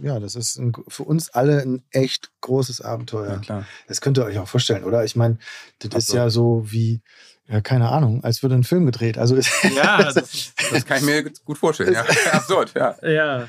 ja, 0.00 0.18
das 0.20 0.34
ist 0.36 0.56
ein, 0.58 0.72
für 0.88 1.02
uns 1.02 1.30
alle 1.30 1.60
ein 1.60 1.84
echt 1.90 2.30
großes 2.40 2.80
Abenteuer. 2.80 3.28
Ja, 3.28 3.38
klar. 3.38 3.66
Das 3.88 4.00
könnt 4.00 4.18
ihr 4.18 4.24
euch 4.24 4.38
auch 4.38 4.48
vorstellen, 4.48 4.84
oder? 4.84 5.04
Ich 5.04 5.16
meine, 5.16 5.38
das 5.80 5.90
Ach 5.92 5.98
ist 5.98 6.12
ja 6.12 6.30
so 6.30 6.64
wie, 6.70 7.02
ja, 7.46 7.60
keine 7.60 7.90
Ahnung, 7.90 8.24
als 8.24 8.42
würde 8.42 8.54
ein 8.54 8.64
Film 8.64 8.86
gedreht. 8.86 9.18
Also 9.18 9.36
ja, 9.36 10.02
das, 10.12 10.54
das 10.70 10.86
kann 10.86 10.98
ich 10.98 11.04
mir 11.04 11.30
gut 11.44 11.58
vorstellen. 11.58 11.92
Ja. 11.92 12.04
Absurd, 12.32 12.72
ja. 12.74 12.96
Ja. 13.06 13.48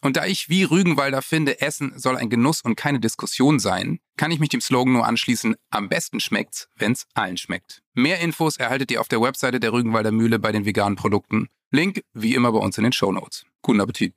Und 0.00 0.16
da 0.16 0.26
ich 0.26 0.48
wie 0.48 0.62
Rügenwalder 0.62 1.22
finde, 1.22 1.60
Essen 1.60 1.98
soll 1.98 2.16
ein 2.16 2.30
Genuss 2.30 2.62
und 2.62 2.76
keine 2.76 3.00
Diskussion 3.00 3.58
sein, 3.58 3.98
kann 4.16 4.30
ich 4.30 4.38
mich 4.38 4.48
dem 4.48 4.60
Slogan 4.60 4.92
nur 4.92 5.06
anschließen, 5.06 5.56
am 5.70 5.88
besten 5.88 6.20
schmeckt's, 6.20 6.68
wenn's 6.76 7.06
allen 7.14 7.36
schmeckt. 7.36 7.82
Mehr 7.94 8.20
Infos 8.20 8.58
erhaltet 8.58 8.92
ihr 8.92 9.00
auf 9.00 9.08
der 9.08 9.20
Webseite 9.20 9.58
der 9.58 9.72
Rügenwalder 9.72 10.12
Mühle 10.12 10.38
bei 10.38 10.52
den 10.52 10.64
veganen 10.64 10.96
Produkten. 10.96 11.48
Link 11.70 12.02
wie 12.12 12.34
immer 12.34 12.52
bei 12.52 12.58
uns 12.58 12.78
in 12.78 12.84
den 12.84 12.92
Show 12.92 13.10
Notes. 13.10 13.44
Guten 13.62 13.80
Appetit. 13.80 14.14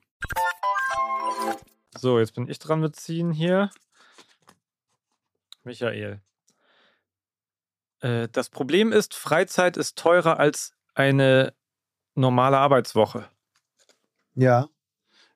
So, 1.98 2.18
jetzt 2.18 2.34
bin 2.34 2.48
ich 2.48 2.58
dran 2.58 2.80
mit 2.80 2.96
ziehen 2.96 3.32
hier. 3.32 3.70
Michael. 5.64 6.20
Äh, 8.00 8.28
das 8.30 8.50
Problem 8.50 8.92
ist, 8.92 9.14
Freizeit 9.14 9.76
ist 9.76 9.98
teurer 9.98 10.38
als 10.38 10.74
eine 10.94 11.54
normale 12.14 12.58
Arbeitswoche. 12.58 13.28
Ja. 14.34 14.68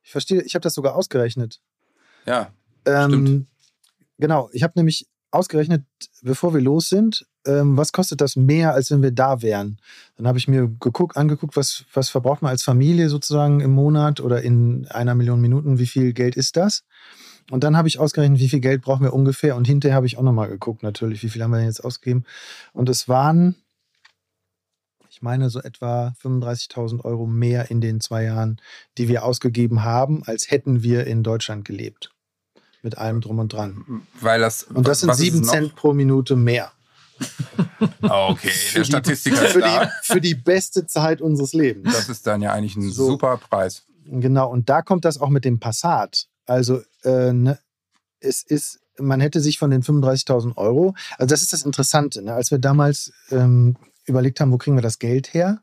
Ich 0.06 0.12
verstehe, 0.12 0.40
ich 0.42 0.54
habe 0.54 0.62
das 0.62 0.74
sogar 0.74 0.94
ausgerechnet. 0.94 1.60
Ja. 2.26 2.52
Ähm, 2.84 3.10
stimmt. 3.10 3.46
Genau, 4.18 4.48
ich 4.52 4.62
habe 4.62 4.74
nämlich 4.76 5.08
ausgerechnet, 5.32 5.82
bevor 6.22 6.54
wir 6.54 6.60
los 6.60 6.88
sind, 6.88 7.26
ähm, 7.44 7.76
was 7.76 7.90
kostet 7.90 8.20
das 8.20 8.36
mehr, 8.36 8.72
als 8.72 8.92
wenn 8.92 9.02
wir 9.02 9.10
da 9.10 9.42
wären? 9.42 9.78
Dann 10.16 10.28
habe 10.28 10.38
ich 10.38 10.46
mir 10.46 10.68
geguckt, 10.68 11.16
angeguckt, 11.16 11.56
was, 11.56 11.86
was 11.92 12.08
verbraucht 12.08 12.40
man 12.40 12.50
als 12.50 12.62
Familie 12.62 13.08
sozusagen 13.08 13.58
im 13.58 13.72
Monat 13.72 14.20
oder 14.20 14.42
in 14.42 14.86
einer 14.90 15.16
Million 15.16 15.40
Minuten, 15.40 15.80
wie 15.80 15.88
viel 15.88 16.12
Geld 16.12 16.36
ist 16.36 16.56
das? 16.56 16.84
Und 17.50 17.64
dann 17.64 17.76
habe 17.76 17.88
ich 17.88 17.98
ausgerechnet, 17.98 18.38
wie 18.38 18.48
viel 18.48 18.60
Geld 18.60 18.82
brauchen 18.82 19.02
wir 19.02 19.12
ungefähr. 19.12 19.56
Und 19.56 19.66
hinterher 19.66 19.96
habe 19.96 20.06
ich 20.06 20.18
auch 20.18 20.22
nochmal 20.22 20.48
geguckt, 20.48 20.84
natürlich, 20.84 21.24
wie 21.24 21.30
viel 21.30 21.42
haben 21.42 21.50
wir 21.50 21.58
denn 21.58 21.66
jetzt 21.66 21.84
ausgegeben. 21.84 22.24
Und 22.72 22.88
es 22.88 23.08
waren 23.08 23.56
ich 25.16 25.22
meine 25.22 25.48
so 25.48 25.62
etwa 25.62 26.12
35.000 26.22 27.02
Euro 27.06 27.26
mehr 27.26 27.70
in 27.70 27.80
den 27.80 28.02
zwei 28.02 28.24
Jahren, 28.24 28.60
die 28.98 29.08
wir 29.08 29.24
ausgegeben 29.24 29.82
haben, 29.82 30.22
als 30.26 30.50
hätten 30.50 30.82
wir 30.82 31.06
in 31.06 31.22
Deutschland 31.22 31.64
gelebt. 31.64 32.10
Mit 32.82 32.98
allem 32.98 33.22
drum 33.22 33.38
und 33.38 33.50
dran. 33.50 34.02
Weil 34.20 34.40
das, 34.40 34.64
und 34.64 34.86
das 34.86 35.00
sind 35.00 35.14
sieben 35.14 35.42
Cent 35.42 35.74
pro 35.74 35.94
Minute 35.94 36.36
mehr. 36.36 36.70
Ah, 38.02 38.28
okay, 38.28 38.52
der 38.74 38.84
Statistiker 38.84 39.46
ist 39.46 39.52
für 39.52 39.60
da. 39.60 39.84
Die, 39.84 39.90
für 40.02 40.20
die 40.20 40.34
beste 40.34 40.86
Zeit 40.86 41.20
unseres 41.20 41.52
Lebens. 41.52 41.92
Das 41.92 42.08
ist 42.08 42.26
dann 42.26 42.40
ja 42.40 42.52
eigentlich 42.52 42.76
ein 42.76 42.90
so, 42.90 43.06
super 43.08 43.36
Preis. 43.36 43.84
Genau, 44.04 44.50
und 44.50 44.68
da 44.68 44.82
kommt 44.82 45.04
das 45.04 45.18
auch 45.20 45.28
mit 45.28 45.44
dem 45.44 45.60
Passat. 45.60 46.26
Also, 46.46 46.82
äh, 47.04 47.32
ne, 47.32 47.58
es 48.20 48.42
ist, 48.42 48.80
man 48.98 49.20
hätte 49.20 49.40
sich 49.40 49.58
von 49.58 49.70
den 49.70 49.82
35.000 49.82 50.56
Euro, 50.56 50.94
also 51.18 51.28
das 51.28 51.42
ist 51.42 51.52
das 51.52 51.64
Interessante, 51.64 52.22
ne? 52.22 52.34
als 52.34 52.50
wir 52.50 52.58
damals 52.58 53.12
ähm, 53.30 53.76
überlegt 54.06 54.40
haben, 54.40 54.52
wo 54.52 54.58
kriegen 54.58 54.76
wir 54.76 54.82
das 54.82 54.98
Geld 54.98 55.34
her? 55.34 55.62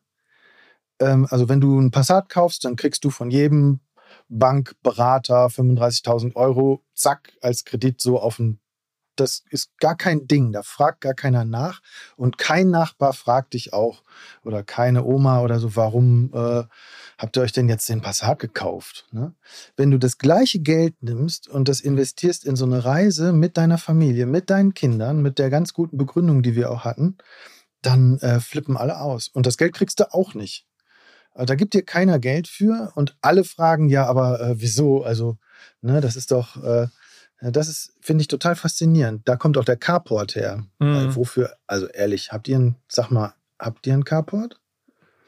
Ähm, 0.99 1.27
also 1.29 1.49
wenn 1.49 1.61
du 1.61 1.79
ein 1.79 1.91
Passat 1.91 2.29
kaufst, 2.29 2.65
dann 2.65 2.75
kriegst 2.75 3.03
du 3.03 3.09
von 3.09 3.31
jedem 3.31 3.79
Bankberater 4.29 5.47
35.000 5.47 6.35
Euro, 6.35 6.83
zack, 6.93 7.33
als 7.41 7.65
Kredit 7.65 8.01
so 8.01 8.19
auf 8.19 8.39
ein 8.39 8.59
das 9.15 9.43
ist 9.49 9.77
gar 9.79 9.95
kein 9.95 10.27
Ding, 10.27 10.51
da 10.51 10.63
fragt 10.63 11.01
gar 11.01 11.13
keiner 11.13 11.45
nach 11.45 11.81
und 12.15 12.37
kein 12.37 12.69
Nachbar 12.69 13.13
fragt 13.13 13.53
dich 13.53 13.73
auch 13.73 14.03
oder 14.43 14.63
keine 14.63 15.03
Oma 15.03 15.41
oder 15.41 15.59
so, 15.59 15.75
warum 15.75 16.31
äh, 16.33 16.63
habt 17.17 17.37
ihr 17.37 17.41
euch 17.41 17.51
denn 17.51 17.69
jetzt 17.69 17.87
den 17.89 18.01
Passat 18.01 18.39
gekauft? 18.39 19.07
Ne? 19.11 19.33
Wenn 19.77 19.91
du 19.91 19.99
das 19.99 20.17
gleiche 20.17 20.59
Geld 20.59 21.01
nimmst 21.01 21.47
und 21.47 21.67
das 21.67 21.79
investierst 21.79 22.45
in 22.45 22.55
so 22.55 22.65
eine 22.65 22.83
Reise 22.85 23.33
mit 23.33 23.57
deiner 23.57 23.77
Familie, 23.77 24.25
mit 24.25 24.49
deinen 24.49 24.73
Kindern, 24.73 25.21
mit 25.21 25.39
der 25.39 25.49
ganz 25.49 25.73
guten 25.73 25.97
Begründung, 25.97 26.41
die 26.41 26.55
wir 26.55 26.71
auch 26.71 26.83
hatten, 26.83 27.17
dann 27.85 28.17
äh, 28.19 28.39
flippen 28.39 28.77
alle 28.77 28.99
aus. 28.99 29.27
Und 29.27 29.45
das 29.45 29.57
Geld 29.57 29.73
kriegst 29.73 29.99
du 29.99 30.13
auch 30.13 30.33
nicht. 30.33 30.65
Äh, 31.35 31.45
da 31.45 31.55
gibt 31.55 31.73
dir 31.73 31.83
keiner 31.83 32.19
Geld 32.19 32.47
für 32.47 32.91
und 32.95 33.15
alle 33.21 33.43
fragen 33.43 33.89
ja, 33.89 34.05
aber 34.05 34.41
äh, 34.41 34.61
wieso? 34.61 35.03
Also, 35.03 35.37
ne, 35.81 36.01
das 36.01 36.15
ist 36.15 36.31
doch, 36.31 36.61
äh, 36.63 36.87
das 37.41 37.67
ist, 37.67 37.93
finde 37.99 38.21
ich, 38.21 38.27
total 38.27 38.55
faszinierend. 38.55 39.27
Da 39.27 39.35
kommt 39.35 39.57
auch 39.57 39.65
der 39.65 39.75
Carport 39.75 40.35
her. 40.35 40.63
Mhm. 40.79 41.15
wofür, 41.15 41.55
also 41.67 41.87
ehrlich, 41.87 42.31
habt 42.31 42.47
ihr 42.47 42.55
einen, 42.55 42.75
sag 42.87 43.11
mal, 43.11 43.33
habt 43.59 43.85
ihr 43.85 43.93
einen 43.93 44.05
Carport? 44.05 44.59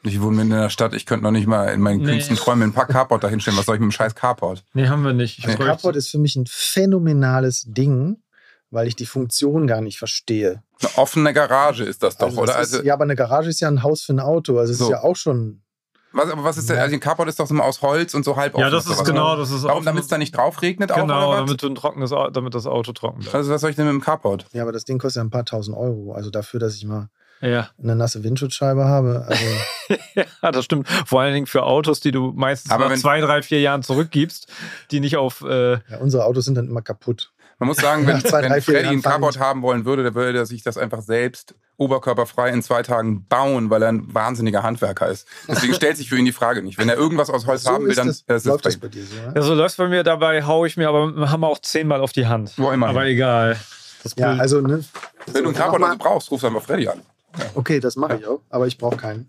Ich 0.02 0.20
wohne 0.20 0.42
in 0.42 0.50
der 0.50 0.70
Stadt, 0.70 0.94
ich 0.94 1.04
könnte 1.04 1.24
noch 1.24 1.32
nicht 1.32 1.48
mal 1.48 1.66
in 1.74 1.80
meinen 1.80 2.00
nee. 2.00 2.12
kühnsten 2.12 2.36
Träumen 2.36 2.70
ein 2.70 2.72
paar 2.72 2.86
Carport 2.86 3.24
dahinstellen. 3.24 3.58
Was 3.58 3.66
soll 3.66 3.74
ich 3.74 3.80
mit 3.80 3.90
dem 3.90 3.92
scheiß 3.92 4.14
Carport? 4.14 4.64
Nee, 4.72 4.86
haben 4.86 5.02
wir 5.02 5.12
nicht. 5.12 5.44
Also 5.44 5.58
Carport 5.58 5.96
ist 5.96 6.10
für 6.10 6.18
mich 6.18 6.36
ein 6.36 6.46
phänomenales 6.48 7.64
Ding, 7.66 8.22
weil 8.70 8.86
ich 8.86 8.94
die 8.94 9.06
Funktion 9.06 9.66
gar 9.66 9.80
nicht 9.80 9.98
verstehe. 9.98 10.62
Eine 10.80 10.98
offene 10.98 11.32
Garage 11.32 11.84
ist 11.84 12.02
das 12.02 12.16
doch, 12.16 12.28
also 12.28 12.42
oder? 12.42 12.52
Ist, 12.52 12.74
also, 12.74 12.82
ja, 12.82 12.94
aber 12.94 13.04
eine 13.04 13.16
Garage 13.16 13.48
ist 13.48 13.60
ja 13.60 13.68
ein 13.68 13.82
Haus 13.82 14.02
für 14.02 14.12
ein 14.12 14.20
Auto. 14.20 14.58
Also 14.58 14.72
es 14.72 14.78
so. 14.78 14.84
ist 14.84 14.90
ja 14.90 15.02
auch 15.02 15.16
schon 15.16 15.62
was, 16.16 16.30
aber 16.30 16.44
was 16.44 16.56
ist 16.56 16.70
der? 16.70 16.80
Also 16.80 16.94
ein 16.94 17.00
Carport 17.00 17.28
ist 17.28 17.38
doch 17.38 17.46
so 17.46 17.54
aus 17.56 17.82
Holz 17.82 18.14
und 18.14 18.24
so 18.24 18.36
halb 18.36 18.54
offen. 18.54 18.62
Ja, 18.62 18.70
das 18.70 18.86
ist 18.86 19.04
genau, 19.04 19.36
das 19.36 19.50
ist 19.50 19.64
Warum, 19.64 19.84
damit 19.84 20.02
es 20.02 20.08
da 20.08 20.16
nicht 20.16 20.34
drauf 20.34 20.62
regnet 20.62 20.92
Genau, 20.94 21.32
auch, 21.32 21.36
damit, 21.36 21.62
du 21.62 21.66
ein 21.66 21.74
trockenes, 21.74 22.10
damit 22.32 22.54
das 22.54 22.66
Auto 22.66 22.92
trocken 22.92 23.20
bleibt. 23.20 23.34
Also 23.34 23.52
was 23.52 23.60
soll 23.60 23.70
ich 23.70 23.76
denn 23.76 23.84
mit 23.84 23.92
dem 23.92 24.00
Carport? 24.00 24.46
Ja, 24.52 24.62
aber 24.62 24.72
das 24.72 24.84
Ding 24.84 24.98
kostet 24.98 25.20
ja 25.20 25.24
ein 25.24 25.30
paar 25.30 25.44
tausend 25.44 25.76
Euro. 25.76 26.14
Also 26.14 26.30
dafür, 26.30 26.58
dass 26.58 26.74
ich 26.74 26.86
mal 26.86 27.10
ja. 27.42 27.68
eine 27.82 27.96
nasse 27.96 28.24
Windschutzscheibe 28.24 28.84
habe. 28.86 29.26
Also 29.28 29.44
ja, 30.42 30.52
das 30.52 30.64
stimmt. 30.64 30.88
Vor 30.88 31.20
allen 31.20 31.34
Dingen 31.34 31.46
für 31.46 31.64
Autos, 31.64 32.00
die 32.00 32.12
du 32.12 32.32
meistens 32.34 32.72
aber 32.72 32.88
nach 32.88 32.96
zwei, 32.96 33.20
drei, 33.20 33.42
vier 33.42 33.60
Jahren 33.60 33.82
zurückgibst, 33.82 34.50
die 34.90 35.00
nicht 35.00 35.18
auf. 35.18 35.42
Äh 35.42 35.72
ja, 35.72 35.98
unsere 36.00 36.24
Autos 36.24 36.46
sind 36.46 36.54
dann 36.54 36.68
immer 36.68 36.82
kaputt. 36.82 37.32
Man 37.58 37.68
muss 37.68 37.78
sagen, 37.78 38.06
wenn, 38.06 38.20
zwei, 38.20 38.42
wenn 38.42 38.60
Freddy 38.60 38.88
ein 38.88 39.02
Carport 39.02 39.38
haben 39.38 39.62
wollen 39.62 39.86
würde, 39.86 40.04
dann 40.04 40.14
würde 40.14 40.38
er 40.38 40.46
sich 40.46 40.62
das 40.62 40.76
einfach 40.76 41.00
selbst 41.00 41.54
oberkörperfrei 41.78 42.50
in 42.50 42.62
zwei 42.62 42.82
Tagen 42.82 43.26
bauen, 43.28 43.70
weil 43.70 43.82
er 43.82 43.88
ein 43.88 44.14
wahnsinniger 44.14 44.62
Handwerker 44.62 45.08
ist. 45.08 45.26
Deswegen 45.48 45.74
stellt 45.74 45.96
sich 45.96 46.08
für 46.08 46.18
ihn 46.18 46.24
die 46.26 46.32
Frage 46.32 46.62
nicht. 46.62 46.78
Wenn 46.78 46.88
er 46.88 46.96
irgendwas 46.96 47.30
aus 47.30 47.46
Holz 47.46 47.62
so 47.62 47.70
haben 47.70 47.86
will, 47.86 47.94
dann 47.94 48.08
das, 48.08 48.24
ist 48.26 48.44
läuft 48.44 48.66
das 48.66 48.76
bei 48.76 48.88
dir 48.88 49.04
so. 49.04 49.16
Ja? 49.16 49.32
ja, 49.34 49.42
so 49.42 49.54
läuft 49.54 49.76
bei 49.76 49.88
mir. 49.88 50.02
Dabei 50.02 50.42
haue 50.44 50.66
ich 50.66 50.76
mir 50.76 50.88
aber 50.88 51.30
haben 51.30 51.40
wir 51.40 51.48
auch 51.48 51.58
zehnmal 51.58 52.00
auf 52.00 52.12
die 52.12 52.26
Hand. 52.26 52.52
Wo 52.56 52.70
immer. 52.70 52.88
Aber 52.88 53.06
egal. 53.06 53.56
ja, 54.16 54.34
also 54.34 54.60
ne, 54.60 54.84
wenn 55.26 55.42
du 55.42 55.48
einen 55.48 55.56
Carport 55.56 55.82
also 55.82 55.98
brauchst, 55.98 56.30
rufst 56.30 56.44
du 56.44 56.48
einfach 56.48 56.62
Freddy 56.62 56.88
an. 56.88 57.00
Okay, 57.54 57.80
das 57.80 57.96
mache 57.96 58.16
ich 58.16 58.26
auch, 58.26 58.40
aber 58.48 58.66
ich 58.66 58.78
brauche 58.78 58.96
keinen. 58.96 59.26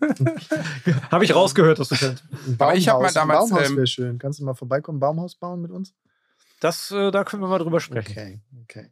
habe 1.12 1.26
ich 1.26 1.36
rausgehört, 1.36 1.80
dass 1.80 1.90
du 1.90 1.96
kennst. 1.96 2.24
Ein 2.48 2.58
Baumhaus, 2.58 2.78
ich 2.78 2.88
mal 2.88 2.94
damals, 2.94 3.16
ein 3.16 3.28
Baumhaus 3.28 3.70
ähm, 3.70 3.76
wäre 3.78 3.88
schön. 3.88 4.20
Kannst 4.20 4.40
du 4.40 4.46
mal 4.46 4.54
vorbeikommen, 4.54 5.00
Baumhaus 5.00 5.36
bauen 5.36 5.62
mit 5.62 5.72
uns? 5.72 5.94
Das, 6.60 6.92
äh, 6.92 7.12
da 7.12 7.24
können 7.24 7.42
wir 7.42 7.48
mal 7.48 7.60
drüber 7.60 7.80
sprechen. 7.80 8.12
Okay, 8.12 8.42
okay. 8.64 8.92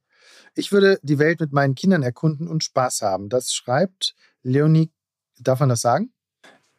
Ich 0.56 0.72
würde 0.72 1.00
die 1.04 1.20
Welt 1.20 1.40
mit 1.40 1.52
meinen 1.52 1.76
Kindern 1.76 2.04
erkunden 2.04 2.48
und 2.48 2.64
Spaß 2.64 3.02
haben. 3.02 3.30
Das 3.30 3.54
schreibt 3.54 4.16
Leonie. 4.42 4.92
Darf 5.40 5.60
man 5.60 5.70
das 5.70 5.82
sagen? 5.82 6.14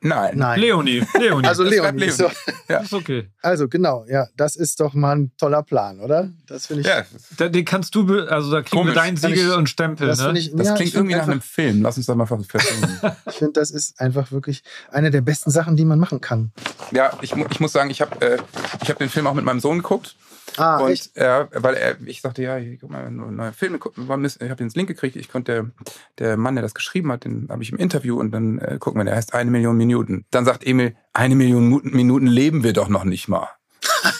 Nein. 0.01 0.39
Nein. 0.39 0.61
Leonie. 0.61 1.03
Leonie. 1.18 1.49
Also 1.49 1.62
Leonie. 1.62 1.99
Leonie. 1.99 2.11
So. 2.11 2.30
Ja. 2.68 2.78
Ist 2.78 2.93
okay. 2.93 3.30
Also 3.43 3.68
genau, 3.68 4.05
ja, 4.09 4.26
das 4.37 4.57
ist 4.57 4.80
doch 4.80 4.93
mal 4.95 5.16
ein 5.16 5.32
toller 5.37 5.62
Plan, 5.62 6.01
oder? 6.01 6.30
Das 6.47 6.66
finde 6.66 6.82
ich. 6.82 6.87
Ja. 6.87 7.05
Da, 7.37 7.49
den 7.49 7.64
kannst 7.64 7.95
du, 7.95 8.26
also 8.26 8.51
da 8.51 8.62
kriegen 8.62 8.82
Komisch. 8.82 8.95
wir 8.95 9.03
dein 9.03 9.16
Siegel 9.16 9.51
ich, 9.51 9.57
und 9.57 9.68
Stempel. 9.68 10.07
Das, 10.07 10.20
ne? 10.20 10.39
ich, 10.39 10.53
das 10.55 10.68
ja, 10.68 10.74
klingt 10.74 10.95
irgendwie 10.95 11.14
nach 11.14 11.28
einem 11.28 11.41
Film. 11.41 11.82
Lass 11.82 11.97
uns 11.97 12.07
da 12.07 12.14
mal 12.14 12.26
verstehen. 12.26 13.01
ich 13.30 13.37
finde, 13.37 13.53
das 13.53 13.70
ist 13.70 14.01
einfach 14.01 14.32
wirklich 14.32 14.62
eine 14.91 15.11
der 15.11 15.20
besten 15.20 15.51
Sachen, 15.51 15.76
die 15.76 15.84
man 15.84 15.99
machen 15.99 16.20
kann. 16.20 16.53
Ja, 16.93 17.12
ich, 17.22 17.34
ich 17.34 17.61
muss 17.61 17.72
sagen, 17.72 17.91
ich 17.91 18.01
habe 18.01 18.20
äh, 18.20 18.39
hab 18.87 18.99
den 18.99 19.09
Film 19.09 19.26
auch 19.26 19.34
mit 19.34 19.45
meinem 19.45 19.61
Sohn 19.61 19.78
geguckt. 19.78 20.16
Ah, 20.57 20.78
und 20.78 20.90
echt? 20.90 21.16
Äh, 21.16 21.46
weil 21.52 21.74
er, 21.74 21.96
ich 22.07 22.20
sagte, 22.20 22.42
ja, 22.42 22.57
hier, 22.57 22.78
guck 22.78 22.90
mal, 22.90 23.11
neue 23.11 23.52
Filme, 23.52 23.78
ich 23.78 24.50
habe 24.50 24.57
den 24.57 24.68
Link 24.70 24.88
gekriegt, 24.88 25.16
ich 25.16 25.28
konnte, 25.28 25.72
der, 26.18 26.28
der 26.28 26.36
Mann, 26.36 26.54
der 26.54 26.62
das 26.62 26.74
geschrieben 26.74 27.12
hat, 27.12 27.24
den 27.24 27.48
habe 27.48 27.62
ich 27.62 27.70
im 27.70 27.78
Interview 27.78 28.18
und 28.18 28.30
dann 28.30 28.59
äh, 28.59 28.78
gucken 28.78 29.00
wir, 29.00 29.04
der 29.04 29.16
heißt 29.16 29.34
eine 29.34 29.50
Million 29.50 29.76
Minuten. 29.76 30.24
Dann 30.30 30.44
sagt 30.44 30.66
Emil, 30.66 30.96
eine 31.12 31.34
Million 31.34 31.68
Minuten 31.84 32.26
leben 32.26 32.64
wir 32.64 32.72
doch 32.72 32.88
noch 32.88 33.04
nicht 33.04 33.28
mal. 33.28 33.48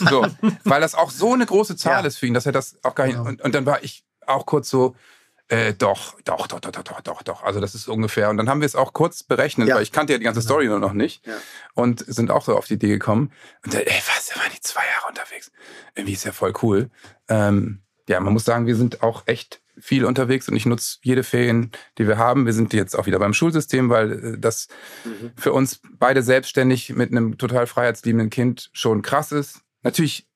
so, 0.09 0.27
weil 0.65 0.81
das 0.81 0.95
auch 0.95 1.11
so 1.11 1.33
eine 1.35 1.47
große 1.47 1.77
Zahl 1.77 2.03
ja. 2.03 2.07
ist 2.07 2.19
für 2.19 2.27
ihn, 2.27 2.35
dass 2.35 2.47
er 2.47 2.53
das 2.53 2.79
auch 2.83 2.95
gar 2.95 3.07
nicht, 3.07 3.17
genau. 3.17 3.29
und, 3.29 3.43
und 3.43 3.55
dann 3.55 3.67
war 3.67 3.83
ich 3.83 4.05
auch 4.27 4.47
kurz 4.47 4.69
so, 4.69 4.95
äh, 5.49 5.75
doch, 5.75 6.21
doch, 6.25 6.47
doch, 6.49 6.61
doch, 6.61 6.73
doch, 6.73 7.01
doch, 7.01 7.23
doch. 7.23 7.43
Also 7.45 7.61
das 7.61 7.75
ist 7.75 7.89
ungefähr. 7.89 8.31
Und 8.31 8.37
dann 8.37 8.49
haben 8.49 8.61
wir 8.61 8.67
es 8.67 8.75
auch 8.75 8.93
kurz 8.93 9.23
berechnet, 9.23 9.69
ja. 9.69 9.77
weil 9.77 9.83
ich 9.83 9.93
kannte 9.93 10.13
ja 10.13 10.19
die 10.19 10.25
ganze. 10.25 10.43
Story 10.43 10.67
nur 10.67 10.81
noch 10.81 10.93
nicht. 10.93 11.27
Ja. 11.27 11.35
Und 11.75 12.05
sind 12.07 12.31
auch 12.31 12.45
so 12.45 12.57
auf 12.57 12.67
die 12.67 12.75
Idee 12.75 12.89
gekommen. 12.89 13.33
Und 13.65 13.75
dann, 13.75 13.83
ey, 13.83 14.03
was, 14.07 14.27
da 14.27 14.41
waren 14.41 14.51
die 14.55 14.61
zwei 14.61 14.83
Jahre 14.83 15.09
unterwegs. 15.09 15.51
Irgendwie 15.95 16.15
ist 16.15 16.25
ja 16.25 16.33
voll 16.33 16.53
cool. 16.63 16.91
Ähm, 17.29 17.83
ja, 18.09 18.21
man 18.21 18.33
muss 18.33 18.45
sagen, 18.45 18.67
wir 18.67 18.77
sind 18.77 19.03
auch 19.03 19.23
echt 19.27 19.61
viel 19.79 20.05
unterwegs 20.05 20.49
und 20.49 20.57
ich 20.57 20.67
nutze 20.67 20.99
jede 21.03 21.23
Ferien, 21.23 21.71
die 21.99 22.09
wir 22.09 22.19
haben. 22.19 22.47
Wir 22.47 22.53
sind 22.53 22.73
jetzt 22.73 22.97
auch 22.99 23.07
wieder 23.07 23.19
beim 23.19 23.35
Schulsystem, 23.35 23.91
weil 23.91 24.13
äh, 24.13 24.39
das 24.39 24.69
mhm. 25.05 25.33
für 25.37 25.53
uns 25.53 25.81
beide 25.99 26.23
selbstständig 26.23 26.91
mit 26.95 27.11
einem 27.11 27.39
total 27.39 27.67
freiheitsliebenden 27.67 28.31
Kind 28.31 28.71
schon 28.73 29.03
krass 29.03 29.33
ist. 29.33 29.61
Natürlich 29.83 30.27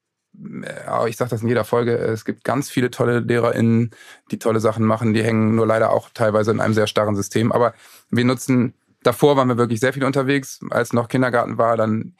ich 1.09 1.16
sage 1.16 1.31
das 1.31 1.43
in 1.43 1.49
jeder 1.49 1.64
Folge, 1.64 1.97
es 1.97 2.24
gibt 2.24 2.45
ganz 2.45 2.70
viele 2.70 2.91
tolle 2.91 3.20
LehrerInnen, 3.20 3.91
die 4.31 4.39
tolle 4.39 4.61
Sachen 4.61 4.85
machen, 4.85 5.12
die 5.12 5.22
hängen 5.22 5.55
nur 5.55 5.66
leider 5.66 5.91
auch 5.91 6.11
teilweise 6.14 6.51
in 6.51 6.61
einem 6.61 6.74
sehr 6.74 6.87
starren 6.87 7.16
System. 7.16 7.53
Aber 7.53 7.74
wir 8.11 8.24
nutzen, 8.24 8.74
davor 9.03 9.37
waren 9.37 9.49
wir 9.49 9.57
wirklich 9.57 9.81
sehr 9.81 9.93
viel 9.93 10.05
unterwegs. 10.05 10.61
Als 10.70 10.93
noch 10.93 11.09
Kindergarten 11.09 11.59
war, 11.59 11.76
dann 11.76 12.14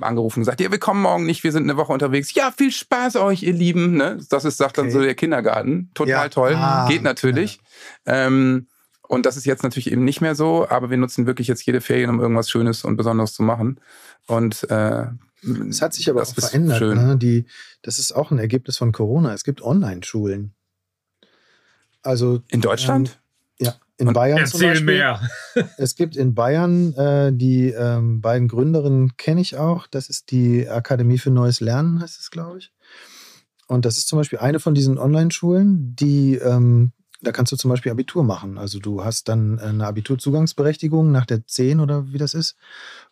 angerufen 0.00 0.40
und 0.40 0.42
gesagt, 0.42 0.60
ja, 0.60 0.70
wir 0.70 0.78
kommen 0.78 1.02
morgen 1.02 1.24
nicht, 1.24 1.44
wir 1.44 1.52
sind 1.52 1.64
eine 1.64 1.76
Woche 1.76 1.92
unterwegs. 1.92 2.34
Ja, 2.34 2.52
viel 2.56 2.70
Spaß 2.70 3.16
euch, 3.16 3.42
ihr 3.42 3.52
Lieben. 3.52 3.96
Ne? 3.96 4.18
Das 4.28 4.44
ist, 4.44 4.56
sagt 4.56 4.78
okay. 4.78 4.88
dann 4.88 4.92
so 4.92 5.00
der 5.00 5.14
Kindergarten. 5.14 5.90
Total 5.94 6.24
ja. 6.24 6.28
toll. 6.28 6.54
Ah, 6.56 6.88
Geht 6.88 7.02
natürlich. 7.02 7.60
Ja. 8.06 8.26
Ähm, 8.26 8.66
und 9.08 9.26
das 9.26 9.36
ist 9.36 9.44
jetzt 9.44 9.62
natürlich 9.62 9.92
eben 9.92 10.04
nicht 10.04 10.20
mehr 10.20 10.34
so, 10.34 10.66
aber 10.68 10.88
wir 10.88 10.96
nutzen 10.96 11.26
wirklich 11.26 11.48
jetzt 11.48 11.66
jede 11.66 11.80
Ferien, 11.80 12.08
um 12.08 12.20
irgendwas 12.20 12.50
Schönes 12.50 12.84
und 12.84 12.96
Besonderes 12.96 13.34
zu 13.34 13.42
machen. 13.42 13.78
Und 14.26 14.68
äh, 14.70 15.06
es 15.42 15.82
hat 15.82 15.94
sich 15.94 16.08
aber 16.08 16.22
auch 16.22 16.34
verändert. 16.34 16.80
Ne? 16.80 17.16
Die, 17.16 17.46
das 17.82 17.98
ist 17.98 18.12
auch 18.12 18.30
ein 18.30 18.38
Ergebnis 18.38 18.76
von 18.76 18.92
Corona. 18.92 19.34
Es 19.34 19.44
gibt 19.44 19.62
Online-Schulen. 19.62 20.54
Also 22.02 22.42
in 22.48 22.60
Deutschland? 22.60 23.20
Ähm, 23.58 23.66
ja, 23.66 23.74
in 23.96 24.08
Und 24.08 24.14
Bayern 24.14 24.46
zum 24.46 24.60
Beispiel. 24.60 24.84
mehr. 24.84 25.20
es 25.76 25.94
gibt 25.94 26.16
in 26.16 26.34
Bayern 26.34 26.94
äh, 26.94 27.32
die 27.32 27.68
ähm, 27.68 28.20
beiden 28.20 28.48
Gründerinnen 28.48 29.16
kenne 29.16 29.40
ich 29.40 29.56
auch. 29.56 29.86
Das 29.86 30.08
ist 30.08 30.30
die 30.30 30.68
Akademie 30.68 31.18
für 31.18 31.30
Neues 31.30 31.60
Lernen, 31.60 32.00
heißt 32.00 32.18
es, 32.18 32.30
glaube 32.30 32.58
ich. 32.58 32.72
Und 33.66 33.84
das 33.84 33.96
ist 33.96 34.08
zum 34.08 34.18
Beispiel 34.18 34.38
eine 34.38 34.60
von 34.60 34.74
diesen 34.74 34.98
Online-Schulen, 34.98 35.96
die 35.96 36.34
ähm, 36.36 36.92
da 37.22 37.30
kannst 37.30 37.52
du 37.52 37.56
zum 37.56 37.70
Beispiel 37.70 37.92
Abitur 37.92 38.24
machen. 38.24 38.58
Also 38.58 38.80
du 38.80 39.04
hast 39.04 39.28
dann 39.28 39.58
eine 39.60 39.86
Abiturzugangsberechtigung 39.86 41.12
nach 41.12 41.24
der 41.24 41.46
10 41.46 41.78
oder 41.78 42.12
wie 42.12 42.18
das 42.18 42.34
ist. 42.34 42.56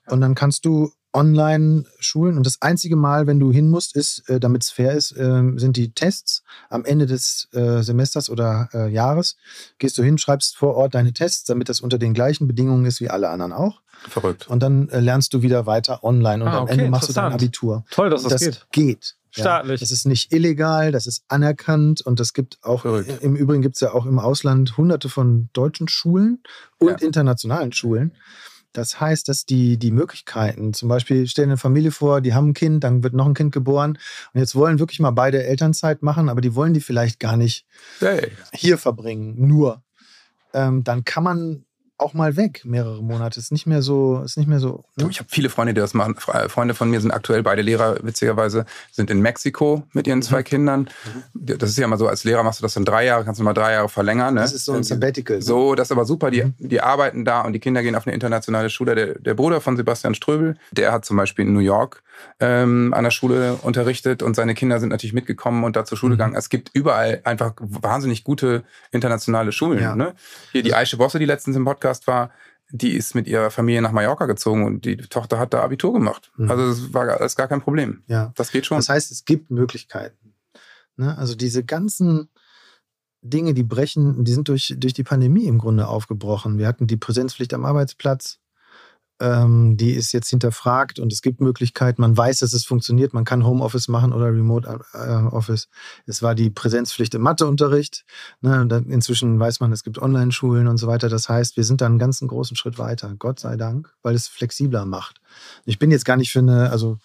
Und 0.07 0.21
dann 0.21 0.35
kannst 0.35 0.65
du 0.65 0.93
Online-Schulen. 1.13 2.37
Und 2.37 2.47
das 2.47 2.61
einzige 2.61 2.97
Mal, 2.97 3.27
wenn 3.27 3.41
du 3.41 3.51
hin 3.51 3.69
musst, 3.69 3.97
ist, 3.97 4.29
äh, 4.29 4.41
damit 4.41 4.63
es 4.63 4.71
fair 4.71 4.93
ist, 4.93 5.13
äh, 5.17 5.43
sind 5.57 5.77
die 5.77 5.93
Tests 5.93 6.43
am 6.69 6.85
Ende 6.85 7.07
des 7.07 7.49
äh, 7.53 7.83
Semesters 7.83 8.31
oder 8.31 8.69
äh, 8.73 8.89
Jahres. 8.89 9.37
Gehst 9.79 9.99
du 9.99 10.03
hin, 10.03 10.19
schreibst 10.19 10.57
vor 10.57 10.75
Ort 10.77 10.95
deine 10.95 11.13
Tests, 11.13 11.45
damit 11.45 11.69
das 11.69 11.81
unter 11.81 11.99
den 11.99 12.15
gleichen 12.15 12.47
Bedingungen 12.47 12.87
ist 12.87 13.01
wie 13.01 13.11
alle 13.11 13.29
anderen 13.29 13.53
auch. 13.53 13.81
Verrückt. 14.09 14.49
Und 14.49 14.63
dann 14.63 14.89
äh, 14.89 15.01
lernst 15.01 15.35
du 15.35 15.43
wieder 15.43 15.67
weiter 15.67 16.03
online 16.05 16.43
und 16.43 16.51
ah, 16.51 16.61
am 16.61 16.69
Ende 16.69 16.89
machst 16.89 17.09
du 17.09 17.13
dein 17.13 17.33
Abitur. 17.33 17.85
Toll, 17.91 18.11
dass 18.11 18.23
das, 18.23 18.33
das 18.33 18.41
geht. 18.41 18.67
geht. 18.71 19.17
Staatlich. 19.33 19.81
Ja, 19.81 19.85
das 19.85 19.91
ist 19.93 20.07
nicht 20.07 20.33
illegal, 20.33 20.91
das 20.91 21.07
ist 21.07 21.23
anerkannt 21.29 22.01
und 22.01 22.19
das 22.19 22.33
gibt 22.33 22.59
auch, 22.63 22.83
Verrückt. 22.83 23.23
im 23.23 23.37
Übrigen 23.37 23.63
gibt 23.63 23.77
es 23.77 23.81
ja 23.81 23.93
auch 23.93 24.07
im 24.07 24.19
Ausland 24.19 24.77
hunderte 24.77 25.09
von 25.09 25.49
deutschen 25.53 25.87
Schulen 25.87 26.43
und 26.79 27.01
ja. 27.01 27.07
internationalen 27.07 27.73
Schulen. 27.73 28.13
Das 28.73 29.01
heißt, 29.01 29.29
dass 29.29 29.45
die, 29.45 29.79
die 29.79 29.91
Möglichkeiten, 29.91 30.73
zum 30.73 30.89
Beispiel 30.89 31.27
stellen 31.27 31.51
eine 31.51 31.57
Familie 31.57 31.91
vor, 31.91 32.21
die 32.21 32.35
haben 32.35 32.51
ein 32.51 32.55
Kind, 32.55 32.85
dann 32.85 33.03
wird 33.03 33.15
noch 33.15 33.27
ein 33.27 33.35
Kind 33.35 33.53
geboren 33.53 33.99
und 34.33 34.41
jetzt 34.41 34.55
wollen 34.55 34.79
wirklich 34.79 35.01
mal 35.01 35.11
beide 35.11 35.43
Elternzeit 35.43 36.03
machen, 36.03 36.29
aber 36.29 36.41
die 36.41 36.55
wollen 36.55 36.75
die 36.75 36.81
vielleicht 36.81 37.19
gar 37.19 37.37
nicht 37.37 37.67
hey. 37.99 38.31
hier 38.53 38.79
verbringen, 38.79 39.35
nur. 39.37 39.83
Ähm, 40.53 40.85
dann 40.85 41.05
kann 41.05 41.25
man 41.25 41.65
auch 42.01 42.15
mal 42.15 42.37
weg, 42.37 42.63
mehrere 42.65 43.03
Monate. 43.03 43.39
Ist 43.39 43.53
nicht 43.53 43.67
mehr 43.67 43.83
so, 43.83 44.23
ist 44.25 44.37
nicht 44.37 44.49
mehr 44.49 44.61
so. 44.61 44.85
Ne? 44.97 45.09
Ich 45.11 45.19
habe 45.19 45.29
viele 45.31 45.49
Freunde, 45.49 45.75
die 45.75 45.81
das 45.81 45.95
machen. 45.95 46.17
Freunde 46.17 46.75
von 46.75 46.91
mir 46.91 47.01
sind 47.01 47.11
aktuell 47.11 47.43
beide 47.43 47.63
Lehrer, 47.63 47.97
witzigerweise, 48.03 48.65
sind 48.91 49.11
in 49.11 49.21
Mexiko 49.21 49.85
mit 49.93 50.07
ihren 50.07 50.23
zwei 50.23 50.41
mhm. 50.41 50.45
Kindern. 50.45 50.81
Mhm. 51.35 51.59
Das 51.59 51.71
ist 51.71 51.79
ja 51.79 51.85
immer 51.85 51.97
so, 51.97 52.09
als 52.09 52.25
Lehrer 52.25 52.43
machst 52.43 52.61
du 52.61 52.63
das 52.63 52.75
dann 52.75 52.85
drei 52.85 53.05
Jahre, 53.07 53.25
kannst 53.25 53.41
du 53.41 53.45
mal 53.45 53.53
drei 53.53 53.73
Jahre 53.73 53.89
verlängern. 53.89 54.35
Ne? 54.35 54.41
Das 54.41 54.53
ist 54.53 54.65
so 54.65 54.73
ein 54.73 54.85
Sabbatical. 54.85 55.37
Ne? 55.37 55.43
So, 55.43 55.75
das 55.75 55.89
ist 55.89 55.93
aber 55.93 56.05
super. 56.05 56.31
Die, 56.31 56.45
mhm. 56.45 56.55
die 56.59 56.81
arbeiten 56.81 57.25
da 57.25 57.43
und 57.43 57.53
die 57.53 57.61
Kinder 57.61 57.83
gehen 57.83 57.95
auf 57.95 58.07
eine 58.07 58.15
internationale 58.15 58.71
Schule. 58.71 58.95
Der, 58.95 59.19
der 59.19 59.35
Bruder 59.35 59.61
von 59.61 59.77
Sebastian 59.77 60.15
Ströbel, 60.15 60.57
der 60.73 60.93
hat 60.93 61.05
zum 61.05 61.17
Beispiel 61.17 61.47
in 61.47 61.53
New 61.53 61.61
York 61.61 62.03
ähm, 62.39 62.95
an 62.95 63.05
der 63.05 63.11
Schule 63.11 63.55
unterrichtet 63.63 64.23
und 64.23 64.35
seine 64.35 64.55
Kinder 64.55 64.81
sind 64.81 64.89
natürlich 64.89 65.13
mitgekommen 65.13 65.65
und 65.65 65.77
da 65.77 65.85
zur 65.85 65.99
Schule 65.99 66.15
mhm. 66.15 66.19
gegangen. 66.19 66.35
Es 66.37 66.49
gibt 66.49 66.71
überall 66.75 67.21
einfach 67.25 67.55
wahnsinnig 67.59 68.25
gute 68.25 68.65
internationale 68.91 69.53
Schulen. 69.53 69.81
Ja. 69.81 69.95
Ne? 69.95 70.15
Hier 70.53 70.63
die 70.63 70.75
Aische 70.75 70.97
Bosse, 70.97 71.19
die 71.19 71.25
letztens 71.25 71.57
im 71.57 71.65
Podcast 71.65 72.07
war, 72.07 72.31
die 72.73 72.93
ist 72.93 73.15
mit 73.15 73.27
ihrer 73.27 73.51
Familie 73.51 73.83
nach 73.83 73.93
Mallorca 73.93 74.27
gezogen 74.27 74.65
und 74.65 74.85
die 74.85 74.97
Tochter 74.97 75.39
hat 75.39 75.53
da 75.53 75.63
Abitur 75.63 75.93
gemacht. 75.93 76.31
Mhm. 76.37 76.51
Also 76.51 76.69
das 76.69 76.95
war 76.95 77.09
alles 77.09 77.37
gar 77.37 77.49
kein 77.49 77.61
Problem. 77.61 78.03
Ja. 78.07 78.33
Das 78.37 78.53
geht 78.53 78.67
schon. 78.67 78.79
Das 78.79 78.89
heißt, 78.89 79.11
es 79.11 79.25
gibt 79.25 79.51
Möglichkeiten. 79.51 80.35
Ne? 80.97 81.17
Also 81.17 81.35
diese 81.35 81.65
ganzen 81.65 82.29
Dinge, 83.23 83.55
die 83.55 83.63
brechen, 83.63 84.25
die 84.25 84.33
sind 84.33 84.49
durch, 84.49 84.75
durch 84.79 84.95
die 84.95 85.03
Pandemie 85.03 85.45
im 85.45 85.59
Grunde 85.59 85.89
aufgebrochen. 85.89 86.59
Wir 86.59 86.67
hatten 86.67 86.87
die 86.87 86.97
Präsenzpflicht 86.97 87.53
am 87.55 87.65
Arbeitsplatz. 87.65 88.40
Ähm, 89.21 89.77
die 89.77 89.93
ist 89.93 90.13
jetzt 90.13 90.31
hinterfragt 90.31 90.99
und 90.99 91.13
es 91.13 91.21
gibt 91.21 91.41
Möglichkeiten. 91.41 92.01
Man 92.01 92.17
weiß, 92.17 92.39
dass 92.39 92.55
es 92.55 92.65
funktioniert. 92.65 93.13
Man 93.13 93.25
kann 93.25 93.45
Homeoffice 93.45 93.89
machen 93.89 94.13
oder 94.13 94.27
Remote 94.27 94.81
äh, 94.95 94.99
Office. 94.99 95.69
Es 96.07 96.23
war 96.23 96.35
die 96.35 96.49
Präsenzpflicht 96.49 97.15
im 97.15 97.23
Matheunterricht. 97.23 98.05
Ne? 98.41 98.67
Inzwischen 98.89 99.39
weiß 99.39 99.61
man, 99.61 99.73
es 99.73 99.85
gibt 99.85 99.99
Online-Schulen 99.99 100.69
und 100.69 100.79
so 100.79 100.87
weiter. 100.87 101.09
Das 101.09 101.29
heißt, 101.29 101.57
wir 101.59 101.65
sind 101.65 101.83
da 101.83 101.87
einen 101.87 101.99
ganzen 101.99 102.29
großen 102.29 102.57
Schritt 102.57 102.79
weiter. 102.79 103.15
Gott 103.19 103.41
sei 103.41 103.57
Dank, 103.57 103.95
weil 104.03 104.15
es 104.15 104.27
flexibler 104.27 104.87
macht. 104.87 105.21
Ich 105.67 105.79
bin 105.79 105.91
jetzt 105.91 106.07
gar 106.07 106.17
nicht 106.17 106.33
für 106.33 106.39
eine, 106.39 106.71
also 106.71 106.99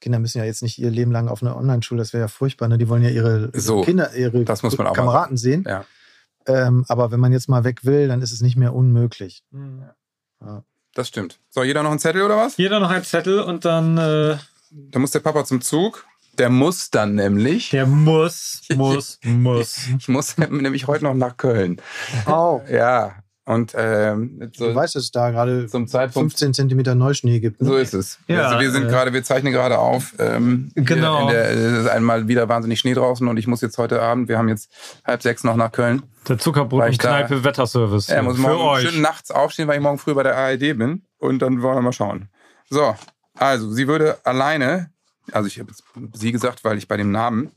Kinder 0.00 0.18
müssen 0.18 0.38
ja 0.38 0.44
jetzt 0.44 0.62
nicht 0.62 0.78
ihr 0.78 0.90
Leben 0.90 1.10
lang 1.10 1.28
auf 1.28 1.42
eine 1.42 1.56
Online-Schule, 1.56 1.98
das 1.98 2.12
wäre 2.12 2.24
ja 2.24 2.28
furchtbar. 2.28 2.68
Ne? 2.68 2.76
Die 2.76 2.88
wollen 2.90 3.02
ja 3.02 3.08
ihre 3.08 3.50
so, 3.54 3.80
Kinder, 3.80 4.14
ihre 4.14 4.44
Kameraden 4.44 5.38
sehen. 5.38 5.64
Ja. 5.66 5.86
Ähm, 6.46 6.84
aber 6.88 7.10
wenn 7.10 7.18
man 7.18 7.32
jetzt 7.32 7.48
mal 7.48 7.64
weg 7.64 7.84
will, 7.84 8.08
dann 8.08 8.20
ist 8.20 8.32
es 8.32 8.42
nicht 8.42 8.56
mehr 8.56 8.74
unmöglich. 8.74 9.42
Mhm. 9.50 9.84
Ja. 10.42 10.64
Das 10.96 11.08
stimmt. 11.08 11.38
So, 11.50 11.62
jeder 11.62 11.82
noch 11.82 11.90
einen 11.90 11.98
Zettel 11.98 12.22
oder 12.22 12.38
was? 12.38 12.56
Jeder 12.56 12.80
noch 12.80 12.88
einen 12.88 13.04
Zettel 13.04 13.40
und 13.40 13.66
dann. 13.66 13.98
Äh 13.98 14.38
da 14.70 14.98
muss 14.98 15.10
der 15.10 15.20
Papa 15.20 15.44
zum 15.44 15.60
Zug. 15.60 16.06
Der 16.38 16.48
muss 16.48 16.90
dann 16.90 17.14
nämlich. 17.16 17.68
Der 17.68 17.84
muss, 17.86 18.62
muss, 18.74 19.18
muss. 19.22 19.88
Ich 19.98 20.08
muss 20.08 20.38
nämlich 20.38 20.86
heute 20.86 21.04
noch 21.04 21.12
nach 21.12 21.36
Köln. 21.36 21.82
Oh. 22.26 22.62
Ja. 22.70 23.14
Und 23.46 23.74
ähm, 23.76 24.50
so 24.56 24.66
du 24.66 24.74
weißt, 24.74 24.96
dass 24.96 25.04
es 25.04 25.10
da 25.12 25.30
gerade 25.30 25.68
zum 25.68 25.86
Zeitpunkt 25.86 26.32
15 26.32 26.52
Zentimeter 26.52 26.96
Neuschnee 26.96 27.38
gibt. 27.38 27.62
Ne? 27.62 27.68
So 27.68 27.76
ist 27.76 27.94
es. 27.94 28.18
Ja, 28.26 28.48
also 28.48 28.58
wir 28.58 28.72
sind 28.72 28.86
äh, 28.86 28.88
gerade, 28.88 29.12
wir 29.12 29.22
zeichnen 29.22 29.52
gerade 29.52 29.78
auf. 29.78 30.14
Ähm, 30.18 30.72
genau. 30.74 31.30
Der, 31.30 31.50
es 31.50 31.84
ist 31.84 31.86
einmal 31.86 32.26
wieder 32.26 32.48
wahnsinnig 32.48 32.80
Schnee 32.80 32.94
draußen 32.94 33.26
und 33.28 33.36
ich 33.36 33.46
muss 33.46 33.60
jetzt 33.60 33.78
heute 33.78 34.02
Abend, 34.02 34.28
wir 34.28 34.36
haben 34.36 34.48
jetzt 34.48 34.68
halb 35.04 35.22
sechs 35.22 35.44
noch 35.44 35.54
nach 35.54 35.70
Köln. 35.70 36.02
Der 36.26 36.38
Zuckerbrot 36.38 36.86
und 36.86 36.98
Kneipe 36.98 37.44
Wetterservice. 37.44 38.08
Ja, 38.08 38.20
muss 38.20 38.36
morgen 38.36 38.62
euch. 38.62 38.88
schön 38.88 39.00
nachts 39.00 39.30
aufstehen, 39.30 39.68
weil 39.68 39.76
ich 39.76 39.82
morgen 39.82 39.98
früh 39.98 40.14
bei 40.14 40.24
der 40.24 40.36
ARD 40.36 40.76
bin. 40.76 41.04
Und 41.18 41.38
dann 41.38 41.62
wollen 41.62 41.76
wir 41.76 41.82
mal 41.82 41.92
schauen. 41.92 42.28
So, 42.68 42.96
also 43.36 43.70
sie 43.70 43.86
würde 43.86 44.18
alleine, 44.24 44.90
also 45.30 45.46
ich 45.46 45.60
habe 45.60 45.70
sie 46.14 46.32
gesagt, 46.32 46.64
weil 46.64 46.78
ich 46.78 46.88
bei 46.88 46.96
dem 46.96 47.12
Namen, 47.12 47.52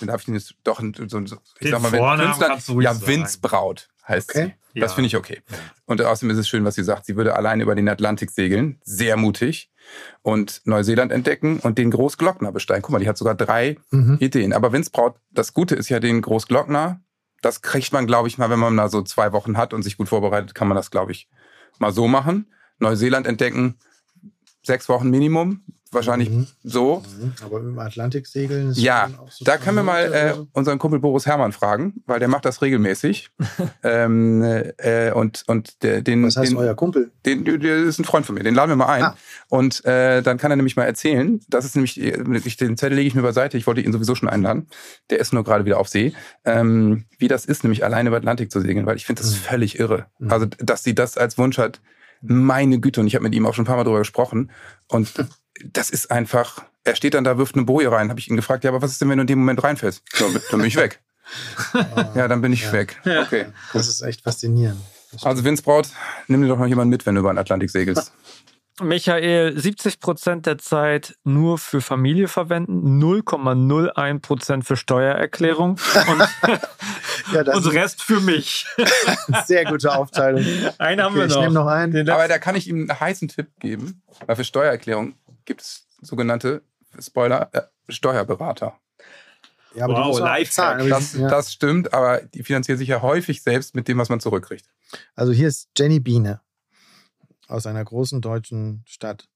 den 0.00 0.08
darf 0.08 0.22
ich 0.22 0.34
jetzt 0.34 0.56
doch 0.64 0.80
so, 0.80 1.24
so 1.24 1.36
ich 1.60 1.70
sag 1.70 1.80
mal, 1.80 1.92
wenn 1.92 2.18
Künstler, 2.18 2.82
ja, 2.82 3.06
Winzbraut 3.06 3.91
heißt 4.06 4.30
okay. 4.30 4.54
sie. 4.74 4.80
Das 4.80 4.92
ja. 4.92 4.94
finde 4.94 5.06
ich 5.08 5.16
okay. 5.16 5.42
Und 5.84 6.00
außerdem 6.00 6.30
ist 6.30 6.38
es 6.38 6.48
schön, 6.48 6.64
was 6.64 6.74
sie 6.74 6.84
sagt. 6.84 7.04
Sie 7.04 7.16
würde 7.16 7.36
alleine 7.36 7.62
über 7.62 7.74
den 7.74 7.88
Atlantik 7.88 8.30
segeln, 8.30 8.78
sehr 8.82 9.16
mutig, 9.16 9.70
und 10.22 10.62
Neuseeland 10.64 11.12
entdecken 11.12 11.58
und 11.58 11.76
den 11.76 11.90
Großglockner 11.90 12.52
besteigen. 12.52 12.82
Guck 12.82 12.92
mal, 12.92 12.98
die 12.98 13.08
hat 13.08 13.18
sogar 13.18 13.34
drei 13.34 13.76
mhm. 13.90 14.16
Ideen. 14.20 14.52
Aber 14.52 14.72
Winzbraut, 14.72 15.16
das 15.30 15.52
Gute 15.52 15.74
ist 15.74 15.88
ja 15.88 16.00
den 16.00 16.22
Großglockner. 16.22 17.00
Das 17.42 17.60
kriegt 17.60 17.92
man, 17.92 18.06
glaube 18.06 18.28
ich, 18.28 18.38
mal, 18.38 18.50
wenn 18.50 18.58
man 18.58 18.76
da 18.76 18.88
so 18.88 19.02
zwei 19.02 19.32
Wochen 19.32 19.56
hat 19.56 19.74
und 19.74 19.82
sich 19.82 19.96
gut 19.96 20.08
vorbereitet, 20.08 20.54
kann 20.54 20.68
man 20.68 20.76
das, 20.76 20.90
glaube 20.90 21.12
ich, 21.12 21.28
mal 21.78 21.92
so 21.92 22.08
machen. 22.08 22.50
Neuseeland 22.78 23.26
entdecken, 23.26 23.76
sechs 24.62 24.88
Wochen 24.88 25.10
Minimum 25.10 25.62
wahrscheinlich 25.92 26.30
mhm. 26.30 26.46
so. 26.62 27.02
Mhm. 27.20 27.32
Aber 27.44 27.60
im 27.60 27.78
Atlantik 27.78 28.26
segeln 28.26 28.70
ist 28.70 28.78
Ja, 28.78 29.10
so 29.30 29.44
da 29.44 29.58
können 29.58 29.76
wir 29.76 29.82
mal 29.82 30.12
äh, 30.12 30.34
unseren 30.52 30.78
Kumpel 30.78 31.00
Boris 31.00 31.26
Herrmann 31.26 31.52
fragen, 31.52 32.02
weil 32.06 32.18
der 32.18 32.28
macht 32.28 32.44
das 32.44 32.62
regelmäßig. 32.62 33.30
ähm, 33.82 34.42
äh, 34.78 35.12
und, 35.12 35.44
und 35.46 35.82
der, 35.82 36.02
den, 36.02 36.24
Was 36.24 36.36
heißt 36.36 36.52
den, 36.52 36.58
euer 36.58 36.74
Kumpel? 36.74 37.12
Den, 37.26 37.44
der 37.44 37.76
ist 37.78 37.98
ein 37.98 38.04
Freund 38.04 38.26
von 38.26 38.34
mir, 38.34 38.42
den 38.42 38.54
laden 38.54 38.70
wir 38.70 38.76
mal 38.76 38.86
ein. 38.86 39.02
Ah. 39.02 39.16
Und 39.48 39.84
äh, 39.84 40.22
dann 40.22 40.38
kann 40.38 40.50
er 40.50 40.56
nämlich 40.56 40.76
mal 40.76 40.84
erzählen, 40.84 41.40
das 41.48 41.64
ist 41.64 41.76
nämlich, 41.76 42.00
ich, 42.00 42.56
den 42.56 42.76
Zettel 42.76 42.96
lege 42.96 43.08
ich 43.08 43.14
mir 43.14 43.22
beiseite, 43.22 43.56
ich 43.56 43.66
wollte 43.66 43.80
ihn 43.80 43.92
sowieso 43.92 44.14
schon 44.14 44.28
einladen. 44.28 44.68
Der 45.10 45.18
ist 45.18 45.32
nur 45.32 45.44
gerade 45.44 45.64
wieder 45.64 45.78
auf 45.78 45.88
See. 45.88 46.12
Ähm, 46.44 47.04
wie 47.18 47.28
das 47.28 47.44
ist, 47.44 47.64
nämlich 47.64 47.84
alleine 47.84 48.08
über 48.08 48.16
Atlantik 48.16 48.50
zu 48.50 48.60
segeln, 48.60 48.86
weil 48.86 48.96
ich 48.96 49.06
finde 49.06 49.22
das 49.22 49.32
mhm. 49.32 49.36
völlig 49.36 49.78
irre. 49.78 50.06
Mhm. 50.18 50.32
Also, 50.32 50.46
dass 50.46 50.82
sie 50.82 50.94
das 50.94 51.16
als 51.16 51.38
Wunsch 51.38 51.58
hat, 51.58 51.80
meine 52.22 52.78
Güte, 52.78 53.00
und 53.00 53.06
ich 53.06 53.14
habe 53.14 53.24
mit 53.24 53.34
ihm 53.34 53.46
auch 53.46 53.54
schon 53.54 53.64
ein 53.64 53.66
paar 53.66 53.76
Mal 53.76 53.84
drüber 53.84 53.98
gesprochen. 53.98 54.50
Und 54.88 55.12
das 55.64 55.90
ist 55.90 56.10
einfach, 56.10 56.62
er 56.84 56.96
steht 56.96 57.14
dann 57.14 57.24
da, 57.24 57.38
wirft 57.38 57.54
eine 57.54 57.64
Boje 57.64 57.90
rein. 57.90 58.08
Habe 58.10 58.20
ich 58.20 58.28
ihn 58.28 58.36
gefragt, 58.36 58.64
ja, 58.64 58.70
aber 58.70 58.82
was 58.82 58.92
ist 58.92 59.00
denn, 59.00 59.08
wenn 59.08 59.18
du 59.18 59.22
in 59.22 59.26
dem 59.26 59.38
Moment 59.38 59.62
reinfällst? 59.62 60.02
So, 60.12 60.30
dann 60.50 60.60
bin 60.60 60.68
ich 60.68 60.76
weg. 60.76 61.00
ja, 62.14 62.28
dann 62.28 62.40
bin 62.40 62.52
ich 62.52 62.62
ja. 62.64 62.72
weg. 62.72 63.00
Okay. 63.04 63.46
Das 63.72 63.88
ist 63.88 64.02
echt 64.02 64.22
faszinierend. 64.22 64.80
Also 65.22 65.44
Vince 65.44 65.62
Braut, 65.62 65.88
nimm 66.26 66.42
dir 66.42 66.48
doch 66.48 66.58
noch 66.58 66.66
jemanden 66.66 66.90
mit, 66.90 67.04
wenn 67.04 67.14
du 67.14 67.20
über 67.20 67.32
den 67.32 67.38
Atlantik 67.38 67.70
segelst. 67.70 68.12
Michael, 68.80 69.58
70 69.58 70.00
Prozent 70.00 70.46
der 70.46 70.56
Zeit 70.56 71.14
nur 71.24 71.58
für 71.58 71.82
Familie 71.82 72.26
verwenden, 72.26 73.02
0,01 73.02 74.20
Prozent 74.20 74.64
für 74.64 74.76
Steuererklärung 74.76 75.78
und, 76.08 76.28
ja, 77.32 77.54
und 77.54 77.66
Rest 77.66 78.02
für 78.02 78.20
mich. 78.20 78.66
Sehr 79.46 79.66
gute 79.66 79.94
Aufteilung. 79.94 80.44
Einen 80.78 81.02
haben 81.02 81.14
okay, 81.14 81.20
wir 81.20 81.26
noch. 81.28 81.36
Ich 81.36 81.42
nehme 81.42 81.54
noch 81.54 81.66
einen. 81.66 82.08
Aber 82.08 82.28
da 82.28 82.38
kann 82.38 82.56
ich 82.56 82.66
ihm 82.66 82.88
einen 82.88 83.00
heißen 83.00 83.28
Tipp 83.28 83.48
geben, 83.60 84.02
weil 84.26 84.36
für 84.36 84.44
Steuererklärung 84.44 85.14
gibt 85.44 85.62
es 85.62 85.86
sogenannte, 86.00 86.62
Spoiler, 86.98 87.48
äh, 87.52 87.62
Steuerberater. 87.88 88.78
Ja, 89.74 89.84
aber 89.84 89.94
wow, 89.94 90.18
Lifehack. 90.18 90.86
Das, 90.88 91.14
ja. 91.14 91.28
das 91.28 91.52
stimmt, 91.52 91.94
aber 91.94 92.20
die 92.20 92.42
finanzieren 92.42 92.78
sich 92.78 92.88
ja 92.88 93.00
häufig 93.00 93.42
selbst 93.42 93.74
mit 93.74 93.88
dem, 93.88 93.98
was 93.98 94.08
man 94.08 94.20
zurückkriegt. 94.20 94.66
Also 95.14 95.32
hier 95.32 95.48
ist 95.48 95.70
Jenny 95.76 96.00
Biene 96.00 96.40
aus 97.48 97.66
einer 97.66 97.84
großen 97.84 98.20
deutschen 98.20 98.82
Stadt. 98.86 99.28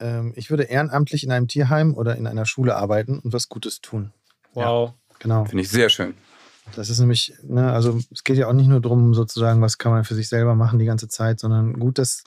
Ähm, 0.00 0.32
ich 0.36 0.50
würde 0.50 0.64
ehrenamtlich 0.64 1.24
in 1.24 1.32
einem 1.32 1.48
Tierheim 1.48 1.94
oder 1.94 2.16
in 2.16 2.26
einer 2.26 2.46
Schule 2.46 2.76
arbeiten 2.76 3.18
und 3.18 3.32
was 3.32 3.48
Gutes 3.48 3.80
tun. 3.80 4.12
Wow. 4.54 4.90
Ja, 4.90 5.14
genau. 5.18 5.44
Finde 5.44 5.62
ich 5.62 5.70
sehr 5.70 5.88
schön. 5.88 6.14
Das 6.76 6.90
ist 6.90 7.00
nämlich, 7.00 7.32
ne, 7.42 7.72
also 7.72 7.98
es 8.12 8.24
geht 8.24 8.36
ja 8.36 8.46
auch 8.46 8.52
nicht 8.52 8.68
nur 8.68 8.80
darum, 8.80 9.14
sozusagen, 9.14 9.62
was 9.62 9.78
kann 9.78 9.92
man 9.92 10.04
für 10.04 10.14
sich 10.14 10.28
selber 10.28 10.54
machen 10.54 10.78
die 10.78 10.84
ganze 10.84 11.08
Zeit, 11.08 11.40
sondern 11.40 11.78
gut, 11.78 11.98
dass 11.98 12.24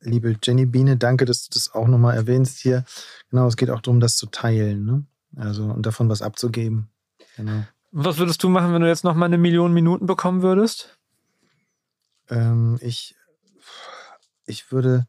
liebe 0.00 0.36
Jenny 0.42 0.66
Biene, 0.66 0.96
danke, 0.96 1.24
dass 1.24 1.48
du 1.48 1.54
das 1.54 1.74
auch 1.74 1.88
nochmal 1.88 2.16
erwähnst 2.16 2.58
hier. 2.58 2.84
Genau, 3.30 3.46
es 3.46 3.56
geht 3.56 3.70
auch 3.70 3.80
darum, 3.80 4.00
das 4.00 4.16
zu 4.16 4.26
teilen, 4.26 4.84
ne? 4.84 5.04
Also 5.36 5.64
und 5.64 5.84
davon 5.84 6.08
was 6.08 6.22
abzugeben. 6.22 6.88
Genau. 7.36 7.64
Was 7.90 8.18
würdest 8.18 8.42
du 8.42 8.48
machen, 8.48 8.72
wenn 8.72 8.82
du 8.82 8.88
jetzt 8.88 9.04
nochmal 9.04 9.26
eine 9.26 9.38
Million 9.38 9.72
Minuten 9.72 10.06
bekommen 10.06 10.42
würdest? 10.42 10.98
Ähm, 12.28 12.78
ich, 12.80 13.14
ich 14.46 14.70
würde 14.72 15.06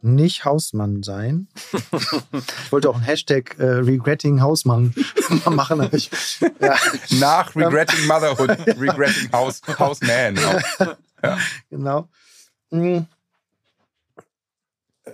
nicht 0.00 0.44
Hausmann 0.44 1.02
sein. 1.02 1.48
ich 1.72 2.72
wollte 2.72 2.90
auch 2.90 2.96
einen 2.96 3.04
Hashtag 3.04 3.58
äh, 3.58 3.64
Regretting 3.64 4.40
Hausmann 4.40 4.94
machen. 5.50 5.80
Aber 5.80 5.94
ich, 5.94 6.10
ja. 6.60 6.76
Nach 7.18 7.54
Regretting 7.56 8.06
Motherhood, 8.06 8.50
Regretting 8.78 9.32
House, 9.32 9.60
Houseman. 9.78 10.36
Ja. 10.36 11.38
Genau. 11.70 12.08
Mhm. 12.70 13.06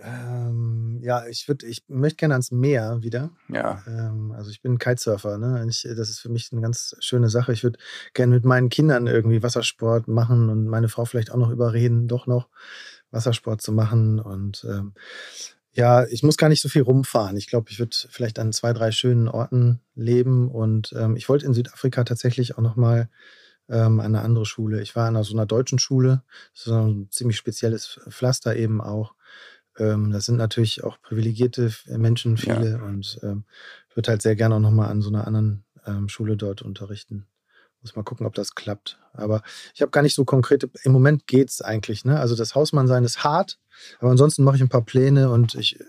Ähm, 0.03 1.01
ja, 1.03 1.27
ich 1.27 1.49
würde, 1.49 1.67
ich 1.67 1.85
möchte 1.89 2.17
gerne 2.17 2.35
ans 2.35 2.51
Meer 2.51 3.03
wieder. 3.03 3.31
Ja. 3.49 3.83
Ähm, 3.87 4.33
also 4.37 4.51
ich 4.51 4.63
bin 4.63 4.79
Kitesurfer, 4.79 5.39
ne? 5.39 5.65
Ich, 5.69 5.83
das 5.83 6.11
ist 6.11 6.21
für 6.21 6.29
mich 6.29 6.51
eine 6.53 6.61
ganz 6.61 6.97
schöne 7.01 7.29
Sache. 7.29 7.53
Ich 7.53 7.63
würde 7.63 7.79
gerne 8.15 8.35
mit 8.35 8.45
meinen 8.45 8.69
Kindern 8.69 9.07
irgendwie 9.07 9.43
Wassersport 9.43 10.09
machen 10.09 10.49
und 10.49 10.67
meine 10.67 10.89
Frau 10.89 11.05
vielleicht 11.05 11.31
auch 11.31 11.37
noch 11.37 11.51
überreden, 11.51 12.09
doch 12.09 12.27
noch 12.27 12.49
Wassersport 13.11 13.61
zu 13.61 13.73
machen. 13.73 14.19
Und 14.19 14.67
ähm, 14.69 14.95
ja, 15.73 16.05
ich 16.07 16.23
muss 16.23 16.37
gar 16.37 16.49
nicht 16.49 16.63
so 16.63 16.69
viel 16.69 16.83
rumfahren. 16.83 17.37
Ich 17.37 17.49
glaube, 17.49 17.71
ich 17.71 17.79
würde 17.79 17.97
vielleicht 18.09 18.39
an 18.39 18.53
zwei, 18.53 18.73
drei 18.73 18.93
schönen 18.93 19.29
Orten 19.29 19.81
leben. 19.95 20.49
Und 20.49 20.95
ähm, 20.97 21.17
ich 21.17 21.29
wollte 21.29 21.47
in 21.47 21.55
Südafrika 21.55 22.05
tatsächlich 22.05 22.57
auch 22.57 22.63
noch 22.63 22.77
mal 22.77 23.09
ähm, 23.69 24.01
an 24.01 24.15
eine 24.15 24.23
andere 24.23 24.47
Schule. 24.47 24.83
Ich 24.83 24.95
war 24.95 25.09
an 25.09 25.23
so 25.23 25.35
einer 25.35 25.47
deutschen 25.47 25.79
Schule. 25.79 26.23
Ist 26.55 26.69
ein 26.69 27.09
ziemlich 27.11 27.37
spezielles 27.37 28.01
Pflaster 28.09 28.57
eben 28.57 28.81
auch. 28.81 29.15
Ähm, 29.79 30.11
das 30.11 30.27
sind 30.27 30.37
natürlich 30.37 30.85
auch 30.85 31.01
privilegierte 31.01 31.73
Menschen, 31.87 32.37
viele. 32.37 32.73
Ja. 32.73 32.83
Und 32.83 33.19
ähm, 33.23 33.45
ich 33.89 33.97
würde 33.97 34.11
halt 34.11 34.23
sehr 34.23 34.37
gerne 34.37 34.57
auch 34.57 34.61
nochmal 34.61 34.91
an 34.91 35.03
so 35.03 35.09
einer 35.09 35.27
anderen 35.27 35.65
ähm, 35.87 36.09
Schule 36.09 36.37
dort 36.37 36.63
unterrichten. 36.63 37.27
Muss 37.81 37.97
mal 37.97 38.03
gucken, 38.03 38.27
ob 38.27 38.35
das 38.35 38.55
klappt. 38.55 38.99
Aber 39.13 39.43
ich 39.75 39.83
habe 39.83 39.91
gar 39.91 40.03
nicht 40.03 40.15
so 40.15 40.25
konkrete. 40.25 40.71
Im 40.85 40.93
Moment 40.93 41.27
geht 41.27 41.51
es 41.51 41.61
eigentlich. 41.61 42.05
Ne? 42.05 42.19
Also 42.19 42.35
das 42.35 42.55
Hausmannsein 42.55 43.05
ist 43.05 43.25
hart, 43.25 43.59
aber 44.01 44.11
ansonsten 44.11 44.43
mache 44.43 44.57
ich 44.57 44.63
ein 44.63 44.71
paar 44.71 44.85
Pläne 44.85 45.31
und 45.31 45.55
ich, 45.55 45.79
äh, 45.79 45.85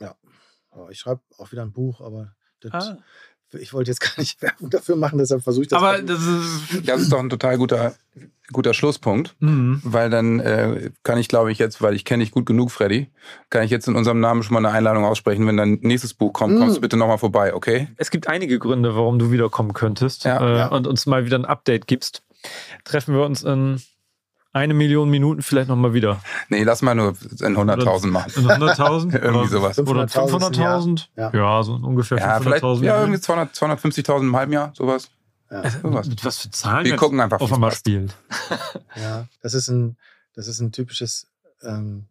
ja, 0.00 0.16
oh, 0.70 0.88
ich 0.90 1.00
schreibe 1.00 1.20
auch 1.36 1.52
wieder 1.52 1.62
ein 1.62 1.72
Buch, 1.72 2.00
aber 2.00 2.34
das, 2.60 2.72
ah 2.72 2.98
ich 3.52 3.72
wollte 3.72 3.90
jetzt 3.90 4.00
gar 4.16 4.18
nicht 4.18 4.40
Werbung 4.42 4.70
dafür 4.70 4.96
machen, 4.96 5.18
deshalb 5.18 5.42
versuche 5.42 5.62
ich 5.64 5.68
das. 5.68 5.82
Aber 5.82 6.00
das 6.00 6.20
ist, 6.20 6.88
das 6.88 7.02
ist 7.02 7.12
doch 7.12 7.18
ein 7.18 7.30
total 7.30 7.58
guter, 7.58 7.94
guter 8.52 8.74
Schlusspunkt, 8.74 9.34
mhm. 9.40 9.80
weil 9.84 10.10
dann 10.10 10.40
äh, 10.40 10.90
kann 11.02 11.18
ich, 11.18 11.28
glaube 11.28 11.52
ich, 11.52 11.58
jetzt, 11.58 11.82
weil 11.82 11.94
ich 11.94 12.04
kenne 12.04 12.24
dich 12.24 12.32
gut 12.32 12.46
genug, 12.46 12.70
Freddy, 12.70 13.10
kann 13.50 13.64
ich 13.64 13.70
jetzt 13.70 13.88
in 13.88 13.96
unserem 13.96 14.20
Namen 14.20 14.42
schon 14.42 14.54
mal 14.54 14.64
eine 14.64 14.76
Einladung 14.76 15.04
aussprechen. 15.04 15.46
Wenn 15.46 15.56
dein 15.56 15.78
nächstes 15.82 16.14
Buch 16.14 16.32
kommt, 16.32 16.54
mhm. 16.54 16.60
kommst 16.60 16.76
du 16.76 16.80
bitte 16.80 16.96
nochmal 16.96 17.18
vorbei, 17.18 17.54
okay? 17.54 17.88
Es 17.96 18.10
gibt 18.10 18.28
einige 18.28 18.58
Gründe, 18.58 18.94
warum 18.94 19.18
du 19.18 19.30
wiederkommen 19.30 19.72
könntest 19.72 20.24
ja, 20.24 20.40
äh, 20.40 20.58
ja. 20.58 20.66
und 20.68 20.86
uns 20.86 21.06
mal 21.06 21.24
wieder 21.24 21.38
ein 21.38 21.44
Update 21.44 21.86
gibst. 21.86 22.22
Treffen 22.84 23.14
wir 23.14 23.24
uns 23.24 23.42
in 23.42 23.80
eine 24.52 24.74
Million 24.74 25.10
Minuten 25.10 25.42
vielleicht 25.42 25.68
nochmal 25.68 25.92
wieder. 25.94 26.20
Nee, 26.48 26.62
lass 26.62 26.82
mal 26.82 26.94
nur 26.94 27.14
in 27.40 27.56
100.000 27.56 28.06
machen. 28.08 28.32
In 28.36 28.46
100.000? 28.46 29.18
irgendwie 29.22 29.48
sowas. 29.48 29.78
Oder 29.78 30.04
500.000? 30.04 31.06
Ja. 31.16 31.30
ja, 31.32 31.62
so 31.62 31.74
ungefähr 31.74 32.18
500.000. 32.18 32.84
Ja, 32.84 33.00
irgendwie 33.00 33.20
200, 33.20 33.54
250.000 33.54 34.20
im 34.20 34.36
halben 34.36 34.52
Jahr, 34.52 34.72
sowas. 34.74 35.10
Ja. 35.50 35.68
Sowas. 35.70 36.08
Mit 36.08 36.24
was 36.24 36.38
für 36.38 36.50
Zahlen 36.50 36.84
Wir 36.84 36.96
gucken 36.96 37.20
einfach, 37.20 37.40
auf 37.40 37.52
einmal 37.52 37.72
spielt. 37.72 38.14
ja, 38.96 39.26
das 39.42 39.54
ist 39.54 39.68
ein, 39.68 39.96
das 40.34 40.46
ist 40.46 40.60
ein 40.60 40.72
typisches 40.72 41.26
ähm, 41.62 42.06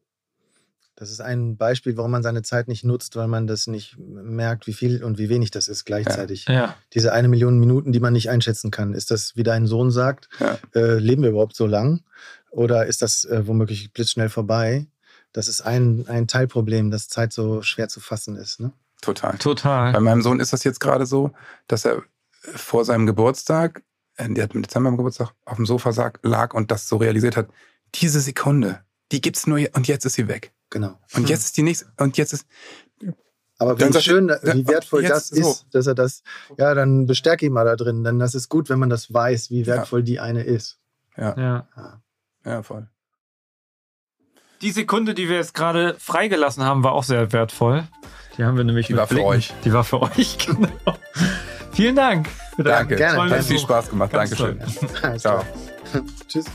das 0.97 1.11
ist 1.11 1.21
ein 1.21 1.57
Beispiel, 1.57 1.95
warum 1.95 2.09
man 2.09 2.23
seine 2.23 2.41
Zeit 2.41 2.67
nicht 2.67 2.83
nutzt, 2.83 3.15
weil 3.15 3.27
man 3.27 3.45
das 3.45 3.67
nicht 3.67 3.97
merkt, 3.99 4.65
wie 4.65 4.73
viel 4.73 5.03
und 5.03 5.19
wie 5.19 5.29
wenig 5.29 5.51
das 5.51 5.67
ist 5.67 5.85
gleichzeitig. 5.85 6.45
Ja. 6.47 6.53
ja. 6.53 6.75
Diese 6.95 7.13
eine 7.13 7.27
Million 7.27 7.59
Minuten, 7.59 7.91
die 7.91 7.99
man 7.99 8.13
nicht 8.13 8.31
einschätzen 8.31 8.71
kann. 8.71 8.95
Ist 8.95 9.11
das, 9.11 9.35
wie 9.35 9.43
dein 9.43 9.67
Sohn 9.67 9.91
sagt, 9.91 10.27
ja. 10.39 10.57
äh, 10.73 10.97
leben 10.97 11.21
wir 11.21 11.29
überhaupt 11.29 11.55
so 11.55 11.67
lang? 11.67 12.01
Oder 12.49 12.87
ist 12.87 13.03
das 13.03 13.25
äh, 13.25 13.45
womöglich 13.45 13.93
blitzschnell 13.93 14.29
vorbei? 14.29 14.87
Das 15.33 15.47
ist 15.47 15.61
ein, 15.61 16.05
ein 16.07 16.27
Teilproblem, 16.27 16.89
dass 16.89 17.09
Zeit 17.09 17.31
so 17.31 17.61
schwer 17.61 17.89
zu 17.89 17.99
fassen 17.99 18.35
ist. 18.35 18.59
Ne? 18.59 18.73
Total. 19.01 19.37
Total. 19.37 19.93
Bei 19.93 19.99
meinem 19.99 20.23
Sohn 20.23 20.39
ist 20.39 20.51
das 20.51 20.63
jetzt 20.63 20.79
gerade 20.79 21.05
so, 21.05 21.31
dass 21.67 21.85
er 21.85 22.01
vor 22.41 22.85
seinem 22.85 23.05
Geburtstag, 23.05 23.83
äh, 24.15 24.27
der 24.33 24.45
hat 24.45 24.55
im 24.55 24.63
Dezember 24.63 24.89
am 24.89 24.97
Geburtstag, 24.97 25.35
auf 25.45 25.57
dem 25.57 25.67
Sofa 25.67 26.11
lag 26.23 26.55
und 26.55 26.71
das 26.71 26.89
so 26.89 26.97
realisiert 26.97 27.37
hat, 27.37 27.49
diese 27.93 28.19
Sekunde, 28.19 28.81
die 29.11 29.21
gibt's 29.21 29.45
nur 29.45 29.59
und 29.73 29.87
jetzt 29.87 30.03
ist 30.03 30.13
sie 30.13 30.27
weg. 30.27 30.53
Genau. 30.69 30.99
Und 31.13 31.29
jetzt 31.29 31.45
ist 31.45 31.57
die 31.57 31.63
nächste, 31.63 31.87
und 31.97 32.17
jetzt 32.17 32.33
ist. 32.33 32.45
Aber 33.59 33.79
wie 33.79 34.01
schön, 34.01 34.29
wie 34.29 34.67
wertvoll 34.67 35.01
das 35.03 35.31
ist, 35.31 35.43
so. 35.43 35.55
dass 35.71 35.87
er 35.87 35.95
das, 35.95 36.21
ja, 36.57 36.75
dann 36.75 37.07
bestärke 37.07 37.45
ihn 37.45 37.53
mal 37.53 37.65
da 37.65 37.75
drin, 37.75 38.03
denn 38.03 38.19
das 38.19 38.35
ist 38.35 38.49
gut, 38.49 38.69
wenn 38.69 38.77
man 38.77 38.89
das 38.89 39.11
weiß, 39.11 39.49
wie 39.49 39.65
wertvoll 39.65 40.01
ja. 40.01 40.05
die 40.05 40.19
eine 40.19 40.43
ist. 40.43 40.79
Ja. 41.15 41.35
Ja, 41.37 42.01
ja 42.45 42.61
voll. 42.61 42.87
Die 44.61 44.71
Sekunde, 44.71 45.13
die 45.13 45.29
wir 45.29 45.37
jetzt 45.37 45.53
gerade 45.53 45.95
freigelassen 45.99 46.63
haben, 46.63 46.83
war 46.83 46.93
auch 46.93 47.03
sehr 47.03 47.31
wertvoll. 47.31 47.87
Die 48.37 48.43
haben 48.43 48.57
wir 48.57 48.63
nämlich 48.63 48.87
Die 48.87 48.95
war 48.95 49.07
Blicken. 49.07 49.23
für 49.23 49.27
euch. 49.27 49.53
Die 49.63 49.73
war 49.73 49.83
für 49.83 50.01
euch, 50.01 50.37
genau. 50.45 50.69
Vielen 51.71 51.95
Dank. 51.95 52.29
Danke. 52.57 52.95
Gerne. 52.95 53.37
Hat 53.37 53.43
viel 53.43 53.59
Spaß 53.59 53.89
gemacht. 53.89 54.11
Ganz 54.11 54.31
Dankeschön. 54.31 55.19
Ciao. 55.19 55.43
Tschüss. 56.27 56.45